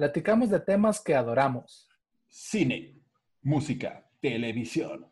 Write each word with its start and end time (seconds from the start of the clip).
platicamos 0.00 0.48
de 0.48 0.58
temas 0.58 0.98
que 0.98 1.14
adoramos. 1.14 1.86
cine, 2.26 2.96
música, 3.42 4.06
televisión. 4.22 5.06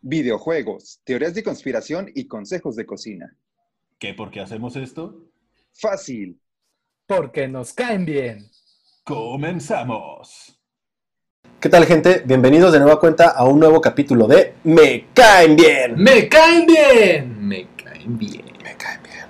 Videojuegos, 0.00 1.00
teorías 1.04 1.34
de 1.34 1.44
conspiración 1.44 2.10
y 2.12 2.26
consejos 2.26 2.74
de 2.74 2.84
cocina. 2.84 3.36
¿Qué 3.96 4.14
por 4.14 4.32
qué 4.32 4.40
hacemos 4.40 4.74
esto? 4.74 5.30
Fácil. 5.72 6.40
Porque 7.06 7.46
nos 7.46 7.72
caen 7.72 8.04
bien. 8.04 8.50
¡Comenzamos! 9.04 10.58
¿Qué 11.60 11.68
tal 11.68 11.86
gente? 11.86 12.24
Bienvenidos 12.26 12.72
de 12.72 12.80
nueva 12.80 12.98
cuenta 12.98 13.28
a 13.28 13.44
un 13.44 13.60
nuevo 13.60 13.80
capítulo 13.80 14.26
de 14.26 14.54
Me 14.64 15.06
caen 15.14 15.54
bien. 15.54 15.94
¡Me 15.94 16.28
caen 16.28 16.66
bien! 16.66 17.46
Me 17.46 17.68
caen 17.76 18.18
bien. 18.18 18.44
Me 18.64 18.76
caen 18.76 19.00
bien. 19.04 19.26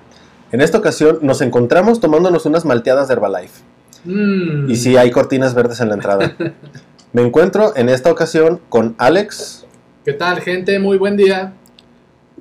En 0.51 0.63
esta 0.63 0.79
ocasión 0.79 1.19
nos 1.21 1.43
encontramos 1.43 2.01
tomándonos 2.01 2.47
unas 2.47 2.65
malteadas 2.65 3.09
de 3.09 3.13
Herbalife. 3.13 3.69
Mm. 4.09 4.71
Y 4.71 4.77
sí, 4.77 4.97
hay 4.97 5.11
cortinas 5.11 5.55
verdes 5.55 5.81
en 5.81 5.89
la 5.89 5.95
entrada. 5.95 6.35
Me 7.13 7.23
encuentro 7.23 7.75
en 7.77 7.89
esta 7.89 8.11
ocasión 8.11 8.61
con 8.69 8.95
Alex, 8.99 9.67
¿Qué 10.09 10.15
tal, 10.15 10.41
gente? 10.41 10.79
Muy 10.79 10.97
buen 10.97 11.19
día. 11.19 11.53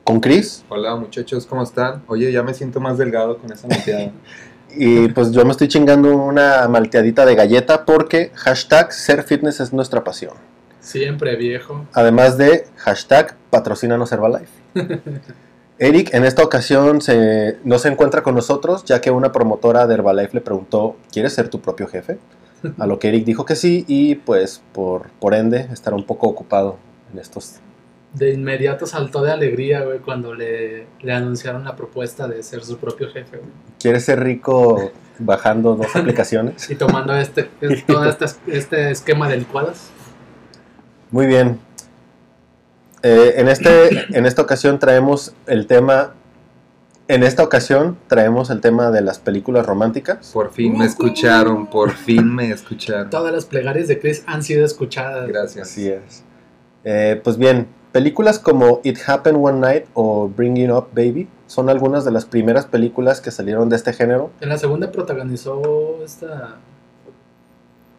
con 0.06 0.22
Chris 0.22 0.64
Hola 0.70 0.96
muchachos, 0.96 1.46
¿cómo 1.46 1.64
están? 1.64 2.02
Oye, 2.08 2.32
ya 2.32 2.42
me 2.42 2.54
siento 2.54 2.80
más 2.80 2.98
delgado 2.98 3.40
con 3.40 3.52
esa 3.52 3.68
malteada. 3.68 4.14
y 4.74 5.10
pues 5.10 5.34
yo 5.34 5.44
me 5.44 5.52
estoy 5.52 5.68
chingando 5.68 6.16
una 6.16 6.66
malteadita 6.70 7.26
de 7.26 7.36
galleta 7.36 7.84
porque 7.84 8.32
hashtag 8.36 8.94
ser 8.94 9.24
fitness 9.24 9.60
es 9.60 9.74
nuestra 9.74 10.02
pasión. 10.06 10.36
Siempre 10.80 11.36
viejo. 11.36 11.86
Además 11.92 12.38
de 12.38 12.68
hashtag 12.78 13.36
patrocínanos 13.50 14.14
Herbalife. 14.14 14.48
Eric 15.80 16.14
en 16.14 16.26
esta 16.26 16.44
ocasión 16.44 17.02
se- 17.02 17.58
no 17.64 17.78
se 17.78 17.90
encuentra 17.90 18.24
con 18.24 18.34
nosotros 18.36 18.84
ya 18.86 19.00
que 19.02 19.12
una 19.12 19.32
promotora 19.32 19.86
de 19.86 19.94
Herbalife 19.94 20.32
le 20.34 20.42
preguntó, 20.42 20.96
¿quieres 21.12 21.34
ser 21.34 21.50
tu 21.50 21.62
propio 21.62 21.88
jefe? 21.88 22.18
A 22.80 22.88
lo 22.88 22.98
que 22.98 23.10
Eric 23.10 23.24
dijo 23.26 23.46
que 23.46 23.56
sí 23.56 23.86
y 23.88 24.16
pues 24.16 24.64
por, 24.74 25.10
por 25.20 25.36
ende 25.36 25.68
estará 25.72 25.96
un 25.96 26.06
poco 26.06 26.28
ocupado 26.28 26.78
en 27.14 27.20
estos... 27.20 27.58
De 28.14 28.34
inmediato 28.34 28.88
saltó 28.88 29.22
de 29.22 29.32
alegría, 29.32 29.82
güey, 29.84 30.00
cuando 30.00 30.34
le, 30.34 30.88
le 31.02 31.14
anunciaron 31.14 31.66
la 31.66 31.76
propuesta 31.76 32.28
de 32.28 32.42
ser 32.42 32.64
su 32.64 32.78
propio 32.78 33.10
jefe, 33.12 33.38
güey. 33.38 33.50
¿Quieres 33.80 34.06
ser 34.06 34.24
rico 34.24 34.92
bajando 35.20 35.76
dos 35.76 35.88
aplicaciones? 35.96 36.68
Y 36.72 36.76
tomando 36.76 37.16
este, 37.16 37.50
es- 37.62 37.86
todo 37.86 38.06
este, 38.06 38.26
este 38.48 38.90
esquema 38.90 39.30
de 39.30 39.38
licuadas. 39.38 39.90
Muy 41.12 41.28
bien. 41.28 41.60
Eh, 43.04 43.36
en, 43.38 43.48
este, 43.48 44.18
en 44.18 44.26
esta 44.26 44.42
ocasión 44.42 44.80
traemos 44.80 45.34
el 45.46 45.68
tema... 45.68 46.14
En 47.10 47.24
esta 47.24 47.42
ocasión 47.42 47.98
traemos 48.08 48.50
el 48.50 48.60
tema 48.60 48.92
de 48.92 49.02
las 49.02 49.20
películas 49.20 49.66
románticas. 49.66 50.30
Por 50.34 50.52
fin 50.52 50.78
me 50.78 50.86
escucharon, 50.86 51.68
por 51.68 51.92
fin 51.92 52.36
me 52.36 52.52
escucharon. 52.52 53.10
Todas 53.10 53.34
las 53.34 53.46
plegarias 53.46 53.88
de 53.88 53.98
Chris 53.98 54.24
han 54.26 54.44
sido 54.44 54.66
escuchadas. 54.66 55.26
Gracias. 55.30 55.70
Así 55.70 55.88
es. 55.88 56.24
Eh, 56.84 57.22
pues 57.24 57.38
bien, 57.38 57.68
películas 57.94 58.40
como 58.40 58.82
It 58.84 58.98
Happened 59.08 59.40
One 59.42 59.60
Night 59.60 59.86
o 59.94 60.28
Bringing 60.28 60.70
Up 60.70 60.90
Baby 60.94 61.30
son 61.48 61.70
algunas 61.70 62.04
de 62.04 62.12
las 62.12 62.26
primeras 62.26 62.66
películas 62.66 63.22
que 63.22 63.32
salieron 63.32 63.70
de 63.70 63.78
este 63.78 63.94
género. 63.94 64.32
En 64.42 64.50
la 64.50 64.58
segunda 64.58 64.92
protagonizó 64.92 66.04
esta. 66.04 66.58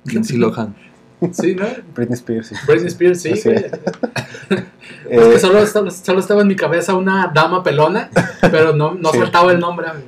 Lindsay 0.05 0.37
Lohan. 0.37 0.75
Sí, 1.33 1.55
¿no? 1.55 1.67
Britney 1.95 2.15
Spears. 2.15 2.47
sí. 2.49 2.55
Britney 2.67 2.87
Spears, 2.89 3.21
sí, 3.23 3.37
Sí. 3.37 3.49
Eh, 3.51 3.71
Es 5.11 5.27
que 5.27 5.39
solo, 5.39 5.59
estaba 6.21 6.43
en 6.43 6.49
mi 6.49 6.57
cabeza 6.57 6.95
una 6.95 7.31
dama 7.35 7.63
pelona, 7.63 8.11
pero 8.51 8.75
no, 8.75 8.95
no 8.95 9.11
Sí. 9.13 9.19
saltaba 9.19 9.53
el 9.53 9.59
nombre. 9.61 9.89
amigo. 9.89 10.07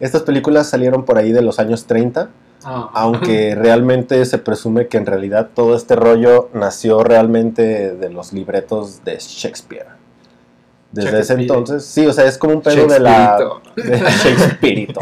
Estas 0.00 0.22
películas 0.22 0.68
salieron 0.70 1.04
por 1.04 1.18
ahí 1.18 1.32
de 1.32 1.42
los 1.42 1.58
años 1.58 1.86
30, 1.86 2.30
Ah. 2.64 2.90
aunque 2.94 3.54
realmente 3.58 4.24
se 4.24 4.38
presume 4.38 4.88
que 4.88 4.96
en 4.96 5.06
realidad 5.06 5.50
todo 5.54 5.76
este 5.76 5.94
rollo 5.96 6.50
nació 6.54 7.04
realmente 7.04 7.94
de 7.94 8.10
los 8.10 8.32
libretos 8.32 9.04
de 9.04 9.16
Shakespeare. 9.20 9.86
Desde 10.90 11.08
ese 11.20 11.34
Shakespeare. 11.34 11.40
entonces, 11.42 11.84
sí, 11.84 12.06
o 12.06 12.12
sea, 12.12 12.24
es 12.24 12.36
como 12.38 12.54
un 12.54 12.62
pedo 12.62 12.86
de 12.86 12.98
la... 12.98 13.38
De 13.76 13.98
Shakespeareito. 13.98 15.00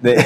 De- 0.00 0.24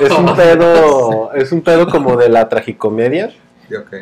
es 0.00 0.10
un 0.12 0.34
pedo, 0.36 1.32
es 1.34 1.52
un 1.52 1.60
pedo 1.62 1.88
como 1.88 2.16
de 2.16 2.28
la 2.28 2.48
tragicomedia 2.48 3.30
Ok. 3.76 3.94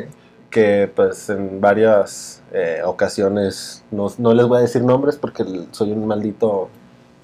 que 0.51 0.91
pues 0.95 1.29
en 1.31 1.61
varias 1.61 2.43
eh, 2.53 2.81
ocasiones 2.85 3.85
no, 3.91 4.07
no 4.19 4.35
les 4.35 4.47
voy 4.47 4.59
a 4.59 4.61
decir 4.63 4.83
nombres 4.83 5.17
porque 5.17 5.45
soy 5.73 5.93
un 5.93 6.07
maldito 6.07 6.69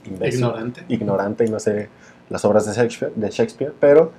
imbécil, 0.06 0.40
Ignorante. 0.40 0.84
ignorante 0.88 1.44
y 1.46 1.48
no 1.50 1.58
sé 1.58 1.88
las 2.30 2.44
obras 2.44 2.66
de 2.66 2.72
Shakespeare, 2.74 3.12
de 3.14 3.30
Shakespeare 3.30 3.72
pero 3.78 4.12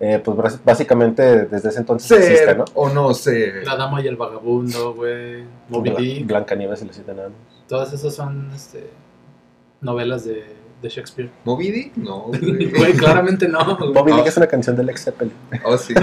eh, 0.00 0.20
pues 0.24 0.60
básicamente 0.64 1.46
desde 1.46 1.68
ese 1.70 1.80
entonces 1.80 2.10
existe, 2.20 2.54
¿no? 2.54 2.64
o 2.74 2.88
no 2.88 3.12
ser. 3.14 3.66
La 3.66 3.74
dama 3.74 4.00
y 4.00 4.06
el 4.06 4.14
vagabundo, 4.16 4.94
güey. 4.94 5.42
Moby 5.68 5.90
Bla- 5.90 5.96
Dick. 5.98 6.26
Blancanieves 6.28 6.82
y 6.82 6.84
los 6.86 6.94
siete 6.94 7.10
enanos. 7.10 7.32
Todas 7.66 7.92
esas 7.92 8.14
son 8.14 8.48
este, 8.54 8.90
novelas 9.80 10.24
de, 10.24 10.44
de 10.82 10.88
Shakespeare. 10.88 11.30
¿Moby 11.44 11.70
Dick? 11.70 11.96
No, 11.96 12.20
güey. 12.28 12.70
Güey, 12.76 12.92
claramente 12.94 13.48
no. 13.48 13.76
güey. 13.78 13.92
Bobby 13.92 14.12
Dick 14.12 14.24
Ah. 14.26 14.28
es 14.28 14.36
una 14.36 14.46
canción 14.46 14.76
de 14.76 14.84
Lex 14.84 15.04
Zeppelin. 15.04 15.32
Oh, 15.64 15.76
sí. 15.76 15.94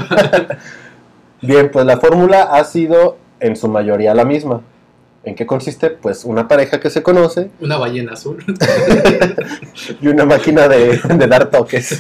Bien, 1.42 1.70
pues 1.72 1.86
la 1.86 1.98
fórmula 1.98 2.44
ha 2.44 2.64
sido 2.64 3.18
en 3.40 3.56
su 3.56 3.68
mayoría 3.68 4.14
la 4.14 4.26
misma. 4.26 4.62
¿En 5.24 5.34
qué 5.36 5.46
consiste? 5.46 5.90
Pues 5.90 6.24
una 6.24 6.48
pareja 6.48 6.80
que 6.80 6.90
se 6.90 7.02
conoce 7.02 7.50
Una 7.60 7.78
ballena 7.78 8.14
azul. 8.14 8.44
y 10.02 10.08
una 10.08 10.24
máquina 10.26 10.68
de, 10.68 10.98
de 11.00 11.28
dar 11.28 11.50
toques. 11.50 12.00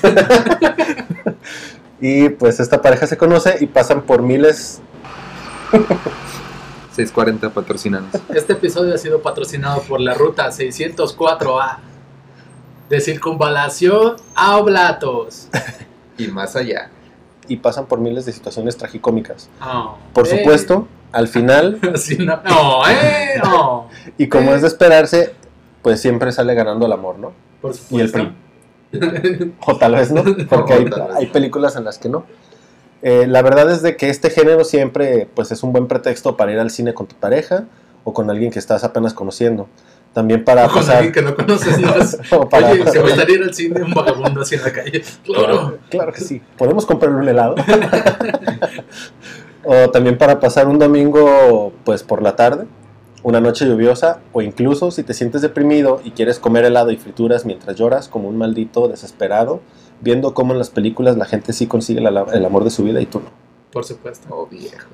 y 2.00 2.30
pues 2.30 2.60
esta 2.60 2.82
pareja 2.82 3.08
se 3.08 3.18
conoce 3.18 3.58
y 3.62 3.66
pasan 3.66 4.02
por 4.04 4.22
miles. 4.22 4.80
640 6.92 7.50
patrocinanos. 7.50 8.10
Este 8.34 8.54
episodio 8.54 8.94
ha 8.94 8.98
sido 8.98 9.22
patrocinado 9.22 9.82
por 9.82 10.00
la 10.00 10.14
ruta 10.14 10.48
604A 10.50 11.78
de 12.90 13.02
circunvalación 13.02 14.16
a 14.36 14.58
Oblatos. 14.58 15.50
Y 16.18 16.28
más 16.28 16.56
allá. 16.56 16.90
Y 17.50 17.58
pasan 17.58 17.88
por 17.88 18.00
miles 18.00 18.26
de 18.26 18.32
situaciones 18.32 18.78
tragicómicas. 18.78 19.50
Oh, 19.62 19.98
Por 20.14 20.26
eh, 20.28 20.38
supuesto, 20.38 20.88
al 21.12 21.28
final, 21.28 21.80
sí, 21.96 22.18
no, 22.18 22.42
no, 22.42 22.88
eh, 22.88 23.40
no. 23.44 23.90
y 24.18 24.28
como 24.28 24.54
es 24.54 24.62
de 24.62 24.70
esperarse, 24.70 25.34
pues 25.82 26.02
siempre 26.02 26.32
sale 26.32 26.56
ganando 26.56 26.86
el 26.86 26.92
amor, 26.94 27.20
¿no? 27.20 27.34
Por 27.62 27.74
Y 27.90 28.00
el 28.00 28.08
supuesto. 28.08 28.34
O 29.66 29.78
tal 29.78 29.96
vez 29.96 30.12
no, 30.12 30.24
porque 30.48 30.74
hay, 31.18 31.26
películas 31.28 31.76
en 31.76 31.84
las 31.84 31.98
que 31.98 32.08
no. 32.08 32.26
Eh, 33.02 33.28
la 33.28 33.42
verdad 33.42 33.70
es 33.70 33.82
de 33.82 33.98
que 33.98 34.10
este 34.10 34.30
género 34.30 34.64
siempre 34.64 35.28
pues 35.36 35.52
es 35.52 35.64
un 35.64 35.74
buen 35.74 35.88
pretexto 35.88 36.38
para 36.38 36.54
ir 36.54 36.60
al 36.60 36.72
cine 36.72 36.94
con 36.94 37.08
tu 37.08 37.16
pareja 37.16 37.66
o 38.06 38.14
con 38.14 38.30
alguien 38.30 38.52
que 38.52 38.60
estás 38.60 38.86
apenas 38.86 39.14
conociendo. 39.14 39.68
También 40.16 40.46
para 40.46 40.66
Con 40.68 40.76
pasar... 40.76 40.96
alguien 40.96 41.14
que 41.14 41.22
no 41.22 41.36
conoces 41.36 41.78
más. 41.82 42.18
o 42.32 42.48
para 42.48 42.70
Oye, 42.72 42.78
¿se 42.80 42.86
pasar- 42.86 43.02
gustaría 43.04 43.36
ir 43.36 43.44
al 43.44 43.54
cine 43.54 43.84
un 43.84 43.94
vagabundo 43.94 44.42
así 44.42 44.56
en 44.56 44.64
la 44.64 44.72
calle? 44.72 45.04
Claro. 45.26 45.78
Claro 45.90 46.14
que 46.14 46.22
sí. 46.22 46.42
¿Podemos 46.58 46.86
comprarle 46.86 47.18
un 47.18 47.28
helado? 47.28 47.56
o 49.64 49.90
también 49.90 50.18
para 50.18 50.40
pasar 50.40 50.68
un 50.68 50.80
domingo 50.80 51.74
pues 51.84 52.04
por 52.04 52.22
la 52.22 52.36
tarde, 52.36 52.66
una 53.24 53.42
noche 53.42 53.66
lluviosa 53.66 54.20
o 54.32 54.42
incluso 54.42 54.92
si 54.92 55.04
te 55.04 55.14
sientes 55.14 55.42
deprimido 55.42 56.02
y 56.04 56.12
quieres 56.12 56.40
comer 56.40 56.66
helado 56.66 56.92
y 56.92 56.98
frituras 56.98 57.46
mientras 57.46 57.76
lloras 57.76 58.08
como 58.08 58.30
un 58.30 58.38
maldito 58.38 58.88
desesperado, 58.88 59.62
viendo 60.02 60.34
cómo 60.34 60.54
en 60.54 60.60
las 60.60 60.70
películas 60.70 61.18
la 61.18 61.26
gente 61.26 61.54
sí 61.54 61.68
consigue 61.68 62.02
la- 62.02 62.26
el 62.34 62.46
amor 62.46 62.64
de 62.64 62.70
su 62.70 62.84
vida 62.84 63.02
y 63.02 63.06
tú 63.06 63.20
no. 63.20 63.30
Por 63.72 63.84
supuesto. 63.84 64.28
Oh, 64.30 64.46
viejo. 64.48 64.88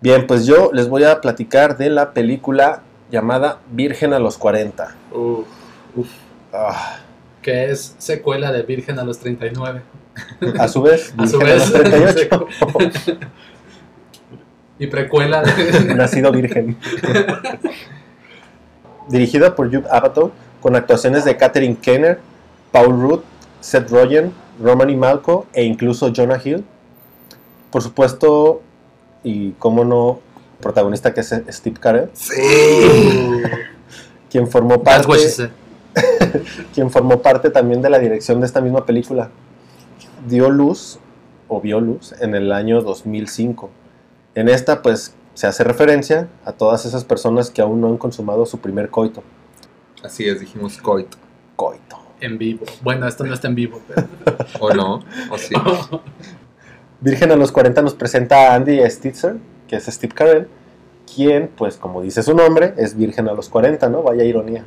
Bien, 0.00 0.26
pues 0.28 0.46
yo 0.46 0.70
les 0.72 0.88
voy 0.88 1.02
a 1.04 1.20
platicar 1.20 1.76
de 1.76 1.90
la 1.90 2.12
película 2.12 2.82
llamada 3.10 3.58
Virgen 3.70 4.12
a 4.12 4.18
los 4.18 4.38
40. 4.38 4.94
Uf, 5.12 6.08
Ah, 6.52 6.98
que 7.42 7.70
es 7.70 7.94
secuela 7.98 8.50
de 8.52 8.62
Virgen 8.62 8.98
a 8.98 9.04
los 9.04 9.18
39. 9.18 9.82
a 10.58 10.68
su 10.68 10.82
vez, 10.82 11.12
A 11.18 11.26
su 11.26 11.38
vez. 11.38 11.74
a 11.74 11.78
los 11.78 11.90
38. 11.90 12.46
y 14.78 14.86
precuela 14.86 15.42
de... 15.42 15.94
Nacido 15.94 16.32
virgen. 16.32 16.76
Dirigida 19.08 19.54
por 19.54 19.70
Judd 19.74 19.86
Apatow, 19.90 20.32
con 20.60 20.76
actuaciones 20.76 21.24
de 21.24 21.36
Katherine 21.36 21.76
Kenner, 21.80 22.20
Paul 22.72 23.00
Rudd, 23.00 23.20
Seth 23.60 23.90
Rogen 23.90 24.32
Romany 24.60 24.96
Malco 24.96 25.46
e 25.52 25.64
incluso 25.64 26.12
Jonah 26.14 26.40
Hill. 26.42 26.64
Por 27.70 27.82
supuesto, 27.82 28.62
y 29.22 29.52
cómo 29.52 29.84
no, 29.84 30.20
protagonista 30.60 31.14
que 31.14 31.20
es 31.20 31.34
Steve 31.48 31.78
Carell, 31.80 32.10
quien 34.30 34.48
formó 34.48 34.82
parte, 34.82 35.50
quien 36.74 36.90
formó 36.90 37.22
parte 37.22 37.50
también 37.50 37.82
de 37.82 37.90
la 37.90 37.98
dirección 37.98 38.40
de 38.40 38.46
esta 38.46 38.60
misma 38.60 38.84
película. 38.84 39.30
Dio 40.28 40.50
luz, 40.50 40.98
o 41.48 41.60
vio 41.60 41.80
luz, 41.80 42.14
en 42.20 42.34
el 42.34 42.52
año 42.52 42.82
2005. 42.82 43.70
En 44.34 44.48
esta, 44.48 44.82
pues, 44.82 45.14
se 45.34 45.46
hace 45.46 45.64
referencia 45.64 46.28
a 46.44 46.52
todas 46.52 46.84
esas 46.84 47.04
personas 47.04 47.50
que 47.50 47.62
aún 47.62 47.80
no 47.80 47.88
han 47.88 47.96
consumado 47.96 48.44
su 48.46 48.58
primer 48.58 48.90
coito. 48.90 49.22
Así 50.02 50.28
es, 50.28 50.40
dijimos 50.40 50.78
coito. 50.78 51.16
Coito. 51.56 51.98
En 52.20 52.38
vivo. 52.38 52.66
Bueno, 52.82 53.06
esto 53.06 53.24
no 53.24 53.32
está 53.32 53.46
en 53.48 53.54
vivo, 53.54 53.80
pero. 53.86 54.08
¿O 54.60 54.74
no? 54.74 55.04
¿O 55.30 55.38
sí? 55.38 55.54
Virgen 57.00 57.30
a 57.30 57.36
los 57.36 57.52
40 57.52 57.80
nos 57.82 57.94
presenta 57.94 58.50
a 58.50 58.54
Andy 58.56 58.80
Stitzer, 58.90 59.36
que 59.68 59.76
es 59.76 59.84
Steve 59.86 60.14
Carell, 60.14 60.48
quien, 61.14 61.48
pues 61.56 61.76
como 61.76 62.02
dice 62.02 62.22
su 62.22 62.34
nombre, 62.34 62.74
es 62.76 62.96
virgen 62.96 63.28
a 63.28 63.32
los 63.32 63.48
40, 63.48 63.88
¿no? 63.88 64.02
Vaya 64.02 64.24
ironía, 64.24 64.64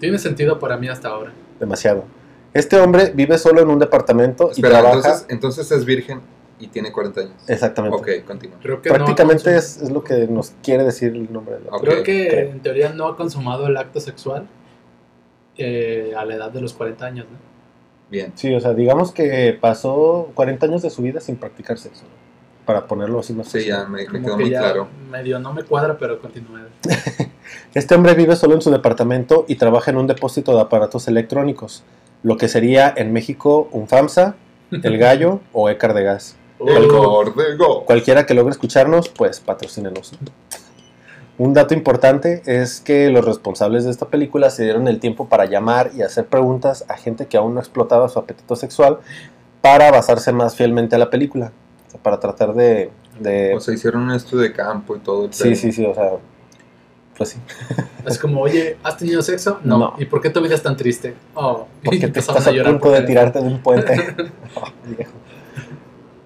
Tiene 0.00 0.18
sentido 0.18 0.58
para 0.58 0.76
mí 0.76 0.88
hasta 0.88 1.08
ahora. 1.08 1.32
demasiado. 1.58 2.04
Este 2.54 2.78
hombre 2.80 3.12
vive 3.14 3.36
solo 3.38 3.60
en 3.60 3.68
un 3.68 3.78
departamento 3.78 4.48
y 4.48 4.52
Espera, 4.60 4.80
trabaja... 4.80 4.96
entonces, 4.96 5.26
entonces 5.28 5.70
es 5.72 5.84
virgen 5.84 6.20
y 6.58 6.66
tiene 6.68 6.90
40 6.90 7.20
años. 7.20 7.32
Exactamente. 7.46 7.96
Ok, 7.96 8.26
continúa. 8.26 8.56
Creo 8.62 8.80
que 8.80 8.88
no 8.88 8.94
ha 8.94 8.98
Prácticamente 8.98 9.50
consum- 9.50 9.56
es, 9.58 9.82
es 9.82 9.90
lo 9.90 10.02
que 10.02 10.26
nos 10.26 10.52
quiere 10.62 10.82
decir 10.84 11.12
el 11.14 11.32
nombre 11.32 11.56
de 11.58 11.64
la 11.66 11.70
Ok. 11.76 11.80
Creo 11.82 12.02
que 12.02 12.28
creo. 12.28 12.50
en 12.50 12.60
teoría 12.60 12.88
no 12.92 13.06
ha 13.06 13.16
consumado 13.16 13.66
el 13.66 13.76
acto 13.76 14.00
sexual 14.00 14.48
eh, 15.56 16.14
a 16.16 16.24
la 16.24 16.34
edad 16.36 16.50
de 16.50 16.60
los 16.60 16.72
40 16.72 17.04
años, 17.04 17.26
¿no? 17.30 17.36
Bien. 18.10 18.32
Sí, 18.36 18.52
o 18.54 18.60
sea, 18.60 18.72
digamos 18.72 19.12
que 19.12 19.56
pasó 19.60 20.30
40 20.34 20.66
años 20.66 20.82
de 20.82 20.88
su 20.90 21.02
vida 21.02 21.20
sin 21.20 21.36
practicar 21.36 21.78
sexo, 21.78 22.04
¿no? 22.04 22.17
Para 22.68 22.86
ponerlo 22.86 23.20
así 23.20 23.32
más 23.32 23.48
Sí, 23.48 23.64
ya 23.64 23.86
me, 23.86 24.04
quedó 24.06 24.36
que 24.36 24.42
muy 24.42 24.50
ya 24.50 24.60
claro. 24.60 24.88
medio 25.10 25.38
no 25.38 25.54
me 25.54 25.62
cuadra, 25.62 25.96
pero 25.96 26.20
continúe. 26.20 26.58
Este 27.72 27.94
hombre 27.94 28.12
vive 28.12 28.36
solo 28.36 28.56
en 28.56 28.60
su 28.60 28.70
departamento 28.70 29.46
y 29.48 29.54
trabaja 29.54 29.90
en 29.90 29.96
un 29.96 30.06
depósito 30.06 30.54
de 30.54 30.60
aparatos 30.60 31.08
electrónicos, 31.08 31.82
lo 32.22 32.36
que 32.36 32.46
sería 32.46 32.92
en 32.94 33.14
México 33.14 33.70
un 33.72 33.88
FAMSA, 33.88 34.34
el 34.70 34.98
gallo 34.98 35.40
o 35.54 35.70
Écar 35.70 35.94
de 35.94 36.02
gas. 36.02 36.36
El 36.60 36.90
Oh, 36.90 37.22
Cordego. 37.24 37.86
Cualquiera 37.86 38.26
que 38.26 38.34
logre 38.34 38.50
escucharnos, 38.50 39.08
pues 39.08 39.40
patrocínenos. 39.40 40.12
Un 41.38 41.54
dato 41.54 41.72
importante 41.72 42.42
es 42.44 42.82
que 42.82 43.08
los 43.08 43.24
responsables 43.24 43.84
de 43.84 43.92
esta 43.92 44.08
película 44.08 44.50
se 44.50 44.64
dieron 44.64 44.88
el 44.88 45.00
tiempo 45.00 45.26
para 45.30 45.46
llamar 45.46 45.92
y 45.96 46.02
hacer 46.02 46.26
preguntas 46.26 46.84
a 46.88 46.98
gente 46.98 47.28
que 47.28 47.38
aún 47.38 47.54
no 47.54 47.60
explotaba 47.60 48.10
su 48.10 48.18
apetito 48.18 48.56
sexual 48.56 48.98
para 49.62 49.90
basarse 49.90 50.32
más 50.32 50.54
fielmente 50.54 50.96
a 50.96 50.98
la 50.98 51.08
película. 51.08 51.50
Para 52.02 52.18
tratar 52.20 52.54
de... 52.54 52.90
de- 53.20 53.54
O 53.54 53.60
sea, 53.60 53.74
hicieron 53.74 54.02
un 54.02 54.10
estudio 54.12 54.42
de 54.44 54.52
campo 54.52 54.96
y 54.96 55.00
todo. 55.00 55.26
el 55.26 55.32
sí, 55.32 55.54
sí, 55.56 55.72
sí, 55.72 55.84
o 55.84 55.94
sea... 55.94 56.10
Pues 57.16 57.30
sí. 57.30 57.38
Es 58.06 58.16
como, 58.16 58.40
oye, 58.42 58.76
¿has 58.84 58.96
tenido 58.96 59.20
sexo? 59.22 59.58
No. 59.64 59.76
No. 59.78 59.94
¿Y 59.98 60.04
por 60.04 60.20
qué 60.20 60.30
tu 60.30 60.40
vida 60.40 60.54
es 60.54 60.62
tan 60.62 60.76
triste? 60.76 61.14
Oh, 61.34 61.66
y 61.82 61.86
Porque 61.86 62.06
te 62.08 62.20
estás 62.20 62.46
a 62.46 62.50
llorar 62.52 62.72
punto 62.78 62.92
de 62.92 63.02
tirarte 63.02 63.40
de 63.40 63.46
un 63.48 63.60
puente. 63.60 63.92
Oh, 64.54 64.62
viejo. 64.86 65.10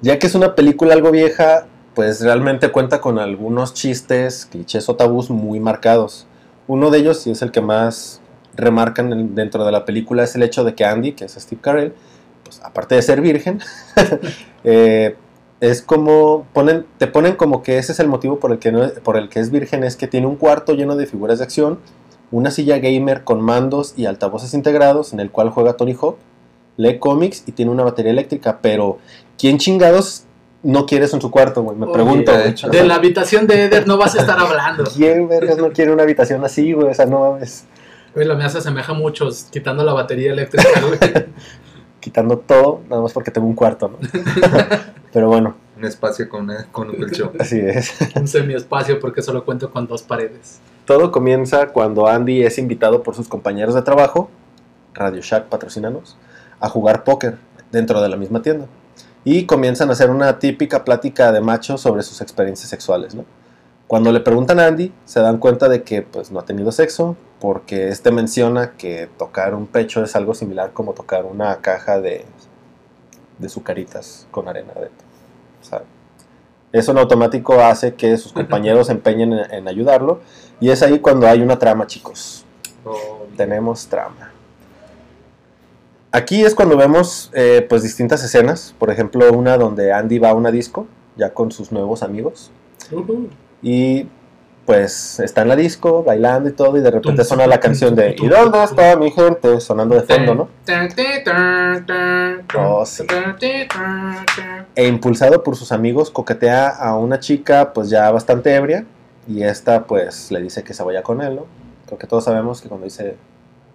ya 0.02 0.18
que 0.18 0.26
es 0.26 0.34
una 0.34 0.54
película 0.54 0.92
algo 0.94 1.10
vieja, 1.10 1.66
pues 1.94 2.20
realmente 2.20 2.70
cuenta 2.70 3.00
con 3.00 3.18
algunos 3.18 3.72
chistes, 3.74 4.46
clichés 4.50 4.88
o 4.90 4.96
tabús 4.96 5.30
muy 5.30 5.60
marcados. 5.60 6.26
Uno 6.66 6.90
de 6.90 6.98
ellos, 6.98 7.26
y 7.26 7.30
es 7.30 7.40
el 7.42 7.50
que 7.52 7.60
más 7.62 8.20
remarcan 8.54 9.12
en- 9.12 9.34
dentro 9.34 9.64
de 9.64 9.72
la 9.72 9.84
película, 9.86 10.24
es 10.24 10.34
el 10.34 10.42
hecho 10.42 10.62
de 10.62 10.74
que 10.74 10.84
Andy, 10.84 11.12
que 11.12 11.24
es 11.24 11.32
Steve 11.32 11.60
Carell, 11.62 11.94
pues 12.44 12.60
aparte 12.62 12.94
de 12.96 13.02
ser 13.02 13.20
virgen, 13.22 13.60
eh, 14.64 15.16
es 15.62 15.80
como 15.80 16.44
ponen, 16.52 16.84
te 16.98 17.06
ponen 17.06 17.36
como 17.36 17.62
que 17.62 17.78
ese 17.78 17.92
es 17.92 18.00
el 18.00 18.08
motivo 18.08 18.40
por 18.40 18.50
el 18.50 18.58
que 18.58 18.72
no, 18.72 18.88
por 19.04 19.16
el 19.16 19.28
que 19.28 19.38
es 19.38 19.52
virgen, 19.52 19.84
es 19.84 19.94
que 19.94 20.08
tiene 20.08 20.26
un 20.26 20.34
cuarto 20.34 20.74
lleno 20.74 20.96
de 20.96 21.06
figuras 21.06 21.38
de 21.38 21.44
acción, 21.44 21.78
una 22.32 22.50
silla 22.50 22.78
gamer 22.78 23.22
con 23.22 23.40
mandos 23.40 23.94
y 23.96 24.06
altavoces 24.06 24.54
integrados 24.54 25.12
en 25.12 25.20
el 25.20 25.30
cual 25.30 25.50
juega 25.50 25.74
Tony 25.74 25.94
Hawk, 25.94 26.16
lee 26.76 26.98
cómics 26.98 27.44
y 27.46 27.52
tiene 27.52 27.70
una 27.70 27.84
batería 27.84 28.10
eléctrica, 28.10 28.58
pero 28.60 28.98
¿quién 29.38 29.58
chingados 29.58 30.24
no 30.64 30.84
quiere 30.84 31.04
eso 31.04 31.14
en 31.14 31.22
su 31.22 31.30
cuarto, 31.30 31.62
güey? 31.62 31.76
Me 31.76 31.86
Oye, 31.86 31.94
pregunto. 31.94 32.32
de 32.32 32.38
güey. 32.38 32.50
hecho. 32.50 32.66
O 32.66 32.72
sea, 32.72 32.82
De 32.82 32.88
la 32.88 32.96
habitación 32.96 33.46
de 33.46 33.64
Eder 33.66 33.86
no 33.86 33.96
vas 33.98 34.16
a 34.16 34.20
estar 34.20 34.40
hablando. 34.40 34.82
¿Quién 34.92 35.28
vergas 35.28 35.58
no 35.58 35.70
quiere 35.70 35.92
una 35.92 36.02
habitación 36.02 36.44
así, 36.44 36.72
güey? 36.72 36.88
O 36.88 36.94
sea, 36.94 37.06
no 37.06 37.20
mames. 37.20 37.66
Güey, 38.16 38.26
la 38.26 38.34
mía 38.34 38.48
se 38.48 38.58
asemeja 38.58 38.94
mucho, 38.94 39.28
quitando 39.52 39.84
la 39.84 39.92
batería 39.92 40.32
eléctrica, 40.32 40.68
güey. 40.86 40.98
Quitando 42.00 42.36
todo, 42.38 42.80
nada 42.90 43.00
más 43.00 43.12
porque 43.12 43.30
tengo 43.30 43.46
un 43.46 43.54
cuarto, 43.54 43.86
¿no? 43.88 43.98
pero 45.12 45.28
bueno, 45.28 45.54
Un 45.76 45.84
espacio 45.84 46.28
con, 46.28 46.44
una- 46.44 46.66
con 46.72 46.90
un 46.90 46.96
colchón. 46.96 47.30
así 47.38 47.58
es. 47.58 47.92
Un 48.16 48.26
semiespacio 48.28 48.98
porque 49.00 49.22
solo 49.22 49.44
cuento 49.44 49.70
con 49.70 49.86
dos 49.86 50.02
paredes. 50.02 50.60
Todo 50.84 51.10
comienza 51.12 51.68
cuando 51.68 52.06
Andy 52.08 52.42
es 52.42 52.58
invitado 52.58 53.02
por 53.02 53.14
sus 53.14 53.28
compañeros 53.28 53.74
de 53.74 53.82
trabajo, 53.82 54.28
Radio 54.94 55.20
Shack 55.22 55.46
patrocinanos, 55.46 56.16
a 56.60 56.68
jugar 56.68 57.04
póker 57.04 57.38
dentro 57.70 58.00
de 58.02 58.08
la 58.08 58.16
misma 58.16 58.42
tienda. 58.42 58.66
Y 59.24 59.46
comienzan 59.46 59.88
a 59.88 59.92
hacer 59.92 60.10
una 60.10 60.38
típica 60.40 60.84
plática 60.84 61.30
de 61.30 61.40
machos 61.40 61.80
sobre 61.80 62.02
sus 62.02 62.20
experiencias 62.20 62.68
sexuales, 62.68 63.14
¿no? 63.14 63.24
Cuando 63.86 64.10
le 64.10 64.20
preguntan 64.20 64.58
a 64.58 64.66
Andy, 64.66 64.92
se 65.04 65.20
dan 65.20 65.38
cuenta 65.38 65.68
de 65.68 65.82
que 65.82 66.02
pues, 66.02 66.30
no 66.32 66.40
ha 66.40 66.44
tenido 66.44 66.72
sexo, 66.72 67.16
porque 67.40 67.88
este 67.88 68.10
menciona 68.10 68.72
que 68.72 69.08
tocar 69.18 69.54
un 69.54 69.66
pecho 69.66 70.02
es 70.02 70.16
algo 70.16 70.34
similar 70.34 70.72
como 70.72 70.92
tocar 70.94 71.24
una 71.26 71.56
caja 71.58 72.00
de, 72.00 72.24
de 73.42 73.48
sucaritas 73.48 74.26
con 74.30 74.48
arena 74.48 74.72
dentro. 74.74 75.06
O 75.60 75.64
sea, 75.64 75.82
eso 76.72 76.92
en 76.92 76.98
automático 76.98 77.60
hace 77.60 77.94
que 77.94 78.16
sus 78.16 78.32
compañeros 78.32 78.86
se 78.86 78.92
empeñen 78.94 79.32
en, 79.34 79.52
en 79.52 79.68
ayudarlo, 79.68 80.20
y 80.60 80.70
es 80.70 80.82
ahí 80.82 81.00
cuando 81.00 81.26
hay 81.26 81.42
una 81.42 81.58
trama, 81.58 81.86
chicos. 81.86 82.44
Oh, 82.84 83.26
Tenemos 83.36 83.86
trama. 83.86 84.32
Aquí 86.14 86.44
es 86.44 86.54
cuando 86.54 86.76
vemos 86.76 87.30
eh, 87.32 87.64
pues 87.68 87.82
distintas 87.82 88.22
escenas, 88.22 88.74
por 88.78 88.90
ejemplo 88.90 89.32
una 89.32 89.56
donde 89.56 89.94
Andy 89.94 90.18
va 90.18 90.30
a 90.30 90.34
una 90.34 90.50
disco 90.50 90.86
ya 91.16 91.32
con 91.32 91.50
sus 91.52 91.72
nuevos 91.72 92.02
amigos 92.02 92.50
y 93.62 94.06
pues 94.66 95.18
está 95.20 95.42
en 95.42 95.48
la 95.48 95.56
disco 95.56 96.04
bailando 96.04 96.48
y 96.48 96.52
todo 96.52 96.76
y 96.76 96.80
de 96.80 96.90
repente 96.90 97.24
suena 97.24 97.46
la 97.48 97.58
canción 97.58 97.96
de 97.96 98.14
¿Y 98.18 98.28
dónde 98.28 98.62
está 98.62 98.96
mi 98.96 99.10
gente? 99.10 99.60
sonando 99.60 99.94
de 99.96 100.02
fondo, 100.02 100.34
¿no? 100.36 100.48
Oh, 102.56 102.86
sí. 102.86 103.04
E 104.76 104.86
impulsado 104.86 105.42
por 105.42 105.56
sus 105.56 105.72
amigos 105.72 106.10
coquetea 106.10 106.68
a 106.68 106.96
una 106.96 107.18
chica 107.18 107.72
pues 107.72 107.90
ya 107.90 108.10
bastante 108.12 108.54
ebria 108.54 108.84
y 109.26 109.42
esta 109.42 109.84
pues 109.84 110.30
le 110.30 110.40
dice 110.40 110.62
que 110.62 110.74
se 110.74 110.82
vaya 110.82 111.02
con 111.02 111.20
él, 111.22 111.36
¿no? 111.36 111.46
Creo 111.86 111.98
que 111.98 112.06
todos 112.06 112.24
sabemos 112.24 112.60
que 112.62 112.68
cuando 112.68 112.84
dice 112.84 113.16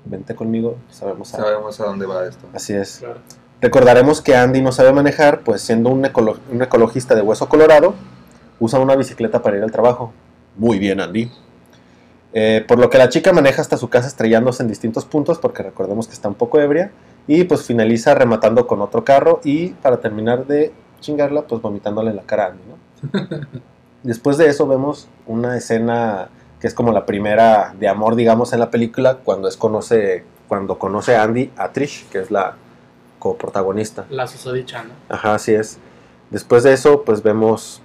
vente 0.05 0.35
conmigo, 0.35 0.77
sabemos 0.89 1.33
a- 1.33 1.37
Sabemos 1.37 1.79
a 1.81 1.83
dónde 1.85 2.05
va 2.05 2.25
esto. 2.25 2.47
Así 2.53 2.73
es. 2.73 2.99
Claro. 2.99 3.19
Recordaremos 3.59 4.21
que 4.21 4.35
Andy 4.37 4.61
no 4.61 4.71
sabe 4.71 4.93
manejar, 4.93 5.41
pues 5.41 5.61
siendo 5.61 5.89
un, 5.89 6.03
ecolo- 6.05 6.37
un 6.51 6.61
ecologista 6.61 7.13
de 7.15 7.21
hueso 7.21 7.49
colorado, 7.49 7.93
usa 8.59 8.79
una 8.79 8.95
bicicleta 8.95 9.41
para 9.41 9.57
ir 9.57 9.63
al 9.63 9.71
trabajo. 9.71 10.13
Muy 10.57 10.79
bien, 10.79 10.99
Andy. 10.99 11.31
Eh, 12.33 12.65
por 12.67 12.77
lo 12.77 12.89
que 12.89 12.97
la 12.97 13.09
chica 13.09 13.31
maneja 13.33 13.61
hasta 13.61 13.77
su 13.77 13.89
casa 13.89 14.07
estrellándose 14.07 14.63
en 14.63 14.69
distintos 14.69 15.05
puntos, 15.05 15.39
porque 15.39 15.63
recordemos 15.63 16.07
que 16.07 16.13
está 16.13 16.27
un 16.27 16.35
poco 16.35 16.59
ebria, 16.59 16.91
y 17.27 17.43
pues 17.43 17.63
finaliza 17.63 18.15
rematando 18.15 18.67
con 18.67 18.81
otro 18.81 19.03
carro 19.03 19.41
y 19.43 19.69
para 19.69 19.99
terminar 19.99 20.45
de 20.45 20.71
chingarla, 20.99 21.43
pues 21.43 21.61
vomitándole 21.61 22.11
en 22.11 22.15
la 22.15 22.23
cara 22.23 22.45
a 22.45 22.47
Andy, 22.47 22.63
¿no? 22.69 23.27
Después 24.03 24.37
de 24.37 24.47
eso 24.47 24.67
vemos 24.67 25.09
una 25.25 25.57
escena 25.57 26.29
que 26.59 26.67
es 26.67 26.73
como 26.73 26.91
la 26.91 27.05
primera 27.05 27.73
de 27.79 27.87
amor, 27.87 28.15
digamos, 28.15 28.53
en 28.53 28.59
la 28.59 28.71
película, 28.71 29.17
cuando, 29.23 29.47
es 29.47 29.57
conoce, 29.57 30.23
cuando 30.47 30.79
conoce 30.79 31.15
a 31.15 31.23
Andy 31.23 31.51
a 31.57 31.71
Trish, 31.71 32.07
que 32.09 32.19
es 32.19 32.31
la 32.31 32.55
coprotagonista. 33.19 34.05
La 34.09 34.27
susodicha, 34.27 34.83
¿no? 34.83 34.91
Ajá, 35.09 35.35
así 35.35 35.53
es. 35.53 35.77
Después 36.29 36.63
de 36.63 36.73
eso, 36.73 37.03
pues 37.03 37.21
vemos 37.21 37.81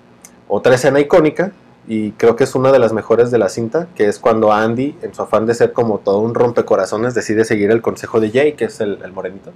otra 0.49 0.75
escena 0.75 1.01
icónica 1.01 1.53
y 1.87 2.13
creo 2.13 2.37
que 2.37 2.45
es 2.45 2.55
una 2.55 2.71
de 2.71 2.79
las 2.79 2.93
mejores 2.93 3.31
de 3.31 3.39
la 3.39 3.49
cinta, 3.49 3.89
que 3.95 4.09
es 4.09 4.19
cuando 4.19 4.53
Andy, 4.53 4.97
en 5.03 5.15
su 5.15 5.23
afán 5.23 5.47
de 5.47 5.55
ser 5.55 5.73
como 5.73 5.99
todo 5.99 6.19
un 6.21 6.35
rompecorazones, 6.35 7.15
decide 7.15 7.45
seguir 7.45 7.71
el 7.71 7.83
consejo 7.83 8.21
de 8.21 8.31
Jay, 8.31 8.53
que 8.53 8.67
es 8.67 8.81
el, 8.81 8.99
el 9.03 9.13
morenito, 9.13 9.53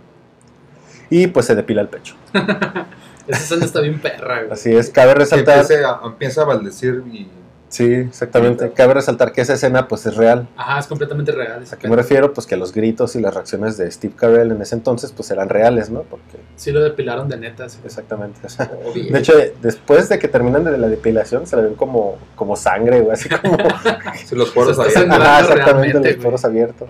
y 1.08 1.28
pues 1.28 1.46
se 1.46 1.54
depila 1.54 1.82
el 1.82 1.88
pecho. 1.88 2.14
Esa 3.26 3.42
escena 3.42 3.64
está 3.64 3.80
bien 3.80 4.00
perra, 4.00 4.38
güey. 4.42 4.52
Así 4.52 4.74
es, 4.74 4.90
cabe 4.90 5.14
resaltar... 5.14 5.64
a, 5.84 6.00
empieza 6.04 6.42
a 6.42 6.44
baldecir 6.44 7.02
y 7.12 7.28
Sí, 7.76 7.92
exactamente. 7.92 8.72
Cabe 8.72 8.94
resaltar 8.94 9.32
que 9.32 9.42
esa 9.42 9.52
escena 9.52 9.86
pues 9.86 10.06
es 10.06 10.16
real. 10.16 10.48
Ajá, 10.56 10.78
es 10.78 10.86
completamente 10.86 11.30
real. 11.30 11.62
¿A 11.70 11.76
qué 11.76 11.88
me 11.88 11.94
refiero? 11.96 12.32
Pues 12.32 12.46
que 12.46 12.56
los 12.56 12.72
gritos 12.72 13.14
y 13.16 13.20
las 13.20 13.34
reacciones 13.34 13.76
de 13.76 13.90
Steve 13.90 14.14
Carell 14.16 14.50
en 14.50 14.62
ese 14.62 14.76
entonces 14.76 15.12
pues 15.12 15.30
eran 15.30 15.50
reales, 15.50 15.90
¿no? 15.90 16.00
Porque 16.04 16.38
Sí 16.56 16.72
lo 16.72 16.82
depilaron 16.82 17.28
de 17.28 17.36
neta. 17.36 17.68
sí. 17.68 17.78
exactamente. 17.84 18.40
o 18.46 18.48
sea, 18.48 18.72
bien. 18.94 19.12
de 19.12 19.18
hecho, 19.18 19.34
después 19.60 20.08
de 20.08 20.18
que 20.18 20.26
terminan 20.26 20.64
de 20.64 20.78
la 20.78 20.88
depilación 20.88 21.46
se 21.46 21.54
le 21.56 21.64
ven 21.64 21.74
como, 21.74 22.16
como 22.34 22.56
sangre, 22.56 23.00
güey, 23.02 23.12
así 23.12 23.28
como... 23.28 23.58
Si 24.24 24.34
los 24.34 24.50
poros 24.52 24.78
abiertos. 24.78 25.10
Ajá, 25.10 25.40
exactamente, 25.40 25.92
los 25.92 26.02
güey. 26.02 26.16
poros 26.16 26.44
abiertos. 26.46 26.88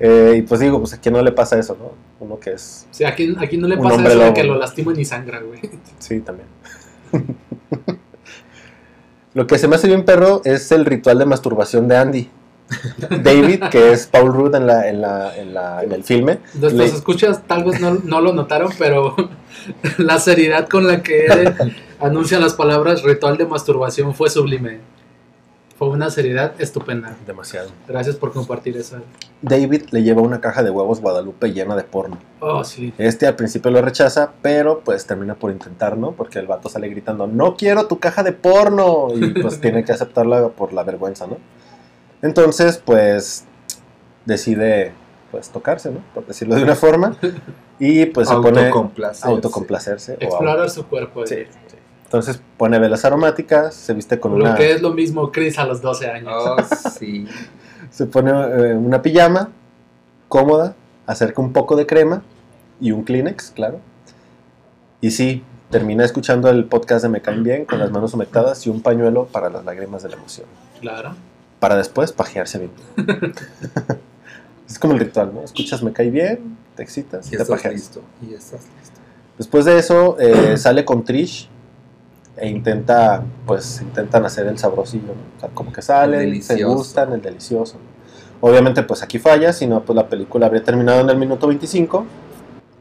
Eh, 0.00 0.34
y 0.36 0.42
pues 0.42 0.60
digo, 0.60 0.80
pues 0.80 0.92
a 0.92 1.00
quién 1.00 1.14
no 1.14 1.22
le 1.22 1.32
pasa 1.32 1.58
eso, 1.58 1.78
¿no? 1.80 1.92
Uno 2.22 2.38
que 2.38 2.52
es, 2.52 2.86
Sí, 2.90 3.04
aquí, 3.04 3.34
aquí 3.40 3.56
no 3.56 3.68
le 3.68 3.76
Un 3.76 3.84
pasa 3.84 3.94
hombre 3.96 4.12
eso 4.12 4.22
de 4.22 4.34
que 4.34 4.44
lo 4.44 4.56
lastiman 4.56 5.00
y 5.00 5.04
sangra, 5.06 5.40
güey. 5.40 5.60
sí, 5.98 6.20
también. 6.20 6.46
Lo 9.34 9.46
que 9.46 9.58
se 9.58 9.68
me 9.68 9.76
hace 9.76 9.86
bien 9.86 10.04
perro 10.04 10.42
es 10.44 10.70
el 10.72 10.84
ritual 10.84 11.18
de 11.18 11.26
masturbación 11.26 11.86
de 11.88 11.96
Andy. 11.96 12.30
David, 13.22 13.64
que 13.70 13.92
es 13.92 14.06
Paul 14.06 14.32
Rudd 14.32 14.54
en, 14.54 14.66
la, 14.66 14.88
en, 14.88 15.00
la, 15.00 15.36
en, 15.36 15.52
la, 15.54 15.82
en 15.82 15.90
el 15.90 16.04
filme, 16.04 16.38
Nuestros 16.54 16.72
Le- 16.74 16.84
escuchas 16.86 17.42
tal 17.46 17.64
vez 17.64 17.80
no, 17.80 17.94
no 18.04 18.20
lo 18.20 18.32
notaron, 18.32 18.70
pero 18.78 19.16
la 19.98 20.20
seriedad 20.20 20.68
con 20.68 20.86
la 20.86 21.02
que 21.02 21.26
él 21.26 21.54
anuncia 22.00 22.38
las 22.38 22.54
palabras 22.54 23.02
ritual 23.02 23.36
de 23.36 23.46
masturbación 23.46 24.14
fue 24.14 24.30
sublime. 24.30 24.78
Fue 25.80 25.88
una 25.88 26.10
seriedad 26.10 26.52
estupenda. 26.58 27.16
demasiado. 27.26 27.70
Gracias 27.88 28.16
por 28.16 28.34
compartir 28.34 28.76
eso. 28.76 28.98
David 29.40 29.84
le 29.92 30.02
lleva 30.02 30.20
una 30.20 30.38
caja 30.38 30.62
de 30.62 30.68
huevos 30.68 31.00
Guadalupe 31.00 31.54
llena 31.54 31.74
de 31.74 31.84
porno. 31.84 32.18
Oh, 32.40 32.62
sí. 32.64 32.92
Este 32.98 33.26
al 33.26 33.34
principio 33.34 33.70
lo 33.70 33.80
rechaza, 33.80 34.32
pero 34.42 34.80
pues 34.80 35.06
termina 35.06 35.36
por 35.36 35.50
intentar, 35.50 35.96
¿no? 35.96 36.12
Porque 36.12 36.38
el 36.38 36.46
vato 36.46 36.68
sale 36.68 36.90
gritando, 36.90 37.26
no 37.26 37.56
quiero 37.56 37.86
tu 37.86 37.98
caja 37.98 38.22
de 38.22 38.32
porno. 38.32 39.08
Y 39.14 39.30
pues 39.40 39.58
tiene 39.62 39.82
que 39.82 39.92
aceptarla 39.92 40.50
por 40.50 40.74
la 40.74 40.82
vergüenza, 40.82 41.26
¿no? 41.26 41.38
Entonces, 42.20 42.76
pues 42.76 43.46
decide 44.26 44.92
pues 45.30 45.48
tocarse, 45.48 45.90
¿no? 45.90 46.00
Por 46.12 46.26
decirlo 46.26 46.56
de 46.56 46.62
una 46.64 46.74
forma. 46.76 47.16
Y 47.78 48.04
pues 48.04 48.28
se 48.28 48.34
pone 48.42 48.66
Autocomplacerse. 48.66 49.26
autocomplacerse. 49.28 50.12
o 50.20 50.24
Explorar 50.24 50.68
su 50.68 50.86
cuerpo. 50.86 51.26
Sí. 51.26 51.44
Entonces 52.10 52.42
pone 52.56 52.76
velas 52.80 53.04
aromáticas, 53.04 53.72
se 53.72 53.94
viste 53.94 54.18
con 54.18 54.36
Lo 54.36 54.44
una... 54.44 54.56
que 54.56 54.72
es 54.72 54.82
lo 54.82 54.92
mismo 54.92 55.30
Chris 55.30 55.60
a 55.60 55.64
los 55.64 55.80
12 55.80 56.10
años. 56.10 56.32
Oh, 56.34 56.56
sí. 56.98 57.28
Se 57.92 58.06
pone 58.06 58.32
eh, 58.32 58.74
una 58.74 59.00
pijama 59.00 59.50
cómoda, 60.26 60.74
acerca 61.06 61.40
un 61.40 61.52
poco 61.52 61.76
de 61.76 61.86
crema 61.86 62.22
y 62.80 62.90
un 62.90 63.04
Kleenex, 63.04 63.52
claro. 63.52 63.78
Y 65.00 65.12
sí, 65.12 65.44
termina 65.70 66.04
escuchando 66.04 66.50
el 66.50 66.64
podcast 66.64 67.04
de 67.04 67.10
Me 67.10 67.22
Caen 67.22 67.44
Bien 67.44 67.64
con 67.64 67.78
las 67.78 67.92
manos 67.92 68.12
humectadas 68.12 68.66
y 68.66 68.70
un 68.70 68.82
pañuelo 68.82 69.26
para 69.26 69.48
las 69.48 69.64
lágrimas 69.64 70.02
de 70.02 70.08
la 70.08 70.16
emoción. 70.16 70.48
Claro. 70.80 71.14
Para 71.60 71.76
después 71.76 72.10
pajearse 72.10 72.58
bien. 72.58 72.72
es 74.68 74.80
como 74.80 74.94
el 74.94 74.98
ritual, 74.98 75.32
¿no? 75.32 75.44
Escuchas 75.44 75.80
Me 75.84 75.92
Cae 75.92 76.10
Bien, 76.10 76.56
te 76.74 76.82
excitas 76.82 77.30
y 77.30 77.36
Y 77.36 77.38
te 77.38 77.44
pajeas. 77.44 77.72
listo. 77.72 78.02
Y 78.20 78.34
estás 78.34 78.62
listo. 78.80 78.98
Después 79.38 79.64
de 79.64 79.78
eso, 79.78 80.16
eh, 80.18 80.56
sale 80.56 80.84
con 80.84 81.04
Trish 81.04 81.48
e 82.40 82.48
intenta, 82.48 83.22
pues, 83.46 83.80
intentan 83.82 84.24
hacer 84.24 84.46
el 84.46 84.58
sabrosillo, 84.58 85.08
¿no? 85.08 85.36
O 85.36 85.40
sea, 85.40 85.48
como 85.50 85.72
que 85.72 85.82
salen, 85.82 86.20
El 86.20 86.42
se 86.42 86.54
delicioso. 86.54 86.76
gustan, 86.76 87.12
el 87.12 87.20
delicioso. 87.22 87.74
¿no? 87.78 88.48
Obviamente, 88.48 88.82
pues 88.82 89.02
aquí 89.02 89.18
falla, 89.18 89.52
si 89.52 89.66
no, 89.66 89.82
pues 89.84 89.94
la 89.96 90.08
película 90.08 90.46
habría 90.46 90.62
terminado 90.64 91.00
en 91.00 91.10
el 91.10 91.16
minuto 91.18 91.46
25 91.46 92.06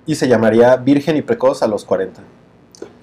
y 0.05 0.15
se 0.15 0.27
llamaría 0.27 0.75
Virgen 0.77 1.17
y 1.17 1.21
Precoz 1.21 1.61
a 1.63 1.67
los 1.67 1.83
40, 1.85 2.21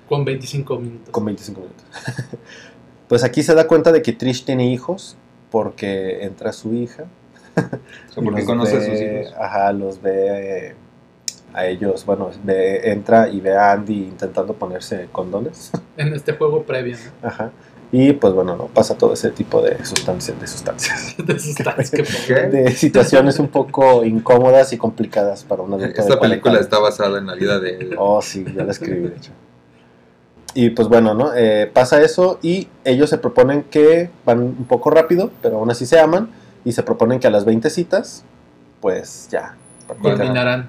Con 0.09 0.25
25 0.25 0.79
minutos. 0.79 1.09
con 1.11 1.25
25 1.27 1.61
minutos. 1.61 1.85
pues 3.09 3.23
aquí 3.25 3.43
se 3.43 3.55
da 3.55 3.67
cuenta 3.67 3.93
de 3.93 4.01
que 4.03 4.13
Trish 4.13 4.45
tiene 4.45 4.67
hijos 4.73 5.17
porque 5.51 6.25
entra 6.25 6.53
su 6.53 6.73
hija. 6.75 7.05
O 7.57 7.61
sea, 7.61 7.71
porque 8.15 8.31
los 8.41 8.45
conoce 8.45 8.77
a 8.77 8.79
ve- 8.79 8.87
sus 8.87 9.01
hijos. 9.29 9.41
Ajá, 9.41 9.73
los 9.73 10.01
ve 10.01 10.69
eh, 10.69 10.75
a 11.57 11.67
ellos, 11.67 12.05
bueno, 12.07 12.31
ve- 12.45 12.93
entra 12.93 13.29
y 13.29 13.41
ve 13.41 13.57
a 13.57 13.73
Andy 13.73 13.95
intentando 14.05 14.53
ponerse 14.53 15.09
condones. 15.11 15.73
En 15.97 16.13
este 16.15 16.33
juego 16.35 16.63
previo, 16.63 16.97
Ajá. 17.23 17.51
Y 17.93 18.13
pues 18.13 18.35
bueno, 18.35 18.57
no 18.57 18.67
pasa 18.67 18.99
todo 18.99 19.13
ese 19.15 19.31
tipo 19.31 19.63
de 19.63 19.83
sustancias, 19.85 20.39
de 20.41 20.47
sustancias, 20.47 21.15
¿no? 21.19 21.25
De 21.33 21.39
sustancias 21.39 21.91
que 21.91 22.03
¿Qué? 22.27 22.35
de 22.49 22.71
situaciones 22.73 23.39
un 23.39 23.49
poco 23.49 24.05
incómodas 24.05 24.73
y 24.73 24.77
complicadas 24.77 25.45
para 25.45 25.63
un 25.63 25.73
adulto. 25.73 25.87
de 25.95 26.01
Esta 26.01 26.19
40 26.19 26.21
película 26.21 26.61
está 26.61 26.79
basada 26.81 27.19
en 27.19 27.27
la 27.27 27.35
vida 27.35 27.59
de... 27.61 27.95
Oh, 27.97 28.21
sí, 28.21 28.45
ya 28.55 28.65
la 28.65 28.73
escribí, 28.73 29.09
de 29.09 29.17
hecho. 29.17 29.31
Y 30.53 30.71
pues 30.71 30.89
bueno, 30.89 31.15
¿no? 31.15 31.33
Eh, 31.35 31.71
pasa 31.73 32.01
eso 32.03 32.39
y 32.43 32.67
ellos 32.85 33.09
se 33.09 33.19
proponen 33.19 33.63
que 33.63 34.11
van 34.25 34.41
un 34.41 34.65
poco 34.67 34.91
rápido, 34.91 35.31
pero 35.41 35.59
aún 35.59 35.71
así 35.71 35.87
se 35.87 35.99
aman 36.01 36.29
y 36.65 36.73
se 36.73 36.83
proponen 36.83 37.21
que 37.21 37.29
a 37.29 37.31
las 37.31 37.45
20 37.45 37.71
citas, 37.71 38.25
pues 38.81 39.29
ya. 39.31 39.55
culminarán. 40.03 40.69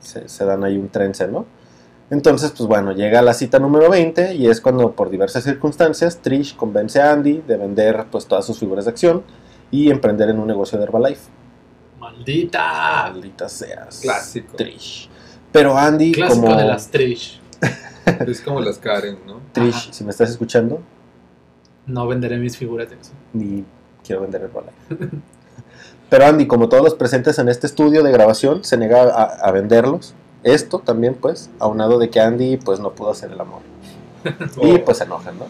Se, 0.00 0.28
se 0.28 0.44
dan 0.44 0.64
ahí 0.64 0.76
un 0.76 0.88
trence, 0.88 1.26
¿no? 1.28 1.46
Entonces, 2.10 2.52
pues 2.56 2.66
bueno, 2.66 2.92
llega 2.92 3.20
la 3.20 3.34
cita 3.34 3.58
número 3.58 3.90
20 3.90 4.34
y 4.34 4.46
es 4.48 4.60
cuando 4.62 4.92
por 4.92 5.10
diversas 5.10 5.44
circunstancias 5.44 6.18
Trish 6.22 6.56
convence 6.56 7.00
a 7.02 7.12
Andy 7.12 7.42
de 7.46 7.56
vender 7.58 8.06
pues 8.10 8.26
todas 8.26 8.46
sus 8.46 8.58
figuras 8.58 8.86
de 8.86 8.92
acción 8.92 9.22
y 9.70 9.90
emprender 9.90 10.30
en 10.30 10.38
un 10.38 10.46
negocio 10.46 10.78
de 10.78 10.84
Herbalife. 10.84 11.28
Maldita. 11.98 13.10
Maldita 13.12 13.48
seas. 13.48 14.00
Clásico. 14.00 14.56
Trish. 14.56 15.10
Pero 15.52 15.76
Andy, 15.76 16.12
Clásico 16.12 16.42
como 16.46 16.56
de 16.56 16.64
las 16.64 16.88
Trish. 16.90 17.40
Es 18.26 18.40
como 18.40 18.60
las 18.60 18.78
Karen, 18.78 19.18
¿no? 19.26 19.40
Trish, 19.52 19.74
Ajá. 19.74 19.92
si 19.92 20.02
me 20.04 20.10
estás 20.10 20.30
escuchando, 20.30 20.80
No 21.86 22.06
venderé 22.06 22.38
mis 22.38 22.56
figuras 22.56 22.88
de 22.88 22.96
acción. 22.96 23.16
ni 23.34 23.64
quiero 24.02 24.22
vender 24.22 24.42
Herbalife. 24.42 25.18
Pero 26.08 26.24
Andy, 26.26 26.46
como 26.46 26.68
todos 26.68 26.82
los 26.82 26.94
presentes 26.94 27.38
en 27.38 27.48
este 27.48 27.66
estudio 27.66 28.02
de 28.02 28.10
grabación, 28.12 28.64
se 28.64 28.76
nega 28.76 29.02
a, 29.02 29.22
a 29.46 29.50
venderlos. 29.52 30.14
Esto 30.42 30.78
también, 30.78 31.14
pues, 31.14 31.50
aunado 31.58 31.98
de 31.98 32.08
que 32.10 32.20
Andy, 32.20 32.56
pues, 32.56 32.80
no 32.80 32.92
pudo 32.92 33.10
hacer 33.10 33.30
el 33.32 33.40
amor. 33.40 33.60
Y 34.62 34.72
Oh. 34.76 34.84
pues 34.84 34.98
se 34.98 35.04
enojan, 35.04 35.38
¿no? 35.38 35.44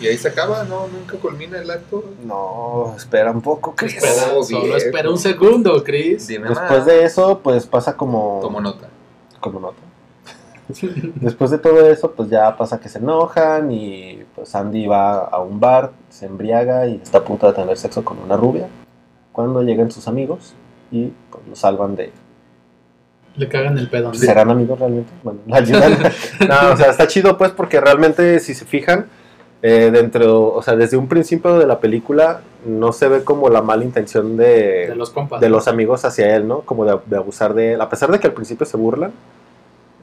Y 0.00 0.06
ahí 0.08 0.16
se 0.18 0.28
acaba, 0.28 0.64
¿no? 0.64 0.88
Nunca 0.88 1.16
culmina 1.16 1.58
el 1.58 1.70
acto. 1.70 2.04
No, 2.24 2.94
espera 2.96 3.30
un 3.30 3.40
poco, 3.40 3.74
Chris. 3.74 3.94
Espera, 3.96 4.32
Oh, 4.34 4.42
solo 4.44 4.76
espera 4.76 5.08
un 5.10 5.18
segundo, 5.18 5.82
Chris. 5.82 6.26
Dime 6.26 6.48
Después 6.50 6.70
más. 6.80 6.86
de 6.86 7.04
eso, 7.04 7.40
pues 7.42 7.66
pasa 7.66 7.96
como... 7.96 8.38
Tomo 8.42 8.60
nota. 8.60 8.88
como 9.40 9.58
nota. 9.60 9.78
Después 11.16 11.50
de 11.50 11.58
todo 11.58 11.88
eso, 11.88 12.10
pues 12.12 12.28
ya 12.28 12.56
pasa 12.56 12.78
que 12.80 12.88
se 12.88 12.98
enojan 12.98 13.70
y 13.70 14.22
pues 14.34 14.54
Andy 14.54 14.86
va 14.86 15.18
a 15.20 15.40
un 15.40 15.60
bar, 15.60 15.92
se 16.10 16.26
embriaga 16.26 16.86
y 16.88 16.96
está 17.02 17.18
a 17.18 17.24
punto 17.24 17.46
de 17.46 17.52
tener 17.54 17.76
sexo 17.78 18.04
con 18.04 18.18
una 18.18 18.36
rubia. 18.36 18.68
Cuando 19.36 19.62
llegan 19.62 19.90
sus 19.90 20.08
amigos 20.08 20.54
y 20.90 21.12
pues, 21.30 21.46
lo 21.46 21.54
salvan 21.54 21.94
de... 21.94 22.10
Le 23.36 23.48
cagan 23.50 23.76
el 23.76 23.90
pedo. 23.90 24.08
¿no? 24.08 24.14
¿Serán 24.14 24.50
amigos 24.50 24.78
realmente? 24.78 25.12
Bueno, 25.22 25.40
lo 25.46 25.54
ayudan. 25.56 25.92
no, 26.48 26.72
o 26.72 26.76
sea, 26.78 26.88
está 26.88 27.06
chido 27.06 27.36
pues 27.36 27.50
porque 27.50 27.78
realmente 27.78 28.40
si 28.40 28.54
se 28.54 28.64
fijan, 28.64 29.08
eh, 29.60 29.90
dentro, 29.92 30.54
o 30.54 30.62
sea, 30.62 30.74
desde 30.74 30.96
un 30.96 31.06
principio 31.06 31.58
de 31.58 31.66
la 31.66 31.80
película 31.80 32.40
no 32.64 32.94
se 32.94 33.08
ve 33.08 33.24
como 33.24 33.50
la 33.50 33.60
mala 33.60 33.84
intención 33.84 34.38
de, 34.38 34.86
De 34.88 34.96
los 34.96 35.10
compas. 35.10 35.38
de 35.38 35.50
los 35.50 35.68
amigos 35.68 36.06
hacia 36.06 36.34
él, 36.34 36.48
¿no? 36.48 36.60
Como 36.60 36.86
de, 36.86 36.98
de 37.04 37.16
abusar 37.18 37.52
de 37.52 37.74
él. 37.74 37.80
A 37.82 37.90
pesar 37.90 38.10
de 38.10 38.18
que 38.18 38.28
al 38.28 38.32
principio 38.32 38.64
se 38.64 38.78
burlan, 38.78 39.12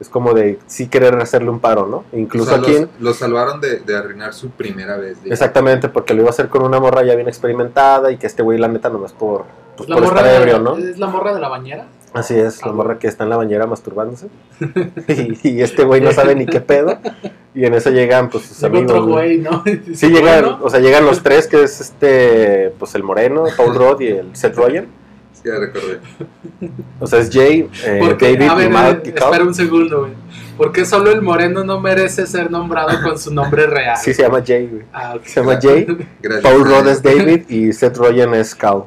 es 0.04 0.08
como 0.10 0.32
de 0.34 0.58
sí 0.66 0.86
querer 0.88 1.14
hacerle 1.16 1.50
un 1.50 1.58
paro, 1.60 1.86
¿no? 1.86 2.04
Incluso 2.18 2.54
O 2.54 2.62
sea, 2.62 2.62
aquí... 2.62 2.86
los, 3.00 3.16
salvaron 3.16 3.60
de, 3.60 3.78
de 3.80 3.96
arruinar 3.96 4.32
su 4.34 4.50
primera 4.50 4.96
vez. 4.96 5.16
digamos. 5.22 5.32
Exactamente, 5.32 5.88
porque 5.88 6.14
lo 6.14 6.20
iba 6.20 6.28
a 6.28 6.30
hacer 6.30 6.48
con 6.48 6.62
una 6.62 6.78
morra 6.78 7.02
ya 7.02 7.14
bien 7.16 7.28
experimentada 7.28 8.10
y 8.12 8.16
que 8.18 8.26
este 8.26 8.42
güey 8.42 8.58
la 8.58 8.68
neta 8.68 8.88
nomás 8.90 9.12
por, 9.12 9.44
pues, 9.76 9.88
La 9.88 9.96
por 9.96 10.04
morra 10.04 10.20
estar 10.20 10.32
de- 10.32 10.38
ebrio, 10.40 10.58
¿no? 10.60 10.76
¿Es 10.76 10.98
la 10.98 11.06
morra 11.08 11.34
de 11.34 11.40
la 11.40 11.48
bañera? 11.48 11.86
Así 12.12 12.38
es, 12.38 12.62
la 12.64 12.70
Ah, 12.70 12.74
morra 12.74 12.98
que 13.00 13.08
está 13.08 13.24
en 13.24 13.30
la 13.30 13.36
bañera 13.36 13.66
masturbándose. 13.66 14.28
y, 15.08 15.48
y 15.48 15.62
este 15.62 15.82
güey 15.84 16.00
no 16.00 16.12
sabe 16.12 16.34
ni 16.36 16.46
qué 16.46 16.60
pedo. 16.60 16.96
Y 17.56 17.64
en 17.64 17.74
eso 17.74 17.90
llegan 17.90 18.30
pues 18.30 18.44
sus 18.46 18.62
amigos. 18.64 18.90
otro 18.92 19.06
güey, 19.06 19.38
¿no? 19.38 19.64
Sí, 19.94 20.08
llegan, 20.10 20.42
Bueno, 20.44 20.58
o 20.62 20.70
sea, 20.70 20.78
llegan 20.80 21.04
los 21.04 21.22
tres, 21.22 21.48
que 21.48 21.62
es 21.64 21.80
este, 21.80 22.72
pues 22.78 22.94
el 22.94 23.02
moreno, 23.02 23.44
Paul 23.56 23.74
Rudd 23.74 24.00
y 24.00 24.08
el 24.08 24.36
Seth 24.36 24.54
Rogen. 24.56 24.86
Ya 25.44 25.56
recordé. 25.58 26.00
O 27.00 27.06
sea, 27.06 27.18
es 27.18 27.30
Jay, 27.30 27.68
eh, 27.84 28.00
porque, 28.00 28.32
David 28.32 28.48
a 28.48 28.54
ver, 28.54 28.70
y 28.70 28.72
Mark 28.72 29.02
y 29.04 29.08
eh, 29.10 29.12
Cal. 29.12 29.24
espera 29.24 29.44
un 29.44 29.54
segundo, 29.54 30.00
güey. 30.00 30.12
¿Por 30.56 30.72
qué 30.72 30.86
solo 30.86 31.10
el 31.10 31.20
moreno 31.20 31.64
no 31.64 31.80
merece 31.80 32.26
ser 32.26 32.50
nombrado 32.50 33.02
con 33.02 33.18
su 33.18 33.32
nombre 33.34 33.66
real? 33.66 33.96
Sí, 33.98 34.14
se 34.14 34.22
llama 34.22 34.42
Jay, 34.44 34.66
güey. 34.68 34.84
Ah, 34.92 35.14
ok. 35.16 35.24
Se 35.24 35.40
llama 35.40 35.58
Jay, 35.60 35.86
Gracias. 36.22 36.42
Paul 36.42 36.64
Rudd 36.64 36.88
es 36.88 37.02
David 37.02 37.50
y 37.50 37.72
Seth 37.72 37.96
Rogen 37.98 38.32
es 38.34 38.54
Cal. 38.54 38.84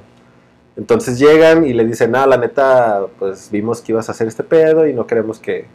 Entonces 0.77 1.19
llegan 1.19 1.65
y 1.65 1.73
le 1.73 1.85
dicen, 1.85 2.15
ah, 2.15 2.25
la 2.25 2.37
neta, 2.37 3.05
pues 3.19 3.49
vimos 3.51 3.81
que 3.81 3.91
ibas 3.91 4.09
a 4.09 4.13
hacer 4.13 4.27
este 4.27 4.43
pedo 4.43 4.87
y 4.87 4.93
no 4.93 5.05
queremos 5.05 5.39
que, 5.39 5.65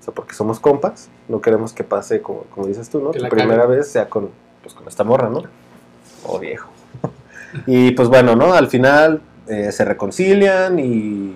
o 0.00 0.04
sea, 0.04 0.14
porque 0.14 0.34
somos 0.34 0.60
compas, 0.60 1.08
no 1.28 1.40
queremos 1.40 1.72
que 1.72 1.82
pase, 1.82 2.20
como, 2.20 2.42
como 2.54 2.66
dices 2.66 2.88
tú, 2.90 3.00
¿no? 3.00 3.10
Que 3.10 3.18
Tu 3.18 3.24
la 3.24 3.30
primera 3.30 3.66
vez 3.66 3.88
sea 3.88 4.08
con, 4.08 4.30
pues, 4.62 4.74
con 4.74 4.86
esta 4.86 5.02
morra, 5.02 5.30
¿no? 5.30 5.42
O 6.24 6.38
viejo. 6.38 6.70
y 7.66 7.92
pues 7.92 8.08
bueno, 8.08 8.36
¿no? 8.36 8.52
Al 8.52 8.68
final 8.68 9.22
eh, 9.48 9.72
se 9.72 9.84
reconcilian 9.84 10.78
y 10.78 11.32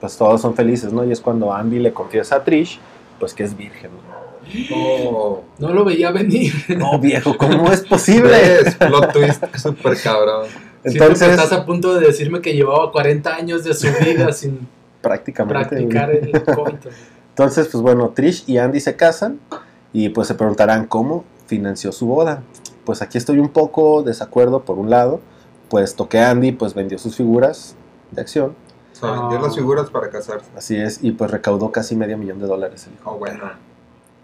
pues 0.00 0.16
todos 0.16 0.40
son 0.40 0.54
felices, 0.54 0.92
¿no? 0.92 1.04
Y 1.04 1.12
es 1.12 1.20
cuando 1.20 1.52
Andy 1.52 1.78
le 1.78 1.92
confiesa 1.92 2.36
a 2.36 2.44
Trish, 2.44 2.78
pues 3.18 3.32
que 3.34 3.44
es 3.44 3.56
virgen, 3.56 3.90
¿no? 3.92 4.14
Oh, 4.76 5.42
No 5.58 5.72
lo 5.72 5.84
veía 5.84 6.10
venir. 6.10 6.52
No, 6.76 6.98
viejo, 6.98 7.36
¿cómo 7.36 7.72
es 7.72 7.80
posible? 7.88 8.30
¿Ves? 8.30 8.74
Plot 8.76 9.12
twist 9.12 9.44
súper 9.56 9.96
cabrón. 10.02 10.46
Siento 10.84 11.04
Entonces, 11.04 11.28
que 11.28 11.34
estás 11.34 11.52
a 11.52 11.64
punto 11.64 11.94
de 11.94 12.06
decirme 12.06 12.42
que 12.42 12.52
llevaba 12.52 12.92
40 12.92 13.34
años 13.34 13.64
de 13.64 13.72
su 13.72 13.86
vida 14.04 14.32
sin 14.32 14.68
prácticamente. 15.00 15.76
practicar 15.76 16.10
el 16.10 16.30
coito. 16.44 16.90
Entonces, 17.30 17.68
pues 17.68 17.82
bueno, 17.82 18.10
Trish 18.14 18.44
y 18.46 18.58
Andy 18.58 18.80
se 18.80 18.94
casan 18.96 19.40
y 19.94 20.10
pues 20.10 20.28
se 20.28 20.34
preguntarán 20.34 20.86
cómo 20.86 21.24
financió 21.46 21.90
su 21.90 22.06
boda. 22.06 22.42
Pues 22.84 23.00
aquí 23.00 23.16
estoy 23.16 23.38
un 23.38 23.48
poco 23.48 24.02
desacuerdo 24.02 24.60
por 24.64 24.78
un 24.78 24.90
lado, 24.90 25.20
puesto 25.68 26.08
que 26.08 26.18
Andy 26.20 26.52
pues 26.52 26.74
vendió 26.74 26.98
sus 26.98 27.16
figuras 27.16 27.74
de 28.10 28.20
acción 28.20 28.54
O 28.92 28.96
sea, 28.96 29.10
vendió 29.12 29.40
las 29.40 29.54
figuras 29.54 29.90
para 29.90 30.08
casarse. 30.10 30.46
Así 30.56 30.76
es, 30.76 31.02
y 31.02 31.12
pues 31.12 31.30
recaudó 31.30 31.70
casi 31.72 31.96
medio 31.96 32.16
millón 32.18 32.38
de 32.38 32.46
dólares. 32.46 32.86
el 32.86 32.94
hijo. 32.94 33.10
Oh, 33.12 33.18
bueno. 33.18 33.44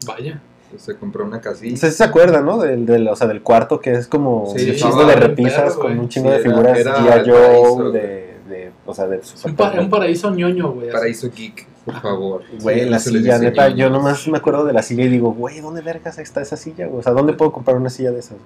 Vaya. 0.06 0.40
pues 0.70 0.82
Se 0.82 0.96
compró 0.96 1.24
una 1.24 1.40
casilla. 1.40 1.76
Si 1.76 1.90
se 1.90 2.04
acuerdan, 2.04 2.44
¿no? 2.46 2.58
Del, 2.58 2.86
del, 2.86 3.06
o 3.08 3.16
sea, 3.16 3.26
del 3.26 3.42
cuarto 3.42 3.80
que 3.80 3.92
es 3.92 4.06
como 4.06 4.52
Sí, 4.56 4.70
un 4.70 4.76
chingo 4.76 5.04
de 5.04 5.16
repisas 5.16 5.62
perro, 5.62 5.74
con 5.76 5.86
güey. 5.88 5.98
un 5.98 6.08
chingo 6.08 6.30
Sí, 6.30 6.36
de 6.36 6.42
figuras 6.42 6.78
era 6.78 6.96
el 6.98 7.04
paraíso, 7.06 7.74
güey. 7.76 7.92
de, 7.92 8.36
de, 8.48 8.72
o 8.86 8.94
sea, 8.94 9.06
de 9.06 9.20
un, 9.44 9.54
pa- 9.56 9.72
un 9.78 9.90
paraíso 9.90 10.30
ñoño, 10.30 10.72
güey. 10.72 10.88
así. 10.88 10.96
Paraíso 10.96 11.30
geek, 11.34 11.66
por 11.84 12.00
favor. 12.00 12.42
Güey, 12.62 12.80
Sí, 12.84 12.88
la 12.88 12.98
silla, 12.98 13.38
neta, 13.38 13.68
yo 13.70 13.90
nomás 13.90 14.26
me 14.28 14.38
acuerdo 14.38 14.64
de 14.64 14.72
la 14.72 14.82
silla 14.82 15.04
y 15.04 15.08
digo, 15.08 15.32
güey, 15.32 15.60
¿dónde 15.60 15.80
vergas 15.82 16.18
está 16.18 16.40
esa 16.40 16.56
silla? 16.56 16.86
güey? 16.86 17.00
O 17.00 17.02
sea, 17.02 17.12
¿dónde 17.12 17.32
puedo 17.34 17.52
comprar 17.52 17.76
una 17.76 17.90
silla 17.90 18.10
de 18.12 18.20
esas? 18.20 18.36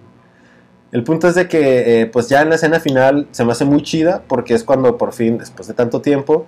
El 0.95 1.03
punto 1.03 1.27
es 1.27 1.35
de 1.35 1.49
que, 1.49 2.03
eh, 2.03 2.07
pues 2.07 2.29
ya 2.29 2.41
en 2.43 2.51
la 2.51 2.55
escena 2.55 2.79
final 2.79 3.27
se 3.33 3.45
me 3.45 3.51
hace 3.51 3.65
muy 3.65 3.83
chida 3.83 4.23
porque 4.29 4.55
es 4.55 4.63
cuando 4.63 4.97
por 4.97 5.13
fin, 5.13 5.39
después 5.39 5.67
de 5.67 5.75
tanto 5.75 6.01
tiempo, 6.01 6.47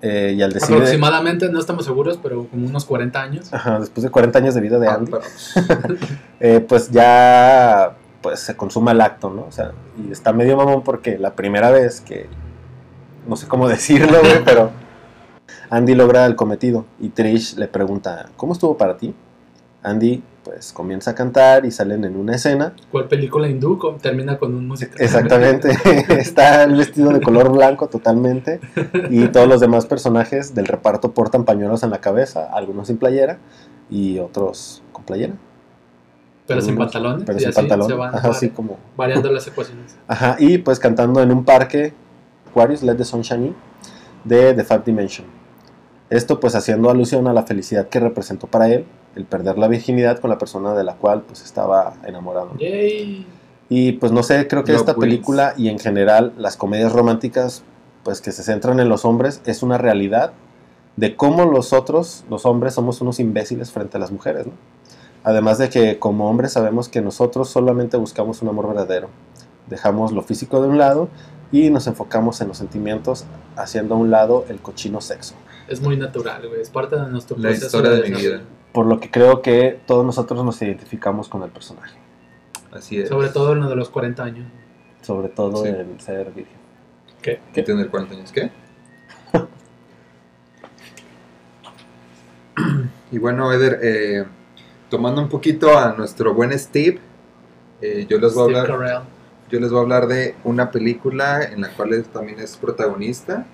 eh, 0.00 0.32
y 0.36 0.42
al 0.42 0.52
decir... 0.52 0.76
Aproximadamente, 0.76 1.48
no 1.50 1.58
estamos 1.58 1.86
seguros, 1.86 2.16
pero 2.22 2.46
como 2.46 2.68
unos 2.68 2.84
40 2.84 3.20
años. 3.20 3.52
Ajá, 3.52 3.80
después 3.80 4.04
de 4.04 4.10
40 4.10 4.38
años 4.38 4.54
de 4.54 4.60
vida 4.60 4.78
de 4.78 4.86
Ah, 4.86 4.94
Andy, 4.94 5.10
pero- 5.10 5.96
eh, 6.40 6.60
pues 6.60 6.90
ya 6.92 7.96
pues 8.22 8.38
se 8.38 8.54
consuma 8.54 8.92
el 8.92 9.00
acto, 9.00 9.28
¿no? 9.28 9.46
O 9.46 9.50
sea, 9.52 9.72
y 9.98 10.12
está 10.12 10.32
medio 10.32 10.56
mamón 10.56 10.84
porque 10.84 11.18
la 11.18 11.34
primera 11.34 11.70
vez 11.72 12.00
que, 12.00 12.28
no 13.26 13.34
sé 13.34 13.48
cómo 13.48 13.66
decirlo, 13.68 14.20
güey, 14.20 14.44
pero 14.44 14.70
Andy 15.68 15.96
logra 15.96 16.26
el 16.26 16.36
cometido 16.36 16.84
y 17.00 17.08
Trish 17.08 17.56
le 17.56 17.66
pregunta, 17.66 18.28
¿cómo 18.36 18.52
estuvo 18.52 18.76
para 18.76 18.96
ti? 18.96 19.16
Andy 19.82 20.22
pues 20.44 20.72
comienza 20.72 21.10
a 21.10 21.14
cantar 21.14 21.66
y 21.66 21.70
salen 21.70 22.04
en 22.04 22.16
una 22.16 22.34
escena. 22.36 22.72
¿Cuál 22.90 23.08
película 23.08 23.48
hindú 23.48 23.78
termina 24.00 24.38
con 24.38 24.54
un 24.54 24.66
musical? 24.66 24.96
Exactamente, 24.98 25.70
está 26.18 26.64
el 26.64 26.76
vestido 26.76 27.10
de 27.12 27.20
color 27.20 27.52
blanco 27.52 27.88
totalmente 27.88 28.60
y 29.10 29.28
todos 29.28 29.46
los 29.48 29.60
demás 29.60 29.86
personajes 29.86 30.54
del 30.54 30.66
reparto 30.66 31.12
portan 31.12 31.44
pañuelos 31.44 31.82
en 31.82 31.90
la 31.90 32.00
cabeza, 32.00 32.48
algunos 32.52 32.86
sin 32.86 32.96
playera 32.96 33.38
y 33.90 34.18
otros 34.18 34.82
con 34.92 35.04
playera. 35.04 35.34
Pero 36.46 36.60
sin 36.62 36.76
pantalones. 36.76 37.22
Pero 37.26 37.36
y 37.38 37.40
sin 37.40 37.50
así 37.50 37.56
pantalón. 37.56 37.86
se 37.88 37.94
van 37.94 38.14
Ajá, 38.14 38.28
va- 38.28 38.34
así 38.34 38.48
como 38.48 38.76
variando 38.96 39.30
las 39.30 39.46
ecuaciones. 39.46 39.96
Ajá, 40.08 40.36
y 40.38 40.58
pues 40.58 40.78
cantando 40.80 41.22
en 41.22 41.30
un 41.30 41.44
parque, 41.44 41.92
Aquarius 42.50 42.82
Let 42.82 42.96
the 42.96 43.04
Sun 43.04 43.20
Shine 43.22 43.46
In, 43.48 43.56
de 44.24 44.54
The 44.54 44.64
Five 44.64 44.82
Dimension. 44.84 45.26
Esto 46.10 46.40
pues 46.40 46.54
haciendo 46.54 46.90
alusión 46.90 47.28
a 47.28 47.32
la 47.32 47.44
felicidad 47.44 47.88
que 47.88 48.00
representó 48.00 48.48
para 48.48 48.68
él 48.68 48.84
el 49.14 49.24
perder 49.24 49.58
la 49.58 49.68
virginidad 49.68 50.18
con 50.18 50.30
la 50.30 50.38
persona 50.38 50.74
de 50.74 50.84
la 50.84 50.94
cual 50.94 51.22
pues 51.22 51.42
estaba 51.42 51.94
enamorado. 52.04 52.56
Yay. 52.58 53.26
Y 53.68 53.92
pues 53.92 54.10
no 54.10 54.24
sé, 54.24 54.48
creo 54.48 54.64
que 54.64 54.74
esta 54.74 54.92
wins. 54.92 55.00
película 55.00 55.54
y 55.56 55.68
en 55.68 55.78
general 55.78 56.32
las 56.36 56.56
comedias 56.56 56.92
románticas 56.92 57.62
pues 58.02 58.20
que 58.20 58.32
se 58.32 58.42
centran 58.42 58.80
en 58.80 58.88
los 58.88 59.04
hombres 59.04 59.40
es 59.46 59.62
una 59.62 59.78
realidad 59.78 60.32
de 60.96 61.16
cómo 61.16 61.44
los 61.44 61.72
otros, 61.72 62.24
los 62.28 62.44
hombres, 62.44 62.74
somos 62.74 63.00
unos 63.00 63.20
imbéciles 63.20 63.70
frente 63.70 63.96
a 63.96 64.00
las 64.00 64.10
mujeres, 64.10 64.46
¿no? 64.46 64.52
Además 65.22 65.58
de 65.58 65.68
que 65.68 65.98
como 65.98 66.28
hombres 66.28 66.52
sabemos 66.52 66.88
que 66.88 67.02
nosotros 67.02 67.48
solamente 67.50 67.96
buscamos 67.96 68.42
un 68.42 68.48
amor 68.48 68.68
verdadero. 68.68 69.08
Dejamos 69.68 70.12
lo 70.12 70.22
físico 70.22 70.60
de 70.62 70.68
un 70.68 70.78
lado 70.78 71.08
y 71.52 71.70
nos 71.70 71.86
enfocamos 71.86 72.40
en 72.40 72.48
los 72.48 72.56
sentimientos, 72.58 73.24
haciendo 73.56 73.94
a 73.94 73.98
un 73.98 74.10
lado 74.10 74.44
el 74.48 74.60
cochino 74.60 75.00
sexo. 75.00 75.34
Es 75.70 75.80
muy 75.80 75.96
natural, 75.96 76.46
güey. 76.48 76.60
Es 76.60 76.68
parte 76.68 76.96
de 76.96 77.06
nuestro 77.06 77.36
La 77.38 77.50
proceso 77.50 77.66
historia 77.66 77.90
de 77.92 78.10
mi 78.10 78.16
vida. 78.20 78.40
Por 78.72 78.86
lo 78.86 78.98
que 78.98 79.08
creo 79.10 79.40
que 79.40 79.78
todos 79.86 80.04
nosotros 80.04 80.44
nos 80.44 80.60
identificamos 80.60 81.28
con 81.28 81.42
el 81.44 81.50
personaje, 81.50 81.96
Así 82.72 83.00
es. 83.00 83.08
Sobre 83.08 83.28
todo 83.28 83.52
en 83.52 83.60
lo 83.60 83.68
de 83.68 83.76
los 83.76 83.88
40 83.88 84.22
años. 84.22 84.46
sobre 85.02 85.28
todo 85.28 85.62
Sí. 85.62 85.68
en 85.70 85.98
ser 86.00 86.30
virgen. 86.32 86.56
¿Qué? 87.22 87.40
¿Qué 87.54 87.62
tener 87.62 87.88
40 87.88 88.14
años? 88.16 88.32
¿Qué? 88.32 88.50
y 93.12 93.18
bueno, 93.18 93.52
Eder, 93.52 93.78
eh, 93.82 94.24
tomando 94.88 95.22
un 95.22 95.28
poquito 95.28 95.78
a 95.78 95.94
nuestro 95.94 96.34
buen 96.34 96.56
Steve, 96.58 96.98
eh, 97.80 98.06
yo 98.08 98.18
les 98.18 98.34
voy 98.34 98.54
a 98.54 98.60
hablar, 98.62 99.02
yo 99.50 99.60
les 99.60 99.70
voy 99.70 99.78
a 99.78 99.82
hablar 99.82 100.06
de 100.06 100.34
una 100.44 100.70
película 100.70 101.42
en 101.44 101.62
la 101.62 101.70
cual 101.70 101.94
él 101.94 102.04
también 102.04 102.40
es 102.40 102.56
protagonista, 102.56 103.46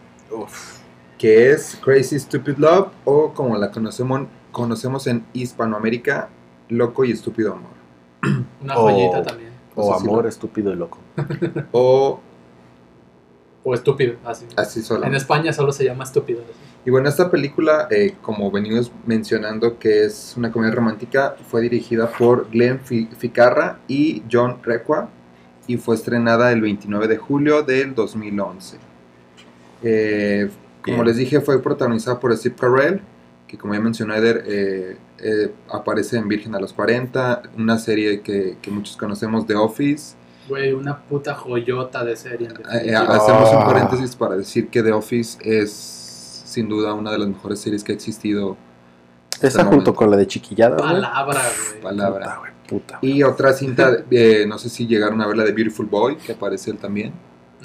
que 1.18 1.50
es 1.50 1.79
Crazy 1.83 2.18
Stupid 2.18 2.57
Love 2.59 2.88
o 3.05 3.33
como 3.33 3.57
la 3.57 3.70
conocemos 3.70 4.22
conocemos 4.52 5.07
en 5.07 5.24
Hispanoamérica, 5.35 6.29
Loco 6.68 7.05
y 7.05 7.12
Estúpido 7.12 7.52
Amor. 7.52 7.70
Una 8.62 8.79
O- 8.79 8.83
joyita 8.90 9.22
también. 9.22 9.50
O 9.74 9.90
Eso 9.90 10.00
sí 10.00 10.07
amor 10.09 10.26
estúpido 10.26 10.72
y 10.72 10.76
loco. 10.76 10.98
O 11.72 12.20
O 13.62 13.74
estúpido, 13.74 14.14
así. 14.24 14.46
así 14.57 14.81
solo. 14.83 15.05
En 15.05 15.14
España 15.14 15.52
solo 15.52 15.72
se 15.72 15.85
llama 15.85 16.05
estúpido. 16.05 16.40
así. 16.42 16.52
Y 16.87 16.90
bueno, 16.90 17.09
esta 17.09 17.31
película, 17.31 17.88
eh, 17.90 18.14
como 18.22 18.50
venimos 18.50 18.90
mencionando, 19.07 19.79
que 19.79 20.05
es 20.05 20.35
una 20.37 20.50
comedia 20.52 20.74
romántica, 20.74 21.37
fue 21.50 21.61
dirigida 21.62 22.09
por 22.11 22.48
Glenn 22.50 22.79
Fi- 22.81 23.09
Ficarra 23.18 23.81
y 23.88 24.22
John 24.33 24.59
Requa 24.62 25.09
y 25.66 25.76
fue 25.79 25.96
estrenada 25.96 26.52
el 26.52 26.61
29 26.62 27.09
de 27.09 27.16
julio 27.18 27.62
del 27.62 27.94
2011. 27.94 28.79
Eh, 29.83 30.48
como 30.92 31.05
les 31.05 31.16
dije, 31.16 31.40
fue 31.40 31.61
protagonizada 31.62 32.18
por 32.20 32.37
Steve 32.37 32.55
Carell, 32.59 33.01
que 33.46 33.57
como 33.59 33.75
ya 33.75 33.81
mencionó 33.81 34.14
Eder, 34.14 34.44
eh, 34.46 34.96
eh, 35.18 35.53
aparece 35.70 36.16
en 36.16 36.29
Virgen 36.29 36.55
a 36.55 36.61
los 36.61 36.72
40, 36.72 37.42
una 37.59 37.79
serie 37.79 38.20
que, 38.20 38.57
que 38.61 38.70
muchos 38.70 38.96
conocemos, 38.96 39.46
The 39.46 39.55
Office. 39.55 40.14
Güey, 40.49 40.72
una 40.72 40.99
puta 41.03 41.35
joyota 41.35 42.05
de 42.05 42.16
serie. 42.16 42.49
Eh, 42.49 42.53
definitiva. 42.72 43.16
hacemos 43.16 43.51
un 43.51 43.59
Ah. 43.62 43.66
paréntesis 43.66 44.14
para 44.16 44.37
decir 44.37 44.68
que 44.68 44.83
The 44.83 44.92
Office 44.92 45.38
es 45.42 45.70
sin 46.44 46.68
duda 46.68 46.94
una 46.94 47.11
de 47.11 47.18
las 47.18 47.29
mejores 47.29 47.61
series 47.61 47.83
que 47.85 47.92
ha 47.92 47.94
existido. 47.94 48.57
Esa 49.42 49.64
junto 49.64 49.94
con 49.94 50.11
la 50.11 50.16
de 50.16 50.27
chiquillada. 50.27 50.77
Palabra, 50.77 51.42
güey. 51.70 51.83
Palabra. 51.83 52.25
Puta, 52.25 52.38
güey, 52.38 52.53
puta. 52.68 52.99
Y 53.03 53.22
otra 53.22 53.53
cinta, 53.53 53.99
eh, 54.11 54.46
no 54.49 54.57
sé 54.59 54.70
si 54.70 54.87
llegaron 54.87 55.20
a 55.20 55.27
ver 55.27 55.37
la 55.37 55.44
de 55.44 55.53
Beautiful 55.53 55.87
Boy, 55.87 56.16
que 56.16 56.33
aparece 56.33 56.70
él 56.70 56.79
también. 56.79 57.12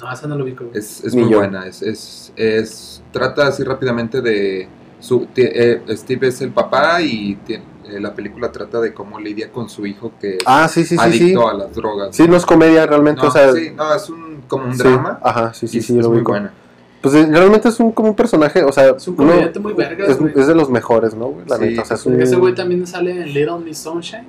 No, 0.02 0.12
esa 0.12 0.26
no 0.26 0.36
lo 0.36 0.44
ubico. 0.44 0.64
Es, 0.74 1.04
es 1.04 1.14
muy 1.14 1.30
yo. 1.30 1.38
buena. 1.38 1.66
Es, 1.66 1.80
es, 1.82 2.32
es- 2.36 3.02
trata 3.12 3.46
así 3.48 3.62
rápidamente 3.62 4.20
de... 4.20 4.68
Su, 4.98 5.26
eh, 5.36 5.80
Steve 5.90 6.28
es 6.28 6.40
el 6.42 6.50
papá 6.50 7.02
y 7.02 7.36
eh, 7.48 7.60
la 8.00 8.14
película 8.14 8.52
trata 8.52 8.80
de 8.80 8.94
cómo 8.94 9.18
lidia 9.18 9.50
con 9.50 9.68
su 9.68 9.84
hijo 9.84 10.12
que 10.20 10.36
es 10.36 10.42
Ah, 10.46 10.68
sí, 10.68 10.84
sí, 10.84 10.96
sí, 10.96 11.12
sí. 11.12 11.22
adicto 11.24 11.48
a 11.48 11.54
las 11.54 11.74
drogas. 11.74 12.14
Sí, 12.14 12.28
no 12.28 12.36
es 12.36 12.46
comedia 12.46 12.86
realmente, 12.86 13.20
No, 13.22 13.28
o 13.28 13.30
sea... 13.32 13.52
sí, 13.52 13.70
no, 13.74 13.92
es 13.94 14.08
un, 14.10 14.42
como 14.46 14.64
un 14.66 14.72
sí, 14.74 14.78
drama. 14.78 15.18
Ajá, 15.22 15.52
sí, 15.54 15.66
sí, 15.66 15.80
sí, 15.82 15.96
es 15.98 16.02
lo 16.04 16.08
muy 16.10 16.18
ubico. 16.18 16.32
buena. 16.32 16.52
Pues 17.00 17.14
eh, 17.16 17.26
realmente 17.28 17.68
es 17.68 17.80
un, 17.80 17.90
como 17.90 18.10
un 18.10 18.14
personaje, 18.14 18.62
o 18.62 18.70
sea, 18.70 18.90
Es 18.90 19.08
un 19.08 19.14
uno- 19.18 19.30
comediante 19.30 19.58
muy 19.58 19.72
vergas, 19.72 20.08
es, 20.08 20.18
es 20.36 20.46
de 20.46 20.54
los 20.54 20.70
mejores, 20.70 21.14
¿no, 21.14 21.26
güey? 21.30 21.46
La 21.48 21.56
Sí, 21.56 21.64
neta, 21.64 21.82
o 21.82 21.84
sea, 21.84 21.96
es 21.96 22.06
un... 22.06 22.20
Ese 22.20 22.36
güey 22.36 22.54
también 22.54 22.86
sale 22.86 23.10
en 23.22 23.34
Little 23.34 23.58
Miss 23.58 23.78
Sunshine. 23.78 24.26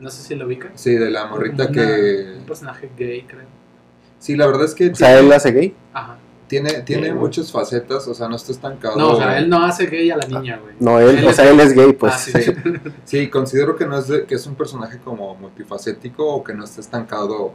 No 0.00 0.10
sé 0.10 0.22
si 0.22 0.34
lo 0.34 0.46
ubica. 0.46 0.70
Sí, 0.74 0.92
de 0.94 1.08
la 1.10 1.26
morrita 1.26 1.64
una- 1.64 1.72
que... 1.72 2.34
Un 2.38 2.44
personaje 2.46 2.90
gay, 2.98 3.22
creo. 3.22 3.42
Sí, 4.18 4.36
la 4.36 4.46
verdad 4.46 4.64
es 4.64 4.74
que 4.74 4.90
O 4.90 4.94
sea, 4.94 5.18
él 5.18 5.32
hace 5.32 5.52
gay. 5.52 5.74
Ajá. 5.92 6.16
tiene, 6.48 6.80
tiene 6.82 7.04
Sí, 7.04 7.08
güey. 7.10 7.20
muchas 7.22 7.52
facetas, 7.52 8.08
o 8.08 8.14
sea, 8.14 8.26
no 8.28 8.36
está 8.36 8.52
estancado. 8.52 8.96
No, 8.96 9.10
o 9.12 9.16
sea, 9.16 9.38
él 9.38 9.48
no 9.50 9.62
hace 9.64 9.86
gay 9.86 10.10
a 10.10 10.16
la 10.16 10.26
niña, 10.26 10.58
güey. 10.62 10.74
No, 10.80 10.98
él, 10.98 11.18
Él 11.18 11.26
o 11.26 11.30
es- 11.30 11.36
sea, 11.36 11.50
él 11.50 11.60
es 11.60 11.74
gay, 11.74 11.92
pues. 11.92 12.14
Ah, 12.14 12.18
sí. 12.18 12.32
Sí, 12.32 12.52
sí, 13.04 13.28
considero 13.30 13.76
que 13.76 13.84
no 13.86 13.98
es 13.98 14.08
de- 14.08 14.24
que 14.24 14.34
es 14.34 14.46
un 14.46 14.54
personaje 14.54 14.98
como 15.04 15.34
multifacético 15.34 16.26
o 16.26 16.42
que 16.42 16.54
no 16.54 16.64
está 16.64 16.80
estancado 16.80 17.52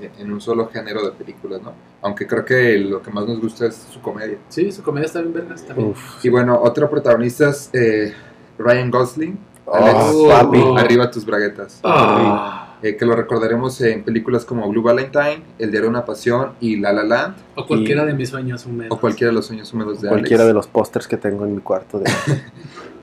en- 0.00 0.10
en 0.18 0.32
un 0.32 0.40
solo 0.40 0.68
género 0.68 1.04
de 1.04 1.12
películas, 1.12 1.62
¿no? 1.62 1.72
Aunque 2.02 2.26
creo 2.26 2.44
que 2.44 2.76
lo 2.78 3.00
que 3.00 3.10
más 3.12 3.24
nos 3.26 3.40
gusta 3.40 3.66
es 3.66 3.76
su 3.92 4.00
comedia. 4.00 4.36
Sí, 4.48 4.72
su 4.72 4.82
comedia 4.82 5.06
está 5.06 5.20
bien 5.20 5.32
vergas 5.32 5.64
también. 5.64 5.90
Uf. 5.90 6.24
Y 6.24 6.28
bueno, 6.28 6.58
otro 6.60 6.90
protagonista 6.90 7.50
es 7.50 7.70
eh, 7.72 8.12
Ryan 8.58 8.90
Gosling, 8.90 9.38
Oh, 9.66 9.74
Alex, 9.76 9.98
papi. 10.28 10.58
Oh. 10.58 10.76
arriba 10.76 11.10
tus 11.10 11.24
braguetas, 11.24 11.80
Ah. 11.84 12.63
Eh, 12.84 12.96
que 12.96 13.06
lo 13.06 13.16
recordaremos 13.16 13.80
en 13.80 14.02
películas 14.04 14.44
como 14.44 14.68
Blue 14.68 14.82
Valentine, 14.82 15.42
El 15.58 15.70
diario 15.70 15.82
de 15.84 15.88
una 15.88 16.04
pasión 16.04 16.50
y 16.60 16.76
La 16.76 16.92
La 16.92 17.02
Land, 17.02 17.34
O 17.54 17.66
cualquiera 17.66 18.02
Y- 18.04 18.06
de 18.08 18.12
mis 18.14 18.28
sueños 18.28 18.66
húmedos. 18.66 18.96
o 18.96 19.00
cualquiera 19.00 19.30
de 19.30 19.34
los 19.34 19.46
sueños 19.46 19.72
húmedos 19.72 20.02
de 20.02 20.08
Cualquiera 20.10 20.44
de 20.44 20.52
los 20.52 20.66
pósters 20.66 21.08
que 21.08 21.16
tengo 21.16 21.44
en 21.46 21.54
mi 21.54 21.60
cuarto. 21.62 21.98
De... 21.98 22.04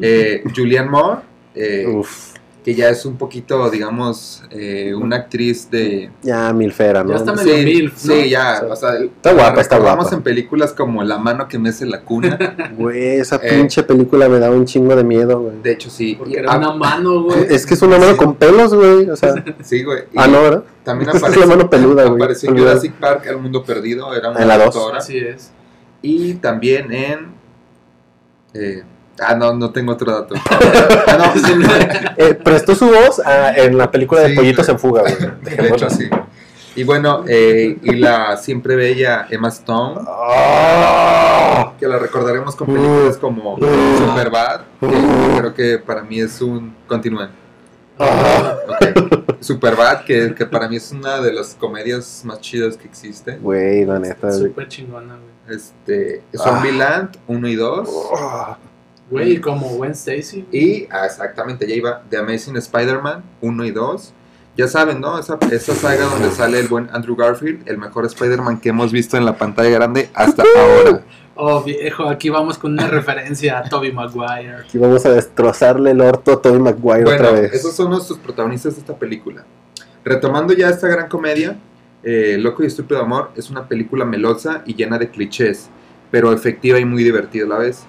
Eh, 0.03 0.43
Julianne 0.55 0.89
Moore, 0.89 1.21
eh, 1.53 1.85
Uf. 1.87 2.30
Que 2.63 2.75
ya 2.75 2.89
es 2.89 3.05
un 3.07 3.17
poquito, 3.17 3.67
digamos, 3.71 4.43
eh, 4.51 4.93
una 4.93 5.15
actriz 5.15 5.71
de... 5.71 6.11
Ya, 6.21 6.53
milfera, 6.53 7.03
¿no? 7.03 7.09
Ya 7.09 7.15
está 7.15 7.33
medio 7.33 7.55
Sí, 7.55 7.65
milf, 7.65 8.05
¿no? 8.05 8.13
sí, 8.13 8.29
ya, 8.29 8.59
Sí. 8.59 8.65
o 8.69 8.75
sea, 8.75 8.93
Está 8.99 9.33
guapa, 9.33 9.61
está 9.61 9.79
guapa. 9.79 10.07
en 10.11 10.21
películas 10.21 10.71
como 10.73 11.03
La 11.03 11.17
mano 11.17 11.47
que 11.47 11.57
mece 11.57 11.87
la 11.87 12.01
cuna, 12.01 12.37
Güey, 12.77 13.19
esa 13.19 13.37
Eh. 13.37 13.49
pinche 13.49 13.81
película 13.81 14.29
me 14.29 14.37
daba 14.37 14.55
un 14.55 14.65
chingo 14.65 14.95
de 14.95 15.03
miedo, 15.03 15.39
güey. 15.41 15.55
de 15.63 15.71
hecho 15.71 15.89
sí. 15.89 16.13
Porque 16.19 16.37
era 16.37 16.51
ah, 16.53 16.57
una 16.59 16.73
mano, 16.73 17.23
güey. 17.23 17.47
Es 17.49 17.65
que 17.65 17.73
es 17.73 17.81
una 17.81 17.97
mano 17.97 18.11
Sí. 18.11 18.17
con 18.17 18.35
pelos, 18.35 18.73
güey. 18.75 19.09
O 19.09 19.15
sea, 19.15 19.43
Sí, 19.63 19.83
güey. 19.83 20.03
ah, 20.15 20.27
no, 20.27 20.43
¿verdad? 20.43 20.63
También 20.83 21.09
Es 21.09 21.19
la 21.19 21.27
aparece, 21.29 21.47
mano 21.47 21.67
peluda, 21.67 22.03
güey. 22.05 22.21
apareció 22.21 22.49
en. 22.51 22.57
Jurassic 22.59 22.93
Park, 22.93 23.25
El 23.27 23.37
Mundo 23.37 23.63
Perdido, 23.63 24.13
era 24.13 24.29
una 24.29 24.39
En 24.39 24.47
la 24.47 24.57
dos. 24.59 24.75
doctora. 24.75 24.99
Así 24.99 25.17
es. 25.17 25.51
Y 26.03 26.35
también 26.35 26.91
en... 26.93 27.27
eh, 28.53 28.83
ah, 29.21 29.35
no, 29.35 29.53
no 29.53 29.71
tengo 29.71 29.93
otro 29.93 30.11
dato. 30.11 30.35
ah, 31.07 31.17
no, 31.17 31.41
sí, 31.41 31.53
Eh, 32.17 32.33
prestó 32.33 32.75
su 32.75 32.87
voz 32.87 33.21
ah, 33.25 33.53
en 33.55 33.77
la 33.77 33.89
película 33.89 34.21
de 34.21 34.29
Sí, 34.29 34.35
Pollitos 34.35 34.69
en 34.69 34.79
Fuga, 34.79 35.01
güey. 35.01 35.15
de 35.41 35.67
hecho 35.69 35.89
sí. 35.89 36.09
Y 36.75 36.83
bueno, 36.83 37.25
eh, 37.27 37.77
y 37.81 37.95
la 37.95 38.37
siempre 38.37 38.77
bella 38.77 39.27
Emma 39.29 39.49
Stone, 39.49 40.01
¡Ah! 40.07 41.73
que 41.77 41.85
la 41.85 41.99
recordaremos 41.99 42.55
con 42.55 42.67
películas 42.67 43.17
como 43.17 43.57
Superbad, 43.57 44.61
que 44.79 44.87
creo 45.37 45.53
que 45.53 45.77
para 45.79 46.03
mí 46.03 46.21
es 46.21 46.41
un... 46.41 46.73
Continúen. 46.87 47.29
¡Ah! 47.99 48.55
Ok. 48.69 49.21
Superbad, 49.41 50.05
que, 50.05 50.33
que 50.33 50.45
para 50.45 50.69
mí 50.69 50.77
es 50.77 50.91
una 50.93 51.19
de 51.19 51.33
las 51.33 51.55
comedias 51.55 52.23
más 52.23 52.39
chidas 52.39 52.77
que 52.77 52.87
existe. 52.87 53.37
Güey, 53.37 53.83
la 53.85 53.99
neta. 53.99 54.31
Súper 54.31 54.69
chingona, 54.69 55.15
güey. 55.15 55.57
Este, 55.57 56.23
Zombieland 56.37 57.17
1 57.27 57.47
y 57.49 57.55
2. 57.55 57.89
Güey, 59.11 59.39
como 59.41 59.67
Gwen 59.75 59.91
Stacy. 59.91 60.45
Y 60.51 60.87
ah, 60.89 61.05
exactamente, 61.05 61.67
ya 61.67 61.75
iba 61.75 62.01
The 62.09 62.17
Amazing 62.17 62.57
Spider-Man 62.57 63.23
1 63.41 63.65
y 63.65 63.71
2. 63.71 64.13
Ya 64.57 64.67
saben, 64.67 64.99
¿no? 64.99 65.19
Esa, 65.19 65.37
esa 65.51 65.75
saga 65.75 66.05
donde 66.05 66.31
sale 66.31 66.59
el 66.59 66.67
buen 66.67 66.89
Andrew 66.91 67.15
Garfield, 67.15 67.67
el 67.67 67.77
mejor 67.77 68.05
Spider-Man 68.05 68.59
que 68.59 68.69
hemos 68.69 68.91
visto 68.91 69.17
en 69.17 69.25
la 69.25 69.37
pantalla 69.37 69.69
grande 69.69 70.09
hasta 70.13 70.43
ahora. 70.43 71.03
Oh, 71.35 71.63
viejo, 71.63 72.07
aquí 72.07 72.29
vamos 72.29 72.57
con 72.57 72.73
una 72.73 72.87
referencia 72.89 73.59
a 73.59 73.63
Toby 73.63 73.91
Maguire. 73.91 74.57
Aquí 74.65 74.77
vamos 74.77 75.05
a 75.05 75.11
destrozarle 75.11 75.91
el 75.91 76.01
orto 76.01 76.33
a 76.33 76.41
Tobey 76.41 76.59
Maguire 76.59 77.03
Bueno, 77.03 77.27
otra 77.27 77.31
vez. 77.31 77.53
esos 77.53 77.75
son 77.75 77.89
nuestros 77.89 78.19
protagonistas 78.19 78.75
de 78.75 78.81
esta 78.81 78.95
película. 78.95 79.43
Retomando 80.03 80.53
ya 80.53 80.69
esta 80.69 80.87
gran 80.87 81.07
comedia, 81.07 81.57
eh, 82.03 82.37
Loco 82.39 82.63
y 82.63 82.67
Estúpido 82.67 83.01
Amor 83.01 83.31
es 83.35 83.49
una 83.49 83.67
película 83.67 84.05
melosa 84.05 84.63
y 84.65 84.75
llena 84.75 84.97
de 84.97 85.09
clichés, 85.09 85.69
pero 86.11 86.33
efectiva 86.33 86.79
y 86.79 86.85
muy 86.85 87.03
divertida 87.03 87.45
a 87.45 87.49
la 87.49 87.57
vez. 87.57 87.85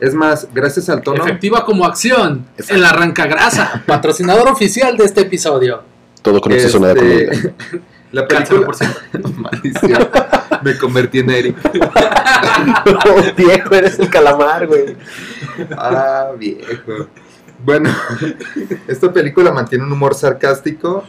Es 0.00 0.14
más, 0.14 0.48
gracias 0.54 0.88
al 0.88 1.02
tono... 1.02 1.24
Efectiva 1.24 1.64
como 1.64 1.84
acción. 1.84 2.46
Exacto. 2.52 2.74
El 2.74 2.84
arrancagrasa. 2.84 3.82
Patrocinador 3.86 4.48
oficial 4.48 4.96
de 4.96 5.04
este 5.04 5.22
episodio. 5.22 5.82
Todo 6.22 6.40
con 6.40 6.52
exceso 6.52 6.78
nada 6.78 6.94
con 6.94 7.10
este, 7.10 7.54
la 8.12 8.26
película... 8.26 8.68
Maldición. 9.36 10.08
Me 10.62 10.76
convertí 10.76 11.20
en 11.20 11.30
Eric. 11.30 11.56
No, 12.86 13.34
viejo, 13.36 13.74
eres 13.74 13.98
el 13.98 14.08
calamar, 14.10 14.66
güey. 14.66 14.96
Ah, 15.76 16.30
viejo. 16.36 17.08
Bueno, 17.64 17.90
esta 18.86 19.12
película 19.12 19.52
mantiene 19.52 19.84
un 19.84 19.92
humor 19.92 20.14
sarcástico 20.14 21.04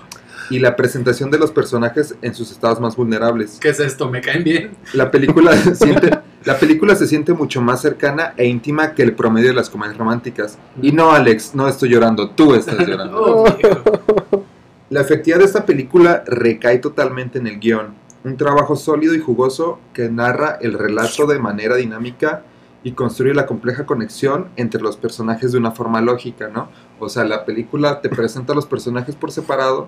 y 0.50 0.60
la 0.60 0.76
presentación 0.76 1.30
de 1.30 1.38
los 1.38 1.52
personajes 1.52 2.16
en 2.22 2.34
sus 2.34 2.52
estados 2.52 2.80
más 2.80 2.96
vulnerables. 2.96 3.60
¿Qué 3.62 3.70
es 3.70 3.80
esto? 3.80 4.10
¿Me 4.10 4.22
caen 4.22 4.44
bien? 4.44 4.72
La 4.94 5.12
película, 5.12 5.56
siente, 5.58 6.19
la 6.46 6.58
película 6.58 6.96
se 6.96 7.08
siente 7.08 7.34
mucho 7.34 7.62
más 7.62 7.82
cercana 7.82 8.34
e 8.38 8.46
íntima 8.46 8.94
que 8.94 9.04
el 9.04 9.14
promedio 9.14 9.50
de 9.50 9.56
las 9.56 9.70
comedias 9.70 9.98
románticas. 9.98 10.58
Y 10.82 10.92
no, 10.92 11.12
Alex, 11.12 11.54
no 11.54 11.68
estoy 11.68 11.90
llorando, 11.90 12.30
tú 12.30 12.54
estás 12.54 12.78
llorando. 12.88 13.44
Oh. 13.44 14.46
La 14.90 15.02
efectividad 15.02 15.40
de 15.40 15.46
esta 15.46 15.66
película 15.66 16.24
recae 16.26 16.80
totalmente 16.80 17.40
en 17.40 17.48
el 17.48 17.60
guion. 17.60 17.94
Un 18.24 18.38
trabajo 18.38 18.76
sólido 18.76 19.14
y 19.14 19.20
jugoso 19.20 19.80
que 19.94 20.10
narra 20.10 20.58
el 20.62 20.74
relato 20.74 21.28
de 21.28 21.40
manera 21.40 21.76
dinámica 21.76 22.44
y 22.84 22.94
construye 22.94 23.34
la 23.34 23.46
compleja 23.46 23.86
conexión 23.86 24.48
entre 24.56 24.82
los 24.82 24.98
personajes 24.98 25.52
de 25.52 25.58
una 25.58 25.72
forma 25.72 26.02
lógica, 26.02 26.48
¿no? 26.48 26.70
O 27.00 27.10
sea, 27.10 27.26
la 27.26 27.46
película 27.46 28.02
te 28.02 28.10
presenta 28.10 28.54
a 28.54 28.56
los 28.56 28.66
personajes 28.66 29.16
por 29.16 29.32
separado 29.32 29.88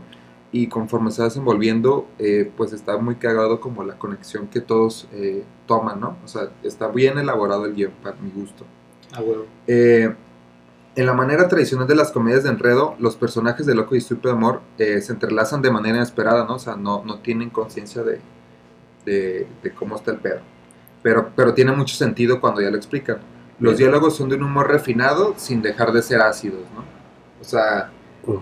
y 0.51 0.67
conforme 0.67 1.11
se 1.11 1.21
va 1.21 1.29
desenvolviendo, 1.29 2.07
eh, 2.19 2.51
pues 2.57 2.73
está 2.73 2.97
muy 2.97 3.15
cagado 3.15 3.61
como 3.61 3.83
la 3.83 3.97
conexión 3.97 4.47
que 4.47 4.59
todos 4.59 5.07
eh, 5.13 5.43
toman, 5.65 5.99
¿no? 6.01 6.17
O 6.25 6.27
sea, 6.27 6.49
está 6.63 6.89
bien 6.89 7.17
elaborado 7.17 7.65
el 7.65 7.73
guion, 7.73 7.93
para 8.03 8.17
mi 8.17 8.29
gusto. 8.31 8.65
Ah, 9.13 9.21
huevo. 9.21 9.45
Eh, 9.67 10.13
en 10.93 11.05
la 11.05 11.13
manera 11.13 11.47
tradicional 11.47 11.87
de 11.87 11.95
las 11.95 12.11
comedias 12.11 12.43
de 12.43 12.49
enredo, 12.49 12.95
los 12.99 13.15
personajes 13.15 13.65
de 13.65 13.75
Loco 13.75 13.95
y 13.95 13.99
Estúpido 13.99 14.33
Amor 14.33 14.61
eh, 14.77 14.99
se 14.99 15.13
entrelazan 15.13 15.61
de 15.61 15.71
manera 15.71 15.97
inesperada, 15.97 16.43
¿no? 16.45 16.55
O 16.55 16.59
sea, 16.59 16.75
no, 16.75 17.03
no 17.05 17.19
tienen 17.19 17.49
conciencia 17.49 18.03
de, 18.03 18.19
de, 19.05 19.47
de 19.63 19.71
cómo 19.71 19.95
está 19.95 20.11
el 20.11 20.17
pedo. 20.17 20.39
Pero, 21.01 21.29
pero 21.33 21.53
tiene 21.53 21.71
mucho 21.71 21.95
sentido 21.95 22.41
cuando 22.41 22.59
ya 22.61 22.69
lo 22.69 22.75
explican. 22.75 23.19
Los 23.59 23.77
Bien. 23.77 23.89
diálogos 23.89 24.17
son 24.17 24.27
de 24.27 24.35
un 24.35 24.43
humor 24.43 24.67
refinado 24.67 25.33
sin 25.37 25.61
dejar 25.61 25.93
de 25.93 26.01
ser 26.01 26.19
ácidos, 26.21 26.63
¿no? 26.75 26.83
O 27.39 27.43
sea. 27.45 27.89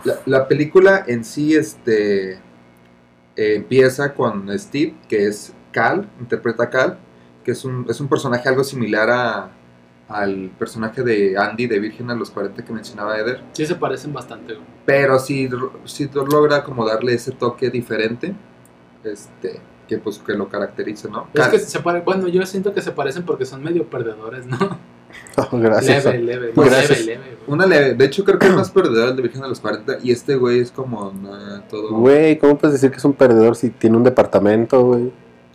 La, 0.04 0.16
la 0.26 0.48
película 0.48 1.04
en 1.08 1.24
sí 1.24 1.56
este, 1.56 2.34
eh, 2.34 2.40
empieza 3.56 4.14
con 4.14 4.48
Steve, 4.60 4.96
que 5.08 5.28
es 5.28 5.54
Cal, 5.72 6.10
interpreta 6.20 6.64
a 6.64 6.70
Cal, 6.70 6.98
que 7.44 7.52
es 7.52 7.64
un, 7.66 7.86
es 7.90 8.00
un 8.02 8.08
personaje 8.08 8.48
algo 8.50 8.64
similar 8.64 9.10
a, 9.10 9.50
al 10.10 10.50
personaje 10.58 11.04
de 11.04 11.38
Andy 11.38 11.68
de 11.68 11.80
Virgen 11.80 12.10
a 12.10 12.16
los 12.16 12.32
40 12.32 12.66
que 12.66 12.74
mencionaba 12.74 13.18
Eder, 13.18 13.44
Sí 13.54 13.66
se 13.66 13.76
parecen 13.76 14.12
bastante, 14.12 14.54
güey. 14.56 14.66
pero 14.86 15.20
sí, 15.20 15.48
sí 15.86 16.10
logra 16.14 16.64
como 16.64 16.86
darle 16.86 17.14
ese 17.14 17.32
toque 17.32 17.70
diferente, 17.70 18.34
este, 19.04 19.60
que 19.88 19.98
pues 20.00 20.18
que 20.20 20.34
lo 20.34 20.50
caracteriza, 20.50 21.08
¿no? 21.10 21.28
Es 21.34 21.42
Cal- 21.42 21.52
que 21.52 21.60
se 21.60 21.80
pare... 21.80 22.02
Bueno, 22.02 22.28
yo 22.28 22.46
siento 22.46 22.74
que 22.74 22.82
se 22.82 22.92
parecen 22.92 23.24
porque 23.24 23.46
son 23.46 23.64
medio 23.64 23.86
perdedores, 23.88 24.46
¿no? 24.46 24.58
Oh, 25.52 25.58
gracias. 25.58 26.06
Leve, 26.06 26.20
leve, 26.20 26.52
Pues, 26.54 26.70
leve, 26.70 26.78
gracias. 26.86 27.06
leve, 27.06 27.24
güey. 27.46 27.54
una 27.60 27.66
leve, 27.66 27.94
de 27.96 28.06
hecho 28.06 28.24
creo 28.26 28.38
que 28.38 28.48
es 28.48 28.54
más 28.54 28.70
perdedor 28.72 29.10
el 29.10 29.16
de 29.16 29.22
Virgen 29.22 29.44
a 29.44 29.48
los 29.48 29.60
40 29.62 29.98
y 30.04 30.12
este 30.12 30.36
güey 30.36 30.60
es 30.60 30.72
como 30.72 31.12
nah, 31.14 31.62
todo... 31.70 31.96
Güey, 31.98 32.38
¿cómo 32.38 32.58
puedes 32.58 32.74
decir 32.74 32.92
que 32.92 32.98
es 32.98 33.06
un 33.06 33.14
perdedor 33.14 33.56
si 33.56 33.70
tiene 33.70 33.96
un 33.98 34.04
departamento, 34.04 34.84
güey? 34.84 35.12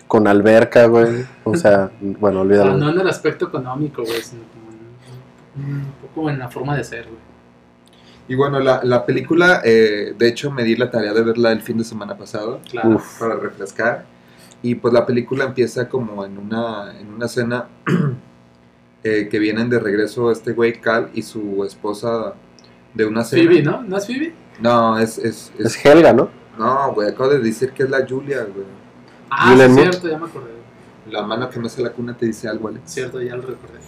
Con 0.09 0.27
alberca, 0.27 0.87
güey. 0.87 1.25
O 1.45 1.55
sea, 1.57 1.91
bueno, 2.01 2.41
olvídalo. 2.41 2.77
no 2.77 2.91
en 2.91 2.99
el 3.01 3.09
aspecto 3.09 3.47
económico, 3.49 4.03
güey, 4.05 4.23
sino 4.23 4.43
como 4.53 4.73
en- 5.69 5.75
un 5.77 5.93
poco 6.15 6.31
en 6.31 6.39
la 6.39 6.49
forma 6.49 6.77
de 6.77 6.85
ser, 6.85 7.05
güey. 7.05 7.19
Y 8.27 8.35
bueno, 8.37 8.59
la, 8.61 8.81
la 8.85 9.05
película, 9.05 9.61
eh, 9.65 10.15
de 10.19 10.29
hecho 10.29 10.51
me 10.51 10.65
di 10.65 10.77
la 10.77 10.91
tarea 10.91 11.13
de 11.13 11.23
verla 11.23 11.53
el 11.53 11.61
fin 11.61 11.77
de 11.77 11.85
semana 11.85 12.17
pasado. 12.17 12.61
Claro. 12.71 12.91
Uf. 12.97 13.19
para 13.21 13.37
refrescar. 13.37 14.07
Y 14.63 14.77
pues 14.77 14.95
la 14.95 15.05
película 15.05 15.45
empieza 15.45 15.91
como 15.91 16.25
en 16.25 16.39
una, 16.39 16.99
en 16.99 17.13
una 17.13 17.27
escena 17.27 17.67
eh, 19.05 19.29
que 19.31 19.39
vienen 19.39 19.71
de 19.71 19.79
regreso 19.79 20.31
este 20.33 20.53
güey 20.53 20.81
Cal 20.81 21.11
y 21.15 21.23
su 21.23 21.63
esposa 21.65 22.35
de 22.95 23.05
una 23.07 23.23
cena. 23.25 23.43
Phoebe, 23.49 23.63
¿no? 23.63 23.83
¿No 23.83 23.97
es 23.99 24.07
Phoebe? 24.07 24.33
No, 24.61 24.99
es, 24.99 25.19
es, 25.19 25.53
es- 25.59 25.77
Es 25.77 25.85
Helga, 25.87 26.13
¿no? 26.13 26.31
no, 26.59 26.93
güey, 26.95 27.09
acabo 27.09 27.29
de 27.31 27.39
decir 27.41 27.71
que 27.73 27.83
es 27.85 27.91
la 27.91 28.07
Julia, 28.07 28.45
güey. 28.45 28.67
Ah, 29.31 29.55
sí, 29.57 29.69
Moore. 29.69 29.83
cierto, 29.91 30.09
ya 30.09 30.19
me 30.19 30.27
acordé. 30.27 30.51
La 31.11 31.23
mano 31.23 31.51
que 31.51 31.59
no 31.59 31.69
se 31.69 31.83
la 31.83 31.91
cuna 31.91 32.17
te 32.17 32.27
dice 32.27 32.49
algo, 32.49 32.69
Alex. 32.69 32.83
Cierto, 32.91 33.21
ya 33.21 33.35
lo 33.37 33.43
recordé. 33.43 33.79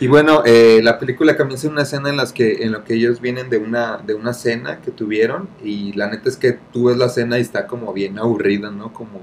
Y 0.00 0.06
bueno, 0.08 0.42
eh, 0.44 0.80
la 0.82 0.98
película 0.98 1.36
comienza 1.36 1.66
en 1.68 1.72
una 1.74 1.82
escena 1.82 2.08
en 2.10 2.16
las 2.16 2.32
que 2.32 2.64
en 2.64 2.72
lo 2.72 2.82
que 2.84 2.94
ellos 2.94 3.20
vienen 3.20 3.48
de 3.48 3.58
una 3.58 3.96
de 3.98 4.14
una 4.14 4.32
cena 4.34 4.80
que 4.80 4.90
tuvieron 4.90 5.48
y 5.62 5.92
la 5.92 6.08
neta 6.10 6.28
es 6.28 6.36
que 6.36 6.58
tú 6.72 6.86
ves 6.86 6.96
la 6.96 7.08
cena 7.08 7.38
y 7.38 7.42
está 7.42 7.66
como 7.68 7.92
bien 7.92 8.18
aburrida, 8.18 8.70
¿no? 8.70 8.92
Como 8.92 9.20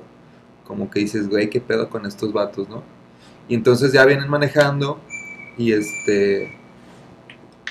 como 0.66 0.90
que 0.90 1.02
dices, 1.02 1.28
güey, 1.30 1.50
qué 1.50 1.60
pedo 1.60 1.90
con 1.90 2.06
estos 2.06 2.32
vatos, 2.32 2.70
¿no? 2.70 2.84
Y 3.48 3.56
entonces 3.56 3.92
ya 3.92 4.06
vienen 4.06 4.30
manejando 4.30 5.00
y 5.58 5.74
este 5.74 6.58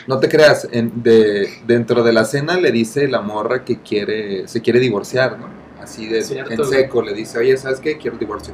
no 0.06 0.18
te 0.18 0.28
creas, 0.28 0.66
en- 0.72 1.02
de, 1.02 1.48
dentro 1.66 2.02
de 2.02 2.12
la 2.12 2.24
cena 2.24 2.56
le 2.58 2.72
dice 2.72 3.06
la 3.08 3.20
morra 3.20 3.64
que 3.64 3.80
quiere 3.80 4.48
se 4.48 4.60
quiere 4.62 4.80
divorciar, 4.80 5.38
¿no? 5.38 5.46
Así 5.80 6.06
de 6.06 6.22
Cierto, 6.22 6.50
en 6.52 6.56
güey. 6.58 6.70
seco 6.70 7.02
le 7.02 7.14
dice, 7.14 7.38
"Oye, 7.38 7.56
¿sabes 7.56 7.80
qué? 7.80 7.96
Quiero 7.98 8.18
divorcio." 8.18 8.52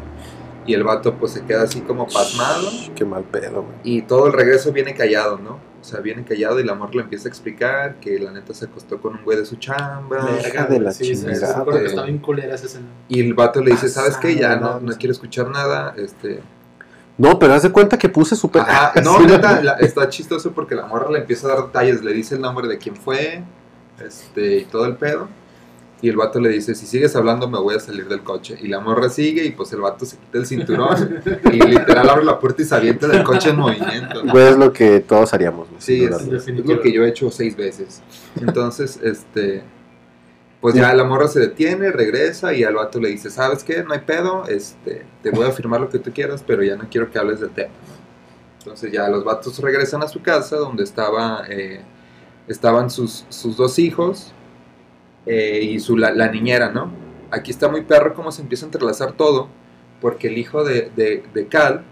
Y 0.67 0.75
el 0.75 0.83
vato 0.85 1.15
pues 1.15 1.33
se 1.33 1.43
queda 1.43 1.63
así 1.63 1.81
como 1.81 2.07
pasmado. 2.09 2.69
Qué 2.95 3.05
mal 3.05 3.23
pedo, 3.25 3.63
güey. 3.63 3.75
Y 3.85 4.03
todo 4.03 4.27
el 4.27 4.33
regreso 4.33 4.73
viene 4.73 4.95
callado, 4.95 5.39
¿no? 5.39 5.59
O 5.81 5.85
sea, 5.89 6.01
viene 6.01 6.25
callado 6.25 6.59
y 6.59 6.63
el 6.65 6.71
amor 6.71 6.93
le 6.97 7.03
empieza 7.03 7.29
a 7.29 7.31
explicar 7.31 8.01
que 8.01 8.19
la 8.19 8.33
neta 8.33 8.53
se 8.53 8.65
acostó 8.65 9.01
con 9.01 9.15
un 9.15 9.23
güey 9.25 9.39
de 9.39 9.45
su 9.47 9.55
chamba. 9.57 10.25
Verga 10.25 10.67
de 10.67 10.81
la 10.81 10.91
Sí, 10.91 11.15
que 11.15 12.03
bien 12.05 12.19
culera 12.19 12.57
esa 12.57 12.67
escena. 12.67 12.87
Y 13.09 13.21
el 13.21 13.35
vato 13.35 13.63
le 13.63 13.71
dice, 13.71 13.89
¿sabes 13.89 14.17
qué? 14.17 14.35
Ya 14.35 14.57
no, 14.57 14.81
no 14.81 14.93
quiero 14.97 15.13
escuchar 15.13 15.49
nada. 15.49 15.95
Este... 15.97 16.41
No, 17.19 17.39
pero 17.39 17.55
haz 17.55 17.63
de 17.63 17.71
cuenta 17.71 17.99
que 17.99 18.09
puse 18.09 18.37
súper. 18.37 18.63
Ajá, 18.63 19.01
no, 19.05 19.19
neta, 19.21 19.63
la- 19.63 19.73
está 19.75 20.09
chistoso 20.09 20.53
porque 20.53 20.75
la 20.75 20.87
morra 20.87 21.11
le 21.11 21.21
empieza 21.21 21.47
a 21.47 21.55
dar 21.55 21.67
detalles, 21.67 22.03
le 22.03 22.13
dice 22.13 22.35
el 22.35 22.41
nombre 22.43 22.69
de 22.69 22.79
quién 22.79 22.95
fue, 22.97 23.43
este, 24.05 24.59
y 24.59 24.65
todo 24.65 24.85
el 24.87 24.97
pedo. 24.97 25.29
Y 26.03 26.11
el 26.11 26.17
vato 26.17 26.39
le 26.39 26.51
dice, 26.51 26.75
si 26.75 26.87
sigues 26.87 27.17
hablando 27.17 27.49
me 27.49 27.59
voy 27.59 27.75
a 27.75 27.81
salir 27.81 28.07
del 28.07 28.23
coche. 28.23 28.59
Y 28.61 28.69
la 28.69 28.81
morra 28.81 29.09
sigue 29.09 29.47
y 29.47 29.53
pues 29.53 29.73
el 29.73 29.81
vato 29.81 30.05
se 30.05 30.19
quita 30.19 30.37
el 30.39 30.45
cinturón 30.47 31.23
y 31.53 31.57
literal 31.57 32.11
abre 32.11 32.23
la 32.25 32.39
puerta 32.39 32.61
y 32.61 32.67
se 32.67 32.75
avienta 32.75 33.09
del 33.09 33.25
coche 33.25 33.49
en 33.49 33.57
movimiento. 33.57 34.23
Güey, 34.27 34.49
es 34.49 34.57
lo 34.59 34.75
que 34.75 35.01
todos 35.01 35.33
haríamos. 35.33 35.69
Sí, 35.79 36.05
es 36.05 36.49
lo 36.49 36.81
que 36.83 36.93
yo 36.93 37.03
he 37.03 37.09
hecho 37.09 37.31
seis 37.31 37.57
veces. 37.57 38.03
Entonces, 38.39 39.01
este, 39.03 39.63
pues 40.67 40.75
ya 40.75 40.93
la 40.95 41.05
morra 41.05 41.29
se 41.29 41.39
detiene, 41.39 41.93
regresa 41.93 42.53
y 42.53 42.65
al 42.65 42.75
vato 42.75 42.99
le 42.99 43.11
dice, 43.11 43.31
¿sabes 43.31 43.63
qué? 43.63 43.85
No 43.85 43.95
hay 43.95 44.01
pedo, 44.01 44.49
este, 44.49 45.07
te 45.23 45.31
voy 45.31 45.47
a 45.47 45.53
firmar 45.53 45.81
lo 45.81 45.89
que 45.89 46.01
tú 46.01 46.11
quieras, 46.13 46.43
pero 46.45 46.65
ya 46.65 46.75
no 46.75 46.89
quiero 46.91 47.09
que 47.09 47.21
hables 47.21 47.39
del 47.39 47.51
tema. 47.51 47.69
¿no? 47.69 47.95
Entonces 48.59 48.91
ya 48.91 49.09
los 49.09 49.23
vatos 49.23 49.57
regresan 49.61 50.03
a 50.03 50.09
su 50.09 50.23
casa 50.23 50.57
donde 50.57 50.83
estaba, 50.83 51.45
eh, 51.49 51.83
estaban 52.49 52.91
sus, 52.91 53.27
sus 53.29 53.57
dos 53.57 53.79
hijos 53.79 54.33
eh, 55.25 55.61
y 55.63 55.79
su, 55.79 55.97
la, 55.97 56.11
la 56.11 56.33
niñera, 56.33 56.73
¿no? 56.73 56.91
Aquí 57.31 57.53
está 57.53 57.69
muy 57.69 57.83
perro 57.83 58.13
cómo 58.15 58.33
se 58.33 58.43
empieza 58.43 58.65
a 58.65 58.67
entrelazar 58.67 59.13
todo, 59.13 59.47
porque 60.01 60.27
el 60.27 60.37
hijo 60.37 60.65
de, 60.65 60.91
de, 60.97 61.23
de 61.33 61.47
Cal, 61.47 61.85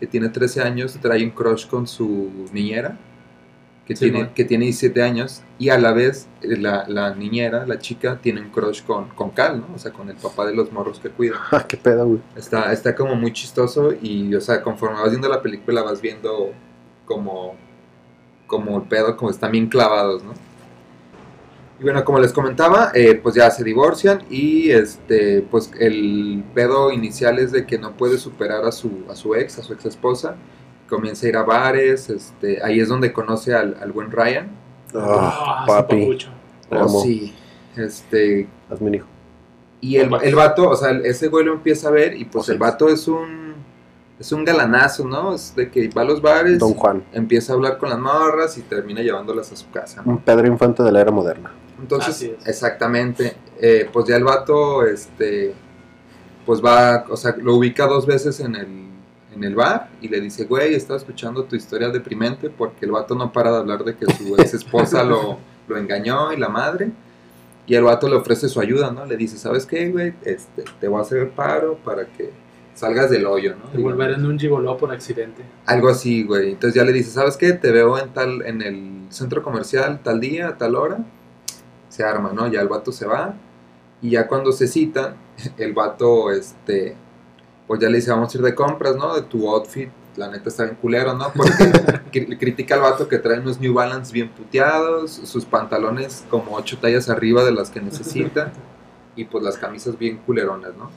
que 0.00 0.06
tiene 0.06 0.30
13 0.30 0.62
años, 0.62 0.98
trae 1.02 1.22
un 1.22 1.32
crush 1.32 1.66
con 1.66 1.86
su 1.86 2.48
niñera, 2.50 2.96
que, 3.92 3.96
Sí, 3.96 4.04
tiene, 4.06 4.18
bueno. 4.18 4.34
que 4.34 4.44
tiene 4.44 4.64
17 4.66 5.02
años 5.02 5.42
y 5.58 5.68
a 5.68 5.78
la 5.78 5.92
vez 5.92 6.28
eh, 6.42 6.56
la, 6.56 6.86
la 6.88 7.14
niñera, 7.14 7.66
la 7.66 7.78
chica, 7.78 8.18
tiene 8.20 8.40
un 8.40 8.50
crush 8.50 8.82
con, 8.82 9.08
con 9.10 9.30
Cal, 9.30 9.60
¿no? 9.60 9.74
O 9.74 9.78
sea, 9.78 9.92
con 9.92 10.08
el 10.08 10.16
papá 10.16 10.46
de 10.46 10.54
los 10.54 10.72
morros 10.72 10.98
que 11.00 11.10
cuida. 11.10 11.36
Ah, 11.52 11.66
qué 11.66 11.76
pedo, 11.76 12.06
güey. 12.06 12.20
Está, 12.36 12.72
está 12.72 12.94
como 12.94 13.14
muy 13.14 13.32
chistoso 13.32 13.92
y, 14.00 14.34
o 14.34 14.40
sea, 14.40 14.62
conforme 14.62 15.00
vas 15.00 15.10
viendo 15.10 15.28
la 15.28 15.42
película 15.42 15.82
vas 15.82 16.00
viendo 16.00 16.52
como, 17.04 17.54
como 18.46 18.78
el 18.78 18.84
pedo, 18.84 19.16
como 19.16 19.30
están 19.30 19.52
bien 19.52 19.68
clavados, 19.68 20.24
¿no? 20.24 20.32
Y 21.78 21.84
bueno, 21.84 22.04
como 22.04 22.20
les 22.20 22.32
comentaba, 22.32 22.92
eh, 22.94 23.16
pues 23.20 23.34
ya 23.34 23.50
se 23.50 23.64
divorcian 23.64 24.22
y 24.30 24.70
este, 24.70 25.42
pues 25.42 25.70
el 25.80 26.44
pedo 26.54 26.92
inicial 26.92 27.40
es 27.40 27.50
de 27.50 27.66
que 27.66 27.76
no 27.76 27.96
puede 27.96 28.18
superar 28.18 28.64
a 28.64 28.70
su, 28.70 29.04
a 29.10 29.16
su 29.16 29.34
ex, 29.34 29.58
a 29.58 29.62
su 29.62 29.72
ex 29.72 29.86
esposa. 29.86 30.36
Comienza 30.92 31.24
a 31.24 31.28
ir 31.30 31.36
a 31.38 31.42
bares, 31.42 32.10
este, 32.10 32.62
ahí 32.62 32.78
es 32.80 32.88
donde 32.88 33.14
conoce 33.14 33.54
al, 33.54 33.78
al 33.80 33.92
buen 33.92 34.10
Ryan. 34.10 34.50
Ah, 34.94 35.62
Ah, 35.62 35.64
papi. 35.66 36.00
papucho. 36.02 36.28
Te 36.68 36.76
Oh, 36.76 36.88
sí, 37.02 37.34
este, 37.76 38.46
Hazme 38.70 38.88
un 38.88 38.94
hijo. 38.96 39.06
Y 39.80 39.96
el, 39.96 40.10
el 40.22 40.34
vato, 40.34 40.68
o 40.68 40.76
sea, 40.76 40.90
ese 41.02 41.28
güey 41.28 41.46
lo 41.46 41.54
empieza 41.54 41.88
a 41.88 41.90
ver 41.92 42.14
y 42.14 42.26
pues 42.26 42.48
el 42.50 42.58
vato 42.58 42.88
es 42.90 43.08
un 43.08 43.54
es 44.20 44.30
un 44.32 44.44
galanazo, 44.44 45.08
¿no? 45.08 45.34
Es 45.34 45.56
de 45.56 45.70
que 45.70 45.88
va 45.88 46.02
a 46.02 46.04
los 46.04 46.20
bares, 46.20 46.58
Don 46.58 46.74
Juan. 46.74 47.02
empieza 47.14 47.52
a 47.52 47.56
hablar 47.56 47.78
con 47.78 47.88
las 47.88 47.98
morras 47.98 48.56
y 48.58 48.60
termina 48.62 49.00
llevándolas 49.00 49.50
a 49.50 49.56
su 49.56 49.68
casa. 49.70 50.02
¿no? 50.04 50.12
Un 50.12 50.18
Pedro 50.18 50.46
Infante 50.46 50.82
de 50.82 50.92
la 50.92 51.00
era 51.00 51.10
moderna. 51.10 51.50
Entonces, 51.80 52.10
Así 52.14 52.26
es. 52.38 52.46
exactamente, 52.46 53.34
eh, 53.60 53.88
pues 53.92 54.06
ya 54.06 54.16
el 54.16 54.24
vato, 54.24 54.84
este, 54.86 55.54
pues 56.46 56.62
va, 56.62 57.04
o 57.08 57.16
sea, 57.16 57.34
lo 57.38 57.56
ubica 57.56 57.86
dos 57.86 58.06
veces 58.06 58.38
en 58.40 58.54
el, 58.54 58.68
en 59.34 59.44
el 59.44 59.54
bar 59.54 59.88
y 60.00 60.08
le 60.08 60.20
dice, 60.20 60.44
güey, 60.44 60.74
estaba 60.74 60.98
escuchando 60.98 61.44
tu 61.44 61.56
historia 61.56 61.88
deprimente 61.88 62.50
porque 62.50 62.84
el 62.84 62.92
vato 62.92 63.14
no 63.14 63.32
para 63.32 63.50
de 63.50 63.58
hablar 63.58 63.84
de 63.84 63.96
que 63.96 64.06
su 64.06 64.36
ex 64.36 64.54
esposa 64.54 65.04
lo, 65.04 65.38
lo 65.68 65.76
engañó 65.76 66.32
y 66.32 66.36
la 66.36 66.48
madre. 66.48 66.90
Y 67.66 67.74
el 67.74 67.84
vato 67.84 68.08
le 68.08 68.16
ofrece 68.16 68.48
su 68.48 68.60
ayuda, 68.60 68.90
¿no? 68.90 69.06
Le 69.06 69.16
dice, 69.16 69.38
¿sabes 69.38 69.66
qué, 69.66 69.90
güey? 69.90 70.14
Este, 70.24 70.64
te 70.80 70.88
voy 70.88 70.98
a 70.98 71.02
hacer 71.02 71.18
el 71.18 71.28
paro 71.28 71.78
para 71.84 72.06
que 72.06 72.30
salgas 72.74 73.10
del 73.10 73.24
hoyo, 73.24 73.54
¿no? 73.56 73.70
De 73.70 73.82
volver 73.82 74.10
en 74.10 74.26
un 74.26 74.38
gigoló 74.38 74.76
por 74.76 74.90
accidente. 74.90 75.42
Algo 75.66 75.88
así, 75.88 76.24
güey. 76.24 76.50
Entonces 76.50 76.74
ya 76.74 76.84
le 76.84 76.92
dice, 76.92 77.10
¿sabes 77.10 77.36
qué? 77.36 77.52
Te 77.52 77.70
veo 77.70 77.98
en 77.98 78.12
tal, 78.12 78.42
en 78.42 78.62
el 78.62 79.06
centro 79.10 79.42
comercial 79.42 80.00
tal 80.02 80.20
día, 80.20 80.56
tal 80.58 80.74
hora. 80.74 80.98
Se 81.88 82.02
arma, 82.02 82.32
¿no? 82.32 82.50
Ya 82.50 82.60
el 82.60 82.68
vato 82.68 82.90
se 82.90 83.06
va. 83.06 83.34
Y 84.00 84.10
ya 84.10 84.26
cuando 84.26 84.50
se 84.50 84.66
citan, 84.66 85.14
el 85.56 85.72
vato, 85.72 86.32
este, 86.32 86.96
pues 87.72 87.80
ya 87.80 87.88
le 87.88 87.96
dice, 87.96 88.10
vamos 88.10 88.34
a 88.34 88.36
ir 88.36 88.44
de 88.44 88.54
compras, 88.54 88.96
¿no? 88.96 89.14
De 89.14 89.22
tu 89.22 89.48
outfit. 89.48 89.88
La 90.16 90.28
neta 90.28 90.50
está 90.50 90.64
bien 90.64 90.76
culero, 90.76 91.14
¿no? 91.14 91.32
Porque 91.32 91.54
cri- 92.12 92.38
critica 92.38 92.74
al 92.74 92.82
vato 92.82 93.08
que 93.08 93.16
trae 93.16 93.38
unos 93.40 93.58
New 93.60 93.72
Balance 93.72 94.12
bien 94.12 94.28
puteados, 94.28 95.10
sus 95.24 95.46
pantalones 95.46 96.22
como 96.28 96.54
ocho 96.54 96.76
tallas 96.76 97.08
arriba 97.08 97.44
de 97.46 97.52
las 97.52 97.70
que 97.70 97.80
necesita. 97.80 98.52
Y 99.16 99.24
pues 99.24 99.42
las 99.42 99.56
camisas 99.56 99.98
bien 99.98 100.18
culeronas, 100.18 100.72
¿no? 100.76 100.90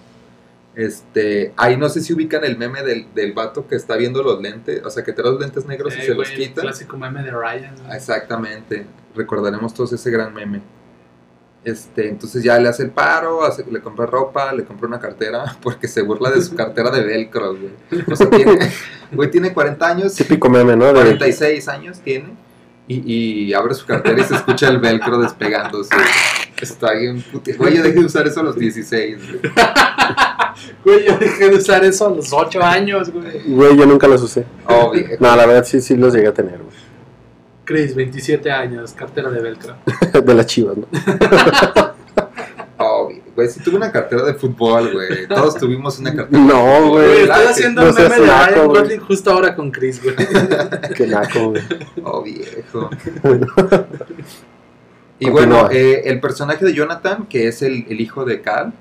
Este, 0.75 1.53
ahí 1.55 1.77
no 1.77 1.88
sé 1.88 2.01
si 2.01 2.13
ubican 2.13 2.43
el 2.43 2.57
meme 2.57 2.81
del, 2.83 3.07
del 3.13 3.31
vato 3.31 3.65
que 3.67 3.75
está 3.75 3.95
viendo 3.95 4.21
los 4.21 4.41
lentes, 4.41 4.83
o 4.85 4.89
sea, 4.89 5.03
que 5.03 5.13
trae 5.13 5.31
los 5.31 5.39
lentes 5.39 5.65
negros 5.65 5.93
y 5.95 5.99
Eh, 5.99 6.01
se 6.01 6.07
los 6.09 6.17
güey, 6.29 6.41
el 6.43 6.47
quita. 6.49 6.61
clásico 6.61 6.97
meme 6.97 7.23
de 7.23 7.31
Ryan. 7.31 7.75
¿no? 7.88 7.93
Exactamente, 7.93 8.85
recordaremos 9.15 9.73
todos 9.73 9.93
ese 9.93 10.11
gran 10.11 10.33
meme. 10.33 10.61
Este, 11.65 12.08
entonces 12.10 12.43
ya 12.43 12.60
le 12.60 12.69
hace 12.69 12.84
el 12.84 12.91
paro, 12.91 13.43
hace- 13.43 13.65
le 13.69 13.82
compra 13.82 14.06
ropa, 14.06 14.54
le 14.54 14.63
compra 14.63 14.88
una 14.88 14.99
cartera, 14.99 15.58
porque 15.63 15.88
se 15.88 16.04
burla 16.04 16.30
de 16.32 16.41
su 16.41 16.56
cartera 16.56 16.91
de 16.91 17.04
velcro, 17.04 17.56
güey. 17.56 18.04
O 18.10 18.15
sea, 18.15 18.30
tiene, 18.30 18.71
güey 19.12 19.32
tiene 19.32 19.51
40 19.51 19.88
años, 19.88 20.13
Típico 20.13 20.47
meme, 20.49 20.75
¿no? 20.75 20.86
De, 20.86 20.93
46 20.93 21.67
años 21.67 21.99
tiene, 22.01 22.36
y, 22.88 23.45
y 23.45 23.54
abre 23.54 23.73
su 23.73 23.86
cartera 23.88 24.21
y 24.21 24.23
se 24.23 24.36
escucha 24.36 24.69
el 24.69 24.78
velcro 24.78 25.17
despegándose. 25.17 25.95
Está 26.62 26.93
bien 26.93 27.23
Güey, 27.58 27.75
yo 27.75 27.84
dejé 27.84 27.99
de 27.99 28.06
usar 28.06 28.28
eso 28.28 28.39
a 28.39 28.43
los 28.43 28.56
16, 28.56 29.17
güey. 29.17 29.54
Güey, 30.86 31.06
yo 31.06 31.17
dejé 31.17 31.49
de 31.49 31.58
usar 31.58 31.84
eso 31.84 32.08
a 32.08 32.10
los 32.12 32.32
8 32.32 32.63
años, 32.63 33.10
güey. 33.12 33.41
Güey, 33.45 33.75
yo 33.75 33.86
nunca 33.86 34.08
los 34.08 34.21
usé. 34.21 34.45
Oh. 34.67 34.93
No, 35.19 35.36
la 35.36 35.45
verdad 35.45 35.65
sí, 35.65 35.82
sí 35.82 35.97
los 35.97 36.13
llegué 36.13 36.28
a 36.28 36.34
tener, 36.34 36.60
güey. 36.60 36.85
Chris, 37.65 37.95
27 37.95 38.51
años, 38.51 38.93
cartera 38.93 39.30
de 39.30 39.41
velcro. 39.41 39.75
De 40.23 40.34
las 40.34 40.45
chivas, 40.45 40.78
¿no? 40.78 40.88
Oh, 42.78 43.10
güey, 43.36 43.47
si 43.47 43.62
tuve 43.62 43.78
una 43.78 43.89
cartera 43.89 44.23
de 44.23 44.34
fútbol, 44.34 44.91
güey. 44.91 45.28
Todos 45.28 45.56
tuvimos 45.58 45.97
una 45.99 46.13
cartera. 46.13 46.41
No, 46.43 46.89
Güey, 46.89 47.21
estoy 47.21 47.45
haciendo 47.45 47.82
No 47.84 47.89
un 47.89 47.95
meme 47.95 48.15
de 48.19 48.28
naco, 48.28 48.51
Ryan. 48.54 48.67
Gosling 48.67 48.99
justo 48.99 49.32
ahora 49.32 49.56
con 49.56 49.71
Chris, 49.71 50.04
güey. 50.04 50.15
Qué 50.95 51.08
naco, 51.08 51.51
güey. 51.51 51.63
Oh, 52.04 52.21
viejo. 52.21 52.89
Bueno. 53.23 53.47
Y 55.19 55.30
Continúa. 55.30 55.63
bueno, 55.63 55.69
eh, 55.71 56.01
el 56.06 56.19
personaje 56.19 56.65
de 56.65 56.73
Jonathan, 56.73 57.25
que 57.28 57.47
es 57.47 57.62
el, 57.62 57.86
el 57.88 58.01
hijo 58.01 58.25
de 58.25 58.41
Cal, 58.41 58.73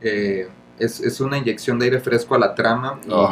eh, 0.00 0.48
es, 0.78 1.00
es 1.00 1.20
una 1.20 1.36
inyección 1.36 1.78
de 1.78 1.84
aire 1.84 2.00
fresco 2.00 2.34
a 2.34 2.38
la 2.38 2.54
trama. 2.54 2.98
y- 3.06 3.10
Oh, 3.12 3.28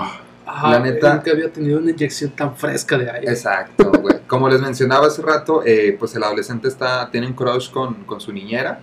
Ah, 0.49 0.71
La 0.71 0.79
neta- 0.79 1.15
Nunca 1.15 1.33
había 1.33 1.51
tenido 1.53 1.79
una 1.81 1.91
inyección 1.91 2.31
tan 2.31 2.55
fresca 2.55 2.97
de 2.99 3.11
aire. 3.11 3.29
Exacto, 3.33 3.91
güey. 4.01 4.16
Como 4.27 4.49
les 4.49 4.61
mencionaba 4.61 5.07
hace 5.07 5.23
rato, 5.23 5.63
eh, 5.65 5.97
pues 5.99 6.15
el 6.17 6.23
adolescente 6.25 6.69
está, 6.69 7.11
tiene 7.11 7.27
un 7.29 7.35
crush 7.35 7.71
con, 7.71 8.05
con 8.05 8.21
su 8.21 8.33
niñera. 8.33 8.81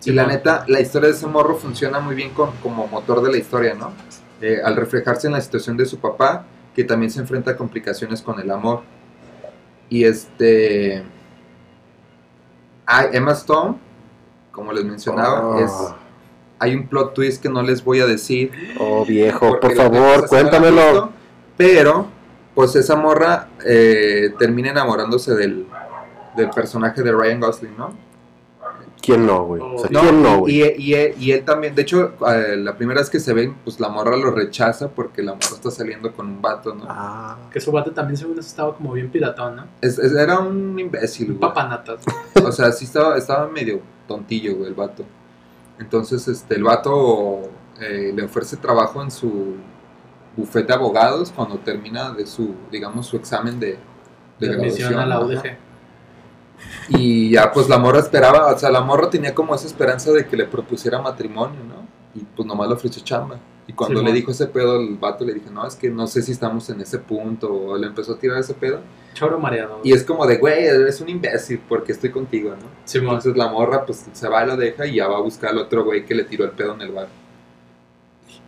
Sí, 0.00 0.10
y 0.10 0.12
la 0.12 0.22
¿no? 0.24 0.28
neta, 0.30 0.64
la 0.68 0.80
historia 0.80 1.08
de 1.08 1.14
ese 1.14 1.26
morro 1.26 1.56
funciona 1.56 2.00
muy 2.00 2.14
bien 2.14 2.30
con, 2.30 2.50
como 2.62 2.86
motor 2.86 3.22
de 3.22 3.30
la 3.30 3.36
historia, 3.38 3.74
¿no? 3.74 3.92
Eh, 4.40 4.58
al 4.64 4.76
reflejarse 4.76 5.26
en 5.26 5.34
la 5.34 5.40
situación 5.40 5.76
de 5.76 5.84
su 5.86 5.98
papá, 5.98 6.44
que 6.74 6.84
también 6.84 7.10
se 7.10 7.20
enfrenta 7.20 7.50
a 7.52 7.56
complicaciones 7.56 8.22
con 8.22 8.38
el 8.40 8.50
amor. 8.50 8.82
Y 9.88 10.04
este... 10.04 11.02
ah, 12.86 13.06
Emma 13.12 13.32
Stone, 13.32 13.76
como 14.52 14.72
les 14.72 14.84
mencionaba, 14.84 15.40
Oh. 15.48 15.58
es, 15.58 15.72
hay 16.58 16.74
un 16.74 16.86
plot 16.86 17.14
twist 17.14 17.42
que 17.42 17.48
no 17.48 17.62
les 17.62 17.82
voy 17.82 18.00
a 18.00 18.06
decir. 18.06 18.52
oh, 18.78 19.04
viejo, 19.04 19.58
por 19.58 19.74
favor, 19.74 20.28
cuéntamelo. 20.28 21.10
Pero, 21.56 22.06
pues 22.60 22.76
esa 22.76 22.94
morra 22.96 23.48
eh, 23.64 24.34
termina 24.38 24.70
enamorándose 24.70 25.34
del, 25.34 25.66
del 26.36 26.50
personaje 26.50 27.02
de 27.02 27.10
Ryan 27.10 27.40
Gosling, 27.40 27.74
¿no? 27.78 27.94
¿Quién 29.02 29.24
no, 29.24 29.44
güey? 29.46 29.62
O 29.62 29.78
sea, 29.78 29.88
No, 29.90 30.00
¿quién 30.02 30.22
no, 30.22 30.38
güey? 30.40 30.60
y, 30.60 30.62
y- 30.76 30.94
y- 30.94 31.14
y 31.18 31.32
él 31.32 31.42
también, 31.46 31.74
de 31.74 31.80
hecho, 31.80 32.12
eh, 32.28 32.54
la 32.58 32.76
primera 32.76 33.00
vez 33.00 33.08
que 33.08 33.18
se 33.18 33.32
ven, 33.32 33.56
pues 33.64 33.80
la 33.80 33.88
morra 33.88 34.14
lo 34.14 34.30
rechaza 34.30 34.88
porque 34.88 35.22
la 35.22 35.32
morra 35.32 35.46
está 35.54 35.70
saliendo 35.70 36.12
con 36.12 36.26
un 36.26 36.42
vato, 36.42 36.74
¿no? 36.74 36.84
Ah, 36.86 37.38
Que 37.50 37.60
su 37.60 37.72
vato 37.72 37.92
también 37.92 38.18
según 38.18 38.38
eso 38.38 38.46
estaba 38.48 38.74
como 38.76 38.92
bien 38.92 39.10
piratón, 39.10 39.56
¿no? 39.56 39.64
Es- 39.80 39.98
es- 39.98 40.12
era 40.12 40.38
un 40.40 40.78
imbécil, 40.78 41.30
Un 41.30 41.38
güey. 41.38 41.48
papanatas. 41.48 42.02
O 42.44 42.52
sea, 42.52 42.70
sí 42.72 42.84
estaba, 42.84 43.16
estaba 43.16 43.48
medio 43.48 43.80
tontillo, 44.06 44.56
güey, 44.56 44.68
el 44.68 44.74
vato. 44.74 45.02
Entonces, 45.78 46.28
este, 46.28 46.56
el 46.56 46.64
vato 46.64 47.40
eh, 47.80 48.12
le 48.14 48.22
ofrece 48.22 48.58
trabajo 48.58 49.02
en 49.02 49.10
su 49.10 49.54
bufete 50.36 50.68
de 50.68 50.74
abogados 50.74 51.32
cuando 51.34 51.58
termina 51.58 52.12
de 52.12 52.26
su, 52.26 52.54
digamos, 52.70 53.06
su 53.06 53.16
examen 53.16 53.58
de, 53.60 53.78
de 54.38 54.48
De 54.48 54.54
admisión 54.54 54.92
graduación. 54.92 55.00
a 55.00 55.06
la. 55.06 55.20
UDG. 55.20 55.56
Y 56.90 57.30
ya, 57.30 57.50
pues 57.52 57.68
la 57.68 57.78
morra 57.78 58.00
esperaba, 58.00 58.52
o 58.52 58.58
sea, 58.58 58.70
la 58.70 58.80
morra 58.82 59.08
tenía 59.08 59.34
como 59.34 59.54
esa 59.54 59.66
esperanza 59.66 60.12
de 60.12 60.26
que 60.26 60.36
le 60.36 60.44
propusiera 60.46 61.00
matrimonio, 61.00 61.60
¿no? 61.66 61.88
Y 62.14 62.24
pues 62.24 62.46
nomás 62.46 62.68
le 62.68 62.74
ofreció 62.74 63.02
chamba. 63.02 63.38
Y 63.66 63.72
cuando 63.72 64.00
Sí, 64.00 64.06
le 64.06 64.12
dijo 64.12 64.32
ese 64.32 64.46
pedo, 64.48 64.80
el 64.80 64.96
vato 64.96 65.24
le 65.24 65.32
dije, 65.32 65.48
no, 65.50 65.64
es 65.66 65.76
que 65.76 65.88
no 65.90 66.06
sé 66.08 66.22
si 66.22 66.32
estamos 66.32 66.68
en 66.70 66.80
ese 66.80 66.98
punto, 66.98 67.52
o 67.52 67.78
le 67.78 67.86
empezó 67.86 68.14
a 68.14 68.18
tirar 68.18 68.38
ese 68.38 68.52
pedo. 68.54 68.80
Choro 69.14 69.38
mareado. 69.38 69.80
Y 69.84 69.92
es 69.92 70.02
como 70.04 70.26
de, 70.26 70.38
güey, 70.38 70.64
eres 70.64 71.00
un 71.00 71.08
imbécil 71.08 71.60
porque 71.68 71.92
estoy 71.92 72.10
contigo, 72.10 72.50
¿no? 72.50 72.66
Entonces 72.92 73.36
la 73.36 73.48
morra 73.48 73.86
pues 73.86 74.06
se 74.12 74.28
va 74.28 74.42
y 74.44 74.46
lo 74.48 74.56
deja 74.56 74.86
y 74.86 74.96
ya 74.96 75.06
va 75.06 75.18
a 75.18 75.20
buscar 75.20 75.50
al 75.50 75.58
otro 75.58 75.84
güey 75.84 76.04
que 76.04 76.14
le 76.14 76.24
tiró 76.24 76.44
el 76.44 76.50
pedo 76.50 76.74
en 76.74 76.82
el 76.82 76.90
bar. 76.92 77.08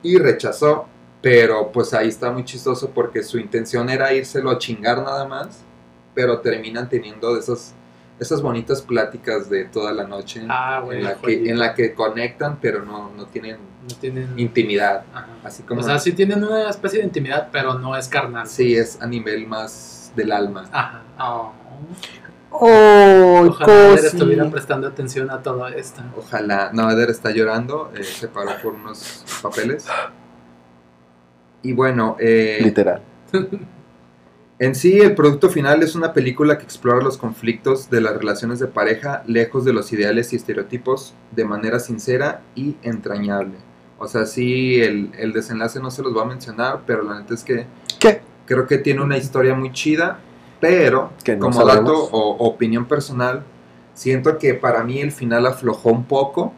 Y 0.02 0.18
rechazó, 0.18 0.86
pero 1.22 1.70
pues 1.72 1.94
ahí 1.94 2.08
está 2.08 2.30
muy 2.30 2.44
chistoso 2.44 2.90
porque 2.90 3.22
su 3.22 3.38
intención 3.38 3.88
era 3.88 4.12
írselo 4.12 4.50
a 4.50 4.58
chingar 4.58 4.98
nada 5.02 5.26
más, 5.26 5.61
pero 6.14 6.40
terminan 6.40 6.88
teniendo 6.88 7.32
de 7.35 7.40
esas, 7.40 7.74
esas 8.20 8.42
bonitas 8.42 8.82
pláticas 8.82 9.48
de 9.48 9.64
toda 9.66 9.92
la 9.92 10.04
noche 10.04 10.42
Ah, 10.48 10.85
en, 10.90 11.02
la 11.04 11.14
que, 11.14 11.48
en 11.50 11.58
la 11.58 11.74
que 11.74 11.94
conectan 11.94 12.58
pero 12.61 12.85
no, 12.85 13.11
no 13.16 13.26
tienen 13.26 13.56
No 13.88 13.96
tienen. 14.00 14.38
intimidad. 14.38 15.04
Ajá. 15.14 15.28
Así 15.44 15.62
como... 15.62 15.80
O 15.80 15.85
sea, 15.85 15.98
sí 15.98 16.12
tienen 16.12 16.42
una 16.44 16.68
especie 16.68 16.98
de 16.98 17.06
intimidad, 17.06 17.48
pero 17.52 17.78
no 17.78 17.96
es 17.96 18.08
carnal. 18.08 18.46
sí, 18.46 18.74
es 18.76 19.00
a 19.00 19.06
nivel 19.06 19.46
más 19.46 20.12
del 20.16 20.32
alma. 20.32 20.68
Ajá. 20.72 21.02
Oh. 21.18 21.52
¡Oh, 22.54 23.46
Ojalá 23.48 23.72
Eder 23.72 23.90
cosi! 23.96 24.06
estuviera 24.08 24.50
prestando 24.50 24.87
atención 24.87 25.30
a 25.30 25.40
todo 25.42 25.66
esto. 25.68 26.02
Ojalá. 26.16 26.70
No, 26.74 26.90
Eder 26.90 27.08
está 27.11 27.30
llorando. 27.30 27.90
eh, 27.96 28.04
se 28.04 28.28
paró 28.28 28.50
por 28.62 28.74
unos 28.74 29.24
papeles. 29.42 29.87
Y 31.62 31.72
bueno, 31.72 32.16
eh, 32.18 32.59
Literal. 32.62 33.01
en 34.59 34.75
sí 34.75 34.98
el 35.01 35.14
producto 35.14 35.48
final 35.48 35.83
es 35.83 35.94
una 35.94 36.12
película 36.12 36.59
que 36.59 36.64
explora 36.64 37.03
los 37.03 37.16
conflictos 37.18 37.90
de 37.90 38.01
las 38.01 38.16
relaciones 38.16 38.59
de 38.61 38.66
pareja 38.66 39.22
lejos 39.27 39.64
de 39.64 39.72
los 39.72 39.92
ideales 39.92 40.33
y 40.33 40.37
estereotipos 40.37 41.14
de 41.33 41.44
manera 41.44 41.79
sincera 41.81 42.42
y 42.55 42.77
entrañable. 42.83 43.55
O 43.98 44.07
sea, 44.09 44.27
sí, 44.27 44.81
el, 44.81 45.11
el 45.18 45.33
desenlace 45.33 45.81
no 45.81 45.90
se 45.90 46.03
los 46.03 46.16
va 46.16 46.22
a 46.22 46.27
mencionar, 46.27 46.81
pero 46.87 47.03
la 47.03 47.20
neta 47.20 47.35
es 47.35 47.44
que 47.44 47.66
¿Qué? 47.98 48.20
creo 48.46 48.66
que 48.66 48.79
tiene 48.79 49.01
una 49.03 49.16
historia 49.16 49.55
muy 49.55 49.72
chida 49.72 50.18
pero 50.61 51.11
Que 51.25 51.35
no 51.35 51.40
como 51.40 51.55
sabemos. 51.66 51.77
dato 51.90 52.09
o 52.12 52.37
opinión 52.46 52.85
personal, 52.87 53.42
siento 53.94 54.38
que 54.38 54.55
para 54.55 54.85
mí 54.85 55.01
el 55.01 55.11
final 55.11 55.44
aflojó 55.46 55.90
un 55.90 56.05
poco. 56.05 56.53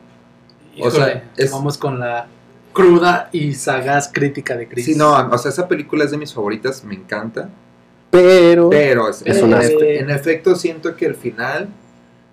O 0.79 0.90
sea, 0.90 1.25
es- 1.38 1.51
vamos 1.51 1.79
con 1.79 1.99
la 2.01 2.27
cruda 2.74 3.30
y 3.32 3.54
sagaz 3.54 4.10
crítica 4.12 4.54
de 4.56 4.68
Chris. 4.68 4.84
Sí, 4.84 4.94
no, 4.94 5.12
o 5.16 5.38
sea, 5.38 5.50
esa 5.50 5.66
película 5.66 6.04
es 6.04 6.10
de 6.10 6.18
mis 6.18 6.34
favoritas, 6.34 6.84
me 6.84 6.94
encanta. 6.94 7.48
Pero. 8.10 8.68
Pero 8.68 9.08
es, 9.08 9.22
Es 9.24 9.38
en, 9.38 9.44
una- 9.46 9.62
efe- 9.62 10.00
en 10.00 10.10
efecto 10.10 10.54
siento 10.56 10.94
que 10.96 11.06
el 11.06 11.14
final 11.14 11.68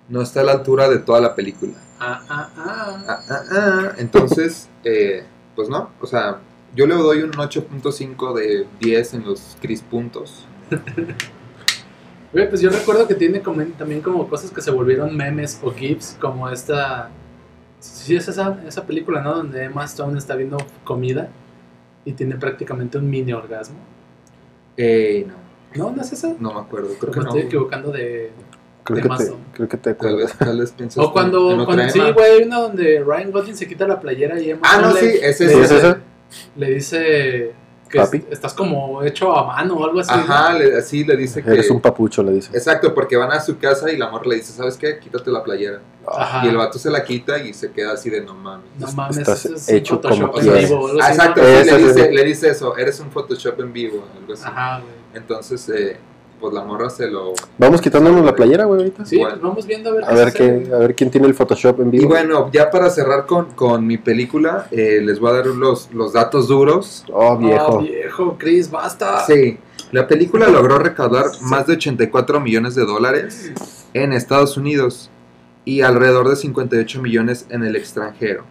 no 0.09 0.21
está 0.21 0.41
a 0.41 0.43
la 0.43 0.51
altura 0.51 0.89
de 0.89 0.99
toda 0.99 1.21
la 1.21 1.33
película. 1.35 1.73
Ah, 1.99 2.21
ah, 2.29 2.49
ah. 2.57 3.03
Ah, 3.07 3.19
ah, 3.29 3.41
ah. 3.51 3.91
Entonces, 3.97 4.67
eh, 4.83 5.23
pues 5.55 5.69
no, 5.69 5.89
o 6.01 6.05
sea, 6.07 6.39
yo 6.75 6.85
le 6.87 6.95
doy 6.95 7.21
un 7.21 7.31
8.5 7.31 8.33
de 8.33 8.67
10 8.79 9.13
en 9.13 9.25
los 9.25 9.55
Chris 9.61 9.81
puntos. 9.81 10.45
Güey, 12.33 12.47
pues 12.49 12.61
yo 12.61 12.69
recuerdo 12.69 13.07
que 13.07 13.15
tiene 13.15 13.41
como- 13.41 13.63
también 13.77 14.01
como 14.01 14.27
cosas 14.29 14.51
que 14.51 14.61
se 14.61 14.71
volvieron 14.71 15.15
memes 15.15 15.59
o 15.63 15.71
gifs, 15.71 16.15
como 16.19 16.49
esta... 16.49 17.09
Sí, 17.81 18.15
es 18.15 18.27
esa, 18.27 18.59
esa 18.65 18.85
película, 18.85 19.21
¿no? 19.21 19.35
Donde 19.35 19.63
Emma 19.65 19.83
Stone 19.85 20.17
está 20.17 20.35
viendo 20.35 20.57
comida 20.83 21.29
y 22.05 22.13
tiene 22.13 22.35
prácticamente 22.35 22.97
un 22.97 23.09
mini 23.09 23.33
orgasmo. 23.33 23.77
Eh, 24.77 25.27
no, 25.75 25.85
¿No? 25.89 25.91
¿No 25.95 26.01
es 26.01 26.13
esa? 26.13 26.33
no 26.39 26.53
me 26.53 26.59
acuerdo, 26.61 26.89
creo 26.99 27.11
que 27.11 27.19
me 27.19 27.23
no. 27.25 27.29
estoy 27.31 27.45
equivocando 27.47 27.91
de... 27.91 28.31
Creo 28.83 28.95
de 28.95 29.01
que, 29.03 29.09
te, 29.09 29.31
creo 29.53 29.69
que 29.69 29.77
te 29.77 29.83
Tal 29.83 29.93
acuerdas. 29.93 30.19
vez, 30.21 30.37
tal 30.47 30.59
vez 30.59 30.71
piensas 30.71 31.03
O 31.03 31.11
cuando... 31.13 31.51
en 31.51 31.65
cuando 31.65 31.89
sí, 31.89 31.99
güey, 31.99 32.31
hay 32.31 32.43
una 32.43 32.59
donde 32.59 33.03
Ryan 33.05 33.31
Gosling 33.31 33.55
se 33.55 33.67
quita 33.67 33.87
la 33.87 33.99
playera 33.99 34.39
y 34.39 34.49
Emma 34.51 34.61
Ah, 34.63 34.79
no, 34.81 34.87
Stone 34.89 34.99
sí, 35.11 35.19
le, 35.19 35.29
ese 35.29 35.45
le 35.45 35.51
es 35.51 35.57
¿Es 35.57 35.61
dice, 35.69 35.77
esa? 35.77 35.99
le 36.55 36.69
dice 36.71 37.51
que 37.91 37.99
Papi. 37.99 38.17
es- 38.17 38.23
estás 38.31 38.53
como 38.53 39.03
hecho 39.03 39.35
a 39.37 39.45
mano 39.45 39.75
o 39.75 39.83
algo 39.85 39.99
así. 39.99 40.11
¿no? 40.15 40.21
Ajá, 40.21 40.53
le, 40.53 40.77
así 40.77 41.03
le 41.03 41.15
dice 41.17 41.43
que... 41.43 41.51
Eres 41.51 41.69
un 41.69 41.81
papucho, 41.81 42.23
le 42.23 42.31
dice. 42.33 42.49
Exacto, 42.53 42.93
porque 42.93 43.17
van 43.17 43.31
a 43.31 43.39
su 43.41 43.57
casa 43.59 43.91
y 43.91 43.97
la 43.97 44.09
morra 44.09 44.27
le 44.27 44.35
dice, 44.35 44.53
¿sabes 44.53 44.77
qué? 44.77 44.97
Quítate 44.99 45.29
la 45.29 45.43
playera. 45.43 45.79
Ajá. 46.07 46.45
Y 46.45 46.49
el 46.49 46.57
vato 46.57 46.79
se 46.79 46.89
la 46.89 47.03
quita 47.03 47.37
y 47.37 47.53
se 47.53 47.71
queda 47.71 47.93
así 47.93 48.09
de 48.09 48.21
no 48.21 48.33
mames. 48.33 48.65
No 48.79 48.91
mames, 48.93 49.17
Estás 49.19 49.45
un 49.45 49.55
hecho 49.75 50.01
como 50.01 50.39
en 50.39 50.53
vivo 50.53 50.79
o 50.79 50.87
algo 50.87 50.99
Ah, 51.01 51.07
así, 51.07 51.17
¿no? 51.17 51.23
exacto, 51.23 51.41
sí, 51.43 51.65
le, 51.69 51.77
dice, 51.77 52.11
le 52.11 52.23
dice 52.23 52.49
eso, 52.49 52.77
eres 52.77 52.99
un 52.99 53.11
Photoshop 53.11 53.59
en 53.59 53.73
vivo, 53.73 54.03
algo 54.19 54.33
así. 54.33 54.43
Ajá, 54.45 54.79
güey. 54.79 54.93
Entonces, 55.13 55.69
eh, 55.69 55.97
pues 56.41 56.53
la 56.53 56.63
morra 56.63 56.89
se 56.89 57.07
lo... 57.07 57.33
Vamos 57.57 57.79
quitándonos 57.79 58.25
la 58.25 58.35
playera, 58.35 58.65
güey, 58.65 58.79
ahorita. 58.81 59.05
Sí, 59.05 59.17
Bueno. 59.19 59.37
vamos 59.41 59.65
viendo 59.67 59.91
a 59.91 59.93
ver 59.93 60.03
A 60.03 60.13
ver, 60.13 60.33
qué, 60.33 60.69
a 60.73 60.77
ver 60.79 60.95
quién 60.95 61.11
tiene 61.11 61.27
el 61.27 61.35
Photoshop 61.35 61.79
en 61.79 61.91
vivo. 61.91 62.03
Y 62.03 62.07
bueno, 62.07 62.49
ya 62.51 62.69
para 62.71 62.89
cerrar 62.89 63.27
con, 63.27 63.51
con 63.51 63.85
mi 63.85 63.97
película, 63.97 64.67
eh, 64.71 64.99
les 65.01 65.19
voy 65.19 65.29
a 65.29 65.33
dar 65.35 65.45
los, 65.45 65.93
los 65.93 66.13
datos 66.13 66.47
duros. 66.47 67.05
Oh, 67.13 67.37
viejo. 67.37 67.77
Ah, 67.79 67.81
viejo, 67.81 68.35
Chris, 68.39 68.69
basta. 68.71 69.23
Sí, 69.25 69.59
la 69.91 70.07
película 70.07 70.47
logró 70.47 70.79
recaudar 70.79 71.25
más 71.41 71.67
de 71.67 71.73
84 71.73 72.39
millones 72.39 72.75
de 72.75 72.85
dólares 72.85 73.51
en 73.93 74.13
Estados 74.13 74.57
Unidos 74.57 75.09
y 75.63 75.81
alrededor 75.81 76.27
de 76.27 76.35
58 76.35 77.01
millones 77.01 77.45
en 77.49 77.63
el 77.63 77.75
extranjero, 77.75 78.45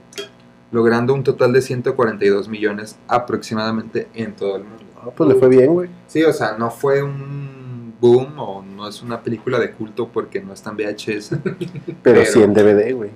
logrando 0.71 1.13
un 1.13 1.25
total 1.25 1.53
de 1.53 1.63
142 1.63 2.49
millones 2.49 2.97
aproximadamente 3.09 4.07
en 4.15 4.37
todo 4.37 4.57
el 4.57 4.65
mundo. 4.65 4.85
Ah, 5.03 5.09
pues 5.17 5.29
le 5.31 5.35
fue 5.37 5.49
bien, 5.49 5.73
güey. 5.73 5.89
Sí, 6.07 6.23
o 6.23 6.33
sea, 6.33 6.57
no 6.59 6.71
fue 6.71 7.03
un 7.03 7.60
boom 8.01 8.39
o 8.39 8.63
no 8.63 8.89
es 8.89 9.03
una 9.03 9.23
película 9.23 9.59
de 9.59 9.73
culto 9.73 10.09
porque 10.09 10.41
no 10.41 10.53
está 10.55 10.71
en 10.71 10.77
VHS, 10.77 11.31
Pero, 11.43 11.95
Pero- 12.03 12.25
sí 12.27 12.43
en 12.43 12.55
DVD, 12.55 12.95
güey. 12.95 13.11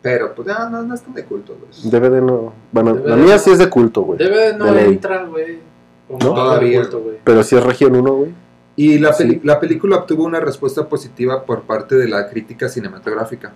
pero 0.00 0.34
pues 0.34 0.46
ya 0.48 0.68
no, 0.68 0.82
no 0.82 0.94
es 0.94 1.02
tan 1.02 1.12
de 1.14 1.24
culto. 1.24 1.54
pues. 1.54 1.90
DVD 1.90 2.20
no. 2.22 2.52
Bueno, 2.72 2.94
la 2.94 3.16
DVD 3.16 3.24
mía 3.24 3.34
no. 3.34 3.38
sí 3.40 3.50
es 3.50 3.58
de 3.58 3.68
culto, 3.68 4.02
güey. 4.02 4.18
Debe 4.18 4.54
no 4.56 4.74
entra, 4.78 5.24
güey. 5.24 5.58
¿No? 6.08 6.16
Todavía. 6.18 6.80
culto, 6.82 7.00
güey. 7.00 7.16
Pero 7.24 7.42
sí 7.42 7.56
es 7.56 7.62
región 7.64 7.94
1, 7.96 8.12
güey. 8.14 8.30
Y 8.76 8.98
la, 8.98 9.12
peli- 9.12 9.34
Sí. 9.34 9.40
la 9.42 9.58
película 9.58 9.96
obtuvo 9.96 10.24
una 10.24 10.38
respuesta 10.40 10.88
positiva 10.88 11.42
por 11.44 11.62
parte 11.62 11.96
de 11.96 12.06
la 12.08 12.28
crítica 12.30 12.68
cinematográfica. 12.68 13.52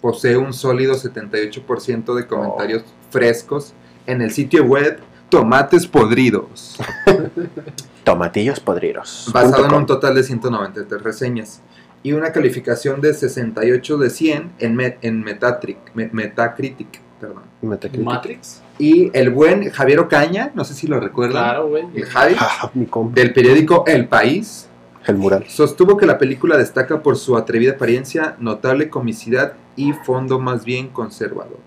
Posee 0.00 0.36
un 0.36 0.52
sólido 0.52 0.94
78% 0.96 2.14
de 2.14 2.26
comentarios 2.26 2.82
frescos 3.10 3.72
en 4.06 4.20
el 4.20 4.32
sitio 4.32 4.64
web 4.64 4.98
Tomates 5.30 5.86
Podridos, 5.86 6.76
Tomatillos 8.04 8.60
podridos. 8.60 9.30
basado 9.32 9.66
en 9.66 9.74
un 9.74 9.86
total 9.86 10.14
de 10.14 10.22
193 10.22 11.02
reseñas 11.02 11.62
y 12.02 12.12
una 12.12 12.32
calificación 12.32 13.00
de 13.00 13.14
68 13.14 13.96
de 13.98 14.10
100 14.10 14.52
en, 14.58 14.76
Me- 14.76 14.98
en 15.00 15.24
Metatric- 15.24 15.78
Me- 15.94 16.10
Metacritic. 16.12 17.00
Perdón. 17.20 17.42
Metacritic. 17.62 18.04
Matrix. 18.04 18.60
Y 18.78 19.10
el 19.16 19.30
buen 19.30 19.70
Javier 19.70 20.00
Ocaña, 20.00 20.50
no 20.54 20.64
sé 20.64 20.74
si 20.74 20.86
lo 20.86 21.00
recuerdan, 21.00 21.42
Claro, 21.44 21.68
güey. 21.68 21.84
el 21.94 22.04
Javi, 22.04 22.34
Ah, 22.38 22.70
del 23.14 23.32
periódico 23.32 23.84
El 23.86 24.06
País, 24.08 24.68
El 25.06 25.16
mural. 25.16 25.44
Sostuvo 25.48 25.96
que 25.96 26.04
la 26.06 26.18
película 26.18 26.56
destaca 26.58 27.02
por 27.02 27.16
su 27.16 27.36
atrevida 27.36 27.72
apariencia, 27.72 28.36
notable 28.38 28.90
comicidad 28.90 29.54
y 29.76 29.92
fondo 29.92 30.38
más 30.40 30.64
bien 30.64 30.88
conservador. 30.88 31.58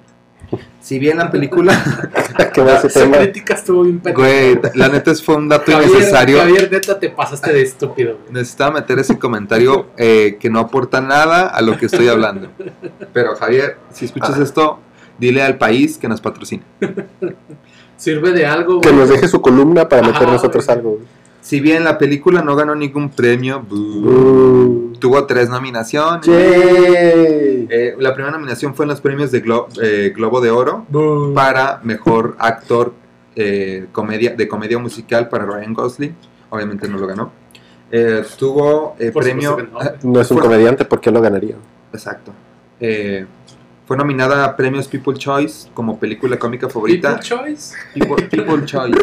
Si 0.88 1.00
bien 1.00 1.18
la 1.18 1.30
película, 1.30 1.74
¿Qué 2.54 2.62
va 2.62 2.76
ese 2.78 2.88
Esa 2.88 3.00
tema? 3.04 3.18
crítica 3.18 3.56
estuvo 3.56 3.84
bien 3.84 4.02
güey, 4.16 4.58
la 4.74 4.88
neta 4.88 5.12
es 5.12 5.22
fue 5.22 5.36
un 5.36 5.50
dato 5.50 5.70
Javier, 5.70 5.90
innecesario. 5.90 6.38
Javier, 6.40 6.72
neta, 6.72 6.98
te 6.98 7.10
pasaste 7.10 7.52
de 7.52 7.62
estúpido, 7.62 8.18
güey. 8.22 8.32
Necesitaba 8.32 8.72
meter 8.80 8.98
ese 9.00 9.20
comentario 9.20 9.88
eh, 9.98 10.38
que 10.40 10.50
no 10.50 10.60
aporta 10.62 11.02
nada 11.02 11.48
a 11.48 11.62
lo 11.62 11.78
que 11.78 11.88
estoy 11.88 12.08
hablando. 12.08 12.48
Pero 13.12 13.36
Javier, 13.36 13.76
si 13.92 14.06
escuchas 14.06 14.36
Ah. 14.40 14.44
esto, 14.44 14.80
dile 15.20 15.42
al 15.44 15.58
país 15.58 15.98
que 15.98 16.08
nos 16.08 16.22
patrocine. 16.22 16.64
Sirve 17.98 18.32
de 18.32 18.46
algo, 18.46 18.80
Que 18.80 18.94
nos 18.94 19.10
deje 19.10 19.28
su 19.28 19.42
columna 19.42 19.90
para 19.90 20.04
meter 20.04 20.24
Ajá, 20.24 20.32
nosotros 20.32 20.66
güey. 20.68 20.78
algo. 20.78 20.90
güey. 20.92 21.04
Si 21.48 21.62
bien 21.62 21.86
la 21.86 21.98
película 21.98 22.42
no 22.42 22.58
ganó 22.58 22.76
ningún 22.76 23.10
premio, 23.10 23.66
tuvo 25.00 25.26
tres 25.26 25.48
nominaciones. 25.50 26.28
Eh, 26.28 27.96
la 27.98 28.14
primera 28.14 28.34
nominación 28.36 28.76
fue 28.76 28.84
en 28.84 28.90
los 28.90 29.00
premios 29.00 29.32
de 29.32 29.42
Glo- 29.42 29.68
eh, 29.82 30.12
Globo 30.14 30.42
de 30.42 30.52
Oro. 30.52 30.86
Para 31.34 31.80
mejor 31.84 32.36
actor 32.38 32.94
eh, 33.38 33.86
comedia, 33.94 34.36
de 34.36 34.46
comedia 34.46 34.78
musical 34.78 35.30
para 35.30 35.46
Ryan 35.46 35.74
Gosling. 35.74 36.16
Obviamente 36.50 36.86
no 36.90 36.98
lo 36.98 37.08
ganó. 37.08 37.32
Eh, 37.92 38.24
tuvo 38.38 38.98
eh, 39.00 39.14
premio. 39.14 39.56
no, 40.04 40.20
es 40.20 40.30
un 40.30 40.40
Fue- 40.40 40.48
comediante, 40.48 40.84
¿por 40.84 41.00
qué 41.00 41.12
lo 41.12 41.22
ganaría? 41.22 41.56
Exacto. 41.94 42.34
Eh, 42.82 43.26
fue 43.86 43.96
nominada 43.96 44.44
a 44.44 44.54
premios 44.58 44.90
People 44.90 45.14
Choice 45.18 45.70
como 45.74 45.98
película 45.98 46.38
cómica 46.38 46.68
favorita. 46.68 47.18
People 47.22 47.24
Choice. 47.26 47.74
People, 47.94 48.24
People 48.28 48.66
Choice. 48.66 48.98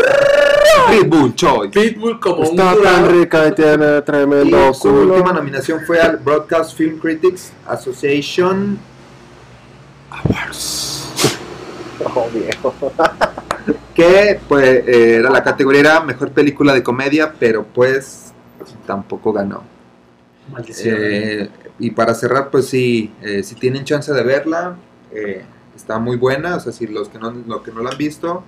People 0.90 1.34
Choice. 1.34 1.70
Pitbull 1.70 2.20
como 2.20 2.36
un 2.38 2.44
Está 2.44 2.64
tan 2.70 2.76
jurado. 2.76 3.08
rica 3.08 3.48
y 3.48 3.52
tiene 3.52 3.98
Y 3.98 4.02
tremendo 4.02 4.74
su 4.74 4.80
culo. 4.88 5.14
última 5.14 5.32
nominación 5.32 5.80
fue 5.86 6.00
al 6.00 6.16
Broadcast 6.18 6.76
Film 6.76 6.98
Critics 6.98 7.52
Association 7.66 8.78
Awards. 10.10 10.92
Oh, 12.14 12.28
viejo. 12.32 12.74
Que 13.94 14.40
pues 14.48 14.86
eh, 14.88 15.16
era 15.20 15.30
la 15.30 15.42
categoría 15.44 15.80
era 15.80 16.00
mejor 16.00 16.32
película 16.32 16.74
de 16.74 16.82
comedia, 16.82 17.32
pero 17.38 17.64
pues 17.64 18.32
tampoco 18.86 19.32
ganó. 19.32 19.62
Maldición. 20.52 20.96
Eh, 20.98 21.48
y 21.78 21.90
para 21.92 22.12
cerrar, 22.14 22.50
pues 22.50 22.66
sí, 22.66 23.12
eh, 23.22 23.42
si 23.44 23.54
tienen 23.54 23.84
chance 23.84 24.12
de 24.12 24.22
verla, 24.24 24.74
eh, 25.12 25.44
está 25.76 25.98
muy 26.00 26.16
buena. 26.16 26.56
O 26.56 26.60
sea, 26.60 26.72
si 26.72 26.88
los 26.88 27.08
que 27.08 27.18
no, 27.20 27.30
los 27.30 27.62
que 27.62 27.70
no 27.70 27.82
la 27.82 27.90
han 27.90 27.96
visto, 27.96 28.42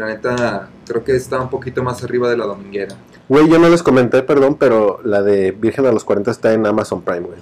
la 0.00 0.06
neta 0.06 0.68
creo 0.86 1.04
que 1.04 1.14
está 1.14 1.40
un 1.40 1.50
poquito 1.50 1.82
más 1.82 2.02
arriba 2.02 2.28
de 2.28 2.36
la 2.36 2.46
dominguera. 2.46 2.94
Güey, 3.28 3.48
yo 3.48 3.58
no 3.58 3.68
les 3.68 3.82
comenté, 3.82 4.22
perdón, 4.22 4.56
pero 4.58 5.00
la 5.04 5.22
de 5.22 5.52
Virgen 5.52 5.86
a 5.86 5.92
los 5.92 6.02
40 6.04 6.30
está 6.32 6.52
en 6.52 6.66
Amazon 6.66 7.02
Prime, 7.02 7.20
güey. 7.20 7.38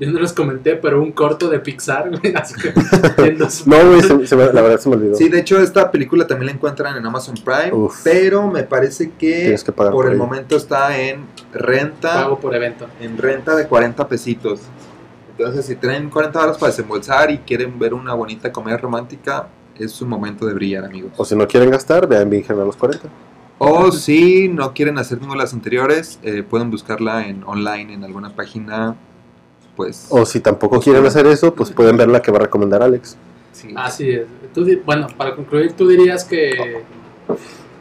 Yo 0.00 0.10
no 0.10 0.18
les 0.18 0.32
comenté, 0.32 0.76
pero 0.76 1.02
un 1.02 1.12
corto 1.12 1.50
de 1.50 1.60
Pixar, 1.60 2.08
güey. 2.08 2.34
Así 2.34 2.54
que. 2.54 2.72
No, 3.66 3.76
güey, 3.86 4.00
se- 4.00 4.26
se 4.26 4.34
me- 4.34 4.50
la 4.52 4.62
verdad 4.62 4.80
se 4.80 4.88
me 4.88 4.96
olvidó. 4.96 5.14
Sí, 5.14 5.28
de 5.28 5.40
hecho, 5.40 5.60
esta 5.60 5.90
película 5.90 6.26
también 6.26 6.46
la 6.46 6.52
encuentran 6.52 6.96
en 6.96 7.04
Amazon 7.04 7.34
Prime, 7.44 7.70
Uf. 7.72 8.00
pero 8.02 8.48
me 8.50 8.62
parece 8.62 9.10
que, 9.18 9.40
Tienes 9.42 9.62
que 9.62 9.72
pagar 9.72 9.92
por 9.92 10.04
por 10.06 10.12
el 10.12 10.18
momento 10.18 10.56
está 10.56 10.98
en 10.98 11.26
renta. 11.52 12.14
Pago 12.14 12.40
por 12.40 12.54
evento. 12.56 12.86
en 13.00 13.18
renta 13.18 13.54
de 13.54 13.66
40 13.68 14.08
pesitos. 14.08 14.60
Entonces, 15.36 15.66
si 15.66 15.76
traen 15.76 16.08
40 16.10 16.38
horas 16.42 16.58
para 16.58 16.70
desembolsar 16.70 17.30
y 17.30 17.38
quieren 17.38 17.78
ver 17.78 17.92
una 17.94 18.14
bonita 18.14 18.50
comedia 18.50 18.78
romántica, 18.78 19.48
es 19.80 19.92
su 19.92 20.06
momento 20.06 20.46
de 20.46 20.54
brillar, 20.54 20.84
amigos. 20.84 21.12
O 21.16 21.24
si 21.24 21.34
no 21.34 21.46
quieren 21.48 21.70
gastar, 21.70 22.06
vean 22.06 22.28
Virgen 22.30 22.58
a 22.60 22.64
los 22.64 22.76
40. 22.76 23.08
O 23.58 23.92
si 23.92 24.48
no 24.48 24.72
quieren 24.72 24.98
hacer 24.98 25.18
ninguna 25.18 25.38
de 25.38 25.44
las 25.44 25.52
anteriores, 25.52 26.18
eh, 26.22 26.42
pueden 26.42 26.70
buscarla 26.70 27.26
en 27.26 27.42
online 27.44 27.92
en 27.92 28.04
alguna 28.04 28.30
página, 28.34 28.96
pues... 29.76 30.06
O 30.10 30.24
si 30.24 30.40
tampoco 30.40 30.80
quieren 30.80 31.04
hacer 31.04 31.26
eso, 31.26 31.54
pues 31.54 31.70
pueden 31.70 31.96
ver 31.96 32.08
la 32.08 32.22
que 32.22 32.30
va 32.30 32.38
a 32.38 32.42
recomendar 32.42 32.82
Alex. 32.82 33.16
sí. 33.52 33.74
Así 33.76 34.10
es. 34.10 34.26
Tú 34.54 34.66
bueno, 34.84 35.06
para 35.16 35.36
concluir, 35.36 35.72
tú 35.72 35.86
dirías 35.86 36.24
que. 36.24 36.82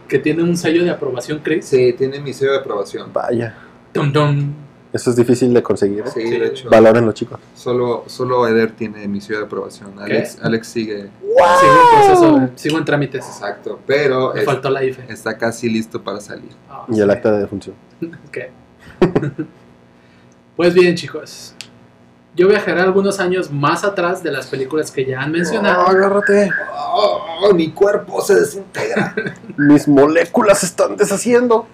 Que 0.08 0.20
tiene 0.20 0.44
un 0.44 0.56
sello 0.58 0.84
de 0.84 0.92
aprobación, 0.92 1.40
Chris. 1.44 1.66
Sí, 1.66 1.94
tiene 1.94 2.20
mi 2.20 2.34
sello 2.34 2.52
de 2.52 2.58
aprobación. 2.60 3.12
Vaya, 3.14 3.56
Tum, 3.92 4.12
tum. 4.12 4.54
Eso 4.92 5.10
es 5.12 5.16
difícil 5.16 5.54
de 5.54 5.62
conseguir. 5.64 6.00
¿eh? 6.06 6.12
Sí, 6.14 6.30
de 6.30 6.48
hecho, 6.48 6.70
Valórenlo, 6.70 7.12
chicos. 7.12 7.40
solo, 7.56 8.04
solo 8.08 8.48
Eder 8.48 8.72
tiene 8.72 9.08
mi 9.08 9.22
sello 9.22 9.40
de 9.40 9.46
aprobación. 9.46 10.00
Alex, 10.00 10.40
Alex 10.42 10.68
sigue, 10.68 11.10
Sigo 11.22 11.42
en 11.42 12.06
proceso, 12.08 12.50
sigo 12.56 12.78
en 12.80 12.86
trámites. 12.86 13.26
exacto, 13.26 13.80
pero 13.86 14.34
Me 14.34 14.40
es- 14.42 14.46
faltó 14.46 14.70
la 14.70 14.84
IFE. 14.84 15.12
está 15.14 15.38
casi 15.38 15.70
listo 15.70 16.02
para 16.02 16.20
salir. 16.20 16.50
Ah, 16.70 16.86
Y 16.90 17.00
el 17.00 17.10
acta 17.10 17.32
de 17.32 17.40
defunción. 17.40 17.76
ok. 18.28 18.38
Pues 20.56 20.74
bien, 20.74 20.94
chicos. 20.96 21.54
Yo 22.36 22.48
viajaré 22.48 22.82
algunos 22.82 23.20
años 23.20 23.50
más 23.52 23.84
atrás 23.84 24.22
de 24.24 24.32
las 24.32 24.48
películas 24.48 24.92
que 24.92 25.06
ya 25.06 25.22
han 25.22 25.32
mencionado. 25.32 25.88
agárrate. 25.88 26.52
Oh, 26.94 27.54
mi 27.54 27.72
cuerpo 27.72 28.22
se 28.22 28.36
desintegra. 28.36 29.16
Mis 29.58 29.88
moléculas 29.88 30.60
se 30.60 30.66
están 30.68 30.96
deshaciendo. 30.98 31.66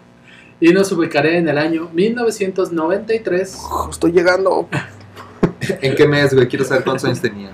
Y 0.60 0.72
nos 0.72 0.91
ubicaré 0.91 1.38
en 1.38 1.47
el 1.49 1.58
año 1.58 1.89
1993. 1.93 3.58
Estoy 3.89 4.12
llegando. 4.12 4.68
¿En 5.82 5.95
qué 5.95 6.08
mes, 6.08 6.34
güey? 6.34 6.47
Quiero 6.47 6.64
saber 6.66 6.84
cuántos 6.84 7.06
años 7.06 7.22
tenía. 7.22 7.51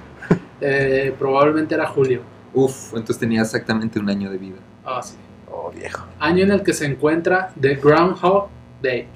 eh, 0.59 1.13
probablemente 1.17 1.73
era 1.75 1.87
julio. 1.87 2.21
Uf, 2.53 2.89
entonces 2.93 3.17
tenía 3.17 3.41
exactamente 3.41 3.97
un 3.99 4.09
año 4.09 4.29
de 4.29 4.37
vida. 4.37 4.57
Ah, 4.85 5.01
sí. 5.01 5.15
Oh, 5.51 5.71
viejo. 5.71 6.05
Año 6.19 6.43
en 6.43 6.51
el 6.51 6.63
que 6.63 6.73
se 6.73 6.85
encuentra 6.85 7.51
The 7.59 7.75
Groundhog 7.75 8.49
Day. 8.81 9.07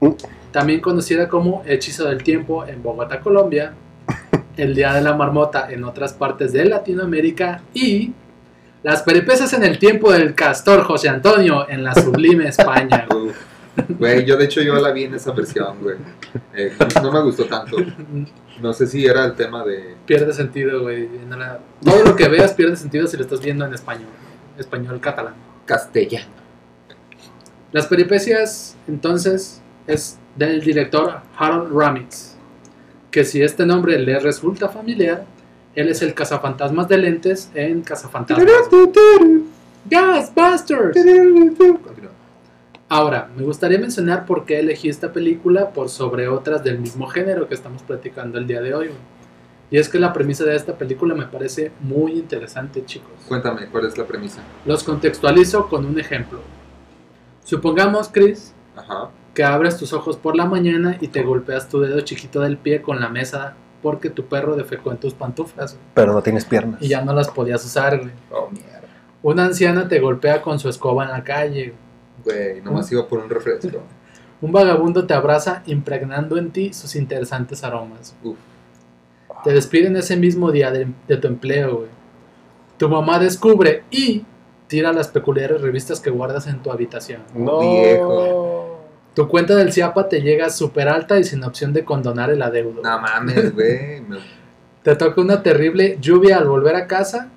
Mm. 0.00 0.10
También 0.50 0.80
conocida 0.80 1.28
como 1.28 1.62
Hechizo 1.66 2.04
del 2.08 2.22
Tiempo 2.22 2.66
en 2.66 2.82
Bogotá, 2.82 3.20
Colombia. 3.20 3.74
El 4.56 4.74
Día 4.74 4.92
de 4.92 5.00
la 5.00 5.14
Marmota 5.14 5.70
en 5.70 5.82
otras 5.84 6.12
partes 6.12 6.52
de 6.52 6.66
Latinoamérica. 6.66 7.62
Y 7.72 8.12
las 8.82 9.02
peripecias 9.02 9.52
en 9.52 9.62
el 9.64 9.78
tiempo 9.78 10.12
del 10.12 10.34
castor 10.34 10.82
José 10.84 11.08
Antonio 11.08 11.68
en 11.68 11.84
la 11.84 11.94
sublime 11.94 12.48
España. 12.48 13.06
güey. 13.98 14.24
Yo 14.24 14.36
de 14.36 14.44
hecho 14.44 14.60
yo 14.62 14.74
la 14.74 14.90
vi 14.92 15.04
en 15.04 15.14
esa 15.14 15.32
versión, 15.32 15.78
güey. 15.80 15.96
Eh, 16.54 16.72
no 17.02 17.12
me 17.12 17.22
gustó 17.22 17.44
tanto. 17.46 17.76
No 18.60 18.72
sé 18.72 18.86
si 18.86 19.04
era 19.06 19.24
el 19.24 19.34
tema 19.34 19.64
de... 19.64 19.96
pierde 20.06 20.32
sentido, 20.32 20.82
güey. 20.82 21.08
No 21.28 21.36
la- 21.36 21.60
Todo 21.84 22.04
lo 22.04 22.16
que 22.16 22.28
veas 22.28 22.52
pierde 22.52 22.76
sentido 22.76 23.06
si 23.06 23.16
lo 23.16 23.22
estás 23.22 23.40
viendo 23.40 23.64
en 23.64 23.72
español. 23.74 24.08
Español 24.58 25.00
catalán. 25.00 25.34
Castellano. 25.64 26.26
Las 27.72 27.86
peripecias, 27.86 28.76
entonces, 28.86 29.62
es 29.86 30.18
del 30.36 30.60
director 30.60 31.20
Harold 31.38 31.72
Ramitz. 31.74 32.34
Que 33.10 33.24
si 33.24 33.42
este 33.42 33.64
nombre 33.64 33.98
le 33.98 34.18
resulta 34.18 34.68
familiar, 34.68 35.24
él 35.74 35.88
es 35.88 36.02
el 36.02 36.14
cazafantasmas 36.14 36.88
de 36.88 36.98
lentes 36.98 37.50
en 37.54 37.82
Cazafantasmas. 37.82 38.46
¡Gasbusters! 39.88 40.96
Ahora, 42.88 43.30
me 43.34 43.42
gustaría 43.42 43.78
mencionar 43.78 44.26
por 44.26 44.44
qué 44.44 44.60
elegí 44.60 44.90
esta 44.90 45.12
película 45.12 45.70
por 45.70 45.88
sobre 45.88 46.28
otras 46.28 46.62
del 46.62 46.78
mismo 46.78 47.06
género 47.06 47.48
que 47.48 47.54
estamos 47.54 47.82
platicando 47.82 48.38
el 48.38 48.46
día 48.46 48.60
de 48.60 48.74
hoy. 48.74 48.90
Y 49.70 49.78
es 49.78 49.88
que 49.88 49.98
la 49.98 50.12
premisa 50.12 50.44
de 50.44 50.54
esta 50.54 50.76
película 50.76 51.14
me 51.14 51.24
parece 51.24 51.72
muy 51.80 52.12
interesante, 52.12 52.84
chicos. 52.84 53.10
Cuéntame, 53.26 53.66
¿cuál 53.68 53.86
es 53.86 53.96
la 53.96 54.04
premisa? 54.06 54.42
Los 54.66 54.84
contextualizo 54.84 55.70
con 55.70 55.86
un 55.86 55.98
ejemplo. 55.98 56.40
Supongamos, 57.44 58.10
Chris, 58.12 58.52
Ajá. 58.76 59.08
que 59.32 59.42
abres 59.42 59.78
tus 59.78 59.94
ojos 59.94 60.18
por 60.18 60.36
la 60.36 60.44
mañana 60.44 60.98
y 61.00 61.08
te 61.08 61.22
golpeas 61.22 61.70
tu 61.70 61.80
dedo 61.80 62.02
chiquito 62.02 62.42
del 62.42 62.58
pie 62.58 62.82
con 62.82 63.00
la 63.00 63.08
mesa 63.08 63.56
porque 63.82 64.08
tu 64.10 64.26
perro 64.26 64.54
defecó 64.56 64.90
en 64.92 64.98
tus 64.98 65.12
pantuflas 65.14 65.74
güey, 65.74 65.84
Pero 65.94 66.12
no 66.12 66.22
tienes 66.22 66.44
piernas. 66.44 66.80
y 66.80 66.88
ya 66.88 67.02
no 67.02 67.12
las 67.12 67.28
podías 67.28 67.64
usar. 67.64 67.98
güey. 67.98 68.10
Oh, 68.30 68.48
mierda. 68.50 68.80
Una 69.22 69.44
anciana 69.46 69.88
te 69.88 70.00
golpea 70.00 70.40
con 70.42 70.58
su 70.58 70.68
escoba 70.68 71.04
en 71.04 71.10
la 71.10 71.22
calle. 71.24 71.74
Güey, 72.24 72.60
nomás 72.62 72.90
iba 72.92 73.06
por 73.06 73.18
un 73.20 73.28
refresco. 73.30 73.68
Un 74.40 74.50
vagabundo 74.50 75.06
te 75.06 75.14
abraza 75.14 75.62
impregnando 75.66 76.36
en 76.36 76.50
ti 76.50 76.72
sus 76.72 76.96
interesantes 76.96 77.62
aromas. 77.62 78.16
Uf. 78.24 78.36
Te 79.44 79.52
despiden 79.52 79.96
ese 79.96 80.16
mismo 80.16 80.50
día 80.50 80.70
de, 80.72 80.88
de 81.06 81.16
tu 81.16 81.28
empleo. 81.28 81.76
güey. 81.76 81.88
Tu 82.76 82.88
mamá 82.88 83.20
descubre 83.20 83.84
y 83.92 84.24
tira 84.66 84.92
las 84.92 85.06
peculiares 85.08 85.60
revistas 85.60 86.00
que 86.00 86.10
guardas 86.10 86.48
en 86.48 86.60
tu 86.60 86.72
habitación. 86.72 87.22
No. 87.34 87.60
Viejo. 87.60 88.71
Tu 89.14 89.28
cuenta 89.28 89.54
del 89.54 89.72
CIAPA 89.72 90.08
te 90.08 90.22
llega 90.22 90.48
súper 90.50 90.88
alta 90.88 91.18
y 91.18 91.24
sin 91.24 91.44
opción 91.44 91.72
de 91.72 91.84
condonar 91.84 92.30
el 92.30 92.40
adeudo. 92.42 92.80
No 92.82 92.98
mames, 93.00 93.52
güey. 93.54 94.00
Me- 94.00 94.18
Te 94.82 94.96
toca 94.96 95.20
una 95.20 95.42
terrible 95.42 95.98
lluvia 96.00 96.38
al 96.38 96.48
volver 96.48 96.76
a 96.76 96.86
casa, 96.86 97.28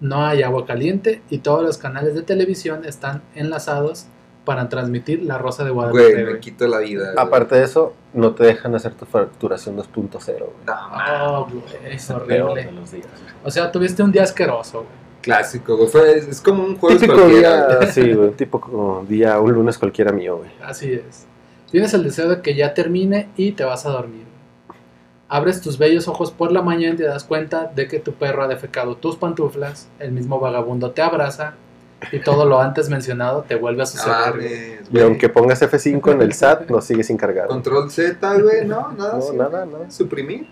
no 0.00 0.26
hay 0.26 0.42
agua 0.42 0.66
caliente 0.66 1.22
y 1.30 1.38
todos 1.38 1.62
los 1.62 1.78
canales 1.78 2.14
de 2.14 2.22
televisión 2.22 2.84
están 2.84 3.22
enlazados 3.34 4.06
para 4.44 4.68
transmitir 4.68 5.22
La 5.22 5.38
Rosa 5.38 5.64
de 5.64 5.70
Guadalupe. 5.70 6.12
Güey, 6.12 6.24
me 6.34 6.40
quito 6.40 6.66
la 6.66 6.78
vida. 6.80 7.14
Aparte 7.16 7.54
de 7.54 7.64
eso, 7.64 7.94
no 8.12 8.32
te 8.34 8.44
dejan 8.44 8.74
hacer 8.74 8.92
tu 8.92 9.06
facturación 9.06 9.76
2.0. 9.76 10.22
güey. 10.24 10.40
No, 10.66 10.74
mames. 10.90 11.12
Oh, 11.22 11.48
güey, 11.50 11.94
es 11.94 12.06
Peor 12.06 12.26
de 12.26 12.42
horrible. 12.42 12.72
los 12.72 12.90
días. 12.92 13.06
O 13.42 13.50
sea, 13.50 13.72
tuviste 13.72 14.02
un 14.02 14.12
día 14.12 14.24
asqueroso, 14.24 14.80
güey. 14.80 15.03
Clásico, 15.24 15.76
güey. 15.76 15.88
Fue- 15.88 16.18
es, 16.18 16.28
es 16.28 16.40
como 16.40 16.62
un 16.64 16.76
jueves 16.76 17.00
Típico 17.00 17.18
cualquiera. 17.20 17.78
día, 17.78 17.86
sí, 17.92 18.12
güey. 18.12 18.30
Típico 18.32 19.04
día, 19.08 19.40
un 19.40 19.52
lunes 19.52 19.78
cualquiera 19.78 20.12
mío, 20.12 20.36
güey. 20.38 20.50
Así 20.62 20.92
es. 20.92 21.26
Tienes 21.70 21.92
el 21.94 22.04
deseo 22.04 22.28
de 22.28 22.40
que 22.42 22.54
ya 22.54 22.74
termine 22.74 23.28
y 23.36 23.52
te 23.52 23.64
vas 23.64 23.84
a 23.86 23.90
dormir. 23.90 24.24
Abres 25.28 25.60
tus 25.60 25.78
bellos 25.78 26.06
ojos 26.06 26.30
por 26.30 26.52
la 26.52 26.62
mañana 26.62 26.94
y 26.94 26.96
te 26.98 27.04
das 27.04 27.24
cuenta 27.24 27.72
de 27.74 27.88
que 27.88 27.98
tu 27.98 28.12
perro 28.12 28.42
ha 28.44 28.48
defecado 28.48 28.96
tus 28.96 29.16
pantuflas, 29.16 29.88
el 29.98 30.12
mismo 30.12 30.38
vagabundo 30.38 30.92
te 30.92 31.02
abraza 31.02 31.54
y 32.12 32.20
todo 32.20 32.44
lo 32.44 32.60
antes 32.60 32.90
mencionado 32.90 33.42
te 33.48 33.54
vuelve 33.56 33.82
a 33.82 33.86
suceder. 33.86 34.34
mames, 34.34 34.80
Y 34.92 35.00
aunque 35.00 35.28
pongas 35.30 35.62
F5 35.62 36.12
en 36.12 36.22
el 36.22 36.32
SAT, 36.34 36.68
no 36.70 36.80
sigue 36.82 37.02
sin 37.02 37.16
cargar. 37.16 37.48
Control 37.48 37.90
Z, 37.90 38.34
güey, 38.40 38.66
no, 38.66 38.92
nada. 38.92 39.14
No, 39.14 39.22
sí. 39.22 39.36
nada, 39.36 39.66
nada. 39.66 39.90
Suprimir. 39.90 40.46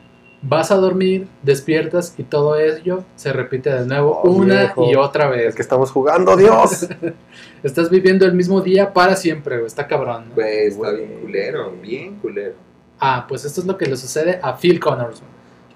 Vas 0.45 0.73
a 0.73 0.77
dormir, 0.77 1.29
despiertas 1.43 2.15
y 2.19 2.25
todo 2.25 2.57
ello 2.59 3.05
se 3.15 3.33
repite 3.33 3.71
de 3.73 3.87
nuevo 3.87 4.21
Oh, 4.25 4.31
una 4.31 4.59
viejo. 4.63 4.91
y 4.91 4.97
otra 4.97 5.27
Es 5.27 5.31
vez. 5.31 5.55
que 5.55 5.63
estamos 5.63 5.91
jugando, 5.93 6.37
Dios. 6.37 6.89
Estás 7.63 7.91
viviendo 7.91 8.27
el 8.27 8.33
mismo 8.35 8.61
día 8.61 8.93
para 8.93 9.15
siempre, 9.15 9.57
güey. 9.57 9.67
Está 9.69 9.87
cabrón. 9.87 10.31
¿no? 10.31 10.35
Güey, 10.35 10.67
está 10.67 10.79
Güey. 10.91 10.97
bien 11.07 11.21
culero, 11.21 11.71
bien 11.81 12.17
culero. 12.17 12.55
Ah, 12.99 13.25
pues 13.29 13.45
esto 13.45 13.61
es 13.61 13.67
lo 13.67 13.77
que 13.79 13.87
le 13.87 13.97
sucede 13.97 14.41
a 14.43 14.57
Phil 14.57 14.81
Connors, 14.81 15.21
güey. 15.21 15.31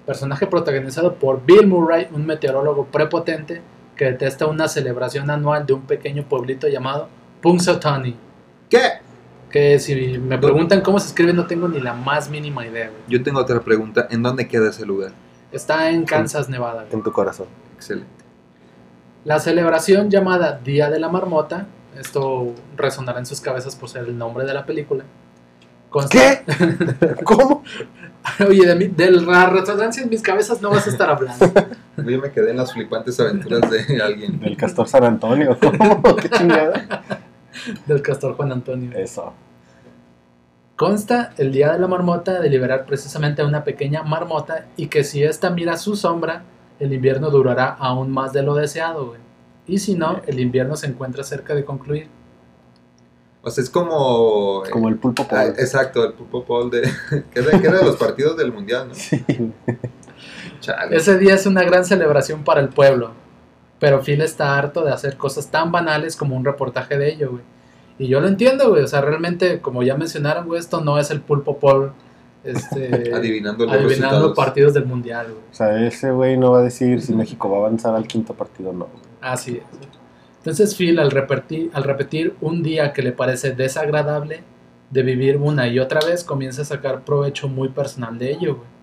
personaje 0.05 0.47
protagonizado 0.47 1.15
por 1.15 1.45
Bill 1.45 1.65
Murray, 1.67 2.07
un 2.13 2.25
meteorólogo 2.25 2.85
prepotente 2.85 3.61
que 3.95 4.05
detesta 4.05 4.47
una 4.47 4.67
celebración 4.67 5.29
anual 5.29 5.65
de 5.65 5.73
un 5.73 5.81
pequeño 5.81 6.23
pueblito 6.23 6.67
llamado 6.67 7.07
Punxsutawney. 7.41 8.15
¿Qué? 8.69 8.79
Que 9.51 9.79
si 9.79 10.17
me 10.17 10.37
preguntan 10.37 10.81
cómo 10.81 10.99
se 10.99 11.07
escribe 11.07 11.31
no 11.33 11.47
tengo 11.47 11.67
ni 11.67 11.79
la 11.79 11.93
más 11.93 12.29
mínima 12.29 12.65
idea. 12.67 12.89
güey. 12.89 13.01
Yo 13.07 13.23
tengo 13.23 13.39
otra 13.39 13.61
pregunta. 13.61 14.07
¿En 14.09 14.21
dónde 14.21 14.47
queda 14.47 14.69
ese 14.69 14.85
lugar? 14.85 15.11
Está 15.51 15.89
en 15.89 16.03
Kansas, 16.05 16.49
Nevada. 16.49 16.81
güey. 16.83 16.93
En 16.93 17.03
tu 17.03 17.11
corazón. 17.11 17.47
Excelente. 17.75 18.09
La 19.23 19.39
celebración 19.39 20.09
llamada 20.09 20.59
Día 20.63 20.89
de 20.89 20.99
la 20.99 21.09
Marmota, 21.09 21.67
esto 21.97 22.53
resonará 22.75 23.19
en 23.19 23.25
sus 23.25 23.39
cabezas 23.41 23.75
por 23.75 23.89
ser 23.89 24.03
el 24.03 24.17
nombre 24.17 24.45
de 24.45 24.53
la 24.53 24.65
película. 24.65 25.03
consta- 25.89 26.09
¿Qué? 26.09 26.43
¿Cómo? 27.23 27.63
Oye, 28.45 28.65
de, 28.67 28.75
mi- 28.75 28.87
de 28.87 29.09
la 29.11 29.49
resonancia 29.49 30.03
en 30.03 30.09
mis 30.09 30.21
cabezas 30.21 30.61
no 30.61 30.69
vas 30.69 30.85
a 30.87 30.89
estar 30.89 31.09
hablando. 31.09 31.45
Yo 31.97 32.21
me 32.21 32.31
quedé 32.31 32.51
en 32.51 32.57
las 32.57 32.73
flipantes 32.73 33.17
aventuras 33.19 33.69
de 33.71 34.01
alguien. 34.01 34.39
Del 34.39 34.55
Castor 34.57 34.87
San 34.87 35.03
Antonio. 35.05 35.57
¿Cómo? 35.59 36.15
¿Qué 36.17 36.29
chingada? 36.29 37.21
Del 37.85 38.01
castor 38.01 38.35
Juan 38.35 38.51
Antonio. 38.51 38.91
Eso. 38.97 39.33
Consta 40.75 41.33
el 41.37 41.51
día 41.51 41.73
de 41.73 41.79
la 41.79 41.87
marmota 41.87 42.39
de 42.39 42.49
liberar 42.49 42.85
precisamente 42.85 43.41
a 43.41 43.45
una 43.47 43.63
pequeña 43.63 44.03
marmota 44.03 44.67
y 44.77 44.87
que 44.87 45.03
si 45.03 45.23
ésta 45.23 45.49
mira 45.49 45.75
su 45.77 45.95
sombra, 45.95 46.43
el 46.79 46.93
invierno 46.93 47.31
durará 47.31 47.69
aún 47.79 48.11
más 48.11 48.31
de 48.33 48.43
lo 48.43 48.53
deseado, 48.53 49.07
güey. 49.07 49.19
Y 49.65 49.79
si 49.79 49.95
no, 49.95 50.21
el 50.27 50.39
invierno 50.39 50.75
se 50.75 50.85
encuentra 50.87 51.23
cerca 51.23 51.55
de 51.55 51.65
concluir. 51.65 52.07
O 53.41 53.49
sea, 53.49 53.63
es 53.63 53.69
como. 53.69 54.61
Como 54.71 54.87
el 54.89 54.97
pulpo 54.97 55.23
Ah, 55.23 55.27
Paul. 55.29 55.49
exacto, 55.57 56.05
el 56.05 56.13
Pulpo 56.13 56.43
Paul 56.45 56.69
de. 56.71 56.81
que, 57.31 57.39
era, 57.39 57.59
que 57.59 57.67
era 57.67 57.79
de 57.79 57.85
los 57.85 57.95
partidos 57.95 58.37
del 58.37 58.51
mundial, 58.53 58.89
¿no? 58.89 58.93
Sí. 58.93 59.25
Chale. 60.59 60.95
Ese 60.95 61.17
día 61.17 61.35
es 61.35 61.45
una 61.45 61.63
gran 61.63 61.85
celebración 61.85 62.43
para 62.43 62.61
el 62.61 62.69
pueblo, 62.69 63.11
pero 63.79 64.01
Phil 64.01 64.21
está 64.21 64.57
harto 64.57 64.83
de 64.83 64.91
hacer 64.91 65.17
cosas 65.17 65.49
tan 65.49 65.71
banales 65.71 66.15
como 66.15 66.35
un 66.35 66.45
reportaje 66.45 66.97
de 66.97 67.13
ello, 67.13 67.31
güey. 67.31 67.43
Y 67.99 68.07
yo 68.07 68.19
lo 68.19 68.27
entiendo, 68.27 68.69
güey. 68.69 68.83
O 68.83 68.87
sea, 68.87 69.01
realmente, 69.01 69.59
como 69.59 69.83
ya 69.83 69.95
mencionaron, 69.95 70.45
güey, 70.45 70.59
esto 70.59 70.81
no 70.81 70.99
es 70.99 71.09
el 71.11 71.21
pulpo 71.21 71.57
Paul 71.57 71.93
este, 72.47 73.13
Adivinando 73.13 73.65
los 73.65 73.73
adivinando 73.73 74.33
partidos 74.33 74.73
del 74.73 74.85
mundial, 74.85 75.27
güey. 75.27 75.43
O 75.51 75.53
sea, 75.53 75.85
ese 75.85 76.11
güey 76.11 76.37
no 76.37 76.51
va 76.51 76.59
a 76.59 76.63
decir 76.63 77.01
si 77.01 77.13
México 77.13 77.49
va 77.49 77.57
a 77.57 77.59
avanzar 77.61 77.95
al 77.95 78.07
quinto 78.07 78.33
partido 78.33 78.69
o 78.69 78.73
no. 78.73 78.87
Así 79.21 79.57
es. 79.57 79.63
Entonces 80.37 80.75
Phil, 80.75 80.97
al 80.99 81.11
repetir, 81.11 81.69
al 81.73 81.83
repetir 81.83 82.35
un 82.39 82.63
día 82.63 82.93
que 82.93 83.01
le 83.01 83.11
parece 83.11 83.51
desagradable 83.51 84.43
de 84.91 85.03
vivir 85.03 85.37
una 85.37 85.67
y 85.67 85.79
otra 85.79 85.99
vez, 86.07 86.23
comienza 86.23 86.61
a 86.61 86.65
sacar 86.65 87.03
provecho 87.03 87.49
muy 87.49 87.69
personal 87.69 88.17
de 88.17 88.31
ello, 88.31 88.55
güey. 88.55 88.76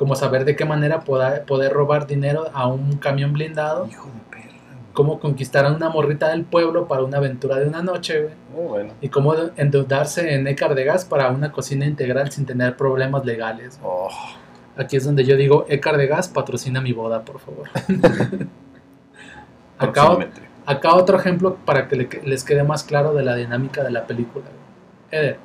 Como 0.00 0.14
saber 0.16 0.46
de 0.46 0.56
qué 0.56 0.64
manera 0.64 1.00
poder, 1.00 1.44
poder 1.44 1.74
robar 1.74 2.06
dinero 2.06 2.46
a 2.54 2.66
un 2.66 2.96
camión 2.96 3.34
blindado, 3.34 3.86
Hijo 3.86 4.06
de 4.08 4.20
perra. 4.30 4.54
cómo 4.94 5.20
conquistar 5.20 5.66
a 5.66 5.72
una 5.72 5.90
morrita 5.90 6.30
del 6.30 6.44
pueblo 6.44 6.88
para 6.88 7.02
una 7.02 7.18
aventura 7.18 7.58
de 7.58 7.68
una 7.68 7.82
noche, 7.82 8.22
güey. 8.22 8.34
Muy 8.54 8.66
bueno. 8.68 8.92
Y 9.02 9.10
cómo 9.10 9.34
endeudarse 9.58 10.32
en 10.34 10.46
Ecar 10.46 10.74
de 10.74 10.84
Gas 10.84 11.04
para 11.04 11.28
una 11.28 11.52
cocina 11.52 11.84
integral 11.84 12.30
sin 12.32 12.46
tener 12.46 12.76
problemas 12.78 13.26
legales. 13.26 13.78
Oh, 13.84 14.08
Aquí 14.74 14.96
es 14.96 15.04
donde 15.04 15.24
yo 15.26 15.36
digo, 15.36 15.66
Ecar 15.68 15.98
de 15.98 16.06
Gas 16.06 16.28
patrocina 16.28 16.80
mi 16.80 16.94
boda, 16.94 17.22
por 17.22 17.38
favor. 17.38 17.68
Acá. 19.78 20.16
Acá 20.66 20.94
otro 20.94 21.18
ejemplo 21.18 21.56
para 21.64 21.88
que 21.88 21.96
le- 21.96 22.08
les 22.24 22.44
quede 22.44 22.62
más 22.62 22.84
claro 22.84 23.12
de 23.12 23.22
la 23.22 23.34
dinámica 23.34 23.82
de 23.82 23.90
la 23.90 24.06
película. 24.06 24.44
Eder, 25.10 25.38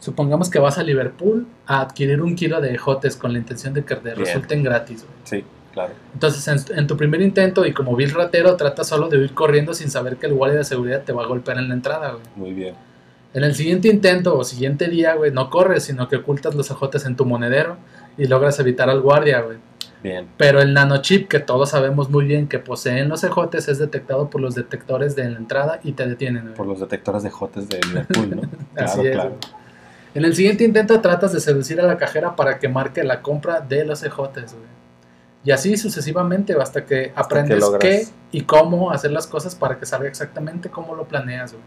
Supongamos 0.00 0.50
que 0.50 0.58
vas 0.58 0.78
a 0.78 0.82
Liverpool 0.82 1.46
a 1.66 1.80
adquirir 1.80 2.20
un 2.22 2.34
kilo 2.36 2.60
de 2.60 2.74
ejotes 2.74 3.16
con 3.16 3.32
la 3.32 3.38
intención 3.38 3.74
de 3.74 3.84
que 3.84 3.96
te 3.96 4.14
resulten 4.14 4.62
gratis, 4.62 5.04
güey. 5.04 5.14
Sí, 5.24 5.44
claro. 5.72 5.94
Entonces, 6.12 6.46
en, 6.70 6.78
en 6.78 6.86
tu 6.86 6.96
primer 6.96 7.20
intento 7.22 7.64
y 7.66 7.72
como 7.72 7.96
vil 7.96 8.10
ratero, 8.12 8.56
tratas 8.56 8.88
solo 8.88 9.08
de 9.08 9.18
ir 9.18 9.32
corriendo 9.34 9.74
sin 9.74 9.90
saber 9.90 10.16
que 10.16 10.26
el 10.26 10.34
guardia 10.34 10.58
de 10.58 10.64
seguridad 10.64 11.02
te 11.02 11.12
va 11.12 11.24
a 11.24 11.26
golpear 11.26 11.58
en 11.58 11.68
la 11.68 11.74
entrada, 11.74 12.10
güey. 12.12 12.22
Muy 12.36 12.52
bien. 12.52 12.74
En 13.34 13.44
el 13.44 13.54
siguiente 13.54 13.88
intento 13.88 14.36
o 14.38 14.44
siguiente 14.44 14.88
día, 14.88 15.14
güey, 15.14 15.30
no 15.30 15.50
corres, 15.50 15.84
sino 15.84 16.08
que 16.08 16.16
ocultas 16.16 16.54
los 16.54 16.70
ejotes 16.70 17.04
en 17.04 17.16
tu 17.16 17.24
monedero 17.26 17.76
y 18.16 18.26
logras 18.26 18.58
evitar 18.60 18.88
al 18.88 19.00
guardia, 19.00 19.40
güey. 19.40 19.58
Bien. 20.02 20.26
Pero 20.36 20.60
el 20.60 20.72
nanochip 20.72 21.26
que 21.28 21.40
todos 21.40 21.70
sabemos 21.70 22.08
muy 22.10 22.24
bien 22.26 22.46
que 22.48 22.58
poseen 22.58 23.08
los 23.08 23.24
ejotes 23.24 23.66
es 23.68 23.78
detectado 23.78 24.30
por 24.30 24.40
los 24.40 24.54
detectores 24.54 25.16
de 25.16 25.28
la 25.28 25.36
entrada 25.38 25.80
y 25.82 25.92
te 25.92 26.06
detienen, 26.06 26.42
güey. 26.44 26.54
Por 26.54 26.66
los 26.66 26.80
detectores 26.80 27.22
de 27.24 27.30
jotes 27.30 27.68
de 27.68 27.80
Liverpool, 27.88 28.36
¿no? 28.36 28.42
Así 28.82 29.00
Claro, 29.00 29.08
es, 29.08 29.14
claro. 29.14 29.30
güey. 29.30 29.65
En 30.16 30.24
el 30.24 30.34
siguiente 30.34 30.64
intento 30.64 30.98
tratas 31.02 31.34
de 31.34 31.40
seducir 31.40 31.78
a 31.78 31.86
la 31.86 31.98
cajera 31.98 32.36
para 32.36 32.58
que 32.58 32.70
marque 32.70 33.04
la 33.04 33.20
compra 33.20 33.60
de 33.60 33.84
los 33.84 34.02
ejotes, 34.02 34.54
güey. 34.54 34.64
Y 35.44 35.50
así 35.50 35.76
sucesivamente 35.76 36.56
hasta 36.58 36.86
que 36.86 37.12
aprendes 37.14 37.60
logras. 37.60 37.82
qué 37.82 38.06
y 38.32 38.40
cómo 38.44 38.92
hacer 38.92 39.10
las 39.10 39.26
cosas 39.26 39.54
para 39.54 39.78
que 39.78 39.84
salga 39.84 40.08
exactamente 40.08 40.70
como 40.70 40.94
lo 40.94 41.04
planeas, 41.04 41.52
güey. 41.52 41.64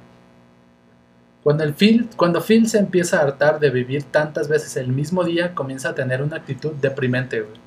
Cuando, 1.44 1.64
el 1.64 1.76
Phil, 1.76 2.10
cuando 2.18 2.42
Phil 2.42 2.68
se 2.68 2.80
empieza 2.80 3.20
a 3.20 3.22
hartar 3.22 3.60
de 3.60 3.70
vivir 3.70 4.06
tantas 4.06 4.48
veces 4.48 4.78
el 4.78 4.88
mismo 4.88 5.24
día, 5.24 5.54
comienza 5.54 5.90
a 5.90 5.94
tener 5.94 6.24
una 6.24 6.38
actitud 6.38 6.72
deprimente, 6.74 7.42
güey. 7.42 7.62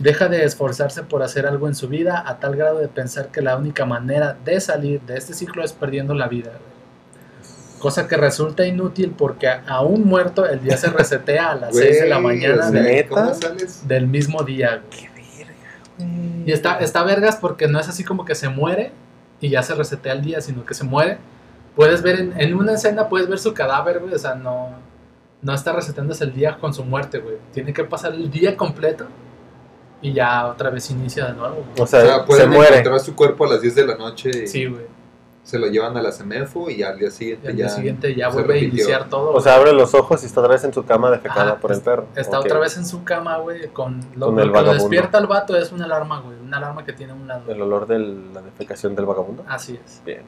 Deja 0.00 0.26
de 0.26 0.44
esforzarse 0.44 1.04
por 1.04 1.22
hacer 1.22 1.46
algo 1.46 1.68
en 1.68 1.76
su 1.76 1.86
vida 1.86 2.24
a 2.26 2.40
tal 2.40 2.56
grado 2.56 2.80
de 2.80 2.88
pensar 2.88 3.28
que 3.28 3.42
la 3.42 3.56
única 3.56 3.84
manera 3.84 4.36
de 4.44 4.60
salir 4.60 5.02
de 5.02 5.18
este 5.18 5.34
ciclo 5.34 5.62
es 5.62 5.72
perdiendo 5.72 6.14
la 6.14 6.26
vida, 6.26 6.50
güey. 6.50 6.73
Cosa 7.84 8.08
que 8.08 8.16
resulta 8.16 8.66
inútil 8.66 9.14
porque 9.16 9.46
aún 9.66 10.04
muerto 10.06 10.46
el 10.46 10.62
día 10.62 10.76
se 10.78 10.88
resetea 10.88 11.50
a 11.50 11.54
las 11.56 11.76
6 11.76 12.00
de 12.00 12.08
la 12.08 12.18
Güey, 12.18 12.38
mañana 12.38 12.66
o 12.66 12.70
sea, 12.70 12.80
de- 12.80 12.92
¿Neta? 12.94 13.08
¿Cómo 13.10 13.34
sales? 13.34 13.86
del 13.86 14.06
mismo 14.06 14.42
día. 14.42 14.82
güey. 14.86 15.14
Y 16.46 16.52
está, 16.52 16.78
está 16.78 17.02
vergas 17.04 17.36
porque 17.36 17.68
no 17.68 17.78
es 17.78 17.86
así 17.88 18.02
como 18.02 18.24
que 18.24 18.34
se 18.34 18.48
muere 18.48 18.92
y 19.40 19.50
ya 19.50 19.62
se 19.62 19.74
resetea 19.74 20.14
el 20.14 20.22
día, 20.22 20.40
sino 20.40 20.64
que 20.64 20.72
se 20.72 20.84
muere. 20.84 21.18
Puedes 21.76 22.02
ver 22.02 22.20
en, 22.20 22.40
en 22.40 22.54
una 22.54 22.72
escena, 22.72 23.08
puedes 23.10 23.28
ver 23.28 23.38
su 23.38 23.52
cadáver, 23.52 23.98
güey. 24.00 24.14
O 24.14 24.18
sea, 24.18 24.34
no, 24.34 24.70
no 25.42 25.52
está 25.54 25.72
reseteándose 25.72 26.24
el 26.24 26.32
día 26.32 26.56
con 26.58 26.72
su 26.72 26.84
muerte, 26.84 27.18
güey. 27.18 27.36
Tiene 27.52 27.72
que 27.74 27.84
pasar 27.84 28.14
el 28.14 28.30
día 28.30 28.56
completo 28.56 29.06
y 30.00 30.12
ya 30.14 30.46
otra 30.46 30.70
vez 30.70 30.90
inicia 30.90 31.26
de 31.26 31.34
nuevo. 31.34 31.56
güey. 31.56 31.80
O 31.80 31.82
O 31.82 31.86
sea, 31.86 32.00
sea, 32.00 32.26
se 32.26 32.46
muere. 32.46 32.78
encontrar 32.78 33.00
su 33.00 33.14
cuerpo 33.14 33.44
a 33.44 33.50
las 33.50 33.60
10 33.60 33.74
de 33.74 33.86
la 33.86 33.96
noche 33.96 34.30
y 34.44 34.46
Sí, 34.46 34.64
güey. 34.66 34.84
Se 35.44 35.58
lo 35.58 35.66
llevan 35.66 35.94
a 35.96 36.02
la 36.02 36.10
CEMEFO 36.10 36.70
y 36.70 36.82
al 36.82 36.98
día 36.98 37.08
Y 37.08 37.10
siguiente 37.12 37.48
al 37.48 37.54
ya... 37.56 37.66
día 37.66 37.68
siguiente 37.74 38.14
ya 38.14 38.28
vuelve 38.30 38.54
a 38.54 38.58
iniciar 38.58 39.08
todo. 39.10 39.32
O 39.32 39.40
sea, 39.42 39.56
abre 39.56 39.72
los 39.74 39.94
ojos 39.94 40.22
y 40.22 40.26
está 40.26 40.40
otra 40.40 40.54
vez 40.54 40.64
en 40.64 40.72
su 40.72 40.84
cama 40.86 41.10
defecada 41.10 41.52
Ajá, 41.52 41.60
por 41.60 41.70
el 41.72 41.80
perro. 41.82 42.06
Está 42.16 42.40
otra 42.40 42.58
vez 42.58 42.76
en 42.78 42.86
su 42.86 43.04
cama, 43.04 43.36
güey, 43.38 43.68
con 43.68 44.00
lo, 44.16 44.26
Con 44.26 44.36
lo 44.36 44.42
el 44.42 44.52
que 44.52 44.62
lo 44.62 44.72
despierta 44.74 45.18
al 45.18 45.26
vato 45.26 45.54
es 45.56 45.70
una 45.70 45.84
alarma, 45.84 46.20
güey. 46.20 46.38
Una 46.40 46.56
alarma 46.56 46.84
que 46.84 46.94
tiene 46.94 47.12
un 47.12 47.28
lado. 47.28 47.52
El 47.52 47.60
olor 47.60 47.86
de 47.86 47.98
la 47.98 48.40
defecación 48.40 48.96
del 48.96 49.04
vagabundo. 49.04 49.44
Así 49.46 49.78
es. 49.84 50.00
Bien. 50.04 50.22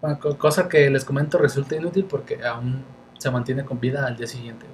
Bueno, 0.00 0.18
co- 0.20 0.36
cosa 0.38 0.68
que 0.68 0.88
les 0.90 1.04
comento 1.04 1.38
resulta 1.38 1.76
inútil 1.76 2.04
porque 2.04 2.44
aún 2.44 2.84
se 3.18 3.30
mantiene 3.30 3.64
con 3.64 3.80
vida 3.80 4.06
al 4.06 4.16
día 4.16 4.26
siguiente. 4.26 4.66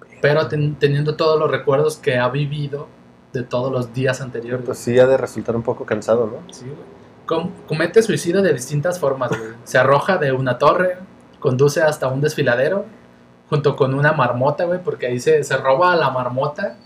güey. 0.00 0.18
Pero 0.22 0.48
ten- 0.48 0.76
teniendo 0.76 1.16
todos 1.16 1.38
los 1.38 1.50
recuerdos 1.50 1.96
que 1.96 2.16
ha 2.18 2.28
vivido 2.28 2.86
de 3.32 3.42
todos 3.42 3.72
los 3.72 3.92
días 3.92 4.20
anteriores. 4.20 4.64
Pues 4.64 4.78
sí, 4.78 4.98
ha 4.98 5.06
de 5.06 5.16
resultar 5.16 5.56
un 5.56 5.62
poco 5.62 5.84
cansado, 5.84 6.26
¿no? 6.26 6.52
Sí, 6.54 6.64
güey. 6.66 7.03
Com- 7.26 7.50
comete 7.66 8.02
suicidio 8.02 8.42
de 8.42 8.52
distintas 8.52 8.98
formas, 8.98 9.30
güey. 9.30 9.52
Se 9.64 9.78
arroja 9.78 10.18
de 10.18 10.32
una 10.32 10.58
torre, 10.58 10.96
conduce 11.40 11.80
hasta 11.82 12.08
un 12.08 12.20
desfiladero, 12.20 12.84
junto 13.48 13.76
con 13.76 13.94
una 13.94 14.12
marmota, 14.12 14.64
güey, 14.64 14.80
porque 14.82 15.06
ahí 15.06 15.20
se, 15.20 15.42
se 15.44 15.56
roba 15.56 15.92
a 15.92 15.96
la 15.96 16.10
marmota 16.10 16.76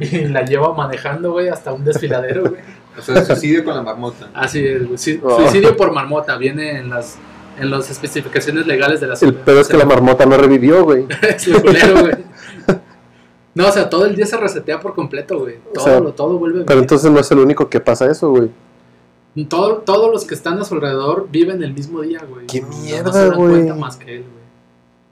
y 0.00 0.26
la 0.28 0.42
lleva 0.44 0.72
manejando, 0.74 1.32
güey, 1.32 1.48
hasta 1.48 1.72
un 1.72 1.84
desfiladero, 1.84 2.42
güey. 2.42 2.60
O 2.98 3.02
sea, 3.02 3.22
suicidio 3.24 3.64
con 3.64 3.74
la 3.74 3.82
marmota. 3.82 4.28
Así 4.34 4.66
es, 4.66 4.78
güey. 4.86 5.20
Oh. 5.22 5.36
Suicidio 5.36 5.76
por 5.76 5.92
marmota, 5.92 6.36
viene 6.38 6.78
en 6.78 6.88
las, 6.88 7.18
en 7.60 7.70
las 7.70 7.90
especificaciones 7.90 8.66
legales 8.66 9.00
de 9.00 9.06
la 9.08 9.14
El 9.20 9.34
pedo 9.34 9.60
es 9.60 9.68
que 9.68 9.76
la 9.76 9.84
marmota 9.84 10.24
no 10.24 10.36
revivió, 10.38 10.82
güey. 10.84 11.04
Culero, 11.62 12.00
güey. 12.00 12.14
No, 13.54 13.68
o 13.68 13.72
sea, 13.72 13.88
todo 13.88 14.04
el 14.06 14.14
día 14.16 14.26
se 14.26 14.36
resetea 14.36 14.80
por 14.80 14.94
completo, 14.94 15.38
güey. 15.38 15.56
O 15.70 15.72
Todo, 15.72 15.84
sea, 15.84 16.00
lo- 16.00 16.12
todo 16.12 16.38
vuelve 16.38 16.60
Pero 16.64 16.76
bien. 16.76 16.84
entonces 16.84 17.10
no 17.10 17.18
es 17.20 17.30
el 17.30 17.38
único 17.38 17.68
que 17.70 17.80
pasa 17.80 18.10
eso, 18.10 18.30
güey. 18.30 18.50
Todo- 19.44 19.76
todos 19.84 20.10
los 20.10 20.24
que 20.24 20.34
están 20.34 20.58
a 20.58 20.64
su 20.64 20.74
alrededor 20.74 21.28
viven 21.30 21.62
el 21.62 21.74
mismo 21.74 22.00
día, 22.00 22.24
güey. 22.28 22.46
¡Qué 22.46 22.62
No- 22.62 22.68
no 22.68 22.76
mierda, 22.78 23.12
se 23.12 23.18
dan 23.28 23.36
güey! 23.38 23.50
cuenta 23.50 23.74
más 23.74 23.96
que 23.96 24.16
él, 24.16 24.22
güey. 24.22 24.36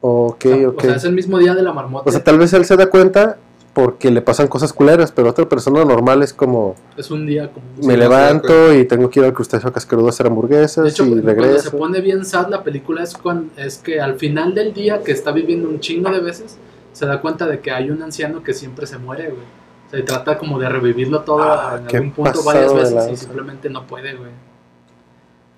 Ok, 0.00 0.44
o, 0.44 0.48
sea, 0.48 0.68
ok. 0.70 0.78
o 0.78 0.80
sea, 0.82 0.96
es 0.96 1.04
el 1.04 1.12
mismo 1.14 1.38
día 1.38 1.54
de 1.54 1.62
la 1.62 1.72
marmota. 1.72 2.08
O 2.08 2.12
sea, 2.12 2.22
tal 2.24 2.38
vez 2.38 2.52
él 2.52 2.64
se 2.64 2.76
da 2.76 2.86
cuenta 2.90 3.36
porque 3.72 4.10
le 4.10 4.22
pasan 4.22 4.46
cosas 4.48 4.72
culeras, 4.72 5.10
pero 5.10 5.30
otra 5.30 5.48
persona 5.48 5.84
normal 5.84 6.22
es 6.22 6.32
como, 6.32 6.76
es 6.96 7.10
un 7.10 7.26
día 7.26 7.50
como... 7.50 7.66
me 7.86 7.94
no 7.94 7.98
levanto 7.98 8.72
y 8.72 8.84
tengo 8.84 9.10
que 9.10 9.18
ir 9.20 9.26
al 9.26 9.32
crustáceo 9.32 9.72
cascarudo 9.72 10.06
a 10.06 10.10
hacer 10.10 10.24
De 10.24 10.30
hamburguesas 10.30 10.92
hecho, 10.92 11.04
y 11.04 11.08
cuando 11.08 11.22
se 11.30 11.34
regreso. 11.34 11.70
pone 11.76 12.00
bien 12.00 12.24
sad 12.24 12.48
la 12.50 12.62
película 12.62 13.02
es, 13.02 13.14
cuando, 13.16 13.50
es 13.60 13.78
que 13.78 14.00
al 14.00 14.14
final 14.16 14.54
del 14.54 14.72
día, 14.74 15.02
que 15.02 15.10
está 15.10 15.32
viviendo 15.32 15.68
un 15.68 15.80
chingo 15.80 16.08
de 16.12 16.20
veces, 16.20 16.56
se 16.92 17.04
da 17.06 17.20
cuenta 17.20 17.46
de 17.48 17.58
que 17.58 17.72
hay 17.72 17.90
un 17.90 18.00
anciano 18.00 18.44
que 18.44 18.54
siempre 18.54 18.86
se 18.86 18.96
muere, 18.98 19.24
güey. 19.30 19.63
Trata 20.02 20.38
como 20.38 20.58
de 20.58 20.68
revivirlo 20.68 21.20
todo 21.22 21.42
Ah, 21.42 21.80
en 21.80 21.96
algún 21.96 22.12
punto 22.12 22.42
varias 22.42 22.74
veces 22.74 23.12
y 23.12 23.16
simplemente 23.16 23.70
no 23.70 23.86
puede, 23.86 24.14
güey. 24.14 24.30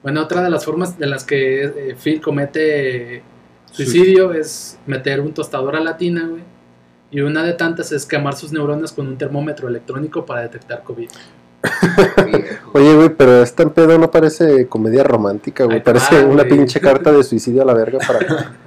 Bueno, 0.02 0.22
otra 0.22 0.42
de 0.42 0.50
las 0.50 0.64
formas 0.64 0.98
de 0.98 1.06
las 1.06 1.24
que 1.24 1.64
eh, 1.64 1.96
Phil 2.00 2.20
comete 2.20 3.22
suicidio 3.72 4.32
es 4.32 4.78
meter 4.86 5.20
un 5.20 5.32
tostador 5.32 5.76
a 5.76 5.80
la 5.80 5.96
tina, 5.96 6.26
güey. 6.28 6.42
Y 7.10 7.20
una 7.20 7.42
de 7.42 7.52
tantas 7.54 7.92
es 7.92 8.04
quemar 8.04 8.34
sus 8.36 8.52
neuronas 8.52 8.92
con 8.92 9.06
un 9.06 9.16
termómetro 9.16 9.68
electrónico 9.68 10.26
para 10.26 10.42
detectar 10.42 10.82
COVID. 10.82 11.08
Oye, 12.72 12.94
güey, 12.94 13.08
pero 13.10 13.42
esta 13.42 13.68
pedo 13.70 13.98
no 13.98 14.10
parece 14.10 14.68
comedia 14.68 15.02
romántica, 15.02 15.64
güey. 15.64 15.82
Parece 15.82 16.22
va, 16.22 16.28
una 16.28 16.44
pinche 16.44 16.80
carta 16.80 17.12
de 17.12 17.22
suicidio 17.22 17.62
a 17.62 17.64
la 17.64 17.74
verga 17.74 17.98
para... 18.06 18.56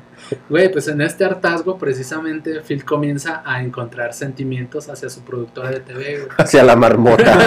Güey, 0.49 0.71
pues 0.71 0.87
en 0.87 1.01
este 1.01 1.25
hartazgo 1.25 1.77
precisamente 1.77 2.61
Phil 2.61 2.83
comienza 2.85 3.41
a 3.45 3.61
encontrar 3.63 4.13
sentimientos 4.13 4.89
hacia 4.89 5.09
su 5.09 5.21
productora 5.21 5.69
de 5.71 5.79
TV, 5.79 6.17
güey. 6.17 6.29
hacia 6.37 6.63
la 6.63 6.75
marmota. 6.75 7.37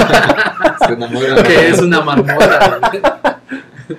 Se 0.86 0.92
enamora. 0.94 1.42
que 1.42 1.68
es 1.68 1.80
una 1.80 2.00
marmota. 2.00 2.80
güey. 2.90 3.98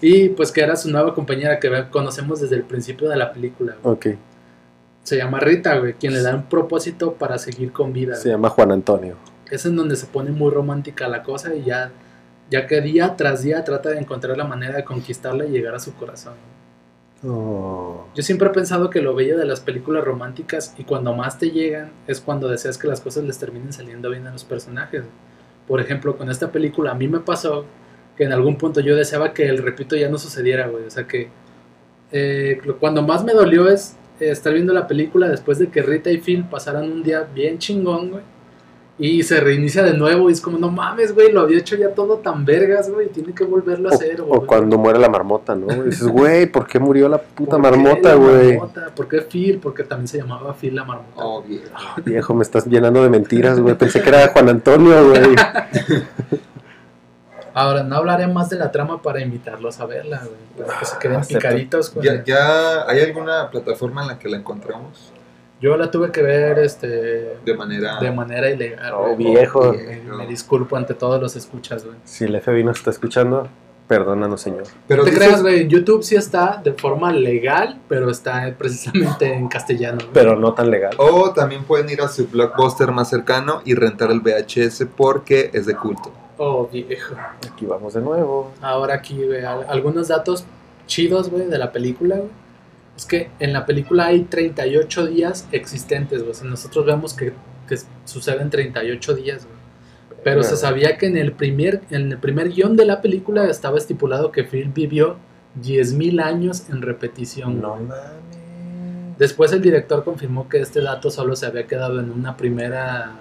y 0.00 0.28
pues 0.30 0.52
que 0.52 0.60
era 0.60 0.76
su 0.76 0.90
nueva 0.90 1.14
compañera 1.14 1.58
que 1.58 1.70
conocemos 1.90 2.40
desde 2.40 2.56
el 2.56 2.62
principio 2.62 3.08
de 3.08 3.16
la 3.16 3.32
película. 3.32 3.76
güey. 3.82 3.94
ok, 3.94 4.06
Se 5.02 5.16
llama 5.16 5.38
Rita, 5.40 5.76
güey, 5.78 5.94
quien 5.94 6.12
le 6.14 6.22
da 6.22 6.34
un 6.34 6.44
propósito 6.44 7.14
para 7.14 7.38
seguir 7.38 7.72
con 7.72 7.92
vida. 7.92 8.14
se 8.16 8.22
güey. 8.22 8.32
llama 8.32 8.48
Juan 8.50 8.72
Antonio. 8.72 9.16
Es 9.50 9.64
en 9.66 9.76
donde 9.76 9.96
se 9.96 10.06
pone 10.06 10.30
muy 10.30 10.50
romántica 10.50 11.06
la 11.08 11.22
cosa 11.22 11.54
y 11.54 11.62
ya, 11.64 11.90
ya 12.50 12.66
que 12.66 12.80
día 12.80 13.14
tras 13.16 13.42
día 13.42 13.62
trata 13.64 13.90
de 13.90 13.98
encontrar 13.98 14.36
la 14.36 14.44
manera 14.44 14.76
de 14.76 14.84
conquistarla 14.84 15.46
y 15.46 15.50
llegar 15.50 15.74
a 15.74 15.78
su 15.78 15.94
corazón. 15.94 16.34
Yo 17.22 18.22
siempre 18.22 18.48
he 18.48 18.52
pensado 18.52 18.90
que 18.90 19.00
lo 19.00 19.14
bello 19.14 19.38
de 19.38 19.46
las 19.46 19.60
películas 19.60 20.04
románticas 20.04 20.74
y 20.78 20.84
cuando 20.84 21.14
más 21.14 21.38
te 21.38 21.50
llegan 21.50 21.90
es 22.06 22.20
cuando 22.20 22.48
deseas 22.48 22.78
que 22.78 22.86
las 22.86 23.00
cosas 23.00 23.24
les 23.24 23.38
terminen 23.38 23.72
saliendo 23.72 24.10
bien 24.10 24.26
a 24.26 24.32
los 24.32 24.44
personajes. 24.44 25.04
Por 25.66 25.80
ejemplo, 25.80 26.16
con 26.16 26.30
esta 26.30 26.52
película 26.52 26.92
a 26.92 26.94
mí 26.94 27.08
me 27.08 27.20
pasó 27.20 27.64
que 28.16 28.24
en 28.24 28.32
algún 28.32 28.56
punto 28.56 28.80
yo 28.80 28.94
deseaba 28.96 29.32
que 29.32 29.48
el 29.48 29.58
repito 29.58 29.96
ya 29.96 30.08
no 30.08 30.18
sucediera, 30.18 30.68
güey. 30.68 30.84
O 30.84 30.90
sea 30.90 31.06
que 31.06 31.28
eh, 32.12 32.60
cuando 32.80 33.02
más 33.02 33.24
me 33.24 33.32
dolió 33.32 33.68
es 33.68 33.96
eh, 34.20 34.30
estar 34.30 34.52
viendo 34.52 34.72
la 34.72 34.86
película 34.86 35.28
después 35.28 35.58
de 35.58 35.68
que 35.68 35.82
Rita 35.82 36.10
y 36.10 36.18
Phil 36.18 36.44
pasaran 36.44 36.90
un 36.90 37.02
día 37.02 37.22
bien 37.34 37.58
chingón, 37.58 38.10
güey. 38.10 38.22
Y 38.98 39.22
se 39.24 39.40
reinicia 39.40 39.82
de 39.82 39.92
nuevo 39.92 40.30
y 40.30 40.32
es 40.32 40.40
como, 40.40 40.56
no 40.56 40.70
mames, 40.70 41.14
güey, 41.14 41.30
lo 41.30 41.42
había 41.42 41.58
hecho 41.58 41.76
ya 41.76 41.90
todo 41.90 42.16
tan 42.16 42.46
vergas, 42.46 42.90
güey, 42.90 43.08
tiene 43.08 43.34
que 43.34 43.44
volverlo 43.44 43.90
a 43.90 43.92
hacer. 43.94 44.22
O, 44.22 44.24
güey. 44.24 44.40
o 44.40 44.46
cuando 44.46 44.78
muere 44.78 44.98
la 44.98 45.10
marmota, 45.10 45.54
¿no? 45.54 45.66
Y 45.84 45.90
dices, 45.90 46.08
güey, 46.08 46.46
¿por 46.46 46.66
qué 46.66 46.78
murió 46.78 47.06
la 47.06 47.18
puta 47.18 47.58
¿Por 47.58 47.62
qué 47.62 47.76
marmota, 47.76 48.08
la 48.08 48.14
güey? 48.14 48.56
marmota? 48.56 48.90
¿Por 48.96 49.06
qué 49.06 49.20
Phil? 49.20 49.58
Porque 49.62 49.84
también 49.84 50.08
se 50.08 50.16
llamaba 50.16 50.54
Phil 50.54 50.74
la 50.74 50.84
marmota. 50.84 51.12
Oh, 51.16 51.42
viejo. 51.42 51.66
Viejo, 52.06 52.32
me 52.34 52.42
estás 52.42 52.64
llenando 52.64 53.02
de 53.02 53.10
mentiras, 53.10 53.60
güey. 53.60 53.74
Pensé 53.74 54.00
que 54.00 54.08
era 54.08 54.28
Juan 54.28 54.48
Antonio, 54.48 55.10
güey. 55.10 55.34
Ahora, 57.52 57.82
no 57.82 57.96
hablaré 57.96 58.26
más 58.26 58.50
de 58.50 58.56
la 58.56 58.70
trama 58.70 59.00
para 59.00 59.20
invitarlos 59.20 59.80
a 59.80 59.86
verla, 59.86 60.20
güey. 60.24 60.66
Para 60.66 60.78
que 60.78 60.84
se 60.86 60.98
queden 60.98 61.16
Acepto. 61.18 61.38
picaditos. 61.38 61.90
con 61.90 62.02
¿Ya, 62.02 62.12
el- 62.12 62.24
¿Ya 62.24 62.86
hay 62.88 63.00
alguna 63.00 63.50
plataforma 63.50 64.02
en 64.02 64.08
la 64.08 64.18
que 64.18 64.28
la 64.28 64.36
encontramos? 64.38 65.12
Yo 65.60 65.76
la 65.76 65.90
tuve 65.90 66.10
que 66.12 66.22
ver 66.22 66.58
este, 66.58 67.38
De 67.44 67.54
manera... 67.54 67.98
de 68.00 68.10
manera 68.12 68.50
ilegal. 68.50 68.92
Oh, 68.94 69.16
viejo. 69.16 69.72
Me, 69.72 70.00
me 70.16 70.26
disculpo 70.26 70.76
ante 70.76 70.92
todos 70.94 71.20
los 71.20 71.34
escuchas, 71.36 71.84
güey. 71.84 71.96
Si 72.04 72.24
el 72.24 72.38
FBI 72.40 72.62
nos 72.62 72.76
está 72.78 72.90
escuchando, 72.90 73.48
perdónanos, 73.88 74.40
señor. 74.42 74.64
Pero 74.86 75.02
No 75.02 75.04
te 75.04 75.12
dices- 75.12 75.26
creas, 75.26 75.42
güey. 75.42 75.66
YouTube 75.66 76.02
sí 76.02 76.14
está 76.14 76.60
de 76.62 76.72
forma 76.74 77.10
legal, 77.12 77.80
pero 77.88 78.10
está 78.10 78.54
precisamente 78.58 79.32
en 79.32 79.48
castellano. 79.48 79.96
güey. 79.98 80.10
Pero 80.12 80.36
no 80.36 80.52
tan 80.52 80.70
legal. 80.70 80.94
O 80.98 81.30
también 81.32 81.64
pueden 81.64 81.88
ir 81.88 82.02
a 82.02 82.08
su 82.08 82.26
blockbuster 82.28 82.92
más 82.92 83.08
cercano 83.08 83.62
y 83.64 83.74
rentar 83.74 84.10
el 84.10 84.20
VHS 84.20 84.84
porque 84.94 85.50
es 85.54 85.64
de 85.64 85.74
culto. 85.74 86.12
Oh, 86.36 86.68
viejo. 86.70 87.14
Aquí 87.50 87.64
vamos 87.64 87.94
de 87.94 88.02
nuevo. 88.02 88.52
Ahora 88.60 88.92
aquí, 88.96 89.24
güey, 89.24 89.42
al- 89.42 89.64
algunos 89.70 90.08
datos 90.08 90.44
chidos, 90.86 91.30
güey, 91.30 91.46
de 91.46 91.56
la 91.56 91.72
película, 91.72 92.16
güey. 92.16 92.28
Es 92.96 93.04
que 93.04 93.28
en 93.40 93.52
la 93.52 93.66
película 93.66 94.06
hay 94.06 94.22
38 94.22 95.06
días 95.06 95.46
existentes, 95.52 96.20
güey. 96.20 96.30
O 96.30 96.34
sea, 96.34 96.48
nosotros 96.48 96.86
vemos 96.86 97.12
que, 97.14 97.32
que 97.68 97.76
suceden 98.04 98.48
38 98.50 99.14
días, 99.14 99.44
güey. 99.44 99.56
Pero 100.24 100.42
se 100.42 100.56
sabía 100.56 100.96
que 100.98 101.06
en 101.06 101.16
el 101.16 101.32
primer, 101.32 101.82
en 101.90 102.10
el 102.12 102.18
primer 102.18 102.48
guion 102.48 102.74
de 102.76 102.84
la 102.84 103.00
película 103.02 103.44
estaba 103.48 103.78
estipulado 103.78 104.32
que 104.32 104.42
Phil 104.44 104.70
vivió 104.74 105.16
10.000 105.62 106.20
años 106.22 106.68
en 106.68 106.82
repetición. 106.82 107.60
No 107.60 107.76
mames. 107.76 107.94
Después 109.18 109.52
el 109.52 109.62
director 109.62 110.02
confirmó 110.04 110.48
que 110.48 110.58
este 110.60 110.80
dato 110.80 111.10
solo 111.10 111.36
se 111.36 111.46
había 111.46 111.66
quedado 111.66 112.00
en 112.00 112.10
una 112.10 112.36
primera. 112.36 113.12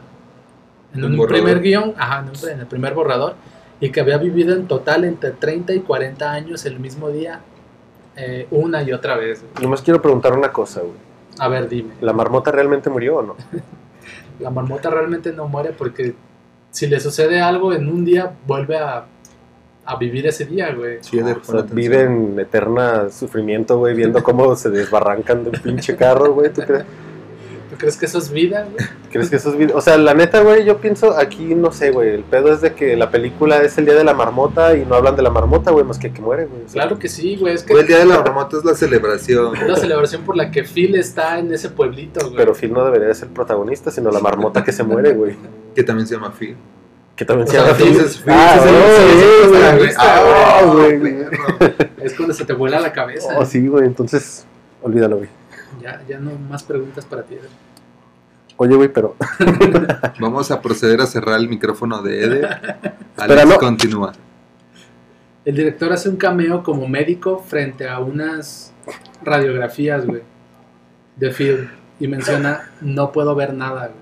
En 0.94 1.04
Un 1.06 1.16
primer 1.28 1.62
guion, 1.62 1.94
ajá, 1.98 2.20
en, 2.22 2.30
un- 2.30 2.50
en 2.50 2.60
el 2.62 2.66
primer 2.66 2.94
borrador, 2.94 3.36
y 3.80 3.92
que 3.92 4.00
había 4.00 4.18
vivido 4.18 4.56
en 4.56 4.68
total 4.68 5.04
entre 5.06 5.32
30 5.32 5.74
y 5.74 5.80
40 5.82 6.32
años 6.32 6.66
el 6.66 6.80
mismo 6.80 7.10
día, 7.10 7.42
eh, 8.16 8.48
una 8.52 8.84
y 8.84 8.92
otra 8.92 9.16
vez. 9.18 9.42
güey. 9.42 9.64
Nomás 9.64 9.82
quiero 9.82 10.02
preguntar 10.02 10.34
una 10.34 10.52
cosa, 10.52 10.82
güey. 10.82 10.94
A 11.40 11.48
ver, 11.48 11.68
dime. 11.68 11.94
¿La 12.02 12.14
marmota 12.14 12.52
realmente 12.52 12.90
murió 12.90 13.18
o 13.18 13.22
no? 13.22 13.36
La 14.40 14.50
marmota 14.50 14.90
realmente 14.90 15.32
no 15.32 15.48
muere 15.48 15.72
porque 15.72 16.14
si 16.72 16.88
le 16.88 17.00
sucede 17.00 17.40
algo 17.40 17.74
en 17.74 17.88
un 17.88 18.04
día, 18.04 18.34
vuelve 18.46 18.78
a, 18.78 19.06
a 19.86 19.96
vivir 19.98 20.28
ese 20.28 20.46
día, 20.46 20.74
güey. 20.74 20.98
Sí, 21.02 21.20
de 21.20 21.34
O 21.34 21.44
sea, 21.44 21.62
vive 21.62 22.02
en 22.02 22.38
eterna 22.40 23.10
sufrimiento, 23.10 23.78
güey, 23.78 23.96
viendo 23.96 24.22
cómo 24.24 24.56
se 24.56 24.70
desbarrancan 24.70 25.44
de 25.46 25.52
un 25.52 25.60
pinche 25.62 25.96
carro, 25.96 26.34
güey. 26.34 26.52
¿Tú 26.52 26.62
crees, 26.64 26.84
¿Tú 26.84 27.05
crees 27.78 27.98
que 27.98 28.06
eso 28.06 28.18
es 28.18 28.32
vida, 28.32 28.68
güey? 28.72 28.86
crees 29.12 29.30
que 29.30 29.36
eso 29.38 29.50
es 29.50 29.58
vida? 29.58 29.74
O 29.76 29.82
sea, 29.82 29.98
la 29.98 30.14
neta, 30.14 30.42
güey, 30.42 30.66
yo 30.66 30.78
pienso 30.80 31.18
aquí, 31.18 31.56
no 31.56 31.72
sé, 31.72 31.92
güey. 31.92 32.10
El 32.10 32.24
pedo 32.24 32.52
es 32.54 32.62
de 32.62 32.74
que 32.74 32.96
la 32.96 33.12
película 33.12 33.62
es 33.62 33.78
el 33.78 33.86
día 33.86 33.96
de 33.96 34.04
la 34.04 34.14
marmota 34.14 34.76
y 34.76 34.86
no 34.86 34.96
hablan 34.96 35.16
de 35.16 35.22
la 35.22 35.30
marmota, 35.30 35.72
güey, 35.72 35.86
más 35.86 36.00
que 36.00 36.12
que 36.12 36.22
muere, 36.22 36.46
güey. 36.46 36.64
O 36.66 36.70
sea, 36.70 36.82
Claro 36.82 37.00
que 37.00 37.08
sí, 37.08 37.36
güey. 37.36 37.54
Es 37.56 37.64
que 37.64 37.74
el 37.74 37.88
día 37.88 38.00
de 38.00 38.06
la 38.06 38.20
marmota 38.22 38.58
es 38.58 38.66
la 38.66 38.76
celebración. 38.76 39.56
es 39.56 39.68
la 39.68 39.76
celebración 39.76 40.24
por 40.24 40.36
la 40.36 40.52
que 40.52 40.64
Phil 40.64 40.96
está 40.96 41.40
en 41.40 41.54
ese 41.54 41.70
pueblito, 41.70 42.26
güey. 42.26 42.36
Pero 42.38 42.54
Phil 42.54 42.74
no 42.74 42.84
debería 42.86 43.08
de 43.08 43.16
ser 43.16 43.30
protagonista, 43.30 43.92
sino 43.92 44.12
la 44.12 44.20
marmota 44.20 44.64
que 44.64 44.72
se 44.72 44.84
muere, 44.84 45.14
güey. 45.14 45.36
Que 45.76 45.84
también 45.84 46.08
se 46.08 46.16
llama 46.16 46.32
Phil. 46.32 46.56
Que 47.16 47.24
también 47.24 47.48
O 47.48 47.52
se 47.52 47.58
llama 47.58 47.74
Phil. 47.74 47.88
Entonces, 47.88 48.18
Phil 48.18 48.34
Ah, 49.98 50.62
güey, 50.66 51.00
güey. 51.00 51.16
Es 52.02 52.14
cuando 52.14 52.34
se 52.34 52.46
te 52.46 52.54
vuela 52.54 52.80
la 52.80 52.92
cabeza. 52.92 53.38
Oh, 53.38 53.46
sí, 53.46 53.68
güey, 53.68 53.86
entonces, 53.86 54.46
olvídalo, 54.82 55.18
güey. 55.18 55.30
Ya, 55.82 56.02
ya 56.08 56.20
no 56.20 56.32
más 56.50 56.64
preguntas 56.64 57.06
para 57.06 57.24
ti. 57.24 57.36
güey. 57.36 57.50
Oye, 58.58 58.76
güey, 58.76 58.88
pero 58.94 59.16
Vamos 60.20 60.50
a 60.52 60.62
proceder 60.62 61.02
a 61.02 61.06
cerrar 61.06 61.40
el 61.40 61.50
micrófono 61.50 62.02
de 62.02 62.24
Ede. 62.24 62.42
Espera, 62.42 62.98
Alex, 63.18 63.46
no. 63.50 63.58
continúa. 63.58 64.14
El 65.44 65.56
director 65.56 65.92
hace 65.94 66.10
un 66.10 66.16
cameo 66.16 66.64
como 66.64 66.88
médico 66.88 67.40
frente 67.40 67.88
a 67.88 68.00
unas 68.00 68.74
radiografías, 69.24 70.06
güey, 70.06 70.22
de 71.18 71.32
Phil. 71.32 71.70
Y 72.00 72.08
menciona, 72.08 72.72
no 72.82 73.12
puedo 73.12 73.36
ver 73.36 73.54
nada, 73.54 73.88
güey. 73.88 74.00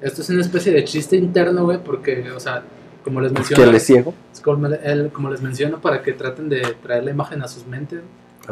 Esto 0.00 0.22
es 0.22 0.30
una 0.30 0.40
especie 0.42 0.72
de 0.72 0.84
chiste 0.84 1.16
interno, 1.16 1.64
güey, 1.64 1.78
porque, 1.82 2.28
o 2.32 2.40
sea, 2.40 2.62
como 3.04 3.20
les 3.20 3.32
que 3.32 3.38
menciono, 3.38 3.62
él 3.64 3.74
es 3.74 3.86
ciego. 3.86 4.14
como, 4.42 4.66
él- 4.66 5.10
como 5.12 5.30
les 5.30 5.40
menciono, 5.42 5.80
para 5.80 6.02
que 6.02 6.12
traten 6.12 6.48
de 6.48 6.60
traer 6.82 7.04
la 7.04 7.10
imagen 7.12 7.40
a 7.42 7.48
sus 7.48 7.66
mentes. 7.66 8.00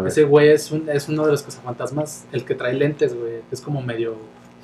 Ese 0.07 0.23
güey 0.23 0.49
es, 0.49 0.71
un, 0.71 0.89
es 0.89 1.09
uno 1.09 1.25
de 1.25 1.33
los 1.33 1.43
cazafantasmas, 1.43 2.25
el 2.33 2.45
que 2.45 2.55
trae 2.55 2.75
lentes, 2.75 3.15
güey. 3.15 3.41
Es 3.51 3.61
como 3.61 3.83
medio 3.83 4.17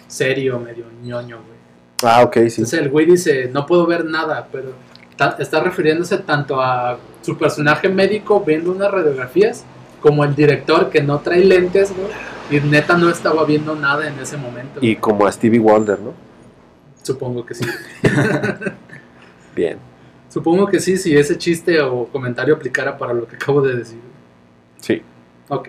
serio, 0.06 0.60
medio 0.60 0.84
ñoño, 1.02 1.38
güey. 1.38 1.56
Ah, 2.02 2.22
ok, 2.22 2.34
sí. 2.34 2.40
Entonces 2.60 2.80
el 2.80 2.90
güey 2.90 3.06
dice, 3.06 3.50
no 3.52 3.66
puedo 3.66 3.86
ver 3.86 4.04
nada, 4.04 4.48
pero 4.52 4.72
está 5.38 5.60
refiriéndose 5.60 6.18
tanto 6.18 6.60
a 6.60 6.98
su 7.22 7.36
personaje 7.36 7.88
médico 7.88 8.42
viendo 8.46 8.70
unas 8.70 8.90
radiografías, 8.90 9.64
como 10.00 10.24
el 10.24 10.34
director 10.34 10.90
que 10.90 11.02
no 11.02 11.18
trae 11.20 11.44
lentes, 11.44 11.92
güey, 11.96 12.08
y 12.50 12.64
neta 12.64 12.96
no 12.96 13.10
estaba 13.10 13.44
viendo 13.44 13.74
nada 13.74 14.06
en 14.06 14.18
ese 14.20 14.36
momento. 14.36 14.78
Y 14.80 14.96
como 14.96 15.26
a 15.26 15.32
Stevie 15.32 15.58
Wonder, 15.58 15.98
¿no? 15.98 16.12
Supongo 17.02 17.44
que 17.44 17.54
sí. 17.54 17.64
Bien. 19.56 19.78
Supongo 20.28 20.66
que 20.66 20.80
sí, 20.80 20.96
si 20.98 21.16
ese 21.16 21.38
chiste 21.38 21.80
o 21.80 22.06
comentario 22.06 22.54
aplicara 22.54 22.96
para 22.98 23.12
lo 23.14 23.26
que 23.26 23.36
acabo 23.36 23.62
de 23.62 23.76
decir. 23.76 23.98
Sí. 24.80 25.02
Ok. 25.48 25.68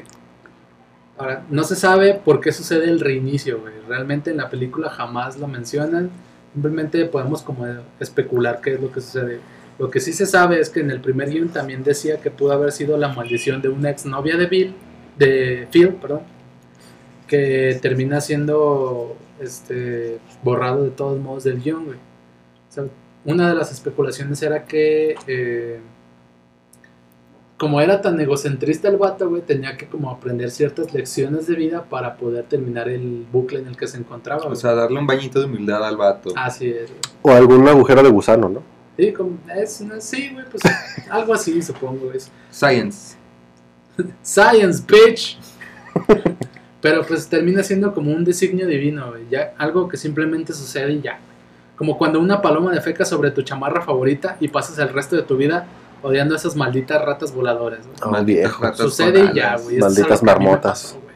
Ahora, 1.18 1.46
no 1.50 1.64
se 1.64 1.76
sabe 1.76 2.14
por 2.14 2.40
qué 2.40 2.52
sucede 2.52 2.86
el 2.86 3.00
reinicio, 3.00 3.60
güey. 3.60 3.74
Realmente 3.88 4.32
en 4.32 4.38
la 4.38 4.50
película 4.50 4.90
jamás 4.90 5.38
lo 5.38 5.48
mencionan. 5.48 6.12
Simplemente 6.54 7.06
podemos 7.06 7.42
como 7.42 7.66
especular 8.00 8.62
qué 8.62 8.76
es 8.76 8.82
lo 8.82 8.92
que 8.92 9.02
sucede. 9.02 9.40
Lo 9.80 9.92
que 9.92 10.00
sí 10.00 10.14
se 10.14 10.26
sabe 10.26 10.60
es 10.60 10.70
que 10.70 10.80
en 10.80 10.92
el 10.92 11.02
primer 11.02 11.30
guion 11.30 11.50
también 11.50 11.84
decía 11.84 12.20
que 12.20 12.32
pudo 12.32 12.52
haber 12.52 12.72
sido 12.72 12.98
la 12.98 13.10
maldición 13.10 13.62
de 13.62 13.70
una 13.70 13.90
exnovia 13.90 14.36
de 14.38 14.46
Bill, 14.48 14.76
de 15.18 15.68
Phil, 15.72 15.90
perdón, 15.90 16.22
que 17.28 17.78
termina 17.82 18.22
siendo 18.22 19.16
este 19.40 20.20
borrado 20.44 20.84
de 20.84 20.90
todos 20.92 21.20
modos 21.20 21.44
del 21.44 21.62
guion, 21.62 21.86
güey. 21.86 21.98
O 21.98 22.72
sea, 22.72 22.86
una 23.26 23.50
de 23.50 23.56
las 23.56 23.72
especulaciones 23.72 24.42
era 24.42 24.66
que 24.66 25.16
eh, 25.28 25.80
como 27.58 27.82
era 27.82 28.02
tan 28.02 28.20
egocentrista 28.22 28.88
el 28.88 28.98
vato, 28.98 29.28
güey, 29.30 29.42
tenía 29.42 29.76
que 29.78 29.88
como 29.88 30.12
aprender 30.12 30.52
ciertas 30.52 30.94
lecciones 30.94 31.48
de 31.48 31.56
vida 31.56 31.84
para 31.84 32.16
poder 32.16 32.44
terminar 32.46 32.88
el 32.88 33.26
bucle 33.32 33.60
en 33.60 33.68
el 33.68 33.76
que 33.76 33.88
se 33.88 33.98
encontraba. 33.98 34.44
O 34.46 34.56
sea, 34.56 34.74
darle 34.76 35.00
un 35.00 35.08
bañito 35.08 35.40
de 35.40 35.46
humildad 35.46 35.84
al 35.84 35.98
vato. 35.98 36.32
Así 36.36 36.70
es, 36.70 36.90
güey. 36.90 37.00
O 37.24 37.32
algún 37.32 37.68
agujero 37.68 38.04
de 38.04 38.10
gusano, 38.10 38.48
¿no? 38.48 38.62
Sí, 38.96 39.12
como, 39.12 39.38
es, 39.56 39.82
una- 39.82 40.00
sí, 40.00 40.30
güey, 40.34 40.46
pues 40.50 40.62
algo 41.10 41.34
así 41.34 41.62
supongo 41.64 42.12
es. 42.12 42.32
Science. 42.52 43.16
Science, 44.22 44.84
bitch. 44.88 45.38
Pero 46.82 47.04
pues 47.08 47.28
termina 47.28 47.64
siendo 47.64 47.94
como 47.94 48.12
un 48.12 48.24
designio 48.24 48.68
divino, 48.68 49.10
güey. 49.10 49.24
Ya, 49.32 49.54
algo 49.58 49.88
que 49.88 49.98
simplemente 49.98 50.54
sucede 50.54 50.94
y 50.94 51.02
ya. 51.02 51.20
Como 51.76 51.98
cuando 51.98 52.20
una 52.20 52.42
paloma 52.42 52.72
defeca 52.72 53.04
sobre 53.04 53.32
tu 53.32 53.42
chamarra 53.42 53.82
favorita 53.82 54.38
y 54.40 54.48
pasas 54.48 54.78
el 54.80 54.90
resto 54.90 55.16
de 55.16 55.24
tu 55.24 55.38
vida 55.38 55.68
odiando 56.02 56.34
a 56.34 56.38
esas 56.38 56.56
malditas 56.56 57.04
ratas 57.04 57.34
voladoras. 57.34 57.80
Oh, 58.04 58.10
Malditas 58.10 58.60
ratas 58.60 58.78
Sucede 58.78 59.30
y 59.32 59.36
ya, 59.36 59.58
güey. 59.58 59.78
Malditas 59.80 60.24
marmotas. 60.24 60.94
pasó. 60.94 61.08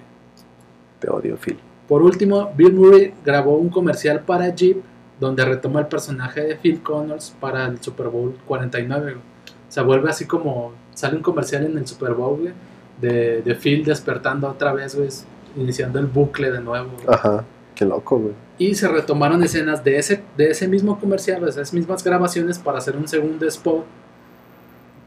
Te 1.00 1.10
odio, 1.10 1.38
Phil. 1.38 1.58
Por 1.88 2.02
último, 2.04 2.52
Bill 2.56 2.74
Murray 2.74 3.14
grabó 3.26 3.58
un 3.58 3.70
comercial 3.70 4.22
para 4.22 4.48
Jeep 4.54 4.78
donde 5.20 5.44
retoma 5.46 5.82
el 5.82 5.88
personaje 5.88 6.42
de 6.42 6.56
Phil 6.56 6.82
Connors 6.82 7.36
para 7.40 7.66
el 7.66 7.82
Super 7.82 8.08
Bowl 8.08 8.36
49. 8.48 9.02
güey. 9.04 9.16
O 9.16 9.72
sea, 9.72 9.84
vuelve 9.84 10.10
así 10.10 10.26
como 10.26 10.74
sale 10.94 11.16
un 11.18 11.22
comercial 11.24 11.66
en 11.66 11.78
el 11.78 11.88
Super 11.88 12.14
Bowl 12.14 12.40
güey, 12.40 12.54
de, 13.00 13.42
de 13.42 13.56
Phil 13.56 13.84
despertando 13.84 14.48
otra 14.50 14.74
vez, 14.74 14.96
güey, 14.96 15.10
iniciando 15.56 16.00
el 16.00 16.06
bucle 16.08 16.52
de 16.52 16.62
nuevo. 16.62 16.92
güey. 17.04 17.16
Ajá. 17.16 17.44
Qué 17.76 17.86
loco, 17.86 18.20
güey. 18.20 18.34
Y 18.58 18.76
se 18.76 18.88
retomaron 18.88 19.42
escenas 19.44 19.84
de 19.84 19.98
ese, 19.98 20.24
de 20.38 20.52
ese 20.52 20.68
mismo 20.68 21.00
comercial, 21.00 21.44
de 21.44 21.50
esas 21.50 21.74
mismas 21.74 22.04
grabaciones 22.04 22.60
para 22.60 22.78
hacer 22.78 22.96
un 22.96 23.08
segundo 23.08 23.48
spot 23.48 23.86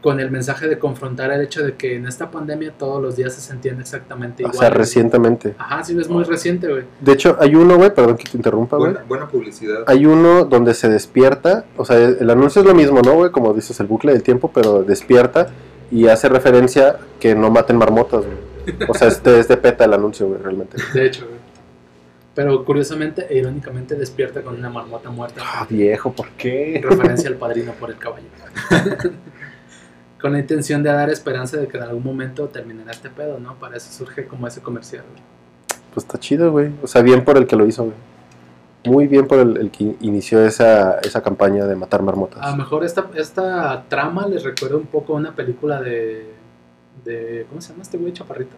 con 0.05 0.19
el 0.19 0.29
mensaje 0.29 0.67
de 0.67 0.77
confrontar 0.77 1.31
el 1.31 1.41
hecho 1.41 1.63
de 1.63 1.73
que 1.73 1.95
en 1.95 2.05
esta 2.05 2.29
pandemia 2.29 2.71
todos 2.77 3.01
los 3.01 3.15
días 3.15 3.33
se 3.33 3.41
sentían 3.41 3.79
exactamente 3.79 4.45
O 4.45 4.49
igual. 4.49 4.59
sea, 4.59 4.69
recientemente. 4.69 5.55
Ajá, 5.57 5.83
sí, 5.83 5.97
es 5.99 6.07
muy 6.07 6.23
reciente, 6.23 6.67
güey. 6.67 6.83
De 7.01 7.13
hecho, 7.13 7.35
hay 7.39 7.55
uno, 7.55 7.75
güey, 7.75 7.91
perdón 7.91 8.15
que 8.15 8.25
te 8.25 8.37
interrumpa, 8.37 8.77
güey. 8.77 8.91
Buena, 8.91 9.07
buena 9.07 9.27
publicidad. 9.27 9.79
Hay 9.87 10.05
uno 10.05 10.45
donde 10.45 10.75
se 10.75 10.89
despierta, 10.89 11.65
o 11.75 11.85
sea, 11.85 11.97
el, 11.97 12.17
el 12.19 12.29
anuncio 12.29 12.61
es 12.61 12.67
lo 12.67 12.75
mismo, 12.75 13.01
¿no, 13.01 13.15
güey? 13.15 13.31
Como 13.31 13.51
dices, 13.51 13.79
el 13.79 13.87
bucle 13.87 14.11
del 14.13 14.21
tiempo, 14.21 14.51
pero 14.53 14.83
despierta 14.83 15.47
y 15.89 16.07
hace 16.07 16.29
referencia 16.29 16.97
que 17.19 17.33
no 17.33 17.49
maten 17.49 17.75
marmotas, 17.75 18.25
güey. 18.25 18.87
O 18.87 18.93
sea, 18.93 19.07
este 19.07 19.39
es 19.39 19.47
de 19.47 19.57
peta 19.57 19.85
el 19.85 19.93
anuncio, 19.95 20.27
güey, 20.27 20.39
realmente. 20.39 20.77
De 20.93 21.03
hecho, 21.03 21.25
güey. 21.25 21.39
Pero 22.35 22.63
curiosamente 22.63 23.25
e 23.27 23.39
irónicamente 23.39 23.95
despierta 23.95 24.43
con 24.43 24.53
una 24.53 24.69
marmota 24.69 25.09
muerta. 25.09 25.41
Ah, 25.43 25.65
viejo, 25.67 26.11
¿por 26.11 26.29
qué? 26.37 26.79
referencia 26.83 27.27
al 27.27 27.37
padrino 27.37 27.71
por 27.71 27.89
el 27.89 27.97
caballo. 27.97 28.27
con 30.25 30.33
la 30.33 30.39
intención 30.39 30.81
de 30.81 30.91
dar 30.91 31.07
esperanza 31.11 31.55
de 31.57 31.67
que 31.67 31.77
en 31.77 31.83
algún 31.83 32.03
momento 32.03 32.47
terminará 32.47 32.89
este 32.89 33.11
pedo, 33.11 33.37
¿no? 33.37 33.53
Para 33.59 33.77
eso 33.77 33.91
surge 33.91 34.25
como 34.25 34.47
ese 34.47 34.59
comercial. 34.59 35.03
güey. 35.07 35.21
Pues 35.93 36.03
está 36.03 36.17
chido, 36.17 36.51
güey. 36.51 36.71
O 36.81 36.87
sea, 36.87 37.03
bien 37.03 37.23
por 37.23 37.37
el 37.37 37.45
que 37.45 37.55
lo 37.55 37.67
hizo, 37.67 37.83
güey. 37.83 37.95
Muy 38.85 39.05
bien 39.05 39.27
por 39.27 39.37
el, 39.37 39.55
el 39.57 39.69
que 39.69 39.95
inició 39.99 40.43
esa, 40.43 40.97
esa 41.01 41.21
campaña 41.21 41.67
de 41.67 41.75
matar 41.75 42.01
marmotas. 42.01 42.41
A 42.41 42.49
lo 42.49 42.57
mejor 42.57 42.83
esta, 42.83 43.05
esta 43.13 43.83
trama 43.87 44.25
les 44.25 44.43
recuerda 44.43 44.77
un 44.77 44.87
poco 44.87 45.13
a 45.13 45.17
una 45.17 45.35
película 45.35 45.79
de, 45.79 46.33
de. 47.03 47.45
¿Cómo 47.47 47.61
se 47.61 47.69
llama 47.69 47.83
este 47.83 47.99
güey 47.99 48.11
chaparrito? 48.11 48.55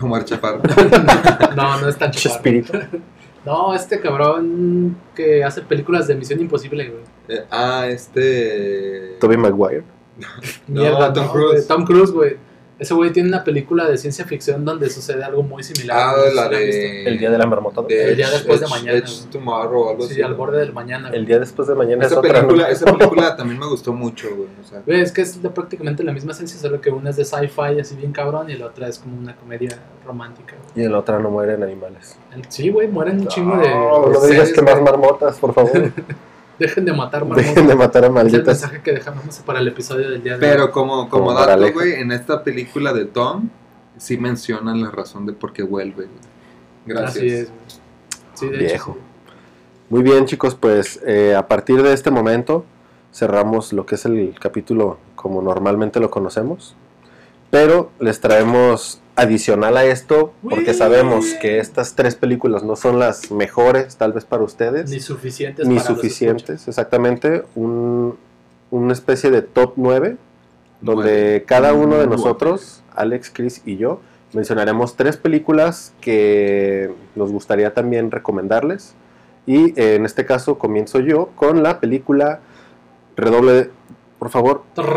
Omar 0.00 0.24
Chaparro. 0.24 0.62
No, 1.56 1.80
no 1.80 1.88
es 1.88 1.96
tan 1.96 2.12
chaparro. 2.12 2.12
Chespirito. 2.12 2.78
No, 3.44 3.74
este 3.74 3.98
cabrón 3.98 4.96
que 5.16 5.42
hace 5.42 5.62
películas 5.62 6.06
de 6.06 6.14
Misión 6.14 6.40
Imposible, 6.40 6.88
güey. 6.88 7.02
Eh, 7.26 7.44
ah, 7.50 7.88
este. 7.88 9.16
Tobey 9.18 9.36
Maguire. 9.36 9.82
No, 10.68 10.80
Mierda, 10.82 11.12
Tom 11.12 11.26
no, 11.26 11.32
Cruise. 11.32 11.52
güey. 11.52 11.66
Tom 11.66 11.84
Cruise, 11.84 12.10
güey. 12.12 12.36
Ese 12.78 12.94
güey 12.94 13.12
tiene 13.12 13.28
una 13.28 13.44
película 13.44 13.86
de 13.88 13.96
ciencia 13.96 14.24
ficción 14.24 14.64
donde 14.64 14.90
sucede 14.90 15.22
algo 15.22 15.44
muy 15.44 15.62
similar. 15.62 15.96
Ah, 16.00 16.14
No 16.16 16.24
sé 16.24 16.34
la 16.34 16.48
si 16.48 16.54
de. 16.56 17.04
El 17.06 17.18
día 17.18 17.30
de 17.30 17.38
la 17.38 17.46
marmota. 17.46 17.80
de 17.82 18.08
El 18.10 18.16
día 18.16 18.26
Edge- 18.26 18.32
después 18.32 18.60
de 18.60 18.66
mañana, 18.66 18.98
Edge. 18.98 19.30
Tomorrow 19.30 19.90
algo 19.90 20.04
Sí, 20.06 20.14
así. 20.14 20.22
al 20.22 20.34
borde 20.34 20.58
del 20.58 20.72
mañana. 20.72 21.10
El 21.10 21.24
día 21.24 21.38
después 21.38 21.68
de 21.68 21.76
mañana 21.76 22.04
es 22.04 22.10
Esa 22.10 22.18
otra. 22.18 22.32
película, 22.32 22.64
¿no? 22.64 22.68
esa 22.72 22.84
película 22.86 23.36
también 23.36 23.60
me 23.60 23.66
gustó 23.68 23.92
mucho, 23.92 24.28
güey. 24.34 24.48
O 24.60 24.64
sea, 24.66 24.82
es 24.88 25.12
que 25.12 25.20
es 25.22 25.40
de 25.40 25.50
prácticamente 25.50 26.02
la 26.02 26.10
misma 26.12 26.34
ciencia, 26.34 26.58
solo 26.58 26.80
que 26.80 26.90
una 26.90 27.10
es 27.10 27.16
de 27.16 27.24
sci-fi 27.24 27.78
así 27.80 27.94
bien 27.94 28.10
cabrón 28.10 28.50
y 28.50 28.54
la 28.54 28.66
otra 28.66 28.88
es 28.88 28.98
como 28.98 29.16
una 29.16 29.36
comedia 29.36 29.78
romántica. 30.04 30.56
güey. 30.56 30.82
Y 30.82 30.86
en 30.86 30.90
la 30.92 30.98
otra 30.98 31.20
no 31.20 31.30
mueren 31.30 31.62
animales. 31.62 32.16
El- 32.34 32.46
Sí, 32.48 32.68
güey, 32.70 32.88
mueren 32.88 33.20
un 33.20 33.28
chingo 33.28 33.58
de. 33.58 33.68
No, 33.70 34.06
de 34.08 34.12
no 34.14 34.20
digas 34.26 34.50
que 34.52 34.60
más 34.62 34.80
marmotas, 34.82 35.38
por 35.38 35.54
favor. 35.54 35.92
Dejen 36.62 36.84
de 36.84 36.92
matar 36.92 37.26
Dejen 37.26 37.66
de 37.66 37.74
matar 37.74 38.04
a 38.04 38.06
Es 38.06 38.10
el 38.10 38.14
malditas. 38.14 38.46
mensaje 38.46 38.80
que 38.82 38.92
dejamos 38.92 39.38
para 39.40 39.58
el 39.60 39.68
episodio 39.68 40.10
del 40.10 40.22
día 40.22 40.34
de 40.34 40.38
Pero 40.38 40.66
hoy. 40.66 40.70
como, 40.70 41.08
Como 41.08 41.26
como 41.26 41.34
dato, 41.34 41.72
güey, 41.72 41.94
en 41.94 42.12
esta 42.12 42.42
película 42.44 42.92
de 42.92 43.04
Tom, 43.06 43.48
sí 43.98 44.16
mencionan 44.16 44.80
la 44.80 44.90
razón 44.90 45.26
de 45.26 45.32
por 45.32 45.52
qué 45.52 45.62
vuelve, 45.62 46.04
güey. 46.06 46.18
Gracias. 46.86 47.16
Así 47.16 47.28
es, 47.28 47.48
güey. 47.48 47.58
Sí, 48.34 48.48
de 48.48 48.58
Viejo. 48.58 48.92
hecho. 48.92 49.00
Muy 49.90 50.02
bien, 50.02 50.24
chicos, 50.26 50.54
pues 50.54 51.00
eh, 51.06 51.34
a 51.36 51.46
partir 51.48 51.82
de 51.82 51.92
este 51.92 52.10
momento 52.10 52.64
cerramos 53.12 53.72
lo 53.72 53.84
que 53.84 53.96
es 53.96 54.04
el 54.06 54.34
capítulo 54.40 54.98
como 55.16 55.42
normalmente 55.42 56.00
lo 56.00 56.10
conocemos. 56.10 56.74
Pero 57.50 57.90
les 58.00 58.20
traemos 58.20 59.00
adicional 59.16 59.76
a 59.76 59.84
esto, 59.84 60.32
porque 60.48 60.72
sabemos 60.74 61.26
que 61.40 61.58
estas 61.58 61.94
tres 61.94 62.14
películas 62.14 62.62
no 62.64 62.76
son 62.76 62.98
las 62.98 63.30
mejores, 63.30 63.96
tal 63.96 64.12
vez 64.12 64.24
para 64.24 64.42
ustedes, 64.42 64.90
Ni 64.90 65.00
suficientes. 65.00 65.66
ni 65.68 65.76
para 65.76 65.86
suficientes, 65.88 66.66
exactamente. 66.68 67.44
Un, 67.54 68.16
una 68.70 68.92
especie 68.92 69.30
de 69.30 69.42
top 69.42 69.74
9, 69.76 70.16
donde 70.80 71.44
cada 71.46 71.74
uno 71.74 71.96
de 71.98 72.06
nosotros, 72.06 72.82
Alex, 72.94 73.30
Chris 73.32 73.62
y 73.66 73.76
yo, 73.76 74.00
mencionaremos 74.32 74.96
tres 74.96 75.18
películas 75.18 75.92
que 76.00 76.90
nos 77.14 77.30
gustaría 77.30 77.74
también 77.74 78.10
recomendarles. 78.10 78.94
Y 79.44 79.78
eh, 79.78 79.96
en 79.96 80.06
este 80.06 80.24
caso 80.24 80.56
comienzo 80.58 81.00
yo 81.00 81.28
con 81.36 81.62
la 81.62 81.80
película 81.80 82.40
Redoble, 83.16 83.52
de- 83.52 83.70
por 84.18 84.30
favor, 84.30 84.62
escuchas. 84.74 84.90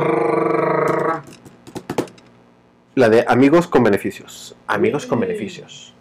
La 2.95 3.09
de 3.09 3.25
Amigos 3.27 3.67
con 3.67 3.83
Beneficios. 3.83 4.55
Amigos 4.67 5.05
con 5.05 5.19
Uy. 5.19 5.27
Beneficios. 5.27 5.93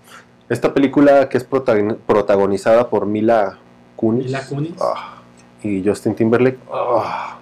Esta 0.48 0.72
película 0.74 1.28
que 1.28 1.38
es 1.38 1.44
prota- 1.44 1.96
protagonizada 2.06 2.88
por 2.90 3.06
Mila 3.06 3.58
Kunis. 3.96 4.26
Mila 4.26 4.46
Kunis. 4.46 4.72
Ah, 4.80 5.16
y 5.62 5.82
Justin 5.86 6.14
Timberlake. 6.14 6.58
Ah, 6.72 7.38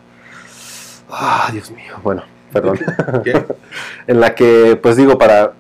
Ah, 1.15 1.49
Dios 1.53 1.71
mío. 1.71 1.95
Bueno, 2.03 2.23
perdón. 2.53 2.79
En 4.07 4.21
la 4.21 4.35
que, 4.35 4.79
pues 4.83 4.97
digo, 4.97 5.19
para 5.19 5.53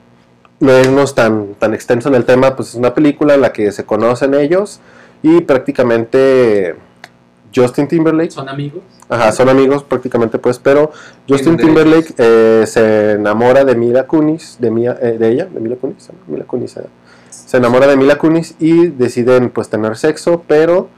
no 0.61 0.78
irnos 0.80 1.14
tan, 1.14 1.55
tan 1.55 1.74
extenso 1.74 2.09
en 2.09 2.14
el 2.14 2.24
tema, 2.24 2.57
pues 2.57 2.70
es 2.70 2.74
una 2.76 2.95
película 2.95 3.34
en 3.34 3.43
la 3.43 3.53
que 3.53 3.70
se 3.72 3.84
conocen 3.84 4.32
ellos 4.34 4.80
y 5.22 5.40
prácticamente 5.43 6.76
Justin 7.55 7.88
Timberlake, 7.88 8.30
Son 8.30 8.48
amigos. 8.48 8.82
ajá, 9.09 9.32
son 9.32 9.48
amigos 9.48 9.82
prácticamente 9.84 10.38
pues, 10.38 10.59
pero 10.59 10.90
Justin 11.28 11.57
Timberlake 11.57 12.14
eh, 12.18 12.64
se 12.66 13.12
enamora 13.12 13.64
de 13.64 13.74
Mila 13.74 14.07
Kunis, 14.07 14.57
de, 14.61 14.70
Mia- 14.70 14.98
eh, 15.00 15.18
de 15.18 15.28
ella, 15.30 15.46
de 15.46 15.61
Mila 15.61 15.76
Kunis. 15.76 16.09
Mila 16.26 16.44
Kunis, 16.44 16.76
eh. 16.76 16.82
se 17.30 17.57
enamora 17.59 17.86
de 17.86 17.96
Mila 17.96 18.16
Kunis 18.16 18.55
y 18.59 18.88
deciden 18.88 19.50
pues 19.50 19.68
tener 19.68 19.96
sexo, 19.96 20.42
pero 20.46 20.88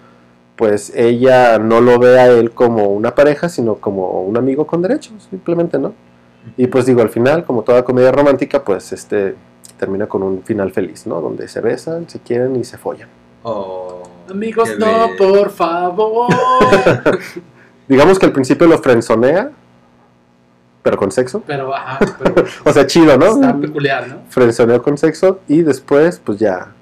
pues 0.56 0.92
ella 0.94 1.58
no 1.58 1.80
lo 1.80 1.98
ve 1.98 2.18
a 2.20 2.28
él 2.28 2.52
como 2.52 2.86
una 2.88 3.14
pareja, 3.14 3.48
sino 3.48 3.74
como 3.76 4.22
un 4.22 4.36
amigo 4.36 4.66
con 4.66 4.82
derechos, 4.82 5.26
simplemente, 5.28 5.78
¿no? 5.78 5.92
Y 6.56 6.66
pues 6.68 6.86
digo, 6.86 7.00
al 7.02 7.08
final, 7.08 7.44
como 7.44 7.62
toda 7.62 7.84
comedia 7.84 8.12
romántica, 8.12 8.62
pues 8.62 8.92
este 8.92 9.34
termina 9.78 10.06
con 10.06 10.22
un 10.22 10.42
final 10.44 10.70
feliz, 10.70 11.06
¿no? 11.06 11.20
Donde 11.20 11.48
se 11.48 11.60
besan, 11.60 12.08
se 12.08 12.20
quieren 12.20 12.54
y 12.54 12.62
se 12.62 12.78
follan. 12.78 13.08
Oh, 13.42 14.02
Amigos, 14.30 14.70
qué 14.70 14.76
no, 14.78 15.08
por 15.18 15.50
favor. 15.50 16.28
Digamos 17.88 18.18
que 18.18 18.26
al 18.26 18.32
principio 18.32 18.66
lo 18.66 18.78
frenzonea, 18.78 19.50
pero 20.82 20.96
con 20.96 21.10
sexo. 21.12 21.42
pero, 21.46 21.74
ajá, 21.74 21.98
pero 22.18 22.44
O 22.64 22.72
sea, 22.72 22.86
chido, 22.86 23.16
¿no? 23.16 23.26
está 23.26 23.58
peculiar, 23.58 24.08
¿no? 24.08 24.22
Frenzoneó 24.28 24.82
con 24.82 24.96
sexo 24.98 25.40
y 25.48 25.62
después, 25.62 26.20
pues 26.24 26.38
ya 26.38 26.72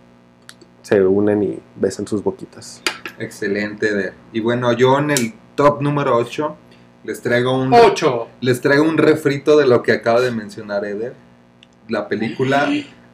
se 0.82 1.04
unen 1.04 1.42
y 1.42 1.58
besan 1.76 2.06
sus 2.06 2.22
boquitas. 2.22 2.82
Excelente. 3.18 3.94
de- 3.94 4.12
Y 4.32 4.40
bueno, 4.40 4.72
yo 4.72 4.98
en 4.98 5.10
el 5.10 5.34
top 5.54 5.80
número 5.82 6.16
8 6.16 6.56
les 7.04 7.20
traigo 7.20 7.56
un 7.56 7.72
Ocho. 7.74 8.28
les 8.40 8.60
traigo 8.60 8.84
un 8.84 8.96
refrito 8.98 9.56
de 9.56 9.66
lo 9.66 9.82
que 9.82 9.92
acaba 9.92 10.20
de 10.20 10.30
mencionar 10.30 10.84
Eder. 10.84 11.14
La 11.88 12.08
película 12.08 12.68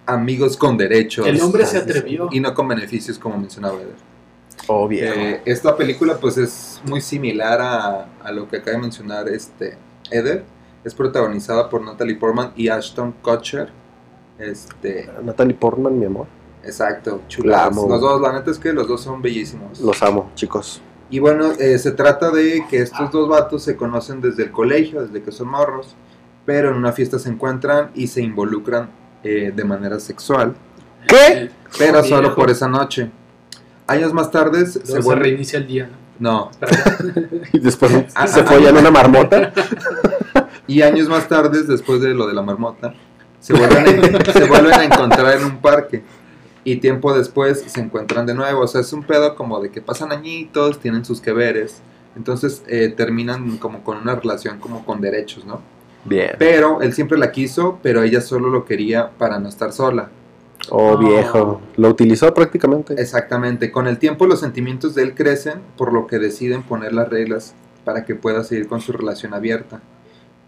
Amigos 0.06 0.56
con 0.56 0.76
Derechos. 0.78 1.26
El 1.26 1.40
hombre 1.42 1.66
se 1.66 1.78
atrevió. 1.78 2.28
Y 2.30 2.40
no 2.40 2.54
con 2.54 2.68
beneficios 2.68 3.18
como 3.18 3.36
mencionaba 3.38 3.76
Eder. 3.76 3.96
Oh. 4.66 4.88
Eh, 4.90 5.40
esta 5.44 5.76
película 5.76 6.16
pues 6.18 6.36
es 6.36 6.82
muy 6.84 7.00
similar 7.00 7.60
a, 7.60 8.08
a 8.22 8.32
lo 8.32 8.48
que 8.48 8.56
acaba 8.58 8.76
de 8.76 8.82
mencionar 8.82 9.28
este 9.28 9.78
Eder. 10.10 10.44
Es 10.84 10.94
protagonizada 10.94 11.68
por 11.68 11.82
Natalie 11.82 12.16
Portman 12.16 12.52
y 12.56 12.68
Ashton 12.68 13.12
Kutcher. 13.22 13.70
Este, 14.38 15.08
Natalie 15.22 15.54
Portman, 15.54 15.98
mi 15.98 16.06
amor. 16.06 16.26
exacto, 16.62 17.20
La 17.22 17.28
chulas. 17.28 17.66
amo. 17.66 17.88
Los 17.88 18.00
dos, 18.00 18.20
la 18.20 18.32
neta 18.32 18.50
es 18.50 18.58
que 18.58 18.72
los 18.72 18.86
dos 18.86 19.00
son 19.00 19.20
bellísimos. 19.20 19.80
Los 19.80 20.02
amo, 20.02 20.30
chicos. 20.34 20.80
Y 21.10 21.18
bueno, 21.18 21.52
eh, 21.58 21.78
se 21.78 21.92
trata 21.92 22.30
de 22.30 22.64
que 22.68 22.82
estos 22.82 23.10
dos 23.10 23.28
vatos 23.28 23.62
se 23.62 23.76
conocen 23.76 24.20
desde 24.20 24.44
el 24.44 24.52
colegio, 24.52 25.00
desde 25.02 25.22
que 25.22 25.32
son 25.32 25.48
morros, 25.48 25.96
pero 26.44 26.70
en 26.70 26.76
una 26.76 26.92
fiesta 26.92 27.18
se 27.18 27.30
encuentran 27.30 27.90
y 27.94 28.06
se 28.08 28.20
involucran 28.22 28.90
eh, 29.24 29.52
de 29.54 29.64
manera 29.64 29.98
sexual, 30.00 30.54
¿Qué? 31.08 31.50
pero 31.78 32.02
solo 32.04 32.34
por 32.34 32.50
esa 32.50 32.68
noche. 32.68 33.10
Años 33.88 34.12
más 34.12 34.30
tarde 34.30 34.66
se 34.66 34.84
se 34.84 35.14
reinicia 35.14 35.58
el 35.58 35.66
día, 35.66 35.90
¿no? 36.18 36.50
Y 37.52 37.58
después 37.58 37.90
Ah, 38.14 38.26
se 38.26 38.40
ah, 38.40 38.44
follan 38.44 38.76
una 38.76 38.90
marmota. 38.90 39.52
y 40.66 40.82
años 40.82 41.08
más 41.08 41.26
tarde, 41.26 41.62
después 41.62 42.02
de 42.02 42.14
lo 42.14 42.26
de 42.26 42.34
la 42.34 42.42
marmota, 42.42 42.94
se 43.40 43.54
vuelven 43.54 44.14
a, 44.14 44.32
se 44.32 44.44
vuelven 44.44 44.74
a 44.74 44.84
encontrar 44.84 45.38
en 45.38 45.44
un 45.44 45.56
parque. 45.58 46.04
Y 46.64 46.76
tiempo 46.76 47.16
después 47.16 47.64
se 47.66 47.80
encuentran 47.80 48.26
de 48.26 48.34
nuevo. 48.34 48.60
O 48.60 48.66
sea, 48.66 48.82
es 48.82 48.92
un 48.92 49.02
pedo 49.02 49.34
como 49.34 49.58
de 49.58 49.70
que 49.70 49.80
pasan 49.80 50.12
añitos, 50.12 50.80
tienen 50.80 51.06
sus 51.06 51.22
que 51.22 51.32
veres. 51.32 51.80
Entonces 52.14 52.62
eh, 52.66 52.92
terminan 52.94 53.56
como 53.56 53.82
con 53.82 53.96
una 53.96 54.16
relación 54.16 54.58
como 54.58 54.84
con 54.84 55.00
derechos, 55.00 55.46
¿no? 55.46 55.62
Bien. 56.04 56.32
Pero 56.38 56.82
él 56.82 56.92
siempre 56.92 57.16
la 57.16 57.32
quiso, 57.32 57.78
pero 57.82 58.02
ella 58.02 58.20
solo 58.20 58.50
lo 58.50 58.66
quería 58.66 59.10
para 59.16 59.38
no 59.38 59.48
estar 59.48 59.72
sola. 59.72 60.10
Oh, 60.70 60.96
viejo. 60.98 61.60
Lo 61.76 61.88
utilizó 61.88 62.32
prácticamente. 62.34 62.94
Exactamente. 63.00 63.70
Con 63.70 63.86
el 63.86 63.98
tiempo 63.98 64.26
los 64.26 64.40
sentimientos 64.40 64.94
de 64.94 65.02
él 65.02 65.14
crecen, 65.14 65.60
por 65.76 65.92
lo 65.92 66.06
que 66.06 66.18
deciden 66.18 66.62
poner 66.62 66.92
las 66.92 67.08
reglas 67.08 67.54
para 67.84 68.04
que 68.04 68.14
pueda 68.14 68.44
seguir 68.44 68.68
con 68.68 68.80
su 68.80 68.92
relación 68.92 69.32
abierta. 69.34 69.80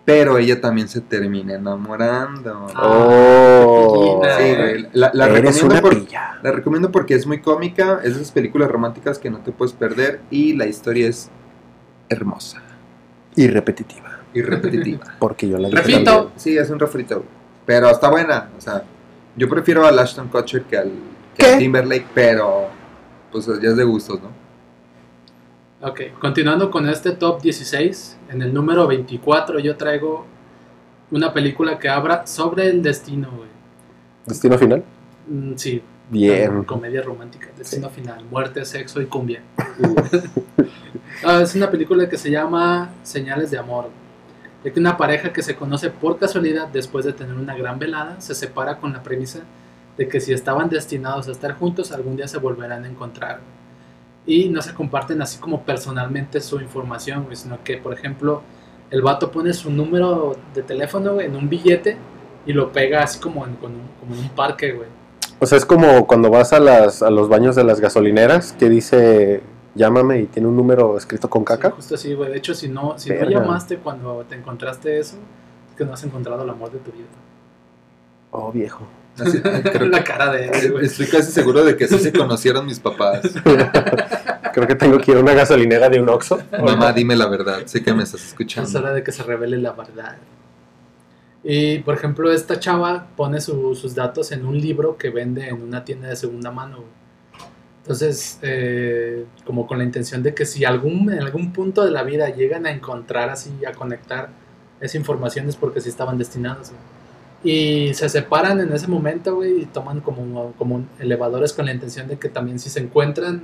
Pero 0.04 0.38
ella 0.38 0.60
también 0.60 0.88
se 0.88 1.00
termina 1.00 1.54
enamorando. 1.54 2.66
Oh. 2.76 4.20
Ah, 4.24 4.36
Sí, 4.38 4.54
güey. 4.56 4.86
La, 4.92 5.10
la 5.14 5.26
Eres 5.28 5.60
recomiendo 5.62 5.66
una 5.74 5.80
por- 5.82 5.98
pilla. 6.04 6.38
la 6.42 6.52
recomiendo 6.52 6.90
porque 6.92 7.14
es 7.14 7.26
muy 7.26 7.40
cómica, 7.40 8.00
es 8.02 8.14
de 8.14 8.20
esas 8.22 8.32
películas 8.32 8.70
románticas 8.70 9.18
que 9.18 9.30
no 9.30 9.38
te 9.38 9.52
puedes 9.52 9.72
perder 9.74 10.20
y 10.30 10.54
la 10.54 10.66
historia 10.66 11.08
es 11.08 11.30
hermosa 12.08 12.60
Y 13.36 13.46
repetitiva. 13.48 14.18
y 14.34 14.42
repetitiva. 14.42 15.04
Porque 15.18 15.48
yo 15.48 15.58
la 15.58 15.70
también. 15.70 16.04
Sí, 16.36 16.56
es 16.56 16.70
un 16.70 16.78
refrito, 16.78 17.24
pero 17.66 17.88
está 17.90 18.10
buena. 18.10 18.48
O 18.56 18.60
sea, 18.60 18.82
yo 19.36 19.48
prefiero 19.48 19.86
al 19.86 19.98
Ashton 19.98 20.28
Kutcher 20.28 20.62
que 20.64 20.76
al, 20.78 20.90
que 21.36 21.44
¿Qué? 21.44 21.52
al 21.52 21.58
Timberlake, 21.58 22.06
pero 22.14 22.68
pues 23.30 23.46
ya 23.46 23.70
es 23.70 23.76
de 23.76 23.84
gustos, 23.84 24.20
¿no? 24.22 24.30
Ok, 25.88 26.00
continuando 26.18 26.70
con 26.70 26.88
este 26.88 27.12
top 27.12 27.40
16, 27.40 28.18
en 28.28 28.42
el 28.42 28.52
número 28.52 28.86
24 28.86 29.58
yo 29.60 29.76
traigo 29.76 30.26
una 31.10 31.32
película 31.32 31.78
que 31.78 31.88
habla 31.88 32.26
sobre 32.26 32.68
el 32.68 32.82
destino, 32.82 33.30
güey. 33.34 33.48
Destino 34.26 34.58
final. 34.58 34.84
Mm, 35.26 35.54
sí, 35.56 35.82
Bien. 36.10 36.64
comedia 36.64 37.02
romántica, 37.02 37.48
destino 37.56 37.88
final, 37.88 38.24
muerte, 38.30 38.64
sexo 38.64 39.00
y 39.00 39.06
cumbia. 39.06 39.42
Ah, 41.22 41.42
es 41.42 41.54
una 41.54 41.70
película 41.70 42.08
que 42.08 42.16
se 42.16 42.30
llama 42.30 42.94
Señales 43.02 43.50
de 43.50 43.58
Amor. 43.58 43.90
De 44.64 44.72
que 44.72 44.78
una 44.80 44.96
pareja 44.96 45.32
que 45.32 45.42
se 45.42 45.56
conoce 45.56 45.88
por 45.90 46.18
casualidad 46.18 46.68
después 46.68 47.04
de 47.04 47.12
tener 47.14 47.34
una 47.34 47.56
gran 47.56 47.78
velada 47.78 48.20
se 48.20 48.34
separa 48.34 48.76
con 48.78 48.92
la 48.92 49.02
premisa 49.02 49.40
de 49.96 50.06
que 50.08 50.20
si 50.20 50.32
estaban 50.32 50.68
destinados 50.68 51.28
a 51.28 51.32
estar 51.32 51.54
juntos 51.54 51.92
algún 51.92 52.16
día 52.16 52.28
se 52.28 52.38
volverán 52.38 52.84
a 52.84 52.88
encontrar. 52.88 53.40
Y 54.26 54.48
no 54.50 54.60
se 54.60 54.74
comparten 54.74 55.22
así 55.22 55.38
como 55.38 55.62
personalmente 55.62 56.40
su 56.40 56.60
información, 56.60 57.26
sino 57.32 57.58
que, 57.64 57.78
por 57.78 57.94
ejemplo, 57.94 58.42
el 58.90 59.00
vato 59.02 59.30
pone 59.30 59.52
su 59.54 59.70
número 59.70 60.36
de 60.54 60.62
teléfono 60.62 61.20
en 61.20 61.34
un 61.36 61.48
billete 61.48 61.96
y 62.46 62.52
lo 62.52 62.70
pega 62.70 63.02
así 63.02 63.18
como 63.18 63.46
en, 63.46 63.54
con 63.56 63.72
un- 63.72 63.88
como 63.98 64.14
en 64.14 64.20
un 64.20 64.28
parque, 64.30 64.72
güey. 64.72 64.88
O 65.38 65.46
sea, 65.46 65.56
es 65.56 65.64
como 65.64 66.06
cuando 66.06 66.28
vas 66.28 66.52
a, 66.52 66.60
las, 66.60 67.02
a 67.02 67.08
los 67.10 67.28
baños 67.30 67.56
de 67.56 67.64
las 67.64 67.80
gasolineras 67.80 68.52
que 68.58 68.68
dice 68.68 69.40
llámame 69.74 70.20
y 70.20 70.26
tiene 70.26 70.48
un 70.48 70.56
número 70.56 70.96
escrito 70.96 71.28
con 71.30 71.44
caca. 71.44 71.68
Sí, 71.68 71.74
justo 71.76 71.94
así, 71.94 72.14
güey. 72.14 72.30
De 72.30 72.38
hecho, 72.38 72.54
si 72.54 72.68
no, 72.68 72.98
si 72.98 73.10
no 73.10 73.24
llamaste 73.28 73.78
cuando 73.78 74.24
te 74.28 74.34
encontraste 74.34 74.98
eso, 74.98 75.16
que 75.76 75.84
no 75.84 75.92
has 75.94 76.02
encontrado 76.04 76.42
el 76.44 76.50
amor 76.50 76.70
de 76.72 76.78
tu 76.78 76.90
vida. 76.92 77.06
Oh, 78.32 78.52
viejo. 78.52 78.86
Así- 79.18 79.40
creo 79.42 79.86
la 79.88 80.04
cara 80.04 80.30
de 80.32 80.46
él, 80.48 80.72
güey. 80.72 80.86
Estoy 80.86 81.06
casi 81.06 81.32
seguro 81.32 81.64
de 81.64 81.76
que 81.76 81.84
así 81.84 81.98
se 81.98 82.12
conocieron 82.12 82.66
mis 82.66 82.78
papás. 82.80 83.22
Creo 84.52 84.66
que 84.66 84.74
tengo 84.74 84.98
que 84.98 85.12
ir 85.12 85.16
a 85.16 85.20
una 85.20 85.32
gasolinera 85.32 85.88
de 85.88 86.00
un 86.00 86.08
Oxxo. 86.08 86.40
Mamá, 86.60 86.92
dime 86.92 87.14
la 87.14 87.28
verdad. 87.28 87.60
Sé 87.66 87.84
que 87.84 87.94
me 87.94 88.02
estás 88.02 88.20
Es 88.20 88.26
escuchando. 88.28 88.78
hora 88.80 88.92
de 88.92 89.04
que 89.04 89.12
se 89.12 89.22
revele 89.22 89.58
la 89.58 89.70
verdad. 89.72 90.16
Y 91.44 91.78
por 91.78 91.94
ejemplo, 91.94 92.32
esta 92.32 92.58
chava 92.58 93.06
pone 93.16 93.40
su- 93.40 93.74
sus 93.76 93.94
datos 93.94 94.32
en 94.32 94.44
un 94.44 94.58
libro 94.60 94.96
que 94.96 95.10
vende 95.10 95.48
en 95.48 95.62
una 95.62 95.84
tienda 95.84 96.08
de 96.08 96.16
segunda 96.16 96.50
mano. 96.50 96.78
güey. 96.78 96.88
Entonces, 97.90 98.38
eh, 98.42 99.24
como 99.44 99.66
con 99.66 99.78
la 99.78 99.82
intención 99.82 100.22
de 100.22 100.32
que 100.32 100.46
si 100.46 100.64
algún, 100.64 101.12
en 101.12 101.18
algún 101.18 101.52
punto 101.52 101.84
de 101.84 101.90
la 101.90 102.04
vida 102.04 102.28
llegan 102.28 102.64
a 102.64 102.70
encontrar 102.70 103.30
así, 103.30 103.50
a 103.66 103.72
conectar 103.72 104.28
esa 104.80 104.96
información 104.96 105.48
es 105.48 105.56
porque 105.56 105.80
sí 105.80 105.88
estaban 105.88 106.16
destinados. 106.16 106.70
Y 107.42 107.92
se 107.94 108.08
separan 108.08 108.60
en 108.60 108.72
ese 108.72 108.86
momento, 108.86 109.34
güey, 109.34 109.62
y 109.62 109.64
toman 109.64 110.02
como, 110.02 110.52
como 110.52 110.84
elevadores 111.00 111.52
con 111.52 111.66
la 111.66 111.72
intención 111.72 112.06
de 112.06 112.16
que 112.16 112.28
también 112.28 112.60
si 112.60 112.70
se 112.70 112.78
encuentran, 112.78 113.42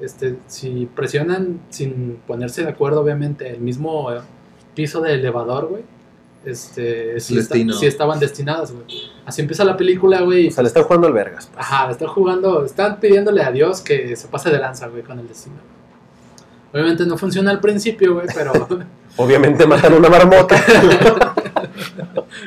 este, 0.00 0.38
si 0.46 0.86
presionan 0.86 1.60
sin 1.68 2.22
ponerse 2.26 2.62
de 2.62 2.70
acuerdo, 2.70 3.02
obviamente, 3.02 3.50
el 3.50 3.60
mismo 3.60 4.08
piso 4.74 5.02
del 5.02 5.20
elevador, 5.20 5.66
güey, 5.66 5.82
este, 6.44 7.18
sí, 7.20 7.38
está- 7.38 7.54
sí 7.54 7.86
estaban 7.86 8.18
destinados, 8.20 8.72
güey. 8.72 8.84
Así 9.26 9.40
empieza 9.42 9.64
la 9.64 9.76
película, 9.76 10.20
güey. 10.22 10.46
y 10.46 10.48
O 10.48 10.50
sea, 10.50 10.62
le 10.62 10.68
están 10.68 10.84
jugando 10.84 11.06
al 11.06 11.12
vergas. 11.12 11.46
pues. 11.52 11.58
Ajá, 11.66 11.90
están 11.90 12.08
jugando, 12.08 12.64
están 12.64 13.00
pidiéndole 13.00 13.42
a 13.42 13.50
Dios 13.50 13.80
que 13.80 14.16
se 14.16 14.28
pase 14.28 14.50
de 14.50 14.58
lanza, 14.58 14.86
güey, 14.88 15.02
con 15.02 15.18
el 15.18 15.28
destino. 15.28 15.56
Obviamente 16.72 17.06
no 17.06 17.16
funciona 17.18 17.50
al 17.50 17.60
principio, 17.60 18.14
güey, 18.14 18.26
pero 18.34 18.52
Obviamente 19.16 19.66
matan 19.66 19.94
una 19.94 20.08
marmota. 20.08 20.62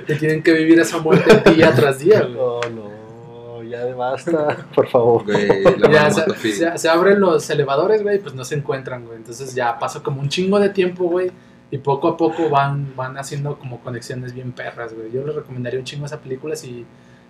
que 0.08 0.16
tienen 0.16 0.42
que 0.44 0.54
vivir 0.54 0.80
esa 0.80 1.00
muerte 1.00 1.52
día 1.52 1.74
tras 1.74 2.00
día, 2.00 2.22
güey. 2.22 2.36
Oh, 2.40 2.62
no, 2.74 3.64
ya 3.64 3.86
basta, 3.96 4.66
por 4.76 4.88
favor. 4.88 5.24
Güey, 5.26 5.64
la 5.78 5.92
Ya 5.92 6.10
se, 6.12 6.24
se- 6.54 6.78
se 6.78 6.90
abren 6.90 7.20
los 7.20 7.50
elevadores, 7.50 8.04
güey, 8.04 8.20
pues 8.20 8.34
no 8.36 8.44
se 8.46 8.56
encuentran, 8.56 9.06
güey. 9.06 9.18
Entonces 9.18 9.54
ya 9.56 9.78
pasa 9.80 10.02
como 10.02 10.22
un 10.22 10.30
chingo 10.30 10.60
de 10.60 10.70
tiempo, 10.70 11.06
güey. 11.06 11.32
Y 11.72 11.78
poco 11.78 12.10
a 12.10 12.18
poco 12.18 12.50
van, 12.50 12.94
van 12.98 13.18
haciendo 13.18 13.58
como 13.58 13.80
conexiones 13.80 14.34
bien 14.34 14.52
perras, 14.52 14.94
güey. 14.94 15.10
Yo 15.12 15.26
les 15.26 15.34
recomendaría 15.34 15.80
un 15.80 15.86
chingo 15.86 16.06
esa 16.06 16.20
película 16.20 16.56
si, 16.58 16.86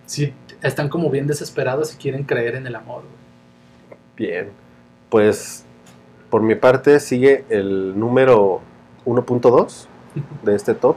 si 0.08 0.34
están 0.64 0.89
como 0.89 1.12
bien 1.12 1.28
desesperados 1.28 1.94
y 1.94 1.98
quieren 1.98 2.24
creer 2.24 2.56
en 2.56 2.66
el 2.66 2.76
amor, 2.76 3.04
güey. 3.04 4.00
Bien. 4.18 4.50
Pues 5.10 5.64
por 6.32 6.42
mi 6.42 6.56
parte 6.56 7.00
sigue 7.00 7.46
el 7.50 8.00
número 8.00 8.62
1.2 9.06 9.86
de 10.44 10.56
este 10.56 10.74
top, 10.74 10.96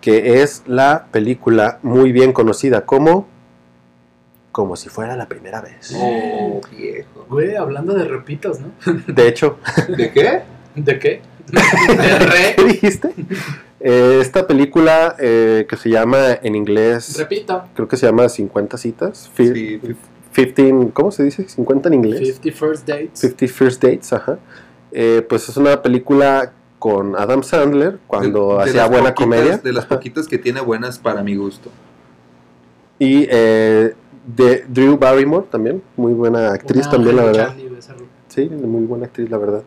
que 0.00 0.42
es 0.42 0.64
la 0.66 1.06
película 1.12 1.78
muy 1.82 2.10
bien 2.10 2.32
conocida 2.32 2.84
como 2.84 3.26
Como 4.50 4.74
si 4.76 4.88
fuera 4.88 5.16
la 5.16 5.28
primera 5.28 5.60
vez. 5.60 5.94
Oh, 5.96 6.60
viejo. 6.70 7.26
Güey, 7.28 7.54
hablando 7.54 7.94
de 7.94 8.04
repitos, 8.04 8.60
¿no? 8.60 8.72
De 9.06 9.28
hecho, 9.28 9.58
¿De 9.88 10.10
qué? 10.10 10.42
¿De 10.74 10.98
qué? 10.98 11.22
¿qué 12.56 12.64
dijiste? 12.64 13.10
Eh, 13.80 14.18
esta 14.20 14.46
película 14.46 15.14
eh, 15.18 15.66
que 15.68 15.76
se 15.76 15.90
llama 15.90 16.38
en 16.42 16.54
inglés, 16.54 17.16
Repito. 17.18 17.64
creo 17.74 17.86
que 17.88 17.96
se 17.96 18.06
llama 18.06 18.28
50 18.28 18.76
citas. 18.78 19.30
Fi- 19.34 19.52
Sí, 19.54 19.80
15, 20.54 20.90
¿cómo 20.92 21.12
se 21.12 21.22
dice? 21.22 21.48
50 21.48 21.88
en 21.88 21.94
inglés. 21.94 22.18
50 22.42 22.58
First 22.58 22.88
Dates. 22.88 23.20
50 23.20 23.46
First 23.54 23.82
Dates, 23.84 24.12
ajá. 24.12 24.38
Eh, 24.90 25.24
pues 25.28 25.48
es 25.48 25.56
una 25.56 25.80
película 25.82 26.52
con 26.80 27.14
Adam 27.16 27.42
Sandler 27.44 27.98
cuando 28.06 28.58
De- 28.58 28.64
de 28.64 28.70
hacía 28.70 28.86
buena 28.86 29.14
poquitas- 29.14 29.14
comedia. 29.24 29.58
De 29.58 29.72
las 29.72 29.84
poquitas 29.86 30.26
que 30.26 30.38
tiene 30.38 30.60
buenas 30.60 30.98
para 30.98 31.22
mi 31.22 31.36
gusto. 31.36 31.70
Y 32.98 33.26
eh, 33.30 33.94
de 34.26 34.64
Drew 34.68 34.96
Barrymore 34.98 35.46
también, 35.50 35.82
muy 35.96 36.12
buena 36.14 36.52
actriz 36.52 36.82
Una 36.86 36.90
también, 36.90 37.16
la 37.16 37.24
verdad. 37.24 37.48
Charlie. 37.48 38.04
Sí, 38.28 38.48
muy 38.48 38.84
buena 38.86 39.06
actriz, 39.06 39.30
la 39.30 39.38
verdad. 39.38 39.62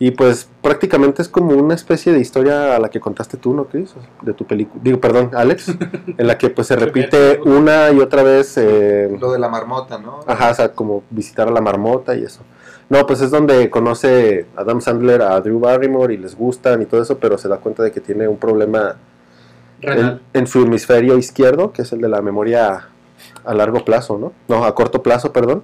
Y 0.00 0.12
pues 0.12 0.48
prácticamente 0.62 1.22
es 1.22 1.28
como 1.28 1.54
una 1.54 1.74
especie 1.74 2.12
de 2.12 2.20
historia 2.20 2.76
a 2.76 2.78
la 2.78 2.88
que 2.88 3.00
contaste 3.00 3.36
tú, 3.36 3.52
¿no, 3.52 3.64
Chris? 3.64 3.94
De 4.22 4.32
tu 4.32 4.46
película. 4.46 4.80
Digo, 4.82 5.00
perdón, 5.00 5.30
Alex. 5.34 5.68
en 6.16 6.26
la 6.26 6.38
que 6.38 6.50
pues 6.50 6.68
se 6.68 6.76
repite 6.84 7.40
una 7.44 7.90
y 7.90 7.98
otra 7.98 8.22
vez. 8.22 8.56
eh, 8.58 9.16
Lo 9.20 9.32
de 9.32 9.40
la 9.40 9.48
marmota, 9.48 9.98
¿no? 9.98 10.20
Ajá, 10.26 10.50
o 10.50 10.54
sea, 10.54 10.72
como 10.72 11.02
visitar 11.10 11.48
a 11.48 11.50
la 11.50 11.60
marmota 11.60 12.14
y 12.14 12.22
eso. 12.22 12.42
No, 12.88 13.04
pues 13.06 13.20
es 13.20 13.30
donde 13.32 13.68
conoce 13.70 14.46
Adam 14.56 14.80
Sandler 14.80 15.20
a 15.22 15.40
Drew 15.40 15.58
Barrymore 15.58 16.14
y 16.14 16.16
les 16.16 16.36
gustan 16.36 16.80
y 16.80 16.86
todo 16.86 17.02
eso, 17.02 17.18
pero 17.18 17.36
se 17.36 17.48
da 17.48 17.56
cuenta 17.58 17.82
de 17.82 17.90
que 17.90 18.00
tiene 18.00 18.28
un 18.28 18.38
problema 18.38 18.96
en, 19.80 20.20
en 20.32 20.46
su 20.46 20.62
hemisferio 20.62 21.18
izquierdo, 21.18 21.72
que 21.72 21.82
es 21.82 21.92
el 21.92 22.00
de 22.00 22.08
la 22.08 22.22
memoria 22.22 22.88
a 23.44 23.54
largo 23.54 23.84
plazo, 23.84 24.16
¿no? 24.16 24.32
No, 24.48 24.64
a 24.64 24.74
corto 24.74 25.02
plazo, 25.02 25.32
perdón. 25.32 25.62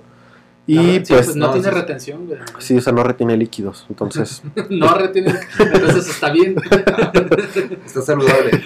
Y 0.67 0.77
Sí, 0.77 1.03
pues, 1.09 1.37
no, 1.37 1.49
no, 1.49 1.53
tiene 1.53 1.71
retención, 1.71 2.27
güey. 2.27 2.39
sí, 2.59 2.79
o 2.79 2.81
sea, 2.81 2.93
no 2.95 3.03
retiene 3.03 3.37
líquidos. 3.37 3.85
Entonces, 3.91 4.43
no 4.71 4.95
retiene. 4.95 5.35
Entonces 5.59 6.09
está 6.09 6.31
bien. 6.33 6.55
Está 7.85 8.01
saludable. 8.03 8.63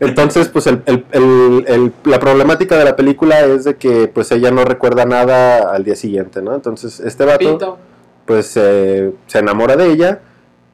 entonces 0.00 0.48
pues 0.48 0.66
el- 0.66 0.82
el- 0.86 1.04
el- 1.12 1.64
el- 1.68 1.92
la 2.04 2.18
problemática 2.18 2.76
de 2.78 2.84
la 2.84 2.96
película 2.96 3.40
es 3.40 3.64
de 3.64 3.76
que 3.76 4.08
pues 4.08 4.32
ella 4.32 4.50
no 4.50 4.64
recuerda 4.64 5.04
nada 5.04 5.70
al 5.72 5.84
día 5.84 5.96
siguiente, 5.96 6.40
¿no? 6.42 6.54
Entonces 6.54 6.98
este 7.00 7.24
vato... 7.24 7.38
Repito. 7.46 7.78
pues 8.26 8.52
eh, 8.56 9.12
se 9.26 9.38
enamora 9.38 9.76
de 9.76 9.90
ella 9.92 10.20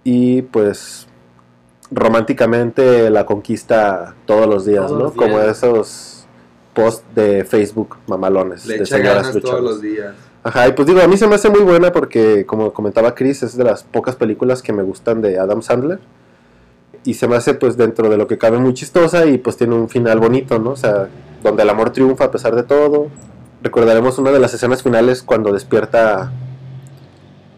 y 0.05 0.43
pues 0.43 1.09
románticamente 1.91 3.11
la 3.11 3.27
conquista 3.27 4.15
todos 4.27 4.47
los 4.47 4.65
días, 4.65 4.87
Todos 4.87 4.99
¿no? 4.99 5.05
los 5.07 5.15
días. 5.15 5.25
Como 5.25 5.41
esos 5.41 6.27
posts 6.75 7.05
de 7.15 7.45
Facebook 7.45 7.97
mamalones 8.07 8.65
Le 8.67 8.77
de 8.79 8.85
echa 8.85 8.97
señoras 8.97 9.27
ganas 9.29 9.43
todos 9.43 9.61
los 9.63 9.81
días. 9.81 10.15
Ajá, 10.43 10.69
y 10.69 10.73
pues 10.73 10.89
digo, 10.89 11.03
a 11.03 11.07
mí 11.07 11.19
se 11.19 11.27
me 11.27 11.35
hace 11.35 11.51
muy 11.51 11.61
buena 11.61 11.93
porque 11.93 12.47
como 12.47 12.73
comentaba 12.73 13.15
Chris, 13.15 13.43
es 13.43 13.57
de 13.57 13.65
las 13.65 13.83
pocas 13.83 14.17
películas 14.17 14.63
que 14.63 14.73
me 14.73 14.83
gustan 14.83 15.21
de 15.21 15.39
Adam 15.39 15.61
Sandler. 15.61 16.01
Y 17.05 17.15
se 17.15 17.29
me 17.29 17.37
hace 17.37 17.55
pues 17.55 17.77
dentro 17.77 18.09
de 18.09 18.17
lo 18.17 18.27
que 18.27 18.39
cabe 18.39 18.59
muy 18.59 18.75
chistosa 18.75 19.27
y 19.27 19.39
pues 19.39 19.57
tiene 19.57 19.75
un 19.75 19.89
final 19.89 20.19
bonito, 20.19 20.59
¿no? 20.59 20.71
O 20.71 20.77
sea, 20.77 21.09
donde 21.43 21.63
el 21.63 21.71
amor 21.71 21.91
triunfa 21.91 22.25
a 22.25 22.31
pesar 22.31 22.55
de 22.55 22.63
todo. 22.63 23.09
Recordaremos 23.63 24.19
una 24.19 24.31
de 24.31 24.39
las 24.41 24.55
escenas 24.55 24.83
finales 24.83 25.23
cuando 25.23 25.53
despierta 25.53 26.33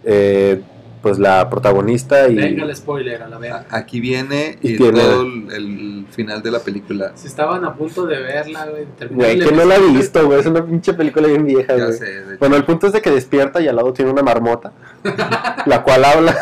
eh, 0.05 0.63
pues 1.03 1.19
la 1.19 1.51
protagonista 1.51 2.29
y... 2.29 2.37
Venga 2.37 2.65
el 2.65 2.75
spoiler 2.77 3.23
a 3.25 3.29
la 3.29 3.37
verga. 3.39 3.67
Aquí 3.71 3.99
viene 4.01 4.57
Y 4.63 4.75
y 4.75 4.77
tiene- 4.77 5.01
todo 5.01 5.23
el, 5.23 5.53
el 5.53 6.07
final 6.11 6.43
de 6.43 6.51
la 6.53 6.61
película. 6.61 7.13
Si 7.17 7.27
estaban 7.27 7.65
a 7.65 7.75
punto 7.75 8.07
de 8.07 8.21
verla, 8.21 8.67
güey. 8.67 9.39
que 9.39 9.51
no 9.53 9.65
la 9.65 9.77
he 9.77 9.81
visto, 9.91 10.25
güey, 10.27 10.39
es 10.41 10.47
una 10.47 10.65
pinche 10.65 10.95
película 10.95 11.27
bien 11.27 11.45
vieja, 11.45 11.77
Ya 11.77 11.85
güey. 11.87 11.99
sé. 11.99 12.05
de 12.05 12.21
hecho. 12.31 12.39
Bueno, 12.39 12.55
el 12.57 12.65
punto 12.65 12.87
es 12.87 12.93
de 12.93 13.03
que 13.03 13.11
despierta 13.11 13.61
y 13.61 13.67
al 13.69 13.77
lado 13.77 13.93
tiene 13.93 14.11
una 14.13 14.23
marmota, 14.23 14.73
la 15.67 15.83
cual 15.83 16.05
habla. 16.05 16.37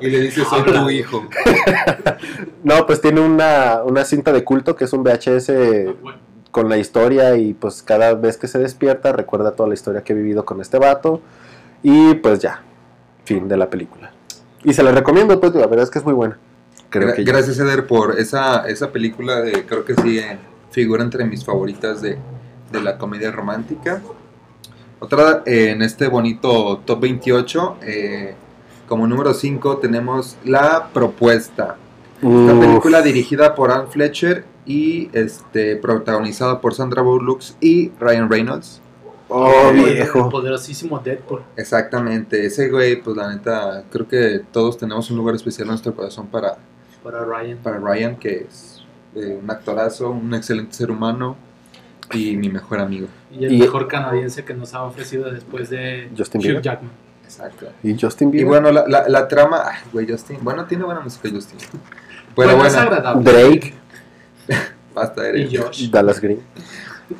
Y 0.00 0.08
le 0.10 0.20
dice, 0.20 0.42
soy 0.44 0.62
tu 0.64 0.90
hijo. 0.90 1.26
No, 2.64 2.86
pues 2.86 3.00
tiene 3.00 3.20
una, 3.20 3.82
una 3.84 4.04
cinta 4.04 4.32
de 4.32 4.44
culto 4.44 4.76
que 4.76 4.84
es 4.84 4.92
un 4.92 5.02
VHS 5.04 5.46
Güey, 6.02 6.16
con 6.50 6.68
la 6.68 6.76
historia 6.78 7.36
y 7.36 7.54
pues 7.54 7.82
cada 7.82 8.14
vez 8.14 8.36
que 8.36 8.48
se 8.48 8.58
despierta 8.58 9.12
recuerda 9.12 9.52
toda 9.52 9.68
la 9.68 9.74
historia 9.74 10.02
que 10.02 10.12
he 10.12 10.16
vivido 10.16 10.44
con 10.44 10.60
este 10.60 10.78
vato 10.78 11.20
y 11.82 12.14
pues 12.14 12.40
ya, 12.40 12.62
fin 13.28 13.46
de 13.48 13.56
la 13.56 13.68
película. 13.70 14.10
Y 14.64 14.72
se 14.72 14.82
la 14.82 14.90
recomiendo, 14.92 15.38
pues 15.40 15.54
la 15.54 15.66
verdad 15.66 15.84
es 15.84 15.90
que 15.90 15.98
es 16.00 16.04
muy 16.04 16.14
buena. 16.14 16.36
Creo 16.90 17.08
Gra- 17.10 17.14
que. 17.14 17.22
Gracias, 17.24 17.58
Eder, 17.58 17.86
por 17.86 18.18
esa, 18.18 18.66
esa 18.68 18.90
película. 18.90 19.40
De, 19.40 19.64
creo 19.66 19.84
que 19.84 19.94
sí 19.94 20.18
eh, 20.18 20.38
figura 20.70 21.02
entre 21.04 21.24
mis 21.24 21.44
favoritas 21.44 22.02
de, 22.02 22.18
de 22.72 22.80
la 22.80 22.98
comedia 22.98 23.30
romántica. 23.30 24.02
Otra 25.00 25.42
eh, 25.46 25.70
en 25.70 25.82
este 25.82 26.08
bonito 26.08 26.78
top 26.84 27.00
28. 27.00 27.76
eh, 27.82 28.34
como 28.88 29.06
número 29.06 29.34
5 29.34 29.76
tenemos 29.78 30.36
La 30.44 30.88
Propuesta. 30.94 31.76
Esta 32.16 32.26
Uf, 32.26 32.58
película 32.60 33.02
dirigida 33.02 33.54
por 33.54 33.70
Anne 33.70 33.86
Fletcher 33.90 34.44
y 34.66 35.08
este, 35.12 35.76
protagonizada 35.76 36.60
por 36.60 36.74
Sandra 36.74 37.02
Bullock 37.02 37.42
y 37.60 37.90
Ryan 38.00 38.28
Reynolds. 38.30 38.80
Oh, 39.28 39.70
el 39.70 39.94
viejo. 39.94 40.28
poderosísimo 40.28 40.98
Deadpool. 40.98 41.42
Exactamente, 41.56 42.44
ese 42.46 42.68
güey, 42.68 43.00
pues 43.02 43.16
la 43.16 43.32
neta, 43.34 43.84
creo 43.90 44.06
que 44.08 44.40
todos 44.52 44.76
tenemos 44.78 45.10
un 45.10 45.16
lugar 45.18 45.34
especial 45.34 45.64
en 45.66 45.68
nuestro 45.70 45.94
corazón 45.94 46.26
para, 46.28 46.56
Para 47.02 47.24
Ryan. 47.24 47.58
para 47.58 47.78
Ryan, 47.78 48.16
que 48.16 48.46
es 48.48 48.82
eh, 49.14 49.38
un 49.42 49.50
actorazo, 49.50 50.10
un 50.10 50.32
excelente 50.34 50.74
ser 50.74 50.90
humano 50.90 51.36
y 52.12 52.36
mi 52.36 52.48
mejor 52.48 52.78
amigo. 52.80 53.06
Y 53.30 53.44
el 53.44 53.52
Y- 53.52 53.58
mejor 53.60 53.86
canadiense 53.88 54.44
que 54.44 54.54
nos 54.54 54.72
ha 54.74 54.82
ofrecido 54.82 55.30
después 55.30 55.68
de 55.70 56.08
Justin 56.16 56.40
Hugh 56.40 56.44
Bieber. 56.44 56.62
Jackman. 56.62 56.90
Exacto. 57.24 57.66
Y 57.82 57.98
Justin 58.00 58.28
Y 58.28 58.32
Bieber. 58.32 58.48
bueno, 58.48 58.72
la, 58.72 58.86
la, 58.88 59.08
la 59.08 59.28
trama, 59.28 59.62
ay, 59.66 59.78
güey, 59.92 60.10
Justin, 60.10 60.38
bueno, 60.42 60.64
tiene 60.64 60.84
buena 60.84 61.00
música 61.00 61.28
Justin. 61.30 61.58
Pero 61.70 61.80
Bueno, 62.34 62.64
es 62.64 62.74
bueno, 62.74 62.90
agradable. 62.90 63.30
Drake, 63.32 63.74
basta, 64.94 65.26
Y 65.26 65.28
Eric. 65.28 65.60
Josh. 65.62 65.90
Dallas 65.90 66.20
Green. 66.20 66.40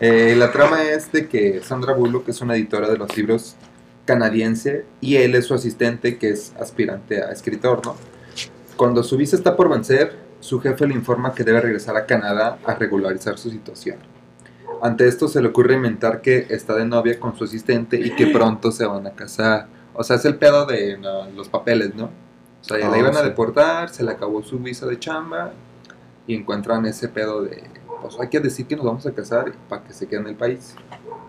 Eh, 0.00 0.34
la 0.36 0.52
trama 0.52 0.84
es 0.84 1.10
de 1.12 1.28
que 1.28 1.60
Sandra 1.62 1.94
Bullock 1.94 2.28
es 2.28 2.40
una 2.40 2.54
editora 2.54 2.88
de 2.88 2.98
los 2.98 3.16
libros 3.16 3.56
canadiense 4.04 4.86
y 5.00 5.16
él 5.16 5.34
es 5.34 5.46
su 5.46 5.54
asistente 5.54 6.16
que 6.16 6.30
es 6.30 6.54
aspirante 6.58 7.22
a 7.22 7.30
escritor, 7.30 7.84
¿no? 7.84 7.94
Cuando 8.76 9.02
su 9.02 9.16
visa 9.16 9.36
está 9.36 9.56
por 9.56 9.68
vencer, 9.68 10.16
su 10.40 10.60
jefe 10.60 10.86
le 10.86 10.94
informa 10.94 11.34
que 11.34 11.44
debe 11.44 11.60
regresar 11.60 11.96
a 11.96 12.06
Canadá 12.06 12.58
a 12.64 12.74
regularizar 12.74 13.38
su 13.38 13.50
situación. 13.50 13.98
Ante 14.80 15.08
esto 15.08 15.28
se 15.28 15.42
le 15.42 15.48
ocurre 15.48 15.74
inventar 15.74 16.22
que 16.22 16.46
está 16.48 16.74
de 16.74 16.84
novia 16.84 17.18
con 17.18 17.36
su 17.36 17.44
asistente 17.44 17.98
y 17.98 18.14
que 18.14 18.28
pronto 18.28 18.70
se 18.70 18.86
van 18.86 19.06
a 19.06 19.10
casar. 19.10 19.66
O 19.92 20.04
sea, 20.04 20.16
es 20.16 20.24
el 20.24 20.36
pedo 20.36 20.64
de 20.64 20.96
no, 20.96 21.28
los 21.30 21.48
papeles, 21.48 21.94
¿no? 21.94 22.04
O 22.04 22.64
sea, 22.64 22.78
ya 22.78 22.88
la 22.88 22.94
Ah, 22.94 22.98
iban 22.98 23.16
a 23.16 23.22
deportar, 23.22 23.88
se 23.88 24.04
le 24.04 24.12
acabó 24.12 24.42
su 24.42 24.58
visa 24.58 24.86
de 24.86 24.98
chamba 24.98 25.52
y 26.26 26.34
encuentran 26.34 26.86
ese 26.86 27.08
pedo 27.08 27.42
de, 27.42 27.64
pues 28.00 28.18
hay 28.20 28.28
que 28.28 28.40
decir 28.40 28.66
que 28.66 28.76
nos 28.76 28.84
vamos 28.84 29.06
a 29.06 29.12
casar 29.12 29.52
para 29.68 29.82
que 29.84 29.92
se 29.92 30.06
quede 30.06 30.20
en 30.20 30.26
el 30.28 30.34
país. 30.36 30.74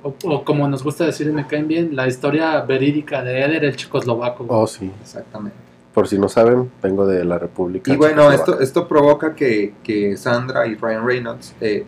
O, 0.03 0.13
o 0.25 0.43
como 0.45 0.67
nos 0.67 0.83
gusta 0.83 1.05
decir 1.05 1.27
y 1.27 1.31
me 1.31 1.45
caen 1.47 1.67
bien, 1.67 1.95
la 1.95 2.07
historia 2.07 2.61
verídica 2.61 3.21
de 3.23 3.41
Eder, 3.43 3.65
el 3.65 3.75
checoslovaco. 3.75 4.45
Oh, 4.47 4.65
sí. 4.67 4.91
Exactamente. 5.01 5.57
Por 5.93 6.07
si 6.07 6.17
no 6.17 6.29
saben, 6.29 6.71
vengo 6.81 7.05
de 7.05 7.25
la 7.25 7.39
República 7.39 7.91
Y 7.91 7.97
bueno, 7.97 8.31
esto, 8.31 8.59
esto 8.59 8.87
provoca 8.87 9.35
que, 9.35 9.73
que 9.83 10.15
Sandra 10.17 10.67
y 10.67 10.75
Ryan 10.75 11.05
Reynolds 11.05 11.55
eh, 11.59 11.85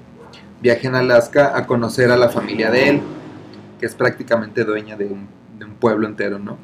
viajen 0.62 0.96
a 0.96 1.00
Alaska 1.00 1.56
a 1.56 1.66
conocer 1.68 2.12
a 2.12 2.18
la 2.18 2.28
familia 2.30 2.72
de 2.72 2.90
él, 2.90 3.02
que 3.80 3.86
es 3.86 3.96
prácticamente 3.96 4.64
dueña 4.66 4.98
de 4.98 5.06
un, 5.06 5.28
de 5.58 5.66
un 5.66 5.76
pueblo 5.76 6.08
entero, 6.08 6.40
¿no? 6.40 6.58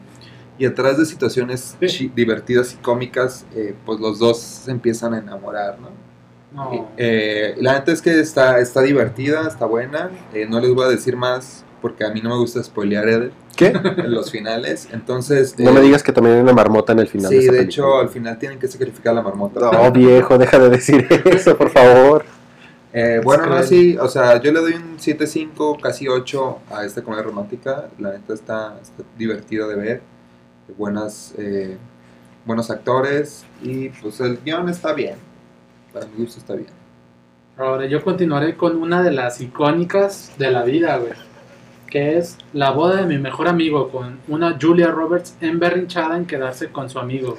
Y 0.60 0.66
a 0.66 0.74
través 0.74 0.98
de 0.98 1.06
situaciones 1.06 1.78
Sí. 1.88 2.12
divertidas 2.16 2.74
y 2.74 2.78
cómicas, 2.78 3.46
eh, 3.56 3.76
pues 3.86 4.00
los 4.00 4.18
dos 4.18 4.40
se 4.40 4.72
empiezan 4.72 5.14
a 5.14 5.20
enamorar, 5.20 5.80
¿no? 5.80 5.90
No. 6.52 6.90
Eh, 6.98 7.56
la 7.60 7.74
neta 7.74 7.92
es 7.92 8.02
que 8.02 8.20
está, 8.20 8.60
está 8.60 8.82
divertida, 8.82 9.48
está 9.48 9.66
buena. 9.66 10.10
eh, 10.34 10.48
no 10.50 10.60
les 10.60 10.74
voy 10.74 10.86
a 10.86 10.90
decir 10.90 11.16
más 11.16 11.64
porque 11.82 12.04
a 12.06 12.10
mí 12.10 12.22
no 12.22 12.30
me 12.30 12.38
gusta 12.38 12.64
spoilear 12.64 13.08
Eder, 13.08 13.32
¿Qué? 13.56 13.68
en 13.98 14.12
los 14.14 14.32
finales. 14.32 14.88
Entonces, 14.92 15.56
No 15.60 15.70
eh, 15.70 15.74
me 15.74 15.82
digas 15.82 16.02
que 16.04 16.12
también 16.12 16.38
hay 16.38 16.42
una 16.42 16.54
marmota 16.54 16.94
en 16.94 17.00
el 17.00 17.08
final. 17.08 17.30
Sí, 17.30 17.38
esa 17.38 17.52
de 17.52 17.58
película. 17.60 17.64
hecho, 17.88 18.00
al 18.00 18.10
final 18.10 18.40
tienen 18.40 18.60
que 18.60 18.68
sacrificar 18.68 19.12
a 19.12 19.16
la 19.18 19.22
marmota. 19.22 19.72
No, 19.72 19.92
viejo, 19.92 20.38
deja 20.38 20.58
de 20.60 20.70
decir 20.70 21.08
eso, 21.26 21.56
por 21.58 21.70
favor. 21.70 22.26
Eh, 22.94 23.22
bueno, 23.24 23.46
no, 23.46 23.62
sí, 23.62 23.96
o 24.00 24.08
sea, 24.08 24.42
yo 24.42 24.52
le 24.52 24.60
doy 24.60 24.74
un 24.74 24.98
7.5, 24.98 25.80
casi 25.80 26.08
8 26.08 26.60
a 26.72 26.86
esta 26.86 27.04
comedia 27.04 27.24
romántica. 27.24 27.90
La 28.00 28.12
neta 28.14 28.34
está, 28.34 28.80
está 28.82 29.04
divertida 29.18 29.68
de 29.68 29.76
ver. 29.76 30.02
Buenas, 30.78 31.34
eh, 31.38 31.78
buenos 32.46 32.72
actores 32.72 33.46
y 33.62 33.90
pues 33.90 34.20
el 34.22 34.40
guion 34.44 34.68
está 34.70 34.94
bien. 34.94 35.16
Para 36.06 36.38
está 36.38 36.54
bien. 36.54 36.70
Ahora 37.58 37.86
yo 37.88 38.04
continuaré 38.04 38.56
con 38.56 38.78
una 38.78 39.02
de 39.02 39.12
las 39.12 39.42
icónicas 39.42 40.32
de 40.38 40.52
la 40.52 40.64
vida, 40.64 40.98
güey. 40.98 41.14
Que 41.90 42.18
es 42.18 42.38
la 42.54 42.72
boda 42.72 42.98
de 42.98 43.08
mi 43.08 43.18
mejor 43.18 43.48
amigo 43.48 43.90
con 43.90 44.20
una 44.28 44.58
Julia 44.62 44.92
Roberts 44.92 45.36
emberrinchada 45.42 46.18
en 46.18 46.26
quedarse 46.26 46.70
con 46.70 46.90
su 46.90 47.00
amigo. 47.00 47.36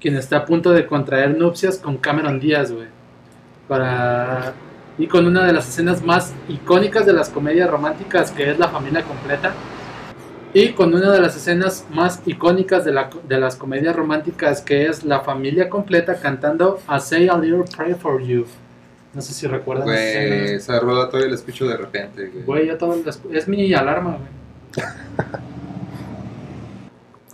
Quien 0.00 0.16
está 0.16 0.38
a 0.38 0.44
punto 0.44 0.70
de 0.70 0.86
contraer 0.86 1.36
nupcias 1.36 1.78
con 1.78 1.96
Cameron 1.96 2.38
Díaz, 2.38 2.70
güey. 2.70 2.88
Para... 3.66 4.52
Y 4.98 5.06
con 5.06 5.26
una 5.26 5.44
de 5.44 5.54
las 5.54 5.68
escenas 5.68 6.04
más 6.04 6.34
icónicas 6.48 7.06
de 7.06 7.14
las 7.14 7.30
comedias 7.30 7.68
románticas, 7.68 8.30
que 8.30 8.50
es 8.50 8.58
la 8.58 8.68
familia 8.68 9.02
completa. 9.02 9.54
Y 10.54 10.72
con 10.72 10.94
una 10.94 11.10
de 11.10 11.20
las 11.20 11.34
escenas 11.36 11.86
más 11.90 12.20
icónicas 12.26 12.84
de, 12.84 12.92
la- 12.92 13.08
de 13.26 13.40
las 13.40 13.56
comedias 13.56 13.96
románticas, 13.96 14.60
que 14.60 14.86
es 14.86 15.02
la 15.04 15.20
familia 15.20 15.70
completa 15.70 16.16
cantando 16.20 16.78
A 16.86 17.00
Say 17.00 17.28
a 17.28 17.38
Little 17.38 17.64
Prayer 17.74 17.96
for 17.96 18.22
You. 18.22 18.44
No 19.14 19.22
sé 19.22 19.32
si 19.32 19.46
recuerdan 19.46 19.88
esa 19.88 19.94
Güey, 19.94 20.06
escena. 20.44 20.56
esa 20.56 20.80
rola 20.80 21.06
todavía 21.08 21.28
la 21.30 21.34
escucho 21.36 21.66
de 21.66 21.76
repente. 21.76 22.28
güey. 22.28 22.44
Güey, 22.44 22.66
yo 22.68 22.76
todo 22.78 22.96
las- 23.04 23.20
es 23.32 23.48
mi 23.48 23.72
alarma, 23.72 24.18
güey. 24.18 24.86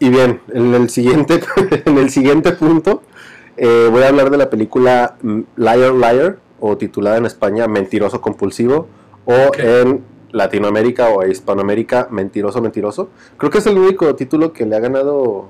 Y 0.01 0.11
bien, 0.11 0.41
en 0.53 0.75
el 0.75 0.89
siguiente, 0.91 1.41
en 1.85 1.99
el 1.99 2.11
siguiente 2.11 2.53
punto 2.53 3.03
eh, 3.57 3.89
voy 3.91 4.05
a 4.05 4.09
hablar 4.09 4.31
de 4.31 4.37
la 4.37 4.49
película 4.49 5.17
Liar 5.57 5.93
Liar, 5.93 6.39
o 6.61 6.77
titulada 6.77 7.17
en 7.17 7.27
España 7.27 7.67
Mentiroso 7.67 8.21
Compulsivo, 8.21 8.87
o 9.25 9.35
Ok. 9.49 9.59
en 9.59 10.05
Latinoamérica 10.33 11.09
o 11.09 11.27
Hispanoamérica 11.27 12.09
Mentiroso 12.11 12.61
Mentiroso. 12.61 13.09
Creo 13.37 13.51
que 13.51 13.59
es 13.59 13.67
el 13.67 13.79
único 13.79 14.15
título 14.15 14.53
que 14.53 14.67
le 14.67 14.77
ha 14.77 14.81
ganado 14.81 15.49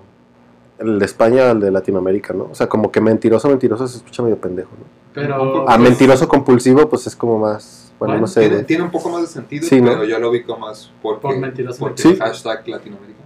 el 0.79 0.99
de 0.99 1.05
España 1.05 1.51
al 1.51 1.61
de 1.61 1.71
Latinoamérica, 1.71 2.33
¿no? 2.35 2.49
O 2.51 2.55
sea, 2.55 2.69
como 2.69 2.93
que 2.93 3.01
Mentiroso 3.01 3.49
Mentiroso 3.49 3.87
se 3.89 3.97
escucha 3.99 4.23
medio 4.23 4.37
pendejo, 4.39 4.71
¿no? 4.79 4.85
Pero. 5.13 5.63
A 5.69 5.77
pues, 5.77 5.79
Mentiroso 5.81 6.29
Compulsivo, 6.29 6.89
pues 6.89 7.07
es 7.09 7.17
como 7.17 7.39
más, 7.39 7.93
bueno, 7.99 8.13
Bueno, 8.13 8.21
no 8.23 8.27
sé. 8.29 8.63
Tiene, 8.65 8.85
un 8.85 8.91
poco 8.91 9.09
más 9.11 9.23
de 9.23 9.27
sentido, 9.27 9.67
Sí, 9.67 9.81
¿no? 9.81 9.91
pero 9.91 10.05
yo 10.05 10.19
lo 10.21 10.31
ubico 10.31 10.57
más 10.57 10.91
porque, 11.03 11.21
Por 11.23 11.37
mentiroso, 11.39 11.79
porque 11.81 12.05
mentiroso. 12.05 12.33
hashtag 12.33 12.69
Latinoamérica. 12.69 13.19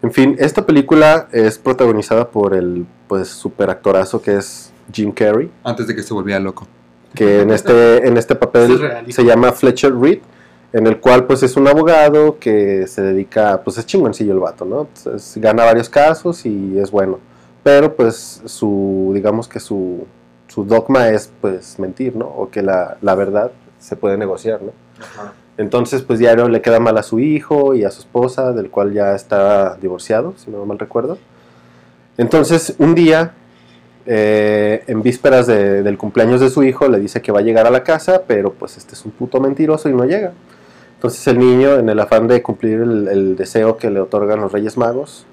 En 0.00 0.12
fin, 0.12 0.36
esta 0.38 0.64
película 0.64 1.28
es 1.32 1.58
protagonizada 1.58 2.28
por 2.30 2.54
el 2.54 2.86
pues 3.08 3.26
super 3.28 3.68
actorazo 3.70 4.22
que 4.22 4.36
es 4.36 4.72
Jim 4.92 5.10
Carrey, 5.10 5.50
Antes 5.64 5.88
de 5.88 5.96
que 5.96 6.04
se 6.04 6.14
volviera 6.14 6.38
loco. 6.38 6.68
que 7.16 7.40
en 7.40 7.50
este 7.50 8.06
en 8.06 8.16
este 8.16 8.36
papel 8.36 8.80
es 9.08 9.14
se 9.16 9.24
llama 9.24 9.50
Fletcher 9.50 9.92
Reed, 9.98 10.20
en 10.72 10.86
el 10.86 10.98
cual 11.00 11.24
pues 11.26 11.42
es 11.42 11.56
un 11.56 11.66
abogado 11.68 12.38
que 12.38 12.86
se 12.86 13.02
dedica, 13.02 13.62
pues 13.64 13.78
es 13.78 13.86
chingoncillo 13.86 14.32
el 14.32 14.38
vato, 14.40 14.64
¿no? 14.64 14.82
Entonces, 14.94 15.40
gana 15.40 15.64
varios 15.64 15.88
casos 15.88 16.44
y 16.46 16.78
es 16.78 16.90
bueno, 16.90 17.18
pero 17.62 17.94
pues 17.96 18.42
su 18.44 19.10
digamos 19.14 19.48
que 19.48 19.60
su 19.60 20.06
su 20.48 20.64
dogma 20.64 21.08
es 21.10 21.30
pues 21.40 21.78
mentir, 21.78 22.16
¿no? 22.16 22.26
O 22.26 22.48
que 22.50 22.62
la, 22.62 22.96
la 23.02 23.14
verdad 23.14 23.50
se 23.78 23.96
puede 23.96 24.16
negociar, 24.16 24.60
¿no? 24.62 24.72
Entonces, 25.58 26.02
pues 26.02 26.18
diario 26.18 26.48
le 26.48 26.62
queda 26.62 26.80
mal 26.80 26.96
a 26.98 27.02
su 27.02 27.18
hijo 27.18 27.74
y 27.74 27.84
a 27.84 27.90
su 27.90 28.00
esposa, 28.00 28.52
del 28.52 28.70
cual 28.70 28.92
ya 28.92 29.14
está 29.14 29.76
divorciado, 29.76 30.34
si 30.36 30.50
no 30.50 30.64
mal 30.64 30.78
recuerdo. 30.78 31.18
Entonces, 32.16 32.74
un 32.78 32.94
día, 32.94 33.32
eh, 34.06 34.82
en 34.86 35.02
vísperas 35.02 35.46
de- 35.46 35.82
del 35.82 35.98
cumpleaños 35.98 36.40
de 36.40 36.48
su 36.50 36.62
hijo, 36.62 36.88
le 36.88 36.98
dice 36.98 37.20
que 37.20 37.30
va 37.32 37.40
a 37.40 37.42
llegar 37.42 37.66
a 37.66 37.70
la 37.70 37.84
casa, 37.84 38.22
pero 38.26 38.52
pues 38.52 38.76
este 38.76 38.94
es 38.94 39.04
un 39.04 39.10
puto 39.12 39.40
mentiroso 39.40 39.88
y 39.88 39.92
no 39.92 40.04
llega. 40.04 40.32
Entonces 40.98 41.24
el 41.28 41.38
niño, 41.38 41.74
en 41.76 41.88
el 41.88 42.00
afán 42.00 42.26
de 42.26 42.42
cumplir 42.42 42.80
el, 42.80 43.06
el 43.08 43.36
deseo 43.36 43.76
que 43.76 43.88
le 43.90 44.00
otorgan 44.00 44.40
los 44.40 44.50
Reyes 44.52 44.76
Magos 44.76 45.26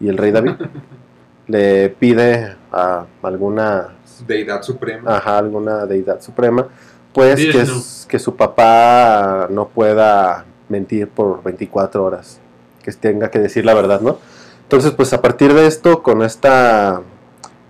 y 0.00 0.08
el 0.08 0.18
Rey 0.18 0.32
David, 0.32 0.54
le 1.46 1.90
pide 1.90 2.56
a 2.72 3.06
alguna 3.22 3.88
Deidad 4.26 4.62
suprema. 4.62 5.16
ajá, 5.16 5.38
alguna 5.38 5.86
deidad 5.86 6.20
suprema, 6.20 6.66
pues 7.12 7.36
que, 7.36 7.46
Vishnu. 7.46 7.60
s- 7.78 8.08
que 8.08 8.18
su 8.18 8.34
papá 8.34 9.46
no 9.50 9.68
pueda 9.68 10.44
mentir 10.68 11.08
por 11.08 11.42
24 11.44 12.02
horas, 12.04 12.40
que 12.82 12.90
tenga 12.92 13.30
que 13.30 13.38
decir 13.38 13.64
la 13.64 13.74
verdad, 13.74 14.00
¿no? 14.00 14.18
Entonces, 14.62 14.90
pues 14.90 15.12
a 15.12 15.22
partir 15.22 15.54
de 15.54 15.66
esto, 15.68 16.02
con 16.02 16.22
esta, 16.22 17.00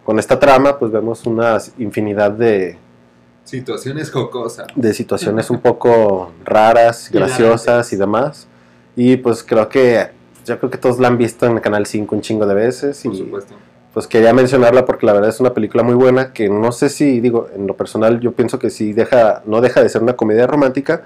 con 0.04 0.18
esta 0.18 0.38
trama, 0.38 0.78
pues 0.78 0.90
vemos 0.90 1.26
una 1.26 1.58
infinidad 1.78 2.30
de, 2.30 2.78
Situaciones 3.46 4.10
jocosas. 4.10 4.66
de 4.74 4.92
situaciones 4.92 5.50
un 5.50 5.60
poco 5.60 6.32
raras, 6.44 7.10
graciosas 7.12 7.92
y 7.92 7.96
demás. 7.96 8.48
Y 8.96 9.16
pues 9.18 9.44
creo 9.44 9.68
que, 9.68 10.08
yo 10.44 10.58
creo 10.58 10.70
que 10.70 10.78
todos 10.78 10.98
la 10.98 11.06
han 11.06 11.16
visto 11.16 11.46
en 11.46 11.52
el 11.52 11.60
Canal 11.60 11.86
5 11.86 12.12
un 12.12 12.22
chingo 12.22 12.44
de 12.44 12.54
veces. 12.54 13.00
Por 13.04 13.14
y, 13.14 13.18
supuesto. 13.18 13.54
pues 13.94 14.08
quería 14.08 14.32
mencionarla 14.32 14.84
porque 14.84 15.06
la 15.06 15.12
verdad 15.12 15.30
es 15.30 15.38
una 15.38 15.54
película 15.54 15.84
muy 15.84 15.94
buena 15.94 16.32
que 16.32 16.48
no 16.48 16.72
sé 16.72 16.88
si, 16.88 17.20
digo, 17.20 17.48
en 17.54 17.68
lo 17.68 17.76
personal 17.76 18.18
yo 18.18 18.32
pienso 18.32 18.58
que 18.58 18.68
sí 18.68 18.92
deja, 18.92 19.42
no 19.46 19.60
deja 19.60 19.80
de 19.80 19.88
ser 19.90 20.02
una 20.02 20.16
comedia 20.16 20.48
romántica 20.48 21.04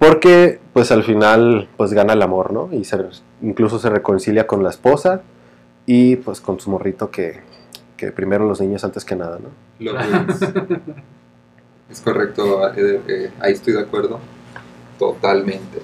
porque 0.00 0.58
pues 0.72 0.90
al 0.90 1.04
final 1.04 1.68
pues 1.76 1.92
gana 1.92 2.12
el 2.12 2.22
amor, 2.22 2.52
¿no? 2.52 2.70
Y 2.72 2.84
se, 2.84 2.98
incluso 3.40 3.78
se 3.78 3.88
reconcilia 3.88 4.48
con 4.48 4.64
la 4.64 4.70
esposa 4.70 5.22
y 5.86 6.16
pues 6.16 6.40
con 6.40 6.58
su 6.58 6.70
morrito 6.70 7.10
que, 7.10 7.40
que 7.96 8.10
primero 8.10 8.46
los 8.46 8.60
niños 8.60 8.84
antes 8.84 9.04
que 9.04 9.16
nada, 9.16 9.38
¿no? 9.38 9.48
Lo 9.78 9.96
que 9.96 10.80
es. 11.90 12.00
Correcto, 12.00 12.68
eh, 12.74 13.00
eh, 13.08 13.30
ahí 13.40 13.52
estoy 13.52 13.74
de 13.74 13.80
acuerdo. 13.80 14.18
Totalmente. 14.98 15.80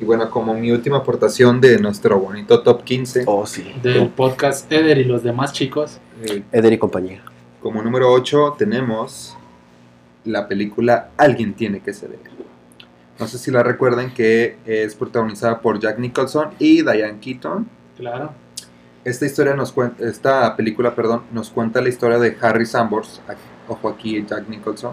Y 0.00 0.04
bueno, 0.04 0.30
como 0.30 0.54
mi 0.54 0.70
última 0.70 0.98
aportación 0.98 1.60
de 1.60 1.78
nuestro 1.78 2.18
bonito 2.20 2.62
top 2.62 2.84
15, 2.84 3.24
Oh, 3.26 3.44
sí. 3.46 3.74
Del 3.82 4.08
podcast 4.10 4.70
Eder 4.70 4.98
y 4.98 5.04
los 5.04 5.22
demás 5.22 5.52
chicos. 5.52 5.98
eh, 6.22 6.42
Eder 6.52 6.72
y 6.72 6.78
compañía. 6.78 7.22
como 7.60 7.82
número 7.82 8.10
8 8.12 8.54
tenemos 8.56 9.36
la 10.24 10.46
película 10.46 11.10
Alguien 11.16 11.54
tiene 11.54 11.80
que 11.80 11.92
ceder. 11.92 12.18
No 13.18 13.26
sé 13.26 13.38
si 13.38 13.50
la 13.50 13.64
recuerdan 13.64 14.14
que 14.14 14.56
es 14.64 14.94
protagonizada 14.94 15.60
por 15.60 15.80
Jack 15.80 15.98
Nicholson 15.98 16.50
y 16.60 16.82
Diane 16.82 17.18
Keaton. 17.20 17.68
Claro. 17.96 18.30
Esta 19.04 19.26
historia 19.26 19.54
nos 19.54 19.72
cuenta, 19.72 20.04
esta 20.08 20.54
película, 20.54 20.94
perdón, 20.94 21.22
nos 21.32 21.50
cuenta 21.50 21.80
la 21.80 21.88
historia 21.88 22.18
de 22.18 22.36
Harry 22.40 22.66
Sambors, 22.66 23.20
ojo 23.66 23.88
aquí 23.88 24.24
Jack 24.28 24.48
Nicholson, 24.48 24.92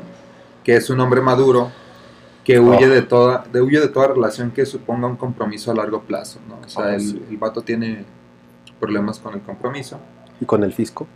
que 0.66 0.76
es 0.76 0.90
un 0.90 1.00
hombre 1.00 1.22
maduro 1.22 1.72
que 2.44 2.60
huye 2.60 2.86
Oh. 2.88 2.90
de 2.90 3.02
toda, 3.04 3.46
de, 3.52 3.62
huye 3.62 3.80
de 3.80 3.88
toda 3.88 4.08
relación 4.08 4.52
que 4.52 4.66
suponga 4.66 5.08
un 5.08 5.16
compromiso 5.16 5.72
a 5.72 5.76
largo 5.76 6.02
plazo, 6.02 6.40
¿no? 6.50 6.60
O 6.66 6.68
sea, 6.70 6.86
Oh, 6.86 6.90
el, 6.90 7.02
sí. 7.02 7.26
el 7.30 7.38
vato 7.38 7.62
tiene 7.62 8.04
problemas 8.80 9.20
con 9.20 9.34
el 9.36 9.42
compromiso, 9.42 10.00
Y 10.42 10.46
con 10.46 10.64
el 10.64 10.74
fisco. 10.74 11.08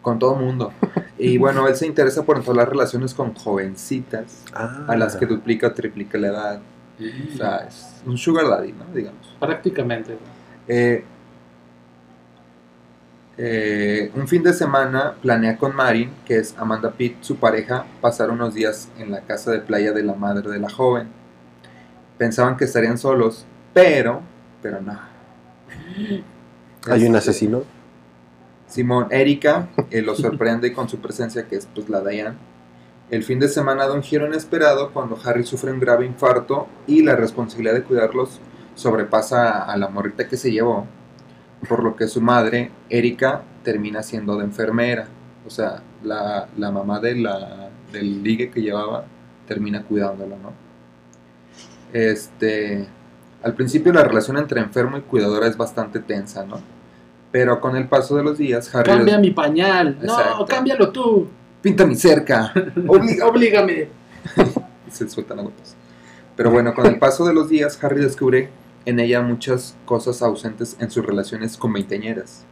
con 0.00 0.18
todo 0.18 0.34
mundo. 0.34 0.72
Y 1.18 1.36
bueno, 1.38 1.68
él 1.68 1.76
se 1.76 1.86
interesa 1.86 2.24
por 2.24 2.36
entablar 2.36 2.68
relaciones 2.70 3.12
con 3.14 3.34
jovencitas 3.34 4.44
a 4.54 4.96
las 4.96 5.14
que 5.16 5.26
duplica 5.26 5.68
o 5.68 5.72
triplica 5.72 6.18
la 6.18 6.28
edad. 6.28 6.60
O 7.00 7.36
sea, 7.36 7.56
es 7.68 8.02
un 8.06 8.16
sugar 8.18 8.48
daddy, 8.48 8.72
¿no? 8.72 8.84
Digamos. 8.94 9.36
Prácticamente. 9.38 10.16
Eh, 10.68 11.04
Eh, 13.44 14.12
un 14.14 14.28
fin 14.28 14.44
de 14.44 14.52
semana 14.52 15.16
planea 15.20 15.58
con 15.58 15.74
Marin, 15.74 16.12
que 16.24 16.38
es 16.38 16.54
Amanda 16.58 16.92
Pitt, 16.92 17.16
su 17.22 17.38
pareja, 17.38 17.86
pasar 18.00 18.30
unos 18.30 18.54
días 18.54 18.88
en 19.00 19.10
la 19.10 19.22
casa 19.22 19.50
de 19.50 19.58
playa 19.58 19.90
de 19.90 20.04
la 20.04 20.14
madre 20.14 20.48
de 20.48 20.60
la 20.60 20.70
joven. 20.70 21.08
Pensaban 22.18 22.56
que 22.56 22.66
estarían 22.66 22.98
solos, 22.98 23.44
pero, 23.74 24.20
pero 24.62 24.80
no. 24.80 24.96
Hay 26.88 27.00
un 27.04 27.16
Este, 27.16 27.18
asesino. 27.18 27.64
Simón, 28.68 29.08
Erika 29.10 29.70
eh, 29.90 30.02
lo 30.02 30.14
sorprende 30.14 30.72
con 30.72 30.88
su 30.88 30.98
presencia, 31.00 31.48
que 31.48 31.56
es 31.56 31.66
pues 31.74 31.88
la 31.88 32.00
Diane. 32.00 32.36
El 33.10 33.24
fin 33.24 33.40
de 33.40 33.48
semana 33.48 33.88
da 33.88 33.94
un 33.94 34.04
giro 34.04 34.24
inesperado 34.24 34.92
cuando 34.92 35.18
Harry 35.24 35.44
sufre 35.44 35.72
un 35.72 35.80
grave 35.80 36.06
infarto 36.06 36.68
y 36.86 37.02
la 37.02 37.16
responsabilidad 37.16 37.74
de 37.74 37.82
cuidarlos 37.82 38.38
sobrepasa 38.76 39.64
a 39.64 39.76
la 39.76 39.88
morrita 39.88 40.28
que 40.28 40.36
se 40.36 40.52
llevó, 40.52 40.86
por 41.68 41.82
lo 41.82 41.96
que 41.96 42.08
su 42.08 42.20
madre, 42.20 42.70
Erika, 42.90 43.42
termina 43.62 44.02
siendo 44.02 44.36
de 44.36 44.44
enfermera. 44.44 45.06
O 45.46 45.50
sea, 45.50 45.82
la, 46.02 46.48
la 46.56 46.70
mamá 46.70 47.00
de 47.00 47.16
la, 47.16 47.68
del 47.92 48.22
ligue 48.22 48.50
que 48.50 48.60
llevaba 48.60 49.04
termina 49.46 49.82
cuidándolo, 49.82 50.36
¿no? 50.38 50.52
Este, 51.92 52.86
al 53.42 53.54
principio 53.54 53.92
la 53.92 54.04
relación 54.04 54.36
entre 54.38 54.60
enfermo 54.60 54.96
y 54.96 55.02
cuidadora 55.02 55.46
es 55.46 55.56
bastante 55.56 55.98
tensa, 56.00 56.44
¿no? 56.44 56.60
Pero 57.30 57.60
con 57.60 57.76
el 57.76 57.88
paso 57.88 58.16
de 58.16 58.22
los 58.22 58.38
días, 58.38 58.74
Harry... 58.74 58.90
Cambia 58.90 59.18
mi 59.18 59.30
pañal. 59.30 59.98
Exacto. 60.02 60.38
No, 60.40 60.46
cámbialo 60.46 60.90
tú. 60.90 61.28
Pinta 61.62 61.86
mi 61.86 61.94
cerca. 61.96 62.52
Obliga- 62.86 63.26
Oblígame. 63.26 63.88
se 64.90 65.08
sueltan 65.08 65.38
a 65.38 65.42
golpes. 65.42 65.74
Pero 66.36 66.50
bueno, 66.50 66.74
con 66.74 66.86
el 66.86 66.98
paso 66.98 67.24
de 67.26 67.34
los 67.34 67.48
días, 67.48 67.82
Harry 67.82 68.00
descubre 68.02 68.50
en 68.84 69.00
ella 69.00 69.22
muchas 69.22 69.76
cosas 69.84 70.22
ausentes 70.22 70.76
en 70.80 70.90
sus 70.90 71.04
relaciones 71.04 71.56
con 71.56 71.72
veinteañeras, 71.72 72.44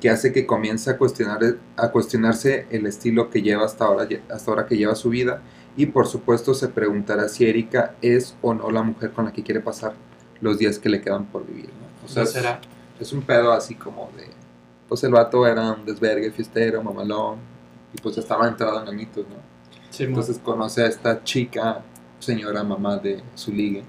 que 0.00 0.10
hace 0.10 0.32
que 0.32 0.46
comience 0.46 0.90
a, 0.90 0.98
cuestionar, 0.98 1.40
a 1.76 1.90
cuestionarse 1.90 2.66
el 2.70 2.86
estilo 2.86 3.30
que 3.30 3.42
lleva 3.42 3.64
hasta 3.64 3.84
ahora, 3.84 4.08
hasta 4.30 4.50
ahora 4.50 4.66
que 4.66 4.76
lleva 4.76 4.94
su 4.94 5.10
vida, 5.10 5.42
y 5.76 5.86
por 5.86 6.06
supuesto 6.06 6.54
se 6.54 6.68
preguntará 6.68 7.28
si 7.28 7.46
Erika 7.46 7.94
es 8.02 8.36
o 8.42 8.54
no 8.54 8.70
la 8.70 8.82
mujer 8.82 9.12
con 9.12 9.24
la 9.24 9.32
que 9.32 9.42
quiere 9.42 9.60
pasar 9.60 9.94
los 10.40 10.58
días 10.58 10.78
que 10.78 10.88
le 10.88 11.00
quedan 11.00 11.26
por 11.26 11.46
vivir. 11.46 11.66
¿no? 11.66 12.06
O 12.06 12.08
sea, 12.08 12.22
¿No 12.22 12.28
es, 12.28 12.32
será? 12.32 12.60
es 13.00 13.12
un 13.12 13.22
pedo 13.22 13.52
así 13.52 13.74
como 13.74 14.10
de, 14.16 14.26
pues 14.88 15.02
el 15.04 15.12
vato 15.12 15.46
era 15.46 15.72
un 15.72 15.84
desvergue, 15.84 16.30
fiestero, 16.30 16.82
mamalón, 16.82 17.38
y 17.92 18.00
pues 18.00 18.18
estaba 18.18 18.48
entrado 18.48 18.82
en 18.82 18.88
añitos, 18.88 19.26
¿no? 19.28 19.36
Sí, 19.90 20.04
Entonces 20.04 20.38
conoce 20.38 20.82
a 20.82 20.86
esta 20.86 21.24
chica, 21.24 21.82
señora 22.18 22.62
mamá 22.62 22.98
de 22.98 23.22
su 23.34 23.52
ligue, 23.52 23.84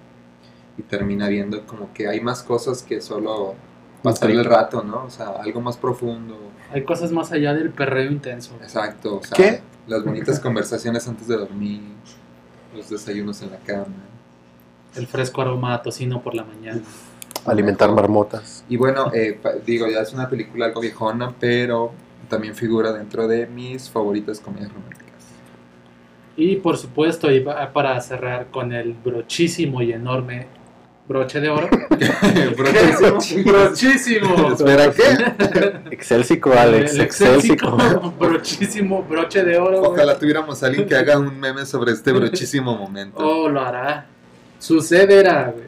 y 0.80 0.82
termina 0.84 1.27
viendo 1.27 1.65
como 1.67 1.93
que 1.93 2.07
hay 2.07 2.21
más 2.21 2.41
cosas 2.41 2.82
que 2.84 3.01
solo 3.01 3.53
pasar 4.01 4.32
el 4.32 4.45
rato, 4.45 4.82
¿no? 4.82 5.03
O 5.05 5.09
sea, 5.09 5.27
algo 5.41 5.59
más 5.61 5.75
profundo. 5.77 6.38
Hay 6.71 6.84
cosas 6.84 7.11
más 7.11 7.32
allá 7.34 7.53
del 7.53 7.69
perreo 7.71 8.09
intenso. 8.09 8.55
Exacto. 8.61 9.17
O 9.17 9.23
sea, 9.23 9.36
¿Qué? 9.36 9.61
Las 9.88 10.03
bonitas 10.03 10.39
conversaciones 10.39 11.07
antes 11.07 11.27
de 11.27 11.36
dormir, 11.36 11.82
los 12.75 12.89
desayunos 12.89 13.41
en 13.41 13.51
la 13.51 13.57
cama. 13.57 13.88
El 14.95 15.05
fresco 15.07 15.41
aroma 15.41 15.73
a 15.73 15.82
tocino 15.82 16.21
por 16.21 16.34
la 16.34 16.43
mañana. 16.43 16.82
Alimentar 17.45 17.91
marmotas. 17.91 18.63
Y 18.69 18.77
bueno, 18.77 19.11
eh, 19.13 19.39
digo, 19.65 19.88
ya 19.88 20.01
es 20.01 20.13
una 20.13 20.30
película 20.30 20.67
algo 20.67 20.80
viejona, 20.82 21.34
pero 21.39 21.91
también 22.30 22.55
figura 22.55 22.91
dentro 22.93 23.27
de 23.27 23.47
mis 23.47 23.89
favoritas 23.89 24.39
comedias 24.39 24.71
románticas. 24.71 25.07
Y 26.38 26.55
por 26.57 26.77
supuesto, 26.77 27.32
y 27.32 27.39
pa- 27.41 27.71
para 27.73 27.99
cerrar 28.01 28.47
con 28.51 28.71
el 28.71 28.93
brochísimo 28.93 29.82
y 29.82 29.91
enorme 29.91 30.47
broche 31.10 31.41
de 31.41 31.49
oro. 31.49 31.68
Brochísimo. 32.55 33.43
brochísimo. 33.51 34.53
Espera, 34.53 34.93
¿qué? 34.93 35.82
Excélsico, 35.91 36.53
Alex. 36.53 36.93
El 36.93 37.01
Excélsico. 37.01 37.68
excélsico, 37.68 38.14
brochísimo 38.20 39.03
broche 39.03 39.43
de 39.43 39.57
oro. 39.57 39.82
Ojalá 39.82 40.18
tuviéramos 40.20 40.62
a 40.62 40.68
alguien 40.68 40.88
que 40.88 40.95
haga 40.95 41.18
un 41.18 41.38
meme 41.39 41.66
sobre 41.66 41.93
este 41.93 42.12
brochísimo 42.12 42.78
momento. 42.78 43.18
Oh, 43.18 43.49
lo 43.49 43.60
hará. 43.60 44.05
Sucederá, 44.60 45.51
güey. 45.51 45.68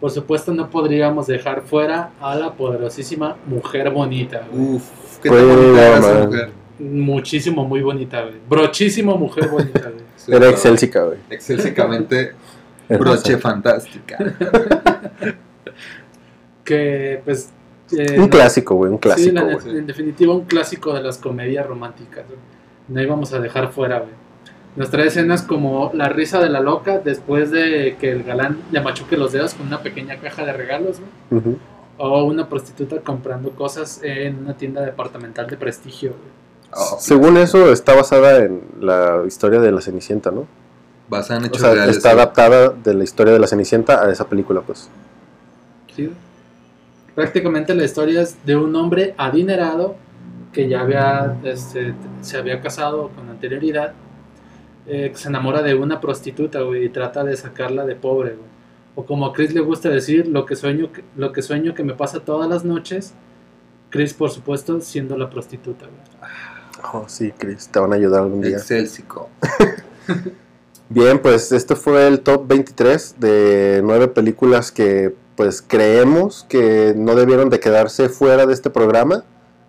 Por 0.00 0.10
supuesto, 0.10 0.54
no 0.54 0.70
podríamos 0.70 1.26
dejar 1.26 1.62
fuera 1.62 2.10
a 2.20 2.34
la 2.34 2.54
poderosísima 2.54 3.36
mujer 3.46 3.90
bonita, 3.90 4.46
güey. 4.50 4.76
Uf, 4.76 5.18
qué 5.22 5.28
Pues, 5.28 5.46
tan 5.46 5.56
bonita 5.56 5.98
esa 5.98 6.24
mujer. 6.24 6.50
Muchísimo, 6.78 7.64
muy 7.66 7.82
bonita, 7.82 8.22
güey. 8.22 8.36
Brochísimo 8.48 9.18
mujer 9.18 9.48
bonita, 9.48 9.80
güey. 9.90 10.04
Era 10.28 10.38
pero 10.38 10.50
excélsica, 10.50 11.02
güey. 11.02 11.18
Excelsicamente. 11.28 12.32
Broche 12.88 13.36
fantástica. 13.38 14.16
Que, 16.64 17.22
pues. 17.24 17.50
eh, 17.96 18.14
Un 18.16 18.24
no- 18.24 18.30
clásico, 18.30 18.74
güey. 18.74 18.90
Un 18.90 18.96
Sí, 18.96 19.00
clásico, 19.00 19.34
la- 19.40 19.78
en 19.78 19.86
definitiva, 19.86 20.34
un 20.34 20.44
clásico 20.44 20.92
de 20.92 21.02
las 21.02 21.18
comedias 21.18 21.66
románticas. 21.66 22.24
No 22.88 23.00
íbamos 23.02 23.32
a 23.32 23.40
dejar 23.40 23.72
fuera, 23.72 24.00
güey. 24.00 24.12
Nos 24.76 24.90
trae 24.90 25.06
escenas 25.06 25.42
como 25.42 25.90
la 25.94 26.08
risa 26.08 26.40
de 26.40 26.50
la 26.50 26.60
loca 26.60 26.98
después 26.98 27.50
de 27.50 27.96
que 27.98 28.10
el 28.12 28.22
galán 28.22 28.58
le 28.70 28.80
machuque 28.80 29.16
los 29.16 29.32
dedos 29.32 29.54
con 29.54 29.66
una 29.66 29.82
pequeña 29.82 30.16
caja 30.18 30.44
de 30.44 30.52
regalos, 30.52 31.00
güey. 31.30 31.56
O 31.96 32.22
una 32.24 32.48
prostituta 32.48 33.00
comprando 33.00 33.50
cosas 33.52 34.00
en 34.04 34.38
una 34.38 34.54
tienda 34.54 34.82
departamental 34.82 35.48
de 35.48 35.56
prestigio, 35.56 36.10
güey. 36.10 36.38
Oh, 36.74 36.96
Según 37.00 37.38
eso, 37.38 37.72
está 37.72 37.94
basada 37.94 38.44
en 38.44 38.60
la 38.80 39.22
historia 39.26 39.58
de 39.58 39.72
la 39.72 39.80
Cenicienta, 39.80 40.30
¿no? 40.30 40.46
Basada 41.08 41.38
en 41.40 41.44
O 41.44 41.46
hechos 41.48 41.60
sea, 41.60 41.74
reales. 41.74 41.96
está 41.96 42.10
adaptada 42.10 42.70
de 42.70 42.94
la 42.94 43.04
historia 43.04 43.32
de 43.32 43.38
la 43.38 43.46
Cenicienta 43.46 44.04
a 44.04 44.10
esa 44.10 44.28
película, 44.28 44.60
pues. 44.60 44.88
¿sí? 45.94 46.12
Prácticamente 47.14 47.74
la 47.74 47.84
historia 47.84 48.22
es 48.22 48.36
de 48.44 48.56
un 48.56 48.74
hombre 48.76 49.14
adinerado 49.18 49.96
que 50.52 50.68
ya 50.68 50.80
había, 50.80 51.36
este, 51.44 51.94
se 52.20 52.36
había 52.36 52.60
casado 52.60 53.10
con 53.14 53.28
anterioridad, 53.28 53.92
eh, 54.86 55.10
que 55.12 55.18
se 55.18 55.28
enamora 55.28 55.62
de 55.62 55.74
una 55.74 56.00
prostituta, 56.00 56.62
güey, 56.62 56.86
y 56.86 56.88
trata 56.88 57.24
de 57.24 57.36
sacarla 57.36 57.84
de 57.84 57.94
pobre, 57.96 58.30
güey. 58.30 58.48
O 58.94 59.04
como 59.04 59.26
a 59.26 59.32
Chris 59.32 59.52
le 59.52 59.60
gusta 59.60 59.88
decir, 59.90 60.26
lo 60.26 60.46
que 60.46 60.56
sueño 60.56 60.90
que, 60.92 61.04
lo 61.16 61.32
que, 61.32 61.42
sueño 61.42 61.74
que 61.74 61.84
me 61.84 61.94
pasa 61.94 62.20
todas 62.20 62.48
las 62.48 62.64
noches, 62.64 63.14
Chris, 63.90 64.14
por 64.14 64.30
supuesto, 64.30 64.80
siendo 64.80 65.16
la 65.16 65.30
prostituta, 65.30 65.86
güey. 65.86 66.30
Oh, 66.92 67.04
sí, 67.08 67.32
Chris, 67.36 67.68
te 67.68 67.78
van 67.78 67.92
a 67.92 67.96
ayudar 67.96 68.22
algún 68.22 68.40
día. 68.40 68.56
Excélsico. 68.56 69.28
Bien, 70.90 71.18
pues 71.20 71.52
este 71.52 71.76
fue 71.76 72.06
el 72.06 72.20
top 72.20 72.46
23 72.48 73.16
de 73.18 73.80
nueve 73.84 74.08
películas 74.08 74.72
que 74.72 75.14
pues 75.36 75.62
creemos 75.62 76.46
que 76.48 76.94
no 76.96 77.14
debieron 77.14 77.50
de 77.50 77.60
quedarse 77.60 78.08
fuera 78.08 78.46
de 78.46 78.54
este 78.54 78.70
programa, 78.70 79.22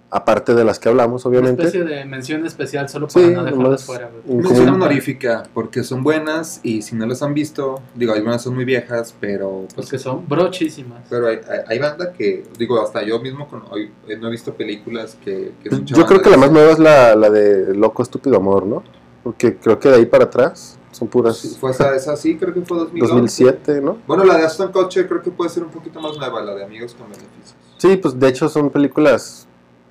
aparte 0.10 0.56
de 0.56 0.64
las 0.64 0.80
que 0.80 0.90
hablamos, 0.90 1.26
Una 1.26 1.38
obviamente. 1.38 1.64
especie 1.64 1.84
de 1.86 2.06
mención 2.06 2.46
especial 2.46 2.90
solo 2.90 3.08
para 3.08 3.28
Sí, 3.28 3.32
no 3.34 3.44
dejarlas 3.44 3.84
fuera, 3.86 4.10
Mención 4.26 4.70
honorífica, 4.70 5.44
porque 5.54 5.84
son 5.84 6.04
buenas 6.04 6.62
y 6.64 6.82
si 6.82 6.96
no 6.96 7.06
las 7.06 7.22
han 7.22 7.34
visto, 7.34 7.82
digo, 7.96 8.14
algunas 8.14 8.42
son 8.42 8.56
muy 8.56 8.66
viejas, 8.66 9.14
pero 9.20 9.66
pues 9.76 9.88
Porque 9.88 10.00
son 10.00 10.28
brochísimas. 10.28 11.06
Pero 11.10 11.28
hay, 11.28 11.40
hay, 11.48 11.60
hay 11.68 11.80
banda 11.80 12.14
que, 12.14 12.46
digo, 12.58 12.82
hasta 12.82 13.04
yo 13.04 13.20
mismo 13.20 13.48
con, 13.48 13.64
hoy, 13.70 13.92
eh, 14.08 14.18
no 14.18 14.30
he 14.30 14.32
visto 14.32 14.54
películas 14.54 15.18
que... 15.24 15.52
que 15.62 15.70
son 15.70 15.82
Pues, 15.82 15.92
Yo 15.92 16.06
creo 16.06 16.22
que 16.22 16.30
la 16.32 16.38
más 16.38 16.52
nueva 16.52 16.72
es 16.72 16.80
la, 16.80 17.14
la 17.16 17.30
de 17.30 17.76
Loco 17.76 18.02
Estúpido 18.02 18.38
Amor, 18.38 18.66
¿no? 18.66 18.84
Porque 19.24 19.58
creo 19.58 19.78
que 19.80 19.90
de 19.90 19.98
ahí 19.98 20.06
para 20.08 20.24
atrás 20.24 20.79
son 21.00 21.08
puras 21.08 21.38
Sí, 21.38 21.56
Fue 21.60 21.72
esa, 21.72 21.96
esa 21.96 22.16
sí, 22.16 22.38
creo 22.38 22.54
que 22.54 22.62
fue 22.62 22.78
2011. 22.78 23.14
2007, 23.14 23.82
¿no? 23.82 23.98
Bueno, 24.06 24.24
la 24.26 24.38
de 24.38 24.44
Aston 24.44 24.72
Kutcher 24.72 25.08
creo 25.08 25.22
que 25.22 25.32
puede 25.32 25.50
ser 25.50 25.64
un 25.64 25.70
poquito 25.70 26.00
más 26.00 26.18
nueva, 26.18 26.42
la 26.42 26.54
de 26.54 26.64
Amigos 26.66 26.94
con 26.94 27.08
Beneficios. 27.10 27.56
Sí, 27.78 27.96
pues 27.98 28.20
de 28.20 28.28
hecho 28.28 28.50
son 28.50 28.70
películas 28.70 29.48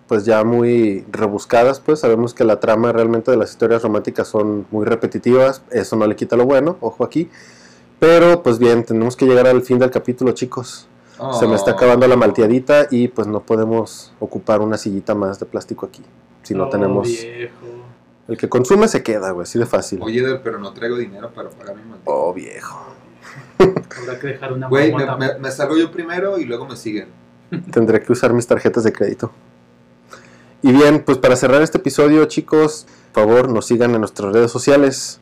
pues 0.07 0.24
ya 0.24 0.43
muy 0.45 1.05
rebuscadas, 1.11 1.81
pues 1.81 2.01
sabemos 2.01 2.33
que 2.33 2.43
la 2.45 2.61
trama 2.61 2.93
realmente 2.93 3.31
de 3.31 3.37
las 3.37 3.51
historias 3.51 3.83
románticas 3.83 4.27
son 4.28 4.66
muy 4.70 4.87
repetitivas, 4.87 5.62
eso 5.70 5.97
no 5.97 6.07
le 6.07 6.16
quita 6.16 6.35
lo 6.37 6.47
bueno, 6.47 6.78
ojo 6.81 7.05
aquí. 7.05 7.28
Pero 7.99 8.43
pues 8.43 8.59
bien, 8.59 8.85
tenemos 8.85 9.16
que 9.16 9.27
llegar 9.27 9.47
al 9.47 9.61
fin 9.62 9.78
del 9.78 9.91
capítulo, 9.91 10.33
chicos. 10.33 10.87
Se 11.39 11.47
me 11.49 11.57
está 11.57 11.73
Oh. 11.73 11.74
acabando 11.74 12.07
la 12.07 12.16
malteadita 12.16 12.87
y 12.91 13.09
pues 13.09 13.27
no 13.27 13.41
podemos 13.41 14.12
ocupar 14.20 14.61
una 14.61 14.78
sillita 14.78 15.15
más 15.15 15.41
de 15.41 15.47
plástico 15.47 15.85
aquí. 15.87 16.03
Si 16.43 16.55
no 16.55 16.66
Oh, 16.66 16.69
tenemos... 16.70 17.07
viejo. 17.09 17.53
El 18.29 18.37
que 18.37 18.49
consume 18.49 18.89
se 18.89 19.03
queda, 19.03 19.31
güey, 19.31 19.45
así 19.45 19.59
de 19.59 19.67
fácil. 19.67 20.01
Oye, 20.03 20.21
Eder, 20.21 20.41
pero 20.45 20.59
no 20.59 20.73
traigo 20.73 20.97
dinero 20.97 21.31
para 21.33 21.49
pagar 21.51 21.75
mi 21.77 21.83
mantenimiento. 21.83 22.03
Oh, 22.13 22.33
viejo. 22.35 22.95
Habrá 23.59 24.19
que 24.21 24.27
dejar 24.29 24.53
una 24.53 24.69
Güey, 24.69 24.93
me, 24.95 25.05
me- 25.17 25.39
me 25.39 25.51
salgo 25.51 25.77
yo 25.77 25.91
primero 25.91 26.39
y 26.39 26.45
luego 26.45 26.67
me 26.67 26.77
siguen. 26.77 27.09
Tendré 27.73 28.01
que 28.03 28.13
usar 28.13 28.33
mis 28.35 28.47
tarjetas 28.47 28.85
de 28.85 28.93
crédito. 28.93 29.33
Y 30.63 30.73
bien, 30.73 31.03
pues 31.05 31.19
para 31.19 31.37
cerrar 31.37 31.63
este 31.63 31.79
episodio, 31.79 32.25
chicos, 32.27 32.87
por 33.13 33.25
favor, 33.27 33.49
nos 33.49 33.67
sigan 33.67 33.93
en 33.95 34.01
nuestras 34.01 34.33
redes 34.33 34.51
sociales. 34.51 35.21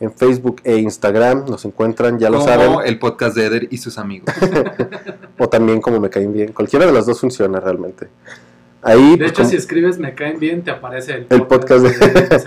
En 0.00 0.12
Facebook 0.12 0.60
e 0.64 0.76
Instagram 0.76 1.46
nos 1.46 1.64
encuentran, 1.64 2.18
ya 2.20 2.30
lo 2.30 2.38
Como 2.38 2.48
saben. 2.48 2.70
el 2.86 2.98
podcast 3.00 3.36
de 3.36 3.46
Eder 3.46 3.68
y 3.70 3.78
sus 3.78 3.98
amigos. 3.98 4.32
O 5.40 5.48
también 5.48 5.80
como 5.80 6.00
me 6.00 6.10
caen 6.10 6.32
bien. 6.32 6.52
Cualquiera 6.52 6.84
de 6.86 6.92
las 6.92 7.06
dos 7.06 7.20
funciona 7.20 7.60
realmente. 7.60 8.08
Ahí, 8.82 9.12
De 9.12 9.16
pues, 9.18 9.30
hecho, 9.30 9.36
como- 9.42 9.50
si 9.50 9.56
escribes 9.56 9.98
me 9.98 10.14
caen 10.14 10.38
bien, 10.38 10.62
te 10.62 10.70
aparece 10.70 11.14
el, 11.14 11.26
El 11.30 11.46
podcast 11.46 11.84
de- 11.84 12.42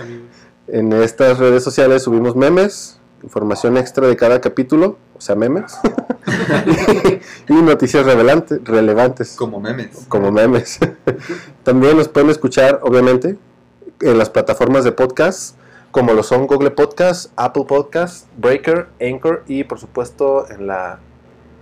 en 0.78 0.92
estas 0.94 1.38
redes 1.38 1.62
sociales 1.62 2.02
subimos 2.02 2.34
memes 2.36 2.98
información 3.22 3.76
extra 3.76 4.08
de 4.08 4.16
cada 4.16 4.40
capítulo, 4.40 4.98
o 5.16 5.20
sea, 5.20 5.36
memes, 5.36 5.78
y 7.48 7.52
noticias 7.52 8.04
relevantes, 8.04 8.60
relevantes 8.64 9.36
Como 9.36 9.60
memes. 9.60 10.06
como 10.08 10.32
memes. 10.32 10.80
También 11.62 11.96
nos 11.96 12.08
pueden 12.08 12.30
escuchar, 12.30 12.80
obviamente, 12.82 13.36
en 14.00 14.18
las 14.18 14.28
plataformas 14.28 14.82
de 14.82 14.90
podcast, 14.90 15.56
como 15.92 16.14
lo 16.14 16.24
son 16.24 16.48
Google 16.48 16.72
Podcast, 16.72 17.30
Apple 17.36 17.64
Podcast, 17.68 18.26
Breaker, 18.38 18.88
Anchor 19.00 19.44
y, 19.46 19.62
por 19.62 19.78
supuesto, 19.78 20.50
en 20.50 20.66
la 20.66 20.98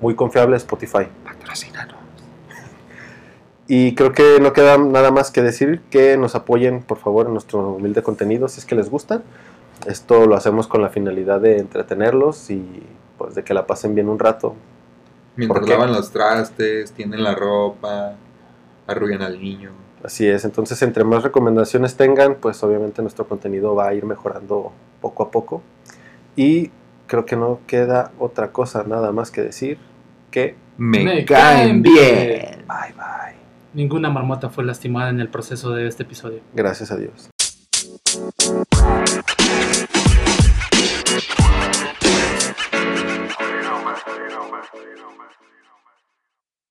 muy 0.01 0.15
confiable 0.15 0.57
Spotify. 0.57 1.09
Y 3.73 3.95
creo 3.95 4.11
que 4.11 4.41
no 4.41 4.53
queda 4.53 4.79
nada 4.79 5.13
más 5.13 5.31
que 5.31 5.43
decir 5.43 5.81
que 5.91 6.17
nos 6.17 6.35
apoyen, 6.35 6.83
por 6.83 6.99
favor, 6.99 7.27
en 7.27 7.35
nuestro 7.35 7.75
humilde 7.75 8.03
contenido 8.03 8.49
si 8.49 8.59
es 8.59 8.67
que 8.67 8.75
les 8.75 8.91
gusta. 8.91 9.23
Esto 9.87 10.27
lo 10.27 10.35
hacemos 10.35 10.67
con 10.67 10.83
la 10.83 10.89
finalidad 10.89 11.41
de 11.41 11.59
entretenerlos 11.59 12.51
y 12.51 12.83
pues 13.17 13.37
de 13.37 13.45
que 13.45 13.55
la 13.55 13.69
pasen 13.69 13.95
bien 13.95 14.09
un 14.09 14.19
rato. 14.19 14.57
Mientras 15.37 15.69
lavan 15.69 15.93
los 15.93 16.11
trastes, 16.11 16.91
tienen 16.91 17.23
la 17.23 17.37
ropa, 17.37 18.17
arrullan 18.89 19.23
al 19.23 19.41
niño. 19.41 19.71
Así 20.03 20.27
es, 20.27 20.45
entonces 20.45 20.83
entre 20.83 21.05
más 21.05 21.23
recomendaciones 21.23 21.95
tengan, 21.95 22.35
pues 22.41 22.61
obviamente 22.65 23.03
nuestro 23.03 23.29
contenido 23.29 23.77
va 23.77 23.87
a 23.87 23.95
ir 23.95 24.05
mejorando 24.05 24.73
poco 25.01 25.23
a 25.23 25.31
poco. 25.31 25.63
Y 26.35 26.73
creo 27.07 27.25
que 27.25 27.37
no 27.37 27.61
queda 27.69 28.11
otra 28.19 28.51
cosa 28.51 28.83
nada 28.83 29.13
más 29.13 29.31
que 29.31 29.43
decir 29.43 29.79
que 30.33 30.57
Me, 30.77 31.05
Me 31.05 31.25
caen 31.25 31.83
caen 31.83 31.83
bien. 31.83 32.65
bye 32.67 32.95
bye. 32.97 33.40
Ninguna 33.73 34.11
marmota 34.11 34.51
fue 34.51 34.65
lastimada 34.65 35.11
en 35.11 35.21
el 35.21 35.29
proceso 35.29 35.73
de 35.73 35.87
este 35.87 36.03
episodio. 36.03 36.41
Gracias 36.55 36.91
a 36.91 36.97
Dios. 36.97 37.31